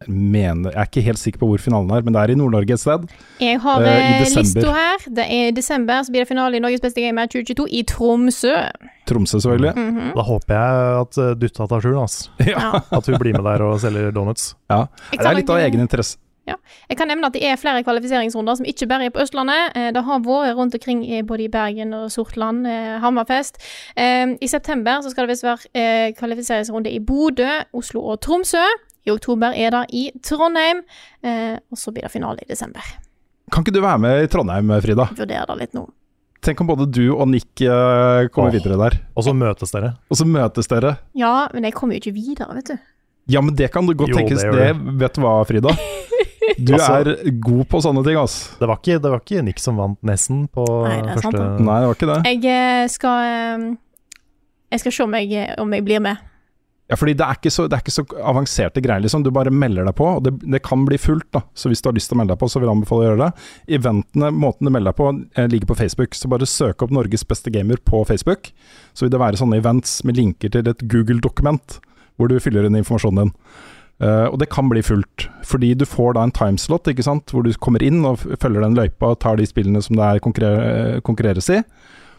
mener, 0.07 0.70
Jeg 0.72 0.80
er 0.80 0.88
ikke 0.90 1.03
helt 1.07 1.18
sikker 1.18 1.38
på 1.40 1.49
hvor 1.51 1.59
finalen 1.62 1.90
er, 1.90 2.03
men 2.05 2.12
det 2.14 2.22
er 2.22 2.32
i 2.34 2.36
Nord-Norge 2.38 2.72
et 2.76 2.80
sted. 2.82 3.07
Jeg 3.40 3.61
har 3.61 3.80
desember. 3.80 4.42
lista 4.42 4.74
her. 4.76 5.07
Det 5.16 5.24
er 5.24 5.49
i 5.49 5.55
desember, 5.57 6.03
så 6.05 6.12
blir 6.12 6.20
det 6.24 6.28
finale 6.28 6.57
i 6.57 6.61
Norges 6.61 6.80
beste 6.84 7.01
gamer 7.01 7.26
2022 7.32 7.66
i 7.72 7.82
Tromsø. 7.88 8.55
Tromsø, 9.07 9.38
selvfølgelig. 9.40 9.72
Mhm. 9.76 10.12
Da 10.14 10.22
håper 10.22 10.55
jeg 10.55 11.01
at 11.01 11.18
eh, 11.18 11.34
Dutta 11.40 11.66
tar 11.66 11.80
turen, 11.80 12.03
altså. 12.05 12.30
Ja. 12.47 12.61
Ja. 12.61 12.80
At 12.92 13.07
hun 13.07 13.18
blir 13.18 13.32
med 13.32 13.44
der 13.44 13.62
og 13.64 13.80
selger 13.80 14.11
donuts. 14.12 14.55
ja. 14.70 14.86
Det 15.12 15.24
er 15.26 15.34
litt 15.40 15.51
av 15.51 15.59
egen 15.64 15.80
interesse. 15.80 16.18
Jeg 16.47 16.94
kan 16.97 17.09
nevne 17.11 17.26
at 17.26 17.34
det 17.34 17.40
er 17.42 17.57
flere 17.59 17.82
kvalifiseringsrunder 17.82 18.55
som 18.55 18.66
ikke 18.70 18.86
bare 18.86 19.09
er 19.09 19.11
på 19.11 19.18
Østlandet. 19.18 19.72
Eh, 19.74 19.90
Det 19.90 20.05
har 20.05 20.20
vært 20.22 20.55
rundt 20.55 20.74
omkring 20.78 21.01
i 21.03 21.22
både 21.26 21.42
i 21.42 21.49
Bergen 21.51 21.92
og 21.94 22.11
Sortland, 22.14 22.66
eh, 22.70 23.01
Hammerfest. 23.03 23.59
Eh, 23.97 24.36
I 24.40 24.47
september 24.47 25.01
så 25.03 25.11
skal 25.11 25.26
det 25.26 25.32
visst 25.34 25.42
være 25.42 25.66
eh, 25.74 26.12
kvalifiseringsrunde 26.14 26.92
i 26.94 27.01
Bodø, 27.01 27.49
Oslo 27.74 28.01
og 28.12 28.20
Tromsø. 28.20 28.62
I 29.07 29.12
oktober 29.14 29.54
er 29.54 29.70
det 29.70 29.84
i 29.94 30.09
Trondheim, 30.18 30.82
eh, 31.22 31.59
og 31.70 31.78
så 31.78 31.92
blir 31.94 32.09
det 32.09 32.11
finale 32.11 32.42
i 32.42 32.48
desember. 32.50 32.82
Kan 33.54 33.62
ikke 33.62 33.76
du 33.76 33.78
være 33.84 34.02
med 34.02 34.24
i 34.24 34.30
Trondheim, 34.30 34.72
Frida? 34.82 35.07
Vurderer 35.14 35.46
det 35.52 35.57
litt 35.61 35.76
nå. 35.78 35.84
Tenk 36.42 36.61
om 36.62 36.68
både 36.68 36.88
du 36.90 37.04
og 37.14 37.28
Nick 37.30 37.62
eh, 37.62 38.26
kommer 38.34 38.50
oh. 38.50 38.54
videre 38.54 38.78
der. 38.80 38.98
Og 39.14 39.26
så 39.26 39.34
møtes 39.34 39.72
dere. 39.74 39.94
Og 40.11 40.18
så 40.18 40.26
møtes 40.28 40.70
dere. 40.70 40.96
Ja, 41.18 41.46
men 41.54 41.66
jeg 41.66 41.74
kommer 41.78 41.96
jo 41.96 42.02
ikke 42.02 42.16
videre, 42.18 42.50
vet 42.59 42.74
du. 42.74 42.76
Ja, 43.30 43.42
men 43.42 43.57
det 43.59 43.72
kan 43.74 43.86
du 43.86 43.94
godt 43.98 44.12
Jo, 44.12 44.20
tenkes. 44.20 44.42
det 44.42 44.52
Det, 44.54 44.98
vet 45.00 45.16
du 45.16 45.22
hva, 45.24 45.38
Frida? 45.46 45.72
Du 46.59 46.74
Altså- 46.76 47.00
er 47.02 47.32
god 47.42 47.64
på 47.70 47.80
sånne 47.82 48.04
ting, 48.07 48.18
ass. 48.20 48.36
Det 48.59 48.68
var 48.70 48.78
ikke, 48.82 49.00
det 49.02 49.11
var 49.14 49.22
ikke 49.22 49.42
Nick 49.46 49.62
som 49.62 49.78
vant 49.78 49.98
Nessen 50.07 50.46
på 50.50 50.66
Nei, 50.86 51.00
det 51.02 51.16
er 51.16 51.22
sant, 51.22 51.34
første. 51.34 51.66
Nei, 51.66 51.80
det 51.82 51.90
var 51.90 51.98
ikke 51.98 52.12
det. 52.12 52.20
Jeg 52.34 52.54
eh, 52.59 52.86
skal 52.90 53.32
eh, 53.32 53.66
Jeg 54.74 54.82
skal 54.82 54.98
se 54.98 55.07
om 55.07 55.18
jeg, 55.18 55.50
om 55.62 55.78
jeg 55.78 55.86
blir 55.86 56.02
med. 56.02 56.22
Ja, 56.87 56.95
fordi 56.95 57.16
det 57.18 57.26
er 57.26 57.34
ikke 57.34 57.51
så, 57.51 57.64
er 57.66 57.80
ikke 57.82 57.95
så 57.95 58.05
avanserte 58.22 58.82
greier, 58.82 59.03
liksom. 59.03 59.24
Du 59.26 59.32
bare 59.34 59.51
melder 59.51 59.89
deg 59.89 59.97
på, 59.99 60.07
og 60.18 60.22
det, 60.22 60.37
det 60.47 60.62
kan 60.62 60.84
bli 60.87 60.99
fullt, 61.03 61.26
da. 61.34 61.43
Så 61.59 61.70
hvis 61.70 61.82
du 61.82 61.89
har 61.91 61.97
lyst 61.97 62.12
til 62.12 62.14
å 62.14 62.20
melde 62.20 62.37
deg 62.37 62.43
på, 62.43 62.49
så 62.53 62.62
vil 62.62 62.68
jeg 62.68 62.78
anbefale 62.78 63.03
å 63.03 63.09
gjøre 63.09 63.22
det. 63.24 63.47
Eventene, 63.80 64.30
måten 64.30 64.68
du 64.68 64.70
melder 64.70 64.95
deg 64.95 65.01
på, 65.01 65.09
eh, 65.34 65.49
ligger 65.51 65.72
på 65.72 65.78
Facebook. 65.82 66.14
Så 66.14 66.30
bare 66.30 66.47
søk 66.47 66.87
opp 66.87 66.95
Norges 66.95 67.26
beste 67.26 67.51
gamer 67.51 67.82
på 67.82 68.05
Facebook. 68.07 68.53
Så 68.95 69.07
vil 69.07 69.14
det 69.16 69.22
være 69.22 69.41
sånne 69.41 69.59
events 69.59 69.99
med 70.07 70.20
linker 70.20 70.55
til 70.55 70.70
et 70.70 70.87
Google-dokument, 70.87 71.80
hvor 72.16 72.30
du 72.30 72.39
fyller 72.43 72.68
inn 72.68 72.78
informasjonen 72.78 73.24
din. 73.24 73.34
Uh, 73.97 74.28
og 74.28 74.37
det 74.43 74.51
kan 74.53 74.68
bli 74.68 74.82
fullt, 74.84 75.24
fordi 75.49 75.70
du 75.72 75.87
får 75.89 76.18
da 76.18 76.26
en 76.26 76.34
timeslot, 76.37 76.84
ikke 76.93 77.05
sant, 77.07 77.32
hvor 77.32 77.47
du 77.47 77.55
kommer 77.57 77.80
inn 77.80 78.03
og 78.05 78.20
følger 78.20 78.61
den 78.61 78.76
løypa 78.76 79.14
og 79.14 79.22
tar 79.24 79.41
de 79.41 79.47
spillene 79.49 79.80
som 79.80 79.97
det 79.97 80.05
er 80.05 80.20
konkurrer 80.20 81.01
konkurreres 81.07 81.49
i. 81.49 81.62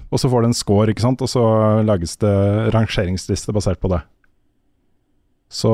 Og 0.10 0.18
så 0.18 0.32
får 0.32 0.42
du 0.42 0.50
en 0.50 0.58
score, 0.58 0.90
ikke 0.90 1.06
sant, 1.06 1.22
og 1.22 1.30
så 1.30 1.44
lages 1.86 2.18
det 2.18 2.34
rangeringsliste 2.74 3.54
basert 3.54 3.78
på 3.84 3.94
det. 3.94 4.02
Så 5.50 5.70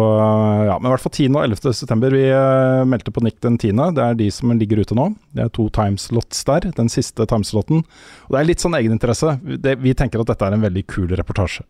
ja, 0.68 0.76
men 0.78 0.86
i 0.86 0.92
hvert 0.94 1.02
fall 1.02 1.16
10. 1.16 1.32
og 1.34 1.48
11. 1.48 1.74
september. 1.74 2.14
Vi 2.14 2.28
eh, 2.30 2.84
meldte 2.86 3.12
på 3.14 3.24
Nick 3.26 3.40
den 3.42 3.56
10. 3.58 3.80
Det 3.98 4.04
er 4.04 4.20
de 4.20 4.28
som 4.32 4.52
ligger 4.54 4.84
ute 4.84 4.98
nå. 4.98 5.08
Det 5.34 5.48
er 5.48 5.50
to 5.56 5.66
timeslots 5.74 6.44
der, 6.46 6.68
den 6.78 6.92
siste 6.94 7.26
timeslotten. 7.30 7.82
Og 8.28 8.36
det 8.36 8.42
er 8.42 8.50
litt 8.52 8.62
sånn 8.62 8.78
egeninteresse. 8.78 9.34
Det, 9.42 9.80
vi 9.82 9.96
tenker 9.98 10.22
at 10.22 10.30
dette 10.30 10.46
er 10.46 10.58
en 10.58 10.68
veldig 10.68 10.86
kul 10.94 11.10
reportasje. 11.18 11.66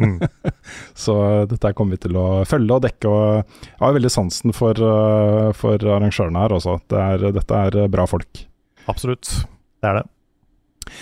Mm. 0.00 0.16
Så 1.04 1.18
dette 1.50 1.74
kommer 1.76 1.98
vi 1.98 2.06
til 2.06 2.16
å 2.16 2.26
følge 2.48 2.80
og 2.80 2.88
dekke. 2.88 3.12
Og 3.12 3.68
jeg 3.68 3.84
har 3.84 3.98
veldig 4.00 4.14
sansen 4.16 4.56
for, 4.56 4.80
eh, 4.80 5.52
for 5.60 5.76
arrangørene 5.84 6.46
her 6.46 6.56
også. 6.56 6.78
Det 6.88 7.06
er, 7.10 7.28
dette 7.42 7.62
er 7.68 7.92
bra 7.92 8.08
folk. 8.08 8.46
Absolutt. 8.88 9.28
Det 9.84 9.92
er 9.92 10.00
det. 10.00 10.94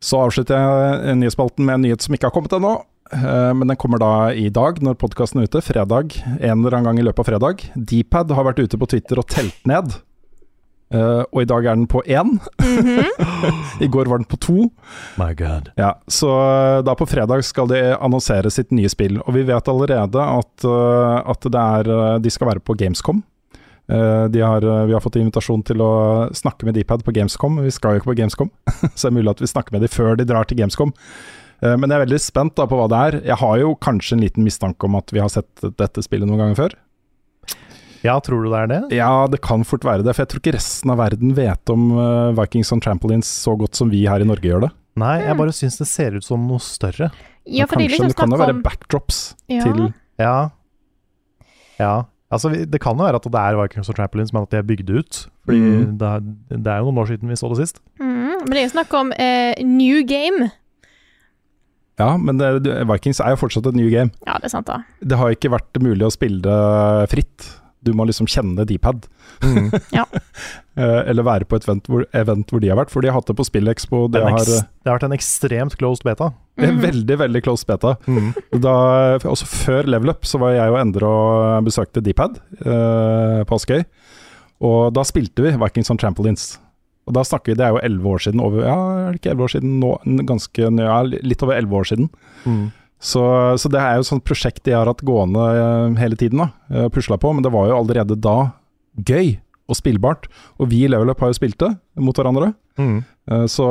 Så 0.00 0.24
avslutter 0.24 0.56
jeg 0.56 1.20
nyhetsspalten 1.20 1.68
med 1.68 1.82
en 1.82 1.88
nyhet 1.90 2.04
som 2.04 2.16
ikke 2.16 2.30
har 2.30 2.36
kommet 2.36 2.56
ennå. 2.56 2.78
Eh, 3.12 3.54
Men 3.54 3.68
den 3.68 3.76
kommer 3.76 3.98
da 4.02 4.32
i 4.32 4.48
dag, 4.48 4.80
når 4.82 4.98
podkasten 5.00 5.40
er 5.40 5.48
ute. 5.50 5.62
Fredag. 5.64 6.18
En 6.40 6.64
eller 6.64 6.78
annen 6.78 6.90
gang 6.90 6.98
i 6.98 7.06
løpet 7.06 7.22
av 7.24 7.30
fredag. 7.30 7.64
Dpad 7.76 8.34
har 8.34 8.44
vært 8.48 8.62
ute 8.64 8.78
på 8.78 8.88
Twitter 8.90 9.20
og 9.22 9.28
telt 9.30 9.58
ned. 9.68 9.98
Uh, 10.94 11.24
og 11.34 11.40
i 11.42 11.46
dag 11.50 11.64
er 11.66 11.74
den 11.74 11.88
på 11.90 11.98
én. 12.06 12.36
I 13.82 13.88
går 13.90 14.06
var 14.06 14.20
den 14.20 14.28
på 14.30 14.38
to. 14.38 14.68
My 15.18 15.32
god. 15.34 15.72
Ja, 15.74 15.96
så 16.06 16.30
eh, 16.30 16.82
da 16.86 16.94
på 16.94 17.08
fredag 17.10 17.42
skal 17.42 17.66
de 17.72 17.80
annonsere 17.96 18.52
sitt 18.54 18.70
nye 18.70 18.90
spill. 18.92 19.18
Og 19.24 19.34
vi 19.34 19.42
vet 19.48 19.70
allerede 19.72 20.22
at, 20.22 20.52
uh, 20.62 21.26
at 21.26 21.48
det 21.50 21.64
er, 21.80 21.90
de 22.22 22.30
skal 22.30 22.52
være 22.52 22.62
på 22.62 22.76
Gamescom. 22.78 23.24
Uh, 23.90 24.30
De 24.30 24.42
har, 24.42 24.62
vi 24.86 24.94
har 24.94 25.02
fått 25.02 25.18
invitasjon 25.18 25.64
til 25.66 25.82
å 25.82 25.90
snakke 26.34 26.66
med 26.68 26.78
Dpad 26.78 27.02
på 27.06 27.14
Gamescom. 27.18 27.58
Vi 27.66 27.74
skal 27.74 27.96
jo 27.96 28.04
ikke 28.04 28.12
på 28.12 28.18
Gamescom, 28.22 28.54
så 28.94 29.08
det 29.08 29.10
er 29.10 29.18
mulig 29.18 29.34
at 29.34 29.42
vi 29.42 29.50
snakker 29.50 29.74
med 29.74 29.82
dem 29.82 29.90
før 29.90 30.14
de 30.14 30.28
drar 30.30 30.46
til 30.46 30.62
Gamescom. 30.62 30.94
Eh, 31.62 31.76
Men 31.76 31.88
jeg 31.90 31.96
er 32.00 32.04
veldig 32.06 32.20
spent 32.20 32.54
da 32.58 32.66
på 32.66 32.76
hva 32.78 32.88
det 32.92 32.98
er. 33.06 33.20
Jeg 33.32 33.36
har 33.40 33.58
jo 33.62 33.74
kanskje 33.76 34.12
en 34.18 34.24
liten 34.24 34.44
mistanke 34.44 34.84
om 34.84 34.96
at 34.98 35.10
vi 35.12 35.20
har 35.22 35.28
sett 35.32 35.48
dette 35.76 36.02
spillet 36.04 36.28
noen 36.28 36.38
ganger 36.44 36.56
før. 36.56 36.74
Ja, 38.04 38.18
tror 38.22 38.44
du 38.44 38.50
det 38.52 38.58
er 38.60 38.66
det? 38.70 38.80
Ja, 38.94 39.26
det 39.26 39.40
kan 39.42 39.64
fort 39.66 39.82
være 39.82 40.04
det, 40.04 40.12
for 40.14 40.22
jeg 40.22 40.28
tror 40.30 40.42
ikke 40.44 40.54
resten 40.54 40.90
av 40.92 40.98
verden 41.00 41.32
vet 41.34 41.72
om 41.72 41.88
eh, 41.98 42.32
Vikings 42.38 42.70
on 42.76 42.80
Trampolines 42.84 43.26
så 43.26 43.56
godt 43.58 43.74
som 43.74 43.88
vi 43.90 44.04
her 44.06 44.20
i 44.22 44.28
Norge 44.28 44.46
gjør 44.46 44.66
det. 44.68 44.70
Nei, 45.00 45.16
jeg 45.26 45.36
bare 45.36 45.52
syns 45.52 45.76
det 45.80 45.86
ser 45.90 46.14
ut 46.16 46.24
som 46.24 46.44
noe 46.48 46.60
større. 46.62 47.10
Ja, 47.46 47.66
for 47.66 47.76
det 47.80 47.88
kanskje 47.88 48.04
liksom 48.04 48.12
det 48.12 48.16
kan 48.20 48.30
jo 48.32 48.38
være 48.40 48.54
om 48.56 48.62
backdrops 48.64 49.18
Ja. 49.52 49.62
til 49.64 49.92
Ja. 50.22 50.36
Ja. 51.80 51.94
Altså, 52.32 52.50
det 52.66 52.80
kan 52.82 52.96
jo 52.98 53.04
være 53.04 53.18
at 53.20 53.26
det 53.30 53.40
er 53.42 53.56
Vikings 53.60 53.88
og 53.92 53.96
Trampolines, 53.98 54.32
men 54.34 54.42
at 54.46 54.50
de 54.50 54.56
er 54.58 54.62
bygd 54.66 54.90
ut. 54.90 55.18
Fordi 55.46 55.58
Mm. 55.60 55.98
det, 55.98 56.06
er, 56.08 56.20
det 56.58 56.66
er 56.72 56.78
jo 56.78 56.88
noen 56.90 56.98
år 57.04 57.06
siden 57.10 57.28
vi 57.28 57.36
så 57.38 57.48
det 57.52 57.58
sist. 57.68 57.80
mm, 58.00 58.46
Men 58.46 58.50
det 58.50 58.58
er 58.58 58.66
jo 58.68 58.74
snakk 58.74 58.94
om 58.98 59.12
eh, 59.18 59.54
new 59.62 60.02
game. 60.02 60.50
Ja, 62.00 62.10
men 62.20 62.40
det, 62.40 62.50
Vikings 62.90 63.22
er 63.24 63.32
jo 63.32 63.40
fortsatt 63.40 63.70
et 63.70 63.76
new 63.78 63.88
game. 63.92 64.12
Ja, 64.26 64.36
det 64.40 64.50
er 64.50 64.56
sant, 64.58 64.68
da. 64.68 64.82
Det 65.00 65.16
har 65.16 65.32
ikke 65.32 65.54
vært 65.54 65.80
mulig 65.80 66.04
å 66.04 66.12
spille 66.12 66.42
det 66.44 67.12
fritt. 67.12 67.46
Du 67.86 67.92
må 67.96 68.06
liksom 68.08 68.26
kjenne 68.28 68.66
Dpad. 68.66 69.06
Mm. 69.44 69.70
ja. 69.98 70.04
Eller 70.76 71.24
være 71.26 71.46
på 71.48 71.58
et 71.58 71.66
event 71.68 71.88
hvor, 71.88 72.04
event 72.16 72.50
hvor 72.50 72.62
de 72.62 72.70
har 72.72 72.78
vært, 72.80 72.92
for 72.92 73.04
de 73.04 73.10
har 73.10 73.16
hatt 73.16 73.30
det 73.30 73.36
på 73.38 73.46
SpillExpo. 73.46 74.02
Det, 74.10 74.18
Det 74.18 74.24
er 74.24 74.34
har 74.34 74.50
eh, 74.56 74.66
det 74.66 74.90
har 74.90 74.98
vært 74.98 75.08
en 75.08 75.16
ekstremt 75.16 75.78
closed 75.80 76.04
beta. 76.08 76.32
Mm. 76.56 76.66
er 76.66 76.82
veldig, 76.82 77.18
veldig 77.22 77.42
close 77.44 77.68
beta. 77.68 77.94
Mm. 78.08 78.30
Da, 78.64 78.76
også 79.28 79.48
før 79.48 79.88
Level 79.88 80.12
Up 80.12 80.28
så 80.28 80.40
var 80.42 80.56
jeg 80.56 80.72
og 80.72 80.80
Endre 80.80 81.08
og 81.08 81.68
besøkte 81.68 82.04
Dpad 82.04 82.40
eh, 82.64 83.40
på 83.46 83.60
Askøy. 83.60 83.84
Og 84.66 84.92
da 84.96 85.04
spilte 85.04 85.44
vi 85.44 85.56
Vikings 85.60 85.92
on 85.92 86.00
Trampolines. 86.00 86.56
Og 87.06 87.14
da 87.14 87.22
snakker 87.22 87.52
vi, 87.52 87.58
Det 87.58 87.64
er 87.66 87.74
jo 87.76 87.82
elleve 87.86 88.12
år 88.16 88.22
siden. 88.24 88.42
Over, 88.42 88.64
ja, 88.66 88.76
er 89.06 89.12
det 89.14 89.20
ikke 89.20 89.30
elleve 89.32 89.46
år 89.46 89.54
siden 89.54 89.78
nå? 89.82 89.92
Ganske, 90.26 90.70
ja, 90.82 90.98
litt 91.06 91.42
over 91.46 91.54
elleve 91.54 91.78
år 91.78 91.88
siden. 91.92 92.08
Mm. 92.44 92.64
Så, 92.98 93.22
så 93.60 93.70
det 93.70 93.78
er 93.78 93.98
jo 93.98 94.04
et 94.06 94.08
sånt 94.08 94.24
prosjekt 94.26 94.64
de 94.66 94.74
har 94.74 94.88
hatt 94.90 95.04
gående 95.06 95.42
eh, 95.54 95.98
hele 96.00 96.18
tiden. 96.18 96.42
da, 96.42 96.48
eh, 96.72 96.88
Pusla 96.90 97.18
på. 97.20 97.30
Men 97.36 97.46
det 97.46 97.52
var 97.54 97.68
jo 97.70 97.76
allerede 97.78 98.18
da 98.18 98.36
gøy 99.06 99.36
og 99.66 99.78
spillbart. 99.78 100.26
Og 100.58 100.70
vi 100.72 100.84
i 100.86 100.90
Level 100.90 101.10
Up 101.12 101.22
har 101.22 101.30
jo 101.30 101.38
spilt 101.38 101.58
det 101.62 101.70
mot 102.02 102.16
hverandre. 102.16 102.54
Mm. 102.80 102.98
Eh, 103.30 103.46
Så, 103.50 103.66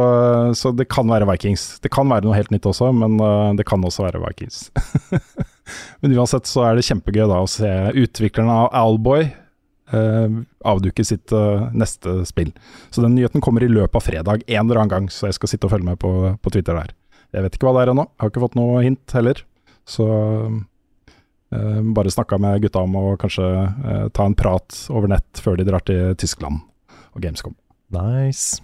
så 0.56 0.72
det 0.76 0.88
kan 0.94 1.10
være 1.12 1.28
Vikings. 1.34 1.80
Det 1.84 1.92
kan 1.92 2.08
være 2.12 2.28
noe 2.28 2.38
helt 2.38 2.54
nytt 2.56 2.68
også, 2.72 2.94
men 2.96 3.20
det 3.60 3.68
kan 3.68 3.84
også 3.84 4.08
være 4.08 4.24
Vikings. 4.24 4.70
men 6.02 6.16
uansett 6.16 6.48
så 6.48 6.70
er 6.70 6.78
det 6.78 6.88
kjempegøy 6.88 7.26
da 7.28 7.42
å 7.44 7.50
se 7.50 7.72
utviklerne 8.00 8.62
av 8.64 8.72
Owlboy 8.86 9.28
eh, 9.94 10.38
avduke 10.66 11.06
sitt 11.06 11.34
eh, 11.36 11.66
neste 11.74 12.22
spill. 12.26 12.54
Så 12.90 13.04
den 13.04 13.16
nyheten 13.18 13.44
kommer 13.44 13.64
i 13.64 13.72
løpet 13.72 14.00
av 14.00 14.06
fredag 14.06 14.46
en 14.48 14.62
eller 14.66 14.82
annen 14.82 14.94
gang, 14.94 15.10
så 15.10 15.30
jeg 15.30 15.40
skal 15.40 15.52
sitte 15.52 15.70
og 15.70 15.76
følge 15.76 15.90
med 15.90 16.00
på, 16.02 16.14
på 16.42 16.54
Twitter 16.54 16.78
der. 16.78 16.94
Jeg 17.36 17.46
vet 17.46 17.58
ikke 17.58 17.68
hva 17.68 17.76
det 17.78 17.86
er 17.86 17.92
ennå, 17.96 18.08
har 18.22 18.32
ikke 18.32 18.46
fått 18.46 18.58
noe 18.60 18.84
hint 18.86 19.16
heller. 19.18 19.42
Så 19.86 20.06
eh, 21.52 21.82
bare 21.98 22.14
snakka 22.14 22.40
med 22.42 22.64
gutta 22.64 22.86
om 22.86 22.96
å 23.00 23.08
kanskje 23.22 23.50
eh, 23.66 24.06
ta 24.16 24.28
en 24.28 24.38
prat 24.38 24.86
over 24.94 25.12
nett 25.12 25.44
før 25.44 25.60
de 25.60 25.68
drar 25.68 25.86
til 25.86 26.16
Tyskland 26.20 26.64
og 27.14 27.22
Gamescom. 27.26 27.58
Nice. 27.96 28.62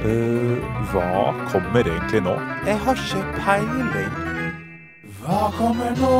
Uh, 0.00 0.56
hva 0.94 1.34
kommer 1.50 1.84
egentlig 1.84 2.22
nå? 2.24 2.32
Jeg 2.64 2.80
har 2.86 3.02
ikke 3.04 3.24
peiling. 3.44 4.39
Hva 5.20 5.50
kommer 5.52 5.90
nå? 6.00 6.10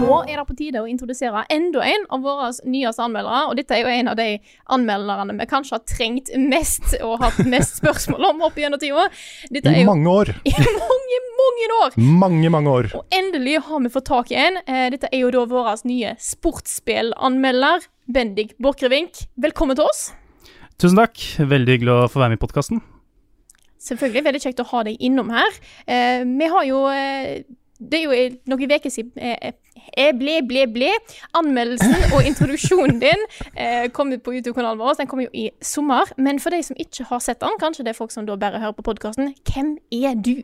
Da 0.00 0.18
er 0.24 0.38
det 0.38 0.44
på 0.48 0.54
tide 0.56 0.80
å 0.80 0.86
introdusere 0.88 1.42
enda 1.52 1.82
en 1.84 2.06
av 2.14 2.22
våre 2.24 2.46
nyeste 2.64 3.02
anmeldere. 3.04 3.40
Og 3.50 3.58
dette 3.58 3.76
er 3.76 3.82
jo 3.82 3.90
en 3.92 4.08
av 4.12 4.16
de 4.16 4.28
anmelderne 4.72 5.34
vi 5.36 5.46
kanskje 5.50 5.76
har 5.76 5.82
trengt 5.90 6.30
mest 6.40 6.94
og 7.04 7.18
hatt 7.20 7.42
mest 7.44 7.82
spørsmål 7.82 8.30
om 8.30 8.44
opp 8.48 8.56
gjennom 8.56 8.80
tida. 8.80 9.04
Er 9.50 9.68
I 9.68 9.82
jo 9.82 9.88
mange 9.90 10.14
år. 10.14 10.32
i 10.48 10.54
mange, 10.56 11.18
mange 11.40 11.68
år. 11.82 11.98
Mange, 12.24 12.52
mange 12.54 12.72
år. 12.78 12.88
Og 12.96 13.18
endelig 13.18 13.58
har 13.66 13.82
vi 13.84 13.92
fått 13.92 14.08
tak 14.08 14.32
i 14.32 14.38
en. 14.40 14.56
Eh, 14.64 14.86
Dette 14.94 15.10
er 15.12 15.20
jo 15.20 15.32
da 15.34 15.44
vår 15.50 15.84
nye 15.90 16.14
sportsspillanmelder, 16.24 17.84
Bendik 18.08 18.54
Borchgrevink. 18.56 19.26
Velkommen 19.36 19.76
til 19.76 19.84
oss. 19.90 20.06
Tusen 20.80 20.96
takk. 20.96 21.20
Veldig 21.44 21.76
hyggelig 21.76 21.92
å 21.92 22.08
få 22.08 22.24
være 22.24 22.32
med 22.32 22.40
i 22.40 22.44
podkasten. 22.46 22.80
Selvfølgelig 23.84 24.24
veldig 24.24 24.40
kjekt 24.46 24.64
å 24.64 24.66
ha 24.70 24.80
deg 24.88 25.04
innom 25.04 25.28
her. 25.34 25.60
Eh, 25.84 26.24
vi 26.24 26.48
har 26.48 26.64
jo 26.64 26.86
eh, 26.88 27.44
Det 27.90 28.00
er 28.00 28.08
jo 28.08 28.26
noen 28.50 28.74
uker 28.74 28.92
siden 28.92 29.12
eh, 29.20 29.54
eh, 29.96 30.10
ble, 30.16 30.40
ble, 30.48 30.66
ble. 30.72 30.90
Anmeldelsen 31.36 32.12
og 32.14 32.26
introduksjonen 32.26 33.00
din 33.02 33.24
eh, 33.54 33.86
kom 33.94 34.12
ut 34.14 34.24
på 34.24 34.36
YouTube-kanalen 34.36 34.80
vår. 34.80 34.98
Den 35.00 35.10
kom 35.10 35.24
jo 35.24 35.30
i 35.32 35.48
sommer. 35.64 36.10
Men 36.16 36.40
for 36.42 36.54
de 36.54 36.62
som 36.66 36.78
ikke 36.80 37.08
har 37.10 37.24
sett 37.24 37.42
den, 37.44 37.58
kanskje 37.60 37.86
det 37.86 37.94
er 37.94 38.00
folk 38.00 38.14
som 38.14 38.28
da 38.28 38.38
bare 38.40 38.62
hører 38.62 38.76
på 38.78 38.86
podkasten, 38.86 39.34
hvem 39.48 39.76
er 39.92 40.16
du? 40.18 40.36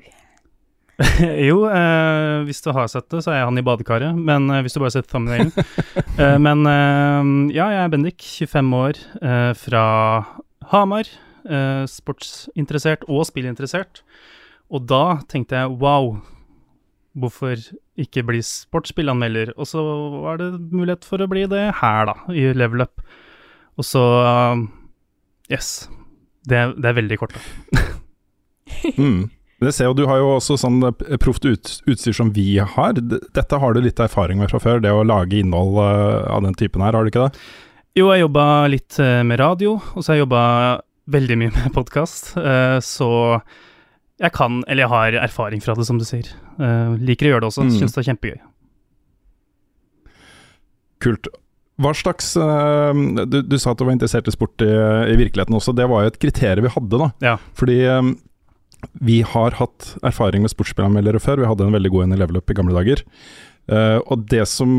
jo, 1.48 1.64
eh, 1.64 2.42
hvis 2.44 2.60
du 2.60 2.70
har 2.76 2.90
sett 2.92 3.08
det, 3.12 3.22
så 3.24 3.32
er 3.32 3.40
jeg 3.40 3.48
han 3.48 3.60
i 3.60 3.64
badekaret. 3.64 4.18
Men 4.18 4.50
eh, 4.52 4.60
hvis 4.64 4.76
du 4.76 4.82
bare 4.82 4.90
har 4.90 4.98
sett 4.98 5.08
thumbnailen 5.10 5.52
eh, 6.20 6.36
Men 6.42 6.66
eh, 6.68 7.32
ja, 7.56 7.70
jeg 7.72 7.82
er 7.86 7.92
Bendik, 7.94 8.20
25 8.44 8.76
år, 8.82 9.02
eh, 9.22 9.50
fra 9.56 9.84
Hamar. 10.74 11.08
Eh, 11.48 11.84
sportsinteressert 11.88 13.06
og 13.08 13.24
spillinteressert. 13.28 14.02
Og 14.70 14.84
da 14.86 15.20
tenkte 15.30 15.56
jeg 15.56 15.78
wow, 15.80 16.18
hvorfor 17.22 17.60
ikke 18.00 18.24
bli 18.26 18.40
sportsspillanmelder? 18.44 19.54
Og 19.56 19.68
så 19.68 19.82
var 20.24 20.40
det 20.40 20.52
mulighet 20.72 21.06
for 21.08 21.22
å 21.22 21.28
bli 21.30 21.46
det 21.50 21.66
her, 21.80 22.10
da, 22.10 22.16
i 22.34 22.50
Level 22.56 22.84
Up. 22.86 23.02
Og 23.80 23.86
så 23.86 24.04
uh, 24.24 24.62
Yes. 25.50 25.88
Det, 26.46 26.60
det 26.78 26.88
er 26.90 26.96
veldig 27.00 27.20
kort, 27.20 27.36
da. 27.36 27.84
Mm. 28.96 29.26
Det 29.60 29.72
ser 29.74 29.88
jo, 29.88 29.94
Du 29.98 30.04
har 30.06 30.20
jo 30.20 30.28
også 30.36 30.54
sånn 30.56 30.78
eh, 30.86 31.16
proft 31.20 31.44
ut, 31.44 31.72
utstyr 31.90 32.14
som 32.16 32.30
vi 32.32 32.54
har. 32.62 32.94
Dette 32.96 33.58
har 33.60 33.74
du 33.74 33.80
litt 33.82 33.98
erfaring 34.00 34.38
med 34.40 34.48
fra 34.52 34.60
før, 34.62 34.78
det 34.80 34.92
å 34.94 35.02
lage 35.04 35.40
innhold 35.40 35.74
uh, 35.82 36.30
av 36.30 36.46
den 36.46 36.54
typen 36.56 36.84
her, 36.84 36.94
har 36.96 37.04
du 37.04 37.10
ikke 37.10 37.26
det? 37.26 37.42
Jo, 37.98 38.06
jeg 38.14 38.22
jobba 38.22 38.44
litt 38.70 38.96
med 39.26 39.40
radio, 39.42 39.74
og 39.82 39.98
så 39.98 40.12
har 40.12 40.20
jeg 40.20 40.24
jobba 40.24 40.44
veldig 41.10 41.38
mye 41.42 41.52
med 41.56 41.74
podkast. 41.74 42.30
Så 42.86 43.10
jeg 44.20 44.32
kan, 44.36 44.60
eller 44.68 44.84
jeg 44.84 44.92
har 44.92 45.18
erfaring 45.24 45.62
fra 45.64 45.74
det, 45.78 45.86
som 45.88 45.98
du 46.00 46.04
sier. 46.04 46.28
Uh, 46.60 46.92
Liker 47.00 47.26
å 47.28 47.34
gjøre 47.34 47.44
det 47.46 47.50
også, 47.52 47.64
Mm. 47.66 47.76
syns 47.80 47.94
det 47.96 48.02
er 48.02 48.08
kjempegøy. 48.12 48.40
Kult. 51.00 51.28
Hva 51.80 51.92
slags 51.96 52.34
uh, 52.36 52.92
du, 53.24 53.38
du 53.48 53.56
sa 53.60 53.72
at 53.72 53.80
du 53.80 53.86
var 53.88 53.94
interessert 53.96 54.28
i 54.28 54.34
sport 54.34 54.60
i, 54.60 54.68
i 54.68 55.16
virkeligheten 55.16 55.56
også. 55.56 55.72
Det 55.76 55.86
var 55.88 56.04
jo 56.04 56.10
et 56.12 56.18
kriterium 56.20 56.66
vi 56.68 56.74
hadde, 56.74 57.00
da. 57.00 57.08
Ja. 57.24 57.36
Fordi 57.56 57.78
um, 57.88 58.10
vi 59.00 59.20
har 59.24 59.56
hatt 59.56 59.94
erfaring 60.04 60.44
med 60.44 60.52
sportsspillanmeldere 60.52 61.20
før. 61.24 61.40
Vi 61.40 61.48
hadde 61.48 61.64
en 61.68 61.76
veldig 61.78 61.92
god 61.94 62.04
en 62.06 62.16
i 62.16 62.20
Level 62.20 62.40
Up 62.40 62.52
i 62.52 62.56
gamle 62.58 62.76
dager. 62.76 63.00
Uh, 63.70 63.98
og 64.10 64.26
det 64.28 64.44
som 64.50 64.70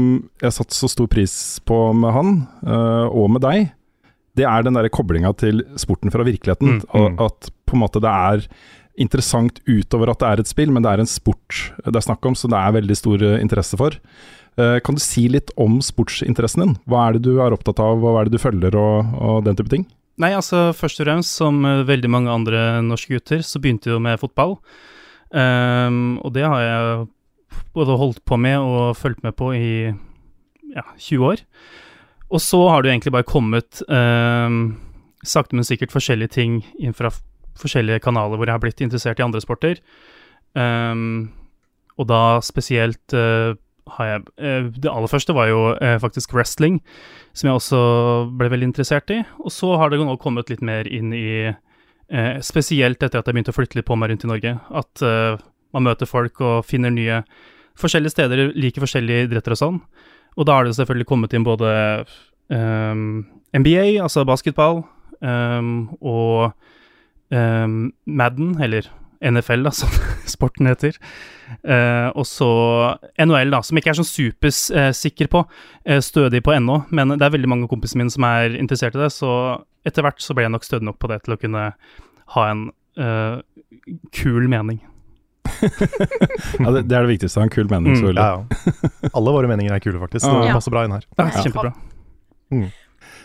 jeg 0.43 0.53
satte 0.53 0.77
så 0.77 0.89
stor 0.91 1.09
pris 1.09 1.33
på 1.65 1.79
med 1.97 2.13
han, 2.13 2.31
uh, 2.67 3.07
og 3.09 3.31
med 3.33 3.45
deg, 3.47 3.71
det 4.37 4.45
er 4.47 4.63
den 4.63 4.77
der 4.77 4.87
koblinga 4.93 5.33
til 5.41 5.63
sporten 5.81 6.13
fra 6.13 6.23
virkeligheten. 6.27 6.77
Mm, 6.77 6.85
Og 6.95 7.07
mm. 7.09 7.17
At 7.25 7.49
på 7.67 7.75
en 7.75 7.81
måte 7.81 7.99
det 8.03 8.11
er 8.13 8.45
interessant 8.99 9.61
utover 9.67 10.11
at 10.11 10.21
det 10.21 10.29
er 10.29 10.41
et 10.41 10.51
spill, 10.51 10.71
men 10.73 10.83
det 10.83 10.91
er 10.91 11.03
en 11.03 11.09
sport 11.09 11.71
det 11.85 11.95
er 11.95 12.05
snakk 12.05 12.25
om, 12.27 12.35
så 12.37 12.49
det 12.51 12.59
er 12.59 12.77
veldig 12.79 12.97
stor 12.97 13.23
eh, 13.23 13.39
interesse 13.43 13.79
for. 13.79 13.95
Eh, 14.59 14.77
Kan 14.83 14.97
du 14.97 15.03
si 15.03 15.27
litt 15.31 15.53
om 15.59 15.79
sportsinteressen 15.83 16.65
din? 16.65 16.75
Hva 16.89 17.07
er 17.07 17.17
det 17.17 17.25
du 17.29 17.39
er 17.39 17.55
opptatt 17.55 17.79
av, 17.83 18.01
hva 18.01 18.17
er 18.19 18.29
det 18.29 18.35
du 18.35 18.43
følger 18.43 18.75
og, 18.77 19.15
og 19.15 19.43
den 19.47 19.57
type 19.59 19.71
ting? 19.71 19.87
Nei, 20.21 20.33
altså 20.37 20.69
først 20.75 20.99
og 21.01 21.07
fremst, 21.07 21.37
som 21.39 21.63
eh, 21.65 21.85
veldig 21.87 22.11
mange 22.11 22.33
andre 22.33 22.81
norske 22.85 23.15
gutter, 23.15 23.45
så 23.45 23.61
begynte 23.63 23.89
jeg 23.89 23.97
jo 23.97 24.03
med 24.03 24.19
fotball. 24.21 24.57
Um, 25.31 26.19
og 26.27 26.33
det 26.35 26.43
har 26.43 26.59
jeg 26.59 27.05
både 27.71 27.95
holdt 27.95 28.19
på 28.27 28.35
med 28.35 28.59
og 28.59 28.97
fulgt 28.99 29.23
med 29.23 29.31
på 29.39 29.53
i 29.55 29.71
ja, 30.75 30.83
20 30.99 31.23
år. 31.29 31.43
Og 32.31 32.43
så 32.43 32.59
har 32.67 32.83
det 32.83 32.91
egentlig 32.91 33.13
bare 33.15 33.27
kommet 33.27 33.79
um, 33.87 34.75
sakte, 35.23 35.55
men 35.55 35.67
sikkert 35.67 35.93
forskjellige 35.95 36.35
ting 36.35 36.59
fra 36.97 37.11
forskjellige 37.59 38.03
kanaler 38.03 38.39
hvor 38.39 38.47
jeg 38.49 38.55
har 38.55 38.63
blitt 38.63 38.83
interessert 38.83 39.19
i 39.19 39.25
andre 39.25 39.41
sporter. 39.43 39.81
Um, 40.55 41.31
og 41.99 42.07
da 42.09 42.39
spesielt 42.43 43.15
uh, 43.15 43.53
har 43.95 44.07
jeg 44.07 44.23
uh, 44.43 44.67
Det 44.75 44.89
aller 44.91 45.11
første 45.11 45.35
var 45.35 45.47
jo 45.47 45.61
uh, 45.75 45.97
faktisk 46.01 46.33
wrestling, 46.35 46.81
som 47.33 47.47
jeg 47.49 47.59
også 47.59 47.81
ble 48.39 48.51
veldig 48.51 48.71
interessert 48.71 49.11
i. 49.13 49.21
Og 49.39 49.51
så 49.53 49.75
har 49.79 49.91
det 49.91 50.01
nå 50.01 50.17
kommet 50.21 50.51
litt 50.51 50.63
mer 50.63 50.87
inn 50.87 51.13
i 51.15 51.27
Spesielt 52.43 52.99
etter 52.99 53.21
at 53.21 53.29
jeg 53.29 53.31
begynte 53.37 53.53
å 53.53 53.55
flytte 53.55 53.77
litt 53.77 53.85
på 53.87 53.95
meg 53.95 54.09
rundt 54.11 54.25
i 54.25 54.27
Norge. 54.27 54.51
At 54.75 54.99
man 55.71 55.85
møter 55.85 56.09
folk 56.09 56.41
og 56.43 56.65
finner 56.67 56.91
nye 56.91 57.21
forskjellige 57.79 58.11
steder, 58.11 58.41
liker 58.51 58.83
forskjellige 58.83 59.29
idretter 59.29 59.55
og 59.55 59.59
sånn. 59.61 59.77
Og 60.35 60.47
da 60.47 60.57
har 60.57 60.67
det 60.67 60.75
selvfølgelig 60.77 61.07
kommet 61.09 61.35
inn 61.35 61.45
både 61.47 61.71
um, 62.51 63.23
NBA, 63.55 63.99
altså 64.03 64.25
basketball, 64.27 64.83
um, 65.19 65.91
og 65.99 66.51
ehm, 67.31 67.91
Madden, 68.05 68.55
eller 68.61 68.89
NFL, 69.21 69.63
da, 69.67 69.71
som 69.81 69.89
sporten 70.29 70.69
heter. 70.69 70.97
Eh, 71.63 72.07
og 72.17 72.25
så 72.25 72.47
NHL, 73.21 73.51
da, 73.53 73.59
som 73.65 73.77
ikke 73.77 73.91
er 73.93 73.99
sånn 73.99 74.07
supersikker 74.09 75.29
på, 75.31 75.43
eh, 75.85 75.99
stødig 76.03 76.43
på 76.45 76.55
ennå, 76.55 76.83
men 76.89 77.15
det 77.17 77.25
er 77.27 77.35
veldig 77.35 77.51
mange 77.51 77.69
kompisene 77.71 78.03
mine 78.05 78.13
som 78.13 78.25
er 78.29 78.55
interessert 78.59 78.95
i 78.97 79.03
det, 79.03 79.11
så 79.13 79.31
etter 79.85 80.05
hvert 80.05 80.21
så 80.21 80.35
ble 80.37 80.45
jeg 80.47 80.53
nok 80.53 80.65
stødig 80.67 80.87
nok 80.89 80.99
på 81.01 81.09
det 81.11 81.21
til 81.25 81.35
å 81.35 81.39
kunne 81.41 81.65
ha 82.35 82.47
en 82.51 82.63
eh, 82.97 83.41
kul 84.15 84.47
mening. 84.51 84.81
Ja, 86.61 86.69
det, 86.73 86.83
det 86.89 86.95
er 86.95 87.05
det 87.05 87.15
viktigste, 87.15 87.39
å 87.39 87.41
ha 87.43 87.47
en 87.47 87.53
kul 87.53 87.67
mening, 87.71 87.95
Mm. 87.97 88.15
Ja, 88.15 88.27
ja. 88.43 89.09
Alle 89.17 89.33
våre 89.33 89.49
meninger 89.49 89.73
er 89.73 89.81
kule, 89.83 89.99
faktisk. 90.01 90.25
Det 90.27 90.53
passer 90.53 90.73
bra 90.73 90.83
inn 90.85 90.93
her. 90.95 91.05
Ja, 91.17 91.27
Kjempebra. 91.41 91.71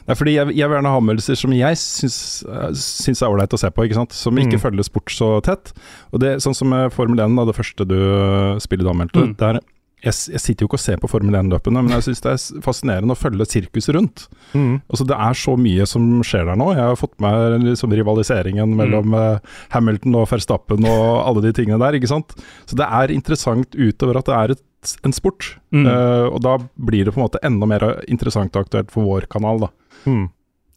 Nei, 0.07 0.15
fordi 0.19 0.37
jeg, 0.37 0.55
jeg 0.55 0.71
vil 0.71 0.77
gjerne 0.79 0.93
ha 0.95 1.01
anmeldelser 1.01 1.39
som 1.41 1.55
jeg 1.57 1.81
syns, 1.83 2.19
eh, 2.47 3.27
er 3.27 3.31
ålreit 3.33 3.57
å 3.57 3.61
se 3.61 3.71
på, 3.75 3.87
ikke 3.87 3.99
sant? 3.99 4.15
som 4.15 4.39
ikke 4.39 4.57
Mm. 4.57 4.63
følger 4.63 4.87
sport 4.87 5.11
så 5.11 5.31
tett. 5.43 5.73
Og 6.13 6.21
det 6.23 6.37
Sånn 6.45 6.55
som 6.55 6.71
Formel 6.95 7.19
1, 7.19 7.35
da, 7.37 7.45
det 7.49 7.57
første 7.57 7.83
du 7.89 7.97
spiller 7.97 8.77
spillet 8.77 8.85
du 8.87 8.93
anmeldte. 8.93 9.23
Mm. 9.25 9.37
Der, 9.41 9.59
jeg, 10.05 10.13
jeg 10.31 10.43
sitter 10.43 10.65
jo 10.65 10.69
ikke 10.69 10.79
og 10.79 10.83
ser 10.85 11.01
på 11.01 11.09
Formel 11.11 11.35
1-løpene, 11.39 11.83
men 11.83 11.95
jeg 11.97 12.05
syns 12.07 12.23
det 12.25 12.33
er 12.35 12.63
fascinerende 12.65 13.15
å 13.17 13.19
følge 13.19 13.47
sirkuset 13.49 13.97
rundt. 13.97 14.27
Mm. 14.53 14.83
Altså 14.93 15.07
Det 15.09 15.17
er 15.27 15.39
så 15.41 15.57
mye 15.61 15.87
som 15.89 16.07
skjer 16.27 16.47
der 16.51 16.61
nå. 16.61 16.69
Jeg 16.77 16.85
har 16.85 17.01
fått 17.01 17.17
med 17.23 17.65
liksom 17.65 17.95
rivaliseringen 17.97 18.77
mellom 18.77 19.17
eh, 19.17 19.39
Hamilton 19.75 20.21
og 20.21 20.29
Verstappen 20.31 20.85
og 20.87 21.09
alle 21.25 21.47
de 21.49 21.55
tingene 21.57 21.81
der, 21.83 21.97
ikke 21.99 22.13
sant. 22.13 22.37
Så 22.69 22.79
det 22.79 22.87
er 22.87 23.15
interessant 23.15 23.75
utover 23.75 24.21
at 24.21 24.29
det 24.31 24.37
er 24.37 24.55
et, 24.57 24.65
en 25.03 25.17
sport. 25.17 25.57
Mm. 25.75 25.87
Uh, 25.89 26.29
og 26.31 26.39
da 26.45 26.53
blir 26.79 27.09
det 27.09 27.15
på 27.17 27.19
en 27.19 27.25
måte 27.25 27.41
enda 27.43 27.67
mer 27.67 27.83
interessant 28.07 28.55
og 28.55 28.69
aktuelt 28.69 28.93
for 28.95 29.09
vår 29.09 29.27
kanal, 29.33 29.65
da. 29.65 29.73
Mm. 30.07 30.29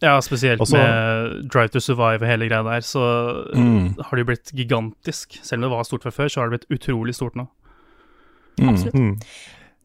Ja, 0.01 0.13
spesielt 0.23 0.61
Også- 0.63 0.77
med 0.79 1.49
Drive 1.51 1.67
to 1.73 1.79
Survive 1.83 2.21
og 2.23 2.27
hele 2.29 2.47
greia 2.47 2.63
der, 2.63 2.79
så 2.87 3.01
Mm. 3.55 3.95
har 3.99 4.15
det 4.15 4.23
jo 4.25 4.29
blitt 4.31 4.51
gigantisk. 4.55 5.39
Selv 5.43 5.59
om 5.63 5.69
det 5.69 5.75
var 5.77 5.83
stort 5.83 6.03
fra 6.03 6.11
før, 6.11 6.27
så 6.31 6.39
har 6.41 6.49
det 6.49 6.59
blitt 6.61 6.79
utrolig 6.79 7.15
stort 7.15 7.35
nå. 7.35 7.47
Mm. 8.59 8.69
Absolutt. 8.69 8.93
Mm. 8.95 9.19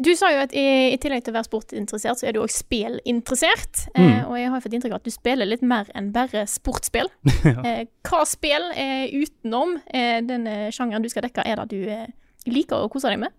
Du 0.03 0.11
sa 0.19 0.27
jo 0.33 0.39
at 0.43 0.53
i, 0.53 0.93
i 0.93 0.97
tillegg 0.99 1.23
til 1.25 1.33
å 1.33 1.37
være 1.39 1.47
sportinteressert, 1.47 2.19
så 2.19 2.27
er 2.27 2.33
du 2.35 2.41
òg 2.43 2.51
spillinteressert. 2.51 3.85
Mm. 3.97 4.07
Eh, 4.09 4.25
og 4.29 4.37
jeg 4.39 4.49
har 4.51 4.59
jo 4.61 4.65
fått 4.69 4.75
inntrykk 4.75 4.95
av 4.97 5.01
at 5.03 5.05
du 5.05 5.11
spiller 5.15 5.47
litt 5.47 5.63
mer 5.63 5.87
enn 5.95 6.13
bare 6.15 6.47
sportsspill. 6.51 7.11
Ja. 7.45 7.61
eh, 7.63 7.85
hva 8.03 8.25
spill 8.27 8.71
eh, 8.75 9.07
utenom 9.15 9.77
eh, 9.93 10.21
den 10.27 10.47
sjangeren 10.75 11.03
du 11.05 11.09
skal 11.13 11.23
dekke, 11.27 11.45
er 11.47 11.57
det 11.63 11.69
du 11.71 11.91
eh, 11.91 12.07
liker 12.47 12.77
å 12.87 12.91
kose 12.91 13.11
deg 13.11 13.21
med? 13.23 13.31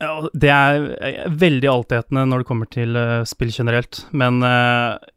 Ja, 0.00 0.14
det 0.32 0.48
er 0.48 0.84
eh, 1.04 1.24
veldig 1.28 1.68
altetende 1.68 2.24
når 2.28 2.42
det 2.42 2.48
kommer 2.48 2.68
til 2.72 2.96
eh, 2.96 3.20
spill 3.28 3.52
generelt, 3.52 4.06
men 4.16 4.42
eh, 4.46 5.10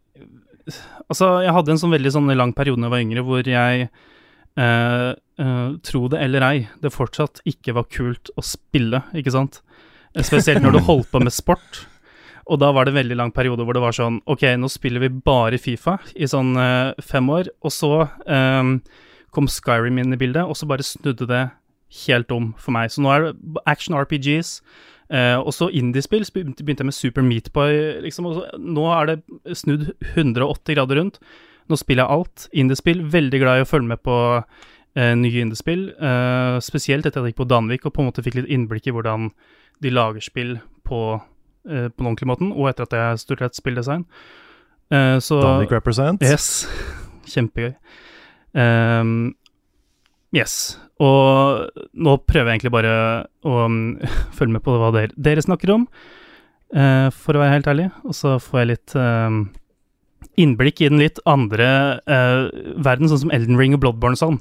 Altså, 1.11 1.27
jeg 1.43 1.51
hadde 1.51 1.73
en 1.73 1.79
sånn 1.81 1.91
veldig 1.91 2.11
sånn 2.15 2.29
lang 2.39 2.53
periode 2.55 2.79
da 2.79 2.87
jeg 2.87 2.93
var 2.93 3.01
yngre, 3.03 3.23
hvor 3.27 3.47
jeg 3.47 3.87
eh, 3.89 5.09
eh, 5.11 5.71
Tro 5.83 6.03
det 6.11 6.21
eller 6.23 6.45
ei, 6.47 6.61
det 6.79 6.93
fortsatt 6.95 7.41
ikke 7.49 7.75
var 7.75 7.89
kult 7.91 8.31
å 8.39 8.43
spille, 8.47 9.03
ikke 9.11 9.33
sant? 9.35 9.59
Spesielt 10.15 10.63
når 10.63 10.77
du 10.77 10.85
holdt 10.87 11.11
på 11.11 11.19
med 11.19 11.35
sport. 11.35 11.83
Og 12.47 12.59
da 12.63 12.71
var 12.75 12.87
det 12.87 12.93
en 12.93 12.99
veldig 13.01 13.17
lang 13.19 13.33
periode 13.35 13.67
hvor 13.67 13.75
det 13.75 13.83
var 13.83 13.95
sånn 13.95 14.21
Ok, 14.31 14.45
nå 14.59 14.67
spiller 14.71 15.03
vi 15.03 15.11
bare 15.11 15.59
Fifa 15.59 15.97
i 16.15 16.27
sånn 16.31 16.55
eh, 16.59 17.03
fem 17.03 17.27
år, 17.31 17.51
og 17.63 17.75
så 17.75 17.93
kom 19.33 19.49
Skyrim 19.49 19.99
inn 19.99 20.15
i 20.15 20.19
bildet, 20.19 20.47
og 20.47 20.55
så 20.55 20.67
bare 20.69 20.85
snudde 20.85 21.27
det 21.27 21.43
helt 22.05 22.33
om 22.33 22.51
for 22.57 22.75
meg. 22.75 22.91
Så 22.91 23.03
nå 23.03 23.11
er 23.13 23.27
det 23.27 23.63
action 23.69 23.95
RPGs, 23.97 24.57
eh, 25.13 25.37
og 25.39 25.53
så 25.55 25.69
indiespill. 25.69 26.25
Begynte 26.33 26.81
jeg 26.81 26.89
med 26.89 26.97
Super 26.97 27.25
Meatboy, 27.25 28.03
liksom. 28.05 28.29
Nå 28.59 28.85
er 28.95 29.11
det 29.11 29.17
snudd 29.57 29.91
180 30.13 30.77
grader 30.77 31.01
rundt. 31.01 31.19
Nå 31.69 31.79
spiller 31.79 32.03
jeg 32.05 32.17
alt. 32.17 32.47
Indiespill. 32.53 33.03
Veldig 33.13 33.41
glad 33.41 33.61
i 33.61 33.65
å 33.65 33.69
følge 33.69 33.93
med 33.93 34.03
på 34.03 34.17
eh, 34.39 35.13
nye 35.19 35.43
indiespill. 35.45 35.89
Eh, 35.95 36.57
spesielt 36.63 37.05
etter 37.05 37.21
at 37.21 37.27
jeg 37.27 37.33
gikk 37.33 37.43
på 37.43 37.51
Danvik 37.51 37.85
og 37.87 37.95
på 37.95 38.03
en 38.03 38.09
måte 38.11 38.25
fikk 38.25 38.41
litt 38.41 38.51
innblikk 38.51 38.89
i 38.89 38.95
hvordan 38.95 39.29
de 39.83 39.91
lager 39.93 40.23
spill 40.23 40.57
på, 40.87 41.03
eh, 41.69 41.87
på 41.89 41.99
den 41.99 42.09
ordentlige 42.09 42.31
måten, 42.31 42.51
og 42.53 42.69
etter 42.71 42.87
at 42.87 42.97
jeg 42.99 43.23
studerte 43.23 43.59
spilldesign. 43.59 44.05
Eh, 44.91 45.17
så 45.23 45.39
Danvik 45.41 45.71
represent. 45.75 46.23
Yes. 46.23 46.67
Kjempegøy. 47.33 47.73
Ehm, 48.59 49.33
yes. 50.35 50.75
Og 51.03 51.81
nå 51.93 52.17
prøver 52.27 52.51
jeg 52.51 52.59
egentlig 52.59 52.75
bare 52.75 52.93
å 53.45 53.57
um, 53.65 53.81
følge 54.37 54.57
med 54.57 54.65
på 54.65 54.77
hva 54.77 54.93
dere, 54.95 55.13
dere 55.15 55.43
snakker 55.45 55.73
om, 55.75 55.87
uh, 56.77 57.09
for 57.15 57.35
å 57.35 57.43
være 57.43 57.57
helt 57.57 57.69
ærlig. 57.71 57.89
Og 58.07 58.17
så 58.17 58.37
får 58.41 58.63
jeg 58.63 58.71
litt 58.73 58.95
uh, 58.99 59.43
innblikk 60.39 60.81
i 60.81 60.89
den 60.89 61.01
litt 61.01 61.19
andre 61.29 61.67
uh, 62.09 62.49
verden, 62.83 63.09
sånn 63.09 63.25
som 63.25 63.33
Elden 63.35 63.59
Ring 63.59 63.75
og 63.77 63.83
Bloodborne 63.83 64.17
og 64.17 64.21
sånn. 64.21 64.39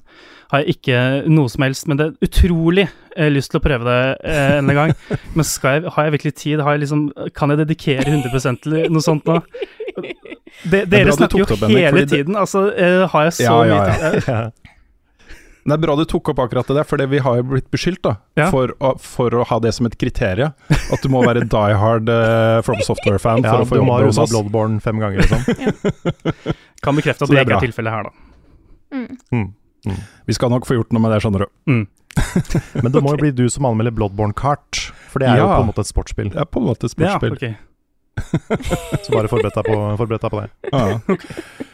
Har 0.52 0.62
jeg 0.62 0.77
ikke 0.77 0.98
noe 1.32 1.51
som 1.52 1.64
helst, 1.64 1.89
men 1.89 2.01
det 2.01 2.09
er 2.09 2.28
utrolig 2.28 2.86
uh, 2.89 3.28
lyst 3.32 3.52
til 3.52 3.60
å 3.60 3.64
prøve 3.64 3.89
det 3.89 4.01
uh, 4.24 4.59
en 4.60 4.74
gang. 4.78 4.97
Men 5.36 5.48
skal 5.48 5.78
jeg, 5.78 5.93
har 5.94 6.09
jeg 6.09 6.16
virkelig 6.19 6.35
tid? 6.40 6.64
Har 6.64 6.77
jeg 6.77 6.85
liksom, 6.85 7.06
kan 7.36 7.52
jeg 7.52 7.62
dedikere 7.64 8.05
100 8.09 8.60
til 8.64 8.78
noe 8.93 9.05
sånt 9.05 9.28
nå? 9.28 9.40
De, 10.69 10.82
er 10.85 10.86
dere 10.86 11.14
snakker 11.16 11.40
jo 11.40 11.47
opp, 11.48 11.62
hele 11.64 12.05
tiden. 12.06 12.36
Altså, 12.39 12.66
har 13.10 13.24
jeg 13.24 13.32
så 13.40 13.43
Ja, 13.43 13.55
ja, 13.66 13.78
mye 13.81 13.86
ja. 13.89 14.10
tid 14.12 14.28
Ja. 14.28 14.43
Det 15.62 15.74
er 15.76 15.78
bra 15.84 15.94
du 15.94 16.02
tok 16.10 16.28
opp 16.32 16.40
akkurat 16.43 16.66
det 16.66 16.74
der, 16.80 16.86
for 16.90 16.98
vi 17.06 17.18
har 17.22 17.36
jo 17.39 17.44
blitt 17.52 17.68
beskyldt 17.70 18.01
da, 18.02 18.16
Ja. 18.40 18.48
for, 18.51 18.72
å, 18.82 18.93
for 18.98 19.30
å 19.39 19.44
ha 19.47 19.59
det 19.62 19.70
som 19.76 19.86
et 19.86 19.94
kriterium. 20.01 20.51
At 20.90 21.02
du 21.05 21.09
må 21.12 21.20
være 21.22 21.44
die 21.47 21.74
hard 21.78 22.10
uh, 22.10 22.59
From 22.66 22.80
Software-fan 22.82 23.44
Ja, 23.47 23.52
for 23.55 23.62
å 23.62 23.68
få 23.70 23.78
du 23.78 23.84
må 23.86 23.94
ha 23.94 24.01
jobb 24.02 24.10
hos 24.10 24.18
runda 24.18 24.26
oss. 24.26 24.34
Bloodborne 24.34 24.80
fem 24.82 24.98
ganger, 24.98 25.22
liksom. 25.22 26.55
Kan 26.82 26.98
bekrefte 26.98 27.24
at 27.24 27.30
det 27.30 27.36
det 27.36 27.40
er 27.40 27.47
ikke 27.47 27.52
bra. 27.55 27.60
er 27.60 27.66
tilfellet 27.68 27.93
her, 27.94 28.02
da. 28.10 28.12
Mm. 28.93 29.48
Mm. 29.93 29.98
Vi 30.26 30.34
skal 30.36 30.51
nok 30.52 30.66
få 30.68 30.76
gjort 30.80 30.93
noe 30.94 31.02
med 31.06 31.14
det, 31.14 31.20
skjønner 31.24 31.47
du. 31.47 31.51
Mm. 31.70 31.84
Men 32.84 32.93
det 32.93 33.01
må 33.06 33.14
jo 33.14 33.20
bli 33.22 33.30
du 33.34 33.47
som 33.51 33.64
anmelder 33.70 33.94
Bloodborne 33.97 34.34
Kart, 34.36 34.82
for 35.12 35.22
det 35.22 35.30
er 35.30 35.40
jo 35.40 35.47
på 35.48 35.60
en 35.62 35.70
måte 35.70 35.86
et 35.86 35.90
sportsspill. 35.94 36.32
Det 36.34 36.43
er 36.43 36.48
på 36.51 36.60
en 36.62 36.66
måte 36.72 36.90
et 36.90 36.98
Ja, 36.98 37.14
sportsspill. 37.16 37.39
ok. 37.39 37.68
Så 39.06 39.14
bare 39.14 39.30
forbered 39.30 39.55
deg 39.56 39.64
på, 39.70 39.78
forbered 40.02 40.20
deg 40.26 40.34
på 40.34 40.43
det. 40.43 40.51
Ja. 40.74 41.68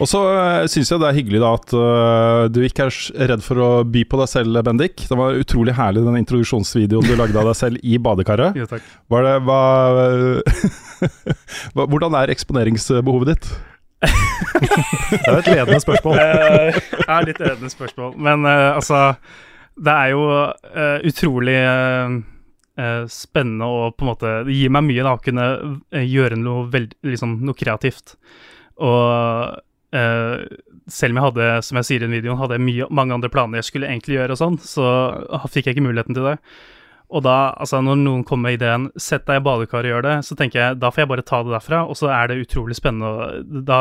Og 0.00 0.08
så 0.08 0.20
uh, 0.24 0.66
syns 0.70 0.90
jeg 0.92 1.00
det 1.02 1.08
er 1.10 1.16
hyggelig 1.16 1.40
da 1.42 1.50
at 1.58 1.74
uh, 1.76 2.44
du 2.52 2.62
ikke 2.64 2.86
er 2.88 3.28
redd 3.32 3.44
for 3.44 3.60
å 3.60 3.70
by 3.84 4.04
på 4.08 4.20
deg 4.22 4.30
selv, 4.32 4.60
Bendik. 4.66 5.04
Det 5.08 5.18
var 5.18 5.36
utrolig 5.36 5.76
herlig 5.76 6.06
den 6.06 6.20
introduksjonsvideoen 6.22 7.08
du 7.08 7.16
lagde 7.18 7.36
av 7.40 7.50
deg 7.50 7.58
selv 7.58 7.82
i 7.84 7.98
badekaret. 8.00 8.56
Jo, 8.56 8.68
takk. 8.70 8.86
Var 9.12 9.28
det, 9.28 9.34
hva, 9.48 9.60
hva, 11.74 11.84
hvordan 11.84 12.16
er 12.22 12.32
eksponeringsbehovet 12.36 13.34
ditt? 13.34 13.52
Det 15.10 15.28
er 15.28 15.36
et 15.36 15.48
ledende 15.50 15.80
spørsmål. 15.82 16.16
det 16.16 17.04
er 17.04 17.24
litt 17.26 17.40
ledende 17.42 17.68
spørsmål. 17.68 18.14
Men 18.16 18.46
uh, 18.48 18.78
altså 18.78 19.00
Det 19.76 19.92
er 19.92 20.12
jo 20.14 20.22
uh, 20.24 20.98
utrolig 21.10 21.58
eh, 21.60 22.14
eh, 22.80 23.02
spennende 23.10 23.68
og 23.68 23.96
på 23.96 24.04
en 24.04 24.10
måte 24.10 24.32
Det 24.46 24.56
gir 24.56 24.72
meg 24.72 24.86
mye 24.88 25.06
da 25.06 25.14
å 25.16 25.22
kunne 25.22 25.48
eh, 25.92 26.06
gjøre 26.06 26.38
noe, 26.40 26.66
veld, 26.72 26.96
liksom, 27.06 27.38
noe 27.46 27.58
kreativt. 27.58 28.16
Og 28.80 29.60
eh, 29.96 30.42
selv 30.90 31.14
om 31.14 31.20
jeg 31.20 31.28
hadde, 31.28 31.48
som 31.66 31.80
jeg 31.80 31.88
sier 31.88 32.02
i 32.02 32.06
den 32.06 32.16
videoen, 32.16 32.38
hadde 32.40 32.58
jeg 32.58 32.66
mye, 32.66 32.90
mange 32.90 33.16
andre 33.16 33.30
planer 33.32 33.60
jeg 33.60 33.70
skulle 33.70 33.90
egentlig 33.90 34.18
gjøre 34.18 34.36
og 34.36 34.42
sånn, 34.42 34.58
så 34.62 34.86
fikk 35.50 35.70
jeg 35.70 35.78
ikke 35.78 35.86
muligheten 35.88 36.18
til 36.18 36.32
det. 36.32 36.36
Og 37.10 37.24
da, 37.26 37.36
altså 37.58 37.80
når 37.82 37.98
noen 37.98 38.24
kommer 38.26 38.50
med 38.50 38.60
ideen 38.60 38.90
'sett 38.94 39.26
deg 39.26 39.40
i 39.40 39.44
badekaret 39.44 39.88
og 39.88 39.94
gjør 39.94 40.04
det', 40.06 40.18
så 40.26 40.36
tenker 40.38 40.60
jeg 40.60 40.78
da 40.78 40.90
får 40.90 41.02
jeg 41.02 41.10
bare 41.10 41.26
ta 41.26 41.42
det 41.42 41.54
derfra, 41.56 41.82
og 41.90 41.98
så 41.98 42.10
er 42.14 42.30
det 42.30 42.42
utrolig 42.46 42.76
spennende 42.78 43.10
å 43.10 43.64
da 43.66 43.80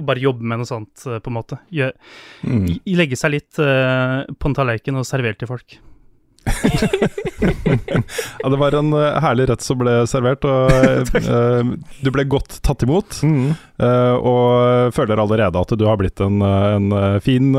bare 0.00 0.22
jobbe 0.22 0.42
med 0.42 0.58
noe 0.62 0.68
sånt, 0.68 1.06
eh, 1.06 1.20
på 1.20 1.30
en 1.30 1.36
måte. 1.36 1.58
Gjør, 1.70 1.92
Mm. 2.42 2.80
Legge 2.86 3.16
seg 3.16 3.32
litt 3.32 3.58
uh, 3.58 4.24
på 4.24 4.48
en 4.48 4.54
tallerken 4.54 4.96
og 4.96 5.04
servere 5.04 5.36
til 5.36 5.48
folk. 5.50 5.76
Ja, 8.42 8.48
det 8.48 8.56
var 8.56 8.74
en 8.74 8.92
uh, 8.92 9.18
herlig 9.22 9.46
rett 9.50 9.62
som 9.64 9.78
ble 9.80 9.92
servert, 10.10 10.44
og 10.48 10.70
uh, 11.30 11.72
du 12.04 12.10
ble 12.14 12.24
godt 12.30 12.58
tatt 12.66 12.84
imot. 12.86 13.20
Mm. 13.26 13.52
Uh, 13.80 14.14
og 14.20 14.94
føler 14.96 15.20
allerede 15.22 15.60
at 15.60 15.72
du 15.80 15.84
har 15.88 15.96
blitt 16.00 16.20
en, 16.24 16.40
en 16.44 16.90
fin, 17.24 17.50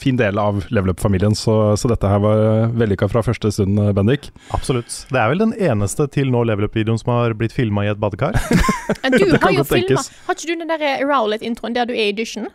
fin 0.00 0.18
del 0.18 0.38
av 0.42 0.64
Level 0.74 0.90
Up-familien, 0.94 1.34
så, 1.38 1.76
så 1.78 1.90
dette 1.92 2.10
her 2.10 2.22
var 2.22 2.42
vellykka 2.78 3.08
fra 3.12 3.22
første 3.26 3.52
stund, 3.54 3.78
Bendik. 3.96 4.30
Absolutt. 4.56 5.02
Det 5.10 5.20
er 5.22 5.30
vel 5.32 5.42
den 5.44 5.54
eneste 5.58 6.08
til 6.14 6.30
nå 6.34 6.42
Level 6.48 6.66
Up-videoen 6.70 6.98
som 7.00 7.12
har 7.14 7.36
blitt 7.38 7.54
filma 7.56 7.86
i 7.86 7.92
et 7.92 8.00
badekar. 8.02 8.38
Du 9.10 9.26
har 9.42 9.52
jo 9.54 9.62
filma. 9.66 10.02
Har 10.26 10.34
ikke 10.36 10.48
du 10.50 10.56
den 10.64 10.70
der 10.70 10.82
Rowlet-introen 11.06 11.74
der 11.76 11.86
du 11.88 11.92
er 11.94 12.10
i 12.10 12.16
dusjen? 12.16 12.48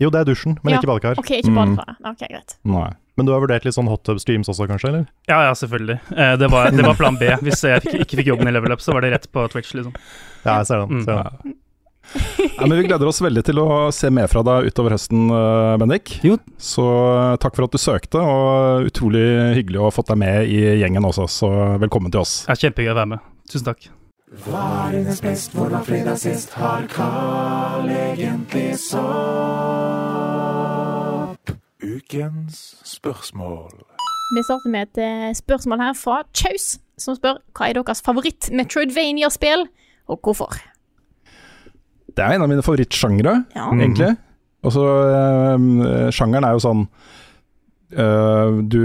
Jo, 0.00 0.10
det 0.14 0.20
er 0.22 0.28
dusjen, 0.30 0.56
men 0.62 0.74
Ja. 0.74 0.78
ikke 0.80 0.88
badekar. 0.92 1.18
OK, 1.20 1.30
ikke 1.40 1.50
Mm. 1.50 1.56
badekaret. 1.76 2.00
Ok, 2.06 2.20
greit. 2.30 2.54
Nei. 2.68 2.90
Men 3.18 3.26
du 3.26 3.32
har 3.34 3.42
vurdert 3.42 3.64
litt 3.66 3.74
sånn 3.74 3.88
hot 3.90 4.04
tub 4.06 4.20
streams 4.22 4.46
også, 4.46 4.68
kanskje? 4.70 4.92
eller? 4.92 5.06
Ja, 5.26 5.40
ja, 5.48 5.54
selvfølgelig. 5.58 5.98
Eh, 6.14 6.34
det, 6.38 6.48
var, 6.52 6.70
det 6.70 6.84
var 6.86 6.94
plan 6.98 7.18
B. 7.18 7.32
Hvis 7.42 7.64
jeg 7.66 7.82
ikke, 7.82 8.04
ikke 8.04 8.20
fikk 8.20 8.30
jobben 8.30 8.50
i 8.50 8.52
Level 8.54 8.76
Up, 8.76 8.84
så 8.84 8.94
var 8.94 9.02
det 9.02 9.16
rett 9.16 9.26
på 9.34 9.46
Twitch, 9.50 9.74
liksom. 9.74 9.96
Ja, 10.44 10.60
jeg 10.60 10.68
ser 10.70 10.84
den. 10.84 11.00
Mm. 11.00 11.08
Ser 11.08 11.24
den. 11.26 11.56
Ja, 12.56 12.66
men 12.66 12.78
Vi 12.78 12.86
gleder 12.86 13.10
oss 13.10 13.18
veldig 13.20 13.42
til 13.44 13.58
å 13.60 13.66
se 13.92 14.08
mer 14.14 14.30
fra 14.30 14.40
deg 14.46 14.70
utover 14.70 14.94
høsten, 14.94 15.26
øh, 15.34 15.74
Bendik. 15.82 16.14
Jo. 16.24 16.38
Så 16.62 16.86
øh, 16.86 17.34
takk 17.42 17.58
for 17.58 17.66
at 17.66 17.74
du 17.74 17.82
søkte, 17.82 18.22
og 18.22 18.88
utrolig 18.88 19.26
hyggelig 19.58 19.82
å 19.82 19.90
ha 19.90 19.94
fått 19.98 20.14
deg 20.14 20.22
med 20.22 20.48
i 20.48 20.62
gjengen 20.80 21.10
også, 21.10 21.28
så 21.40 21.52
velkommen 21.82 22.14
til 22.14 22.22
oss. 22.22 22.40
Ja, 22.46 22.54
er 22.54 22.62
kjempegøy 22.68 22.94
å 22.94 22.98
være 23.02 23.12
med. 23.16 23.30
Tusen 23.50 23.68
takk. 23.68 23.90
Hva 24.46 24.64
er 24.86 24.98
dines 25.00 25.22
best, 25.24 25.54
hvor 25.56 25.72
var 25.72 25.84
fredag 25.88 26.20
sist? 26.20 26.52
Har 26.60 26.86
Carl 26.92 27.88
egentlig 27.90 28.70
sopp? 28.86 30.37
Ukens 31.96 32.58
spørsmål. 32.84 33.70
Vi 34.34 34.42
starter 34.44 34.70
med 34.72 34.88
et 34.90 35.00
eh, 35.00 35.30
spørsmål 35.38 35.80
her 35.80 35.94
fra 35.96 36.18
Chaus, 36.36 36.74
som 37.00 37.16
spør 37.16 37.38
hva 37.56 37.68
er 37.70 37.78
deres 37.78 38.02
favoritt-Metroidvania-spill, 38.04 39.64
og 40.08 40.20
hvorfor? 40.24 40.58
Det 42.12 42.24
er 42.24 42.34
en 42.34 42.44
av 42.44 42.50
mine 42.50 42.64
favorittsjangre, 42.66 43.34
Ja. 43.56 43.70
Mm. 43.72 43.80
egentlig. 43.80 44.16
Og 44.66 44.72
så 44.74 44.82
øh, 44.82 46.10
Sjangeren 46.10 46.44
er 46.44 46.56
jo 46.56 46.62
sånn 46.64 46.80
øh, 47.94 48.56
Du 48.66 48.80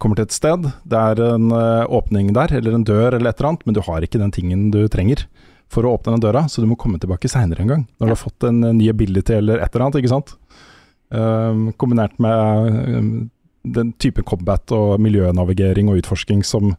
kommer 0.00 0.16
til 0.16 0.24
et 0.24 0.32
sted, 0.32 0.64
det 0.88 0.96
er 0.96 1.20
en 1.34 1.50
øh, 1.52 1.84
åpning 1.92 2.32
der, 2.34 2.54
eller 2.56 2.74
en 2.78 2.86
dør 2.88 3.18
eller 3.18 3.30
et 3.30 3.36
eller 3.36 3.50
annet, 3.52 3.66
men 3.68 3.76
du 3.76 3.82
har 3.84 4.00
ikke 4.06 4.18
den 4.22 4.32
tingen 4.32 4.70
du 4.72 4.86
trenger 4.88 5.26
for 5.68 5.84
å 5.84 5.92
åpne 5.98 6.14
den 6.16 6.22
døra, 6.24 6.46
så 6.48 6.62
du 6.62 6.68
må 6.70 6.78
komme 6.78 6.98
tilbake 7.02 7.28
seinere 7.28 7.60
en 7.64 7.68
gang. 7.74 7.84
Når 8.00 8.06
du 8.08 8.14
har 8.14 8.20
fått 8.22 8.46
en 8.48 8.60
ny 8.78 8.88
ability 8.88 9.34
eller 9.36 9.58
et 9.60 9.74
eller 9.74 9.88
annet, 9.88 9.98
ikke 10.00 10.12
sant. 10.14 10.36
Um, 11.14 11.68
kombinert 11.78 12.16
med 12.18 12.96
um, 12.98 13.10
den 13.74 13.92
type 14.02 14.22
combat 14.26 14.72
og 14.74 15.00
miljønavigering 15.02 15.90
og 15.90 16.00
utforsking 16.00 16.42
som 16.46 16.74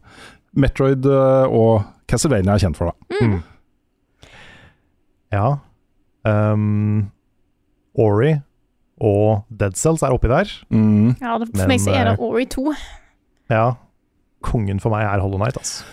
Metroid 0.58 1.06
eh, 1.06 1.54
og 1.54 1.82
Castlevania 2.08 2.54
er 2.56 2.62
kjent 2.62 2.78
for. 2.78 2.90
da. 2.90 3.18
Mm. 3.20 3.38
Ja. 5.34 5.48
Um, 6.24 7.10
Ori 7.98 8.38
og 8.98 9.44
Dead 9.52 9.76
Cells 9.78 10.02
er 10.02 10.14
oppi 10.14 10.30
der. 10.30 10.50
Mm. 10.72 11.14
Ja, 11.20 11.36
det, 11.38 11.50
for 11.54 11.70
meg 11.70 11.82
så 11.84 11.92
er 11.94 12.08
det 12.08 12.16
eh, 12.16 12.24
Ori 12.24 12.48
2. 12.50 12.72
Ja. 13.52 13.66
Kongen 14.44 14.80
for 14.82 14.94
meg 14.94 15.06
er 15.06 15.22
Hollow 15.22 15.40
Knight, 15.40 15.60
altså. 15.60 15.84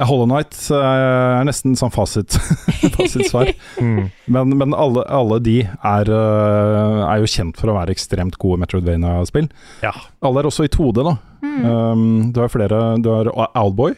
Ja, 0.00 0.06
Hollow 0.08 0.24
Knight 0.24 0.56
eh, 0.72 0.82
er 0.82 1.44
nesten 1.44 1.74
sånn 1.76 1.92
fasit, 1.92 2.38
fasitsvar. 2.96 3.52
Mm. 3.82 4.12
Men, 4.30 4.52
men 4.60 4.74
alle, 4.78 5.02
alle 5.10 5.38
de 5.42 5.56
er, 5.64 6.08
eh, 6.12 6.98
er 7.02 7.22
jo 7.22 7.30
kjent 7.32 7.56
for 7.58 7.72
å 7.72 7.74
være 7.74 7.90
ekstremt 7.94 8.36
gode 8.40 8.60
Metroidvania-spill. 8.62 9.48
Ja. 9.82 9.90
Alle 10.22 10.42
er 10.42 10.48
også 10.48 10.68
i 10.68 10.70
2D, 10.70 11.02
da. 11.08 11.14
Mm. 11.42 11.64
Um, 11.66 12.04
du 12.30 12.38
har 12.38 12.52
flere 12.52 12.78
Du 13.02 13.08
har 13.10 13.32
Owlboy. 13.58 13.96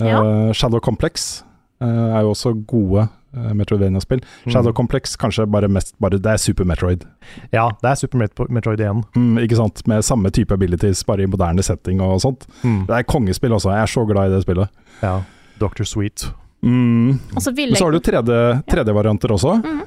Ja. 0.00 0.22
Uh, 0.22 0.52
Shadow 0.56 0.80
Complex 0.82 1.44
uh, 1.84 2.16
er 2.16 2.24
jo 2.24 2.32
også 2.32 2.54
gode 2.70 3.06
Metroidvania-spill. 3.54 4.22
Shadow 4.46 4.70
Mm. 4.72 4.76
Complex 4.76 5.16
kanskje 5.16 5.46
bare 5.50 5.68
mest 5.68 5.94
bare, 6.00 6.18
Det 6.18 6.26
er 6.32 6.36
Super 6.38 6.64
Metroid. 6.64 7.04
Ja, 7.52 7.68
det 7.82 7.90
er 7.90 7.94
Super 7.94 8.18
Metroid 8.48 8.80
igjen. 8.80 9.02
Mm, 9.16 9.38
ikke 9.44 9.56
sant? 9.56 9.86
Med 9.86 10.02
samme 10.04 10.30
type 10.30 10.52
abilities, 10.54 11.02
bare 11.04 11.22
i 11.22 11.26
moderne 11.26 11.62
setting 11.62 12.00
og 12.00 12.20
sånt. 12.20 12.46
Mm. 12.62 12.86
Det 12.86 12.94
er 12.98 13.02
kongespill 13.02 13.52
også. 13.52 13.70
Jeg 13.74 13.82
er 13.82 13.86
så 13.86 14.06
glad 14.06 14.30
i 14.30 14.34
det 14.34 14.42
spillet. 14.42 14.68
Ja. 15.02 15.20
Doctor 15.60 15.84
Sweet. 15.84 16.28
Mm. 16.62 17.18
Og 17.36 17.42
så 17.42 17.52
vil 17.54 17.70
Men 17.70 17.76
så 17.76 17.84
har 17.84 17.92
du 17.92 17.98
jeg 18.00 18.24
3D 18.24 18.64
3D-varianter 18.70 19.28
også. 19.34 19.58
Mhm. 19.62 19.82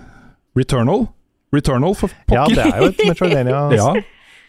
Returnal. 0.57 1.07
Returnal 1.53 1.93
for 1.95 2.09
Ja, 2.31 2.45
det 2.49 2.57
er 2.59 2.77
jo 2.81 2.89
et 2.91 3.01
Metroidvania. 3.07 3.59
ja, 3.77 3.93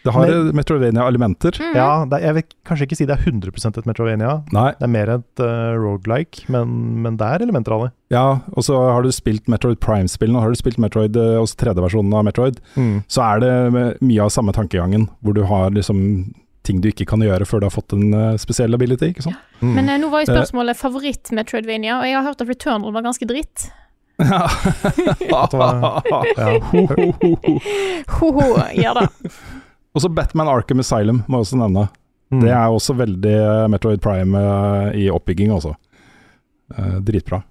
det 0.05 0.13
har 0.15 0.27
Men- 0.29 0.55
Metroidvania-elementer. 0.55 1.57
Mm. 1.59 1.75
Ja, 1.75 2.05
det 2.07 2.19
er, 2.19 2.25
jeg 2.29 2.35
vil 2.37 2.43
kanskje 2.69 2.85
ikke 2.87 2.97
si 2.99 3.05
det 3.09 3.15
er 3.17 3.23
100% 3.31 3.77
et 3.81 3.85
Metroidvania. 3.89 4.33
Nei, 4.55 4.69
Det 4.79 4.85
er 4.87 4.93
mer 4.93 5.09
et 5.17 5.43
uh, 5.43 5.75
rogelike, 5.75 6.45
men, 6.47 7.01
men 7.03 7.17
det 7.19 7.27
er 7.27 7.43
elementer 7.43 7.75
av 7.75 7.83
det. 7.87 7.91
ja, 8.15 8.25
og 8.55 8.63
så 8.63 8.77
har 8.79 9.03
du 9.03 9.11
spilt 9.11 9.47
Metroid 9.51 9.79
Prime-spillene, 9.83 10.39
har 10.39 10.49
du 10.49 10.55
spilt 10.55 10.79
Metroid, 10.79 11.15
eh, 11.19 11.35
også 11.41 11.59
3D-versjonen 11.65 12.13
av 12.15 12.23
Metroid, 12.25 12.61
så 13.11 13.25
er 13.27 13.43
det 13.43 13.97
mye 14.01 14.23
av 14.23 14.29
samme 14.33 14.55
tankegangen, 14.55 15.09
hvor 15.21 15.35
du 15.35 15.43
har 15.51 15.69
liksom 15.75 16.33
ting 16.63 16.81
du 16.83 16.89
ikke 16.91 17.05
kan 17.07 17.21
gjøre 17.23 17.45
før 17.47 17.59
du 17.61 17.65
har 17.67 17.73
fått 17.75 17.93
en 17.95 18.13
uh, 18.13 18.37
spesiell 18.37 18.73
ability, 18.75 19.11
ikke 19.13 19.23
sant? 19.27 19.37
Mm. 19.61 19.75
Men 19.75 19.89
uh, 19.89 19.97
nå 20.01 20.09
var 20.11 20.23
jo 20.23 20.31
spørsmålet 20.31 20.77
favoritt-Metroidvania, 20.79 21.99
og 21.99 22.07
jeg 22.07 22.15
har 22.19 22.23
hørt 22.27 22.41
at 22.43 22.49
Returnal 22.51 22.93
var 22.95 23.05
ganske 23.07 23.27
dritt. 23.29 23.69
Ja 25.29 25.45
Ho, 25.53 25.71
ho, 25.79 26.01
Ja. 26.35 26.59
Ho-ho, 28.19 28.47
ja 28.83 28.93
da. 28.93 29.07
Og 29.99 30.05
så 30.05 30.11
Batman 30.15 30.47
Arkham 30.47 30.79
Asylum 30.79 31.17
må 31.27 31.41
jeg 31.41 31.49
også 31.49 31.57
nevne. 31.59 31.81
Mm. 32.31 32.43
Det 32.45 32.51
er 32.55 32.71
også 32.71 32.93
veldig 32.95 33.35
eh, 33.35 33.65
Metroid 33.73 33.99
Prime 33.99 34.39
eh, 34.39 34.99
i 35.01 35.07
oppbygging, 35.11 35.51
også. 35.51 35.73
Eh, 36.71 36.99
dritbra. 37.03 37.41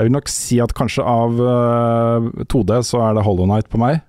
Jeg 0.00 0.08
vil 0.08 0.14
nok 0.16 0.30
si 0.32 0.58
at 0.64 0.72
kanskje 0.74 1.04
av 1.06 1.38
eh, 1.38 2.26
2D 2.50 2.80
så 2.88 3.04
er 3.06 3.14
det 3.14 3.22
Hollow 3.22 3.46
Knight 3.46 3.70
på 3.70 3.78
meg. 3.78 4.00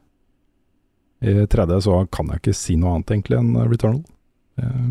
I 1.21 1.45
3D 1.45 1.77
så 1.85 2.01
kan 2.11 2.31
jeg 2.33 2.41
ikke 2.41 2.55
si 2.57 2.73
noe 2.79 2.97
annet 2.97 3.13
egentlig 3.13 3.37
enn 3.37 3.53
Returnal. 3.69 4.01
Eh, 4.57 4.89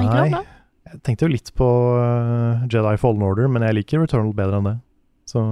Er 0.00 0.46
jeg 0.94 1.02
tenkte 1.02 1.26
jo 1.26 1.32
litt 1.32 1.50
på 1.58 1.66
uh, 1.98 2.64
Jedi 2.70 2.94
Fallen 3.02 3.22
Order, 3.26 3.48
men 3.50 3.64
jeg 3.66 3.74
liker 3.74 4.02
Returnal 4.02 4.34
bedre 4.36 4.60
enn 4.60 4.68
det. 4.68 4.74
Så 5.30 5.42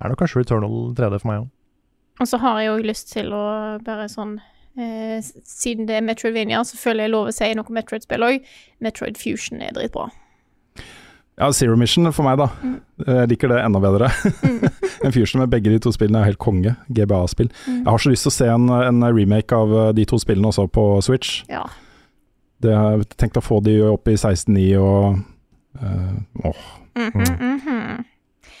er 0.00 0.12
det 0.12 0.18
kanskje 0.20 0.42
Returnal 0.44 0.94
3D 0.98 1.18
for 1.18 1.30
meg 1.30 1.42
òg. 1.42 1.48
Og 2.20 2.28
så 2.30 2.38
har 2.42 2.60
jeg 2.62 2.72
òg 2.72 2.86
lyst 2.86 3.10
til 3.10 3.32
å 3.34 3.42
bare 3.82 4.06
sånn 4.12 4.36
eh, 4.78 5.20
Siden 5.44 5.86
det 5.88 5.96
er 5.96 6.00
Metroidvania, 6.06 6.62
så 6.64 6.76
føler 6.76 7.04
jeg 7.04 7.10
lov 7.10 7.28
å 7.28 7.32
si 7.34 7.54
noe 7.54 7.64
Metroid-spill 7.76 8.22
òg. 8.22 8.44
Metroid 8.80 9.16
Fusion 9.18 9.60
er 9.62 9.72
dritbra. 9.76 10.10
ja, 11.40 11.50
Zero 11.52 11.76
Mission 11.76 12.12
for 12.12 12.22
meg, 12.26 12.36
da. 12.38 12.48
Mm. 12.62 12.80
Jeg 13.06 13.28
liker 13.28 13.48
det 13.48 13.60
enda 13.64 13.80
bedre. 13.80 14.10
Mm. 14.44 14.68
en 15.04 15.12
Fusion 15.12 15.40
med 15.40 15.48
begge 15.50 15.70
de 15.72 15.78
to 15.80 15.92
spillene 15.92 16.20
er 16.20 16.24
helt 16.30 16.38
konge. 16.38 16.74
GBA-spill. 16.88 17.48
Mm. 17.66 17.78
Jeg 17.84 17.90
har 17.90 17.98
så 17.98 18.10
lyst 18.12 18.22
til 18.26 18.32
å 18.32 18.36
se 18.38 18.48
en, 18.52 18.68
en 18.68 19.04
remake 19.08 19.56
av 19.56 19.72
eh, 19.72 19.92
de 19.96 20.04
to 20.04 20.18
spillene 20.20 20.48
også 20.52 20.66
på 20.68 20.84
Switch. 21.02 21.42
Ja. 21.48 21.64
Det 22.60 22.74
har 22.76 22.98
jeg 22.98 23.08
tenkt 23.16 23.38
å 23.40 23.44
få 23.44 23.62
de 23.64 23.78
opp 23.88 24.08
i 24.12 24.18
16.9 24.20 24.76
og 24.78 25.20
uh, 25.80 26.44
Åh, 26.44 26.66
Mhm, 26.98 27.22
-hmm. 27.64 28.04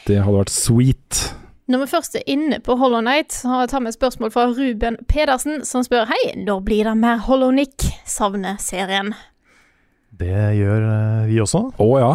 det 0.06 0.22
hadde 0.22 0.38
vært 0.38 0.50
sweet. 0.50 1.34
Når 1.70 1.84
vi 1.84 1.86
først 1.92 2.16
er 2.18 2.24
inne 2.30 2.58
på 2.66 2.74
Hollow 2.80 2.98
Knight, 3.04 3.30
så 3.36 3.46
har 3.52 3.60
jeg 3.62 3.70
tatt 3.70 3.84
med 3.84 3.92
et 3.92 3.98
spørsmål 3.98 4.32
fra 4.34 4.48
Ruben 4.50 4.96
Pedersen, 5.10 5.60
som 5.68 5.84
spør 5.86 6.08
Hei, 6.10 6.20
når 6.42 6.64
blir 6.66 6.88
det 6.88 6.96
mer 6.98 7.20
Hollow 7.28 7.52
Nick? 7.54 7.84
Savner 8.10 8.56
serien. 8.62 9.12
Det 10.20 10.32
gjør 10.58 10.86
eh, 10.90 11.28
vi 11.30 11.38
også. 11.44 11.60
Å 11.80 11.88
ja. 12.02 12.08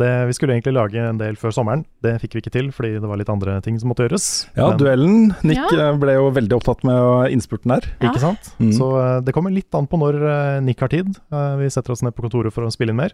Det, 0.00 0.08
vi 0.30 0.34
skulle 0.34 0.54
egentlig 0.56 0.72
lage 0.74 1.02
en 1.10 1.18
del 1.20 1.36
før 1.38 1.52
sommeren. 1.54 1.82
Det 2.02 2.14
fikk 2.22 2.38
vi 2.38 2.40
ikke 2.42 2.54
til, 2.54 2.70
fordi 2.74 2.94
det 2.96 3.06
var 3.10 3.20
litt 3.20 3.28
andre 3.30 3.58
ting 3.62 3.76
som 3.78 3.92
måtte 3.92 4.06
gjøres. 4.06 4.28
Ja, 4.56 4.70
Men- 4.72 4.80
duellen. 4.80 5.18
Nick 5.44 5.60
Ja. 5.60 5.90
eh, 5.90 5.98
ble 6.00 6.14
jo 6.16 6.30
veldig 6.34 6.56
opptatt 6.56 6.82
med 6.88 7.34
innspurten 7.36 7.74
der. 7.74 7.90
Ja. 8.00 8.08
Ikke 8.08 8.22
sant? 8.24 8.48
Mm. 8.58 8.72
Så 8.78 8.88
eh, 8.98 9.18
det 9.28 9.34
kommer 9.36 9.52
litt 9.52 9.74
an 9.76 9.86
på 9.92 10.00
når 10.00 10.16
Nick 10.64 10.80
har 10.80 10.88
tid. 10.88 11.12
Vi 11.60 11.68
setter 11.70 11.92
oss 11.92 12.02
ned 12.02 12.16
på 12.16 12.24
kontoret 12.24 12.54
for 12.56 12.64
å 12.64 12.72
spille 12.72 12.96
inn 12.96 13.02
mer. 13.02 13.12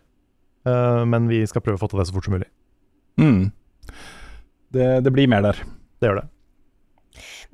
Eh, 0.64 1.02
men 1.10 1.26
vi 1.28 1.42
skal 1.50 1.60
prøve 1.66 1.76
å 1.76 1.82
få 1.82 1.90
til 1.90 1.98
det 1.98 2.06
så 2.06 2.14
fort 2.14 2.24
som 2.30 2.38
mulig. 2.38 2.48
Mm. 3.18 3.50
Det, 4.70 4.88
det 5.02 5.12
blir 5.12 5.26
mer 5.28 5.42
der. 5.42 5.58
Det 5.98 6.10
gjør 6.10 6.20
det. 6.22 6.26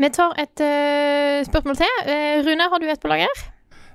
Vi 0.03 0.11
tar 0.12 0.33
et 0.43 0.62
uh, 0.65 1.43
spørsmål 1.47 1.77
til. 1.81 1.99
Uh, 2.09 2.39
Rune, 2.47 2.71
har 2.73 2.83
du 2.83 2.89
et 2.91 3.01
på 3.03 3.11
lager? 3.12 3.45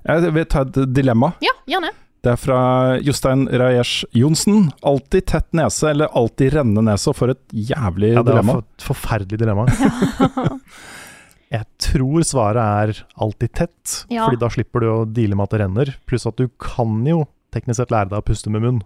Jeg 0.08 0.32
vil 0.34 0.46
ta 0.48 0.62
et 0.66 0.78
dilemma. 0.96 1.34
Ja, 1.44 1.52
gjerne. 1.68 1.90
Det 2.20 2.34
er 2.34 2.36
fra 2.40 2.60
Jostein 3.00 3.46
Rajesh 3.48 4.04
Johnsen. 4.16 4.66
Alltid 4.84 5.24
tett 5.30 5.46
nese 5.56 5.88
eller 5.92 6.10
alltid 6.16 6.52
rennende 6.58 6.82
nese. 6.90 7.14
For 7.16 7.32
et 7.32 7.40
jævlig 7.52 8.10
Ja, 8.14 8.20
det 8.24 8.32
dilemma. 8.34 8.58
for, 8.58 8.66
et 8.66 8.86
forferdelig 8.90 9.38
dilemma. 9.40 9.64
Jeg 11.50 11.66
tror 11.82 12.22
svaret 12.28 12.60
er 12.62 13.00
alltid 13.18 13.52
tett, 13.58 13.94
Ja. 14.12 14.26
Fordi 14.28 14.38
da 14.38 14.50
slipper 14.52 14.84
du 14.84 14.88
å 14.92 14.98
deale 15.08 15.34
med 15.34 15.48
at 15.48 15.54
det 15.56 15.60
renner. 15.64 15.92
Pluss 16.06 16.28
at 16.28 16.38
du 16.38 16.46
kan 16.62 17.00
jo 17.08 17.24
teknisk 17.54 17.80
sett 17.80 17.90
lære 17.90 18.12
deg 18.12 18.20
å 18.20 18.26
puste 18.26 18.52
med 18.52 18.62
munn. 18.62 18.82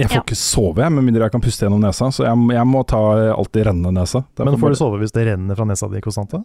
Jeg 0.00 0.08
får 0.08 0.16
Ja. 0.16 0.22
ikke 0.24 0.38
sove 0.40 0.80
jeg, 0.80 0.92
med 0.96 1.04
mindre 1.04 1.26
jeg 1.26 1.32
kan 1.34 1.42
puste 1.44 1.66
gjennom 1.66 1.82
nesa, 1.84 2.08
så 2.14 2.24
jeg, 2.24 2.44
jeg 2.56 2.66
må 2.70 2.80
ta 2.88 3.00
alltid 3.34 3.66
rennende 3.68 3.92
nese. 4.00 4.22
Men 4.40 4.54
for 4.54 4.62
får 4.64 4.72
du 4.74 4.78
sove 4.80 5.00
hvis 5.02 5.12
det 5.12 5.26
renner 5.28 5.58
fra 5.58 5.66
nesa 5.68 5.88
di 5.92 6.00
konstant? 6.04 6.30
da? 6.38 6.40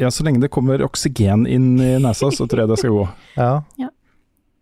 Ja, 0.00 0.08
så 0.12 0.24
lenge 0.24 0.40
det 0.40 0.50
kommer 0.52 0.80
oksygen 0.84 1.46
inn 1.48 1.74
i 1.80 1.94
nesa, 2.00 2.30
så 2.32 2.46
tror 2.48 2.64
jeg 2.64 2.68
det 2.72 2.78
skal 2.80 2.94
gå. 2.96 3.06
Ja. 3.80 3.90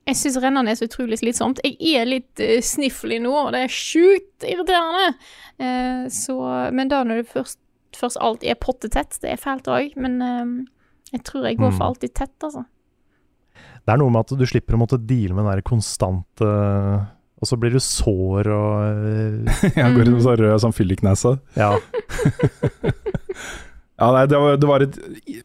Jeg 0.05 0.19
syns 0.21 0.37
rennende 0.37 0.69
er 0.69 0.77
så 0.77 0.85
utrolig 0.85 1.17
slitsomt. 1.17 1.63
Jeg 1.65 1.95
er 1.97 2.05
litt 2.05 2.41
uh, 2.45 2.59
sniffly 2.61 3.17
nå, 3.25 3.31
og 3.47 3.55
det 3.55 3.63
er 3.65 3.73
sjukt 3.73 4.45
irriterende. 4.45 5.15
Uh, 5.57 6.03
så, 6.13 6.35
men 6.77 6.91
da 6.93 6.99
når 7.09 7.23
det 7.23 7.31
først, 7.33 7.57
først 7.97 8.21
alt 8.21 8.45
er 8.45 8.59
pottetett, 8.61 9.17
det 9.23 9.31
er 9.33 9.41
fælt 9.41 9.71
òg, 9.73 9.95
men 9.97 10.19
uh, 10.21 10.45
jeg 11.15 11.25
tror 11.25 11.47
jeg 11.49 11.57
går 11.57 11.73
for 11.73 11.81
Mm. 11.81 11.89
alltid 11.89 12.15
tett, 12.21 12.37
altså. 12.45 12.67
Det 13.87 13.93
er 13.95 13.99
noe 14.03 14.13
med 14.13 14.27
at 14.27 14.37
du 14.37 14.45
slipper 14.49 14.77
å 14.77 14.83
måtte 14.85 15.01
deale 15.01 15.33
med 15.37 15.45
den 15.47 15.55
der 15.57 15.65
konstante 15.65 16.53
Og 17.45 17.49
så 17.51 17.59
blir 17.61 17.75
du 17.77 17.81
sår 17.85 18.49
og 18.49 18.75
Ja, 19.77 19.85
Jeg 19.85 19.97
går 19.99 20.07
rundt 20.09 20.17
med 20.17 20.25
sånn 20.25 20.41
rød 20.41 20.63
sånn 20.65 20.77
fylliknese. 20.77 21.37
Ja. 21.61 21.75
Ja, 23.95 24.09
nei, 24.11 24.25
det 24.27 24.39
var, 24.43 24.57
det 24.59 24.67
var 24.69 24.83
et 24.83 24.97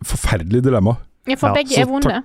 forferdelig 0.09 0.63
dilemma. 0.65 0.95
Ja, 1.29 1.35
for 1.37 1.53
begge 1.53 1.75
så 1.75 1.83
er 1.83 1.89
vonde. 1.89 2.19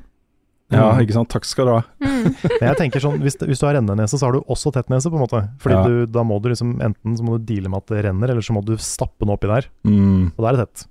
Ja, 0.72 0.86
Mm. 0.94 1.02
ikke 1.04 1.12
sant. 1.12 1.28
Takk 1.30 1.44
skal 1.44 1.66
du 1.68 1.72
ha. 1.74 1.82
Mm. 2.00 2.30
Jeg 2.64 2.76
tenker 2.80 3.02
sånn, 3.04 3.18
hvis, 3.22 3.36
hvis 3.44 3.60
du 3.60 3.66
har 3.68 3.74
rennende 3.76 3.98
nese, 4.00 4.16
så 4.18 4.26
har 4.26 4.32
du 4.34 4.40
også 4.50 4.72
tett 4.74 4.88
nese, 4.90 5.10
på 5.12 5.18
en 5.18 5.22
måte. 5.26 5.42
Fordi 5.60 5.76
Ja. 5.76 5.82
du, 5.84 6.06
da 6.10 6.24
må 6.24 6.38
du 6.42 6.48
liksom 6.48 6.72
enten 6.82 7.18
så 7.18 7.26
må 7.26 7.36
du 7.36 7.44
deale 7.52 7.68
med 7.70 7.82
at 7.84 7.92
det 7.92 8.00
renner, 8.08 8.32
eller 8.32 8.42
så 8.42 8.56
må 8.56 8.62
du 8.64 8.72
stappe 8.80 9.20
den 9.26 9.34
oppi 9.36 9.50
der. 9.52 9.68
Mm. 9.84 10.32
Og 10.32 10.40
da 10.40 10.48
er 10.48 10.56
det 10.56 10.64
tett. 10.64 10.86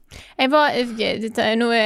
Jeg 0.46 0.52
var 0.54 0.78
eh, 0.78 1.56
noe, 1.58 1.82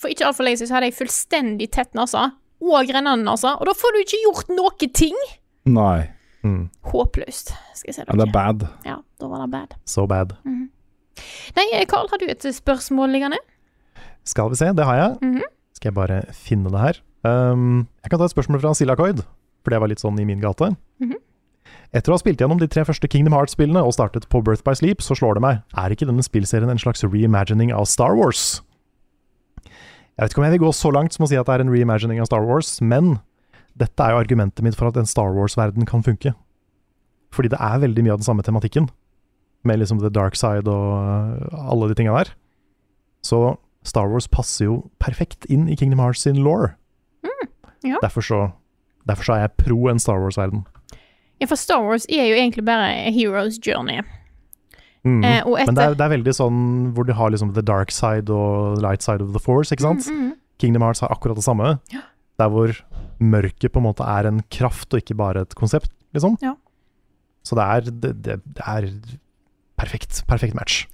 For 0.00 0.08
ikke 0.14 0.26
altfor 0.30 0.48
lenge 0.48 0.62
siden 0.62 0.72
så 0.72 0.78
hadde 0.78 0.88
jeg 0.88 0.96
fullstendig 1.02 1.68
tett 1.76 1.92
nese 2.00 2.24
og 2.64 2.88
rennende 2.90 3.28
nese, 3.28 3.52
og 3.52 3.68
da 3.68 3.76
får 3.76 3.94
du 3.94 4.00
ikke 4.02 4.22
gjort 4.24 4.48
noe 4.56 4.88
ting! 4.96 5.20
Nei. 5.68 6.08
Mm. 6.48 6.70
Håpløst, 6.88 7.52
skal 7.76 7.90
jeg 7.90 7.94
si 7.98 8.00
Ja, 8.00 8.06
det 8.08 8.14
er 8.14 8.24
dere. 8.24 8.32
bad. 8.32 8.64
Ja, 8.88 8.96
da 9.20 9.28
var 9.28 9.42
det 9.44 9.50
bad. 9.52 9.74
So 9.84 10.06
bad. 10.08 10.32
Nei, 11.56 11.84
Carl, 11.90 12.08
har 12.10 12.18
du 12.22 12.26
et 12.30 12.40
spørsmål 12.54 13.10
liggende? 13.12 13.38
Skal 14.24 14.50
vi 14.52 14.58
se, 14.60 14.72
det 14.76 14.84
har 14.86 14.96
jeg. 14.96 15.18
Mhm. 15.22 15.42
Skal 15.76 15.90
jeg 15.90 15.94
bare 15.94 16.22
finne 16.34 16.70
det 16.72 16.80
her. 16.80 17.00
Um, 17.24 17.88
jeg 18.02 18.10
kan 18.10 18.18
ta 18.20 18.24
et 18.28 18.34
spørsmål 18.34 18.60
fra 18.62 18.72
Silacoid, 18.74 19.22
for 19.64 19.70
det 19.74 19.80
var 19.82 19.88
litt 19.90 20.00
sånn 20.00 20.18
i 20.20 20.24
min 20.24 20.40
gate. 20.40 20.72
Mhm. 21.00 21.16
Etter 21.92 22.12
å 22.12 22.16
ha 22.16 22.18
spilt 22.20 22.38
gjennom 22.38 22.58
de 22.60 22.66
tre 22.68 22.84
første 22.84 23.08
Kingdom 23.08 23.32
Hearts-spillene 23.32 23.80
og 23.84 23.92
startet 23.96 24.28
på 24.28 24.42
Birth 24.44 24.62
by 24.64 24.74
Sleep, 24.76 25.00
så 25.00 25.16
slår 25.16 25.34
det 25.38 25.42
meg, 25.42 25.62
er 25.76 25.90
ikke 25.90 26.06
denne 26.08 26.22
spillserien 26.24 26.68
en 26.70 26.78
slags 26.80 27.02
reimagining 27.02 27.72
av 27.72 27.86
Star 27.88 28.14
Wars? 28.16 28.60
Jeg 29.64 30.24
vet 30.26 30.30
ikke 30.34 30.38
om 30.42 30.44
jeg 30.48 30.58
vil 30.58 30.66
gå 30.66 30.72
så 30.74 30.90
langt 30.92 31.14
som 31.14 31.24
å 31.24 31.28
si 31.30 31.36
at 31.38 31.46
det 31.46 31.54
er 31.54 31.60
en 31.64 31.70
reimagining 31.72 32.20
av 32.20 32.26
Star 32.26 32.44
Wars, 32.44 32.80
men 32.82 33.20
dette 33.78 34.04
er 34.04 34.14
jo 34.14 34.22
argumentet 34.22 34.64
mitt 34.66 34.76
for 34.78 34.90
at 34.90 34.98
en 35.00 35.08
Star 35.08 35.32
Wars-verden 35.34 35.86
kan 35.88 36.04
funke. 36.06 36.34
Fordi 37.34 37.50
det 37.52 37.60
er 37.60 37.82
veldig 37.84 38.04
mye 38.04 38.16
av 38.16 38.20
den 38.22 38.28
samme 38.28 38.44
tematikken, 38.46 38.88
med 39.66 39.80
liksom 39.80 40.00
the 40.02 40.10
dark 40.10 40.36
side 40.38 40.70
og 40.70 40.92
uh, 40.98 41.70
alle 41.72 41.90
de 41.90 41.96
tinga 41.98 42.14
der. 42.16 42.32
Så 43.26 43.56
Star 43.86 44.08
Wars 44.10 44.28
passer 44.28 44.68
jo 44.68 44.82
perfekt 45.02 45.46
inn 45.50 45.68
i 45.68 45.76
Kingdom 45.78 46.02
Hearts 46.02 46.22
sin 46.26 46.42
law. 46.44 46.70
Ja. 47.84 47.96
Derfor, 48.02 48.20
så, 48.20 48.50
derfor 49.06 49.24
så 49.24 49.32
er 49.32 49.44
jeg 49.46 49.56
pro 49.62 49.88
en 49.88 50.00
Star 50.02 50.18
Wars-verden. 50.18 50.64
Ja, 51.40 51.46
for 51.46 51.54
Star 51.54 51.82
Wars 51.84 52.06
er 52.10 52.26
jo 52.26 52.34
egentlig 52.34 52.64
bare 52.66 52.90
a 53.06 53.10
hero's 53.14 53.58
journey. 53.62 54.02
Mm. 55.04 55.22
Eh, 55.24 55.46
og 55.46 55.58
Men 55.66 55.76
det 55.76 55.84
er, 55.84 55.94
det 55.94 56.04
er 56.04 56.14
veldig 56.16 56.34
sånn 56.34 56.62
hvor 56.94 57.06
de 57.06 57.14
har 57.14 57.30
liksom 57.30 57.52
the 57.54 57.62
dark 57.62 57.92
side 57.94 58.32
og 58.34 58.80
light 58.82 59.04
side 59.06 59.22
of 59.22 59.30
the 59.32 59.42
force, 59.42 59.70
ikke 59.72 59.86
sant? 59.86 60.08
Mm, 60.10 60.24
mm. 60.24 60.32
Kingdom 60.58 60.82
Hearts 60.82 61.04
har 61.04 61.14
akkurat 61.14 61.38
det 61.38 61.46
samme. 61.46 61.76
Ja. 61.94 62.02
Der 62.42 62.50
hvor 62.50 62.74
mørket 63.20 63.72
på 63.74 63.82
en 63.82 63.88
måte 63.88 64.06
er 64.06 64.28
en 64.28 64.42
kraft 64.52 64.92
og 64.92 65.02
ikke 65.02 65.18
bare 65.18 65.46
et 65.46 65.56
konsept, 65.58 65.92
liksom. 66.16 66.38
Ja. 66.44 66.54
Så 67.46 67.56
det 67.58 67.64
er, 67.64 67.90
det, 67.90 68.12
det, 68.24 68.38
det 68.58 68.64
er 68.66 68.88
perfekt. 69.78 70.22
Perfekt 70.28 70.56
match. 70.58 70.86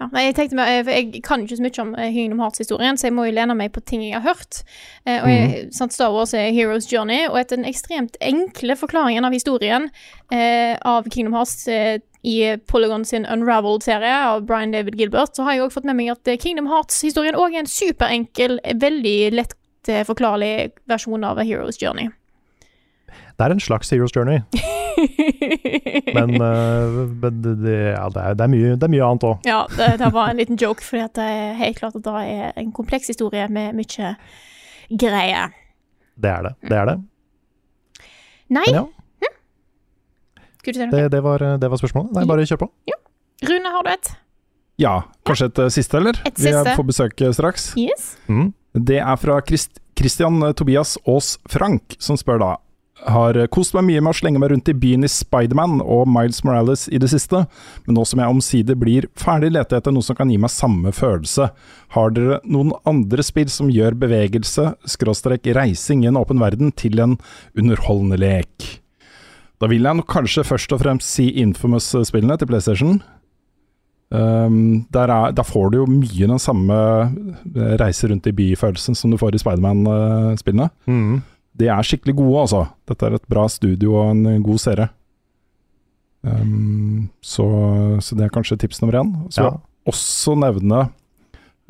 Ja, 0.00 0.08
jeg 0.16 0.34
tenkte 0.34 0.64
eh, 0.64 0.88
jeg 0.88 1.20
kan 1.26 1.42
ikke 1.44 1.58
så 1.58 1.64
mye 1.64 1.82
om 1.82 1.90
eh, 1.92 2.12
Kingdom 2.14 2.40
Hearts-historien, 2.40 2.96
så 2.96 3.10
jeg 3.10 3.14
må 3.14 3.26
jo 3.28 3.34
lene 3.36 3.56
meg 3.56 3.74
på 3.74 3.82
ting 3.84 4.00
jeg 4.06 4.16
har 4.16 4.24
hørt. 4.24 4.62
Eh, 5.04 5.18
og 5.20 5.28
jeg, 5.28 5.66
sant, 5.76 5.92
Star 5.92 6.14
Wars 6.14 6.32
er 6.32 6.54
Heroes 6.56 6.88
Journey, 6.88 7.26
og 7.28 7.36
etter 7.42 7.60
den 7.60 7.68
ekstremt 7.68 8.16
enkle 8.24 8.78
forklaringen 8.80 9.28
av 9.28 9.36
historien 9.36 9.90
eh, 10.32 10.72
av 10.88 11.10
Kingdom 11.12 11.36
Hearts 11.36 11.68
eh, 11.68 11.98
i 12.24 12.56
Polygon 12.68 13.04
sin 13.04 13.28
Unraveled-serie 13.28 14.16
av 14.24 14.46
Brian 14.48 14.72
David 14.72 14.96
Gilbert, 14.96 15.36
så 15.36 15.44
har 15.44 15.56
jeg 15.56 15.66
òg 15.66 15.76
fått 15.76 15.88
med 15.88 16.00
meg 16.00 16.14
at 16.14 16.32
eh, 16.32 16.40
Kingdom 16.40 16.72
Hearts-historien 16.72 17.36
òg 17.36 17.52
er 17.52 17.66
en 17.66 17.70
superenkel, 17.70 18.56
eh, 18.64 18.80
veldig 18.80 19.18
lett 19.36 19.56
eh, 19.88 20.02
forklarlig 20.06 20.70
versjon 20.90 21.24
av 21.24 21.38
A 21.38 21.46
Hero's 21.46 21.78
Journey. 21.80 22.10
Det 23.10 23.46
er 23.46 23.54
en 23.54 23.62
slags 23.62 23.90
Hero's 23.90 24.12
Journey, 24.14 24.42
men, 26.16 26.34
uh, 26.36 27.08
men 27.08 27.40
det, 27.42 27.76
ja, 27.96 28.04
det, 28.12 28.20
er, 28.20 28.34
det, 28.36 28.44
er 28.44 28.52
mye, 28.52 28.74
det 28.76 28.86
er 28.86 28.92
mye 28.92 29.06
annet 29.06 29.26
òg. 29.26 29.48
Ja, 29.48 29.62
det, 29.78 29.88
det 30.02 30.10
var 30.14 30.30
en 30.30 30.38
liten 30.42 30.60
joke, 30.60 30.84
fordi 30.84 31.06
det 31.16 31.26
er 31.32 31.56
helt 31.58 31.80
klart 31.80 31.96
at 31.96 32.04
det 32.04 32.14
er 32.34 32.52
en 32.60 32.70
kompleks 32.76 33.08
historie 33.10 33.48
med 33.48 33.78
mye 33.78 34.14
greier. 34.90 35.56
Det 36.20 36.30
er 36.30 36.50
det. 36.50 36.54
Det 36.68 36.76
er 36.76 36.90
det. 36.92 36.96
Nei, 38.50 38.66
Men 38.66 38.74
ja, 38.76 38.86
skulle 40.60 40.74
du 40.74 40.82
si 40.82 40.86
noe? 40.86 40.96
det, 40.98 41.12
det, 41.14 41.22
var, 41.24 41.46
det 41.62 41.70
var 41.72 41.80
spørsmålet. 41.80 42.12
Nei, 42.18 42.26
bare 42.28 42.44
kjør 42.44 42.66
på. 42.66 42.74
Rune, 43.48 43.72
har 43.72 43.86
du 43.86 43.90
et? 43.94 44.10
Ja, 44.80 44.94
kanskje 45.28 45.48
et 45.50 45.60
eh, 45.60 45.70
siste, 45.72 45.96
eller? 46.00 46.18
Et 46.28 46.40
Vi 46.40 46.52
får 46.52 46.86
besøk 46.88 47.22
eh, 47.24 47.32
straks. 47.36 47.70
Yes? 47.80 48.14
Mm. 48.28 48.52
Det 48.74 49.00
er 49.02 49.16
fra 49.20 49.40
Christ 49.46 49.80
Christian 49.98 50.42
eh, 50.42 50.52
Tobias 50.56 50.96
Aas 51.06 51.38
Frank, 51.50 51.96
som 51.98 52.16
spør 52.16 52.40
da 52.42 52.56
har 53.08 53.36
eh, 53.36 53.48
kost 53.52 53.74
meg 53.76 53.86
mye 53.88 54.02
med 54.02 54.12
å 54.12 54.18
slenge 54.18 54.40
meg 54.42 54.52
rundt 54.52 54.70
i 54.70 54.76
byen 54.76 55.06
i 55.06 55.10
Spiderman 55.10 55.80
og 55.80 56.08
Miles 56.10 56.42
Morales 56.46 56.86
i 56.92 57.00
det 57.00 57.10
siste, 57.12 57.44
men 57.86 57.96
nå 57.96 58.04
som 58.08 58.22
jeg 58.22 58.34
omsider 58.34 58.78
blir 58.78 59.08
ferdig, 59.18 59.52
leter 59.54 59.76
jeg 59.76 59.84
etter 59.84 59.94
noe 59.96 60.06
som 60.06 60.18
kan 60.18 60.30
gi 60.32 60.38
meg 60.40 60.52
samme 60.54 60.92
følelse. 60.94 61.50
Har 61.96 62.12
dere 62.16 62.40
noen 62.44 62.74
andre 62.88 63.24
spill 63.26 63.50
som 63.52 63.70
gjør 63.72 63.98
bevegelse, 64.00 64.70
skråstrek 64.88 65.48
reising 65.56 66.04
i 66.04 66.10
en 66.10 66.20
åpen 66.20 66.42
verden, 66.42 66.74
til 66.76 67.00
en 67.02 67.16
underholdende 67.58 68.20
lek? 68.20 68.68
Da 69.60 69.68
vil 69.68 69.84
jeg 69.84 69.98
nok 69.98 70.08
kanskje 70.08 70.46
først 70.46 70.72
og 70.72 70.80
fremst 70.80 71.10
si 71.12 71.28
Infamous-spillene 71.42 72.38
til 72.40 72.48
PlayStation. 72.48 73.00
Um, 74.10 74.86
der, 74.90 75.06
er, 75.14 75.30
der 75.38 75.46
får 75.46 75.68
du 75.70 75.76
jo 75.78 75.84
mye 75.86 76.26
den 76.26 76.40
samme 76.42 76.74
eh, 76.74 77.74
reise 77.78 78.08
rundt 78.10 78.26
i 78.26 78.32
by-følelsen 78.34 78.96
som 78.98 79.12
du 79.12 79.18
får 79.20 79.36
i 79.36 79.42
Spiderman-spillene. 79.42 80.66
Mm. 80.90 81.20
De 81.60 81.68
er 81.70 81.86
skikkelig 81.86 82.16
gode, 82.18 82.40
altså. 82.42 82.64
Dette 82.90 83.06
er 83.06 83.14
et 83.20 83.28
bra 83.30 83.44
studio 83.52 83.94
og 84.00 84.10
en 84.16 84.24
eh, 84.32 84.40
god 84.42 84.58
serie. 84.64 84.88
Um, 86.26 87.08
så, 87.24 87.46
så 88.04 88.16
det 88.18 88.26
er 88.26 88.32
kanskje 88.34 88.58
tips 88.60 88.82
nummer 88.82 88.98
én. 89.00 89.12
Så 89.32 89.46
Ja. 89.46 89.52
også 89.88 90.34
nevne 90.36 90.88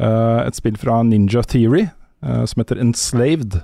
uh, 0.01 0.41
et 0.47 0.57
spill 0.59 0.77
fra 0.81 1.03
Ninja 1.07 1.43
Theory 1.47 1.85
uh, 2.25 2.45
som 2.49 2.63
heter 2.65 2.81
Enslaved. 2.83 3.61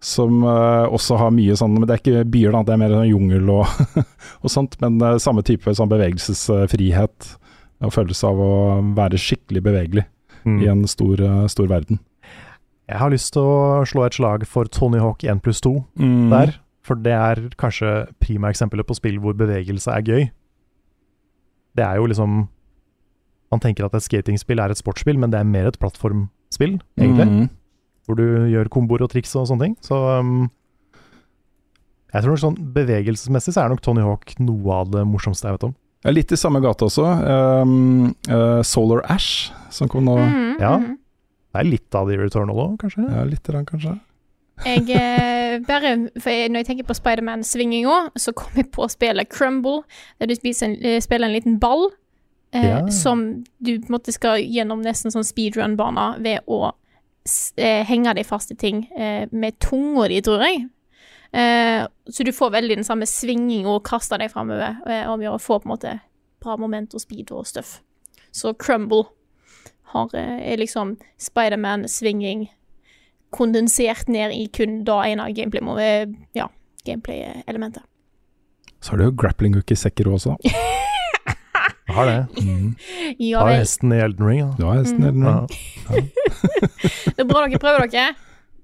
Som 0.00 0.44
uh, 0.46 0.86
også 0.88 1.18
har 1.20 1.34
mye 1.36 1.52
sånn 1.60 1.74
Men 1.76 1.84
det 1.84 1.92
er 1.92 2.00
ikke 2.00 2.22
byer, 2.32 2.54
da, 2.54 2.62
det 2.64 2.72
er 2.72 2.80
mer 2.80 2.94
sånn 2.94 3.10
jungel 3.10 3.50
og, 3.52 3.66
og 4.46 4.48
sånt. 4.54 4.78
Men 4.80 4.96
eh, 5.04 5.18
samme 5.20 5.42
type 5.44 5.74
sånn 5.76 5.90
bevegelsesfrihet 5.90 7.34
og 7.80 7.92
følelse 7.94 8.28
av 8.28 8.40
å 8.44 8.50
være 8.96 9.18
skikkelig 9.20 9.62
bevegelig 9.62 10.06
Mm. 10.44 10.62
i 10.62 10.66
en 10.72 10.86
stor, 10.88 11.20
eh, 11.20 11.46
stor 11.52 11.66
verden. 11.68 11.98
Jeg 12.88 12.96
har 12.98 13.10
lyst 13.10 13.32
til 13.34 13.42
å 13.42 13.84
slå 13.84 14.06
et 14.06 14.14
slag 14.14 14.46
for 14.48 14.64
Tony 14.64 14.98
Hawk 14.98 15.22
1 15.22 15.42
pluss 15.42 15.60
2 15.60 15.84
Mm. 15.98 16.30
der. 16.30 16.54
For 16.82 16.94
det 16.96 17.12
er 17.12 17.50
kanskje 17.58 18.08
prima 18.20 18.48
eksempelet 18.48 18.86
på 18.86 18.96
spill 18.96 19.18
hvor 19.20 19.34
bevegelse 19.36 19.92
er 19.94 20.00
gøy. 20.02 20.30
Det 21.76 21.84
er 21.84 21.96
jo 21.96 22.06
liksom 22.06 22.48
Man 23.52 23.60
tenker 23.60 23.84
at 23.84 23.94
et 23.94 24.02
skatingspill 24.02 24.60
er 24.60 24.70
et 24.70 24.78
sportsspill, 24.78 25.18
men 25.18 25.30
det 25.32 25.40
er 25.40 25.44
mer 25.44 25.66
et 25.66 25.78
plattformspill, 25.80 26.80
egentlig. 26.96 27.26
Mm. 27.26 27.50
Hvor 28.06 28.14
du 28.16 28.22
gjør 28.48 28.68
komboer 28.70 29.02
og 29.02 29.10
triks 29.10 29.34
og 29.34 29.48
sånne 29.48 29.60
ting. 29.64 29.76
Så 29.82 29.92
um, 30.20 30.48
jeg 32.14 32.22
tror 32.22 32.30
nok 32.30 32.42
sånn 32.44 32.72
bevegelsesmessig 32.74 33.52
så 33.54 33.64
er 33.64 33.68
nok 33.70 33.82
Tony 33.82 34.02
Hawk 34.02 34.34
noe 34.38 34.72
av 34.72 34.90
det 34.94 35.02
morsomste 35.06 35.46
jeg 35.50 35.58
vet 35.58 35.64
om. 35.68 35.74
Litt 36.08 36.32
i 36.32 36.36
samme 36.40 36.60
gate 36.64 36.86
også. 36.86 37.04
Um, 37.60 38.14
uh, 38.30 38.62
Solar 38.64 39.02
Ash, 39.12 39.50
som 39.70 39.88
kom 39.88 40.04
nå. 40.08 40.16
Mm, 40.16 40.54
Ja. 40.60 40.76
Mm. 40.78 40.96
Det 41.52 41.58
er 41.60 41.66
litt 41.66 41.94
av 41.98 42.06
The 42.08 42.16
Returnal 42.16 42.56
òg, 42.62 42.76
kanskje? 42.78 43.04
Ja, 43.10 43.24
litt 43.26 43.42
kanskje. 43.66 43.96
Jeg 44.64 44.90
eh, 44.96 45.58
bare 45.66 46.10
for 46.20 46.30
jeg, 46.30 46.50
Når 46.52 46.60
jeg 46.62 46.66
tenker 46.68 46.86
på 46.86 46.94
Spiderman-svinginga, 46.94 48.10
så 48.16 48.32
kom 48.36 48.52
jeg 48.60 48.70
på 48.70 48.86
spillet 48.92 49.28
Crumble, 49.32 49.82
der 50.20 50.26
du 50.30 50.34
en, 50.62 50.76
eh, 50.84 51.00
spiller 51.00 51.26
en 51.28 51.34
liten 51.34 51.58
ball. 51.58 51.90
Eh, 52.52 52.64
Ja. 52.68 52.86
Som 52.88 53.44
du 53.62 53.78
på 53.80 53.88
en 53.90 53.94
måte 53.98 54.12
skal 54.12 54.38
gjennom 54.40 54.80
nesten 54.82 55.10
sånn 55.12 55.26
speedrun-bane 55.26 56.20
ved 56.22 56.40
å 56.48 56.72
s- 57.26 57.52
eh, 57.56 57.84
henge 57.84 58.14
deg 58.14 58.26
fast 58.26 58.50
i 58.52 58.54
ting 58.54 58.86
eh, 58.96 59.26
med 59.32 59.58
tunga 59.60 60.08
di, 60.08 60.20
tror 60.22 60.40
jeg. 60.46 60.68
Eh, 61.32 61.86
så 62.10 62.24
du 62.26 62.32
får 62.34 62.50
veldig 62.56 62.76
den 62.80 62.86
samme 62.86 63.06
svinginga 63.06 63.70
og 63.76 63.84
kaster 63.86 64.18
deg 64.18 64.32
framover, 64.32 64.80
eh, 64.86 65.06
om 65.10 65.20
å 65.20 65.38
få 65.38 65.60
på 65.62 65.68
en 65.68 65.74
måte 65.76 66.00
bra 66.42 66.56
moment 66.56 66.94
og 66.94 67.00
speed 67.00 67.30
og 67.30 67.46
stuff. 67.46 67.80
Så 68.32 68.54
Crumble 68.58 69.04
har, 69.92 70.08
eh, 70.14 70.52
er 70.52 70.56
liksom 70.56 70.96
Spiderman-svinging 71.18 72.48
kondensert 73.30 74.08
ned 74.08 74.32
i 74.34 74.46
kun 74.52 74.82
da 74.84 75.02
en 75.02 75.20
av 75.20 75.28
gameplay-elementet. 75.34 76.16
ja, 76.34 76.48
gameplay-elementet. 76.84 77.82
Så 78.80 78.90
har 78.90 78.98
du 78.98 79.04
jo 79.04 79.12
grappling 79.12 79.54
hook 79.54 79.70
i 79.70 79.74
sekker 79.76 80.04
også. 80.10 80.36
Jeg 81.90 81.96
har 81.96 82.06
det. 82.06 82.44
Mm. 82.46 82.76
Ja 83.18 83.40
Har 83.40 83.56
hesten 83.58 83.92
i 83.92 83.96
Elden 83.98 84.26
Ring. 84.26 84.40
Da. 84.40 84.56
Du 84.56 84.64
har 84.64 84.76
hesten 84.78 85.02
Mm. 85.02 85.06
Ring. 85.10 85.24
Ja. 85.26 85.46
Ja. 85.90 86.02
Det 87.16 87.18
er 87.18 87.26
bra 87.26 87.46
dere 87.46 87.58
prøver 87.58 87.90
dere. 87.90 88.14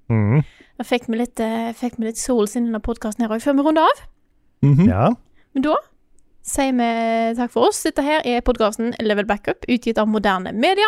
Mm. 0.08 0.44
Da 0.76 0.84
fikk 0.84 1.06
vi 1.08 1.16
litt, 1.16 1.40
eh, 1.40 1.72
fikk 1.76 1.96
vi 1.98 2.10
litt 2.10 2.20
souls 2.20 2.56
inn 2.56 2.66
i 2.66 2.70
denne 2.70 2.82
podkasten 2.84 3.24
her 3.24 3.32
òg, 3.32 3.42
før 3.44 3.56
vi 3.56 3.64
runder 3.64 3.82
av. 3.88 4.02
Mhm. 4.62 4.88
ja. 4.88 5.10
Men 5.54 5.62
da 5.62 5.76
sier 6.46 6.74
vi 6.76 6.88
takk 7.36 7.52
for 7.52 7.68
oss. 7.68 7.82
Dette 7.86 8.04
her 8.04 8.22
er 8.26 8.44
podkasten 8.46 8.94
Level 9.02 9.26
Backup, 9.28 9.66
utgitt 9.68 9.98
av 9.98 10.08
Moderne 10.10 10.52
Media. 10.54 10.86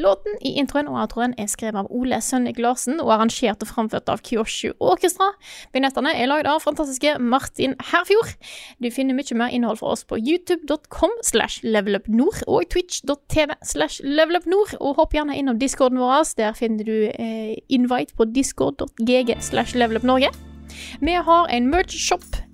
Låten 0.00 0.36
i 0.44 0.54
introen 0.60 0.88
og 0.90 0.98
outroen 1.02 1.34
er 1.40 1.48
skrevet 1.50 1.80
av 1.82 1.88
Ole 1.94 2.20
Sønnik 2.24 2.60
Larsen 2.60 3.00
og 3.00 3.12
arrangert 3.14 3.64
og 3.64 3.70
framført 3.70 4.10
av 4.12 4.22
Kyoshu 4.26 4.74
Orkestra. 4.78 5.30
Vignettene 5.74 6.12
er 6.16 6.28
lagd 6.30 6.48
av 6.50 6.62
fantastiske 6.64 7.16
Martin 7.20 7.76
Herfjord. 7.90 8.34
Du 8.80 8.90
finner 8.92 9.16
mye 9.16 9.38
mer 9.40 9.54
innhold 9.56 9.80
fra 9.80 9.94
oss 9.94 10.04
på 10.04 10.20
youtube.com 10.20 11.16
slash 11.26 11.64
levelupnord 11.64 12.44
og 12.46 12.68
twitch.tv 12.72 13.56
slash 13.64 14.04
levelupnord. 14.04 14.76
Og 14.80 15.00
hopp 15.00 15.16
gjerne 15.16 15.38
innom 15.38 15.60
discorden 15.60 16.00
vår. 16.00 16.28
Der 16.36 16.52
finner 16.58 16.84
du 16.84 17.08
eh, 17.08 17.56
invite 17.72 18.16
på 18.18 18.28
discord.gg 18.28 19.36
slash 19.40 19.78
levelupnorge. 19.78 20.32
Vi 21.00 21.16
har 21.16 21.50
en 21.50 21.68
merch-shop 21.72 22.49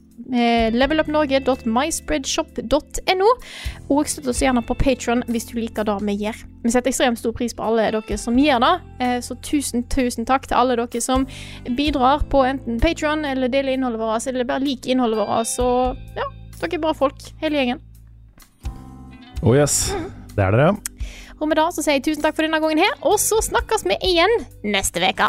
levelupnorge.myspreadshop.no. 0.75 3.29
Og 3.93 4.09
støtt 4.11 4.31
oss 4.33 4.43
gjerne 4.43 4.63
på 4.67 4.75
Patron 4.79 5.23
hvis 5.31 5.47
du 5.51 5.55
liker 5.61 5.85
det 5.87 5.99
vi 6.07 6.15
gjør. 6.25 6.39
Vi 6.65 6.69
setter 6.75 6.91
ekstremt 6.91 7.21
stor 7.21 7.33
pris 7.37 7.55
på 7.55 7.67
alle 7.67 7.83
dere 7.95 8.17
som 8.19 8.35
gjør 8.41 8.59
det, 8.65 8.75
eh, 9.05 9.19
så 9.23 9.33
tusen, 9.45 9.81
tusen 9.93 10.25
takk 10.27 10.45
til 10.49 10.59
alle 10.59 10.77
dere 10.81 11.01
som 11.03 11.21
bidrar 11.79 12.19
på 12.33 12.39
enten 12.49 12.81
Patron 12.83 13.21
eller 13.29 13.49
deler 13.53 13.73
innholdet 13.77 14.01
vårt, 14.03 14.27
eller 14.27 14.45
bare 14.49 14.65
liker 14.65 14.91
innholdet 14.95 15.19
vårt. 15.23 15.47
Så 15.53 15.67
ja, 16.19 16.27
dere 16.61 16.75
er 16.75 16.83
bra 16.83 16.93
folk, 16.97 17.21
hele 17.43 17.57
gjengen. 17.61 17.81
Oh 19.43 19.57
yes. 19.57 19.95
Det 20.35 20.43
er 20.43 20.51
dere. 20.53 20.77
Og 21.37 21.49
med 21.49 21.57
det 21.61 21.75
så 21.77 21.83
sier 21.85 21.95
jeg 21.99 22.05
tusen 22.09 22.23
takk 22.25 22.37
for 22.37 22.45
denne 22.47 22.61
gangen 22.63 22.81
her, 22.81 22.95
og 23.05 23.17
så 23.21 23.37
snakkes 23.45 23.85
vi 23.89 23.97
igjen 24.09 24.33
neste 24.65 25.01
uke. 25.05 25.29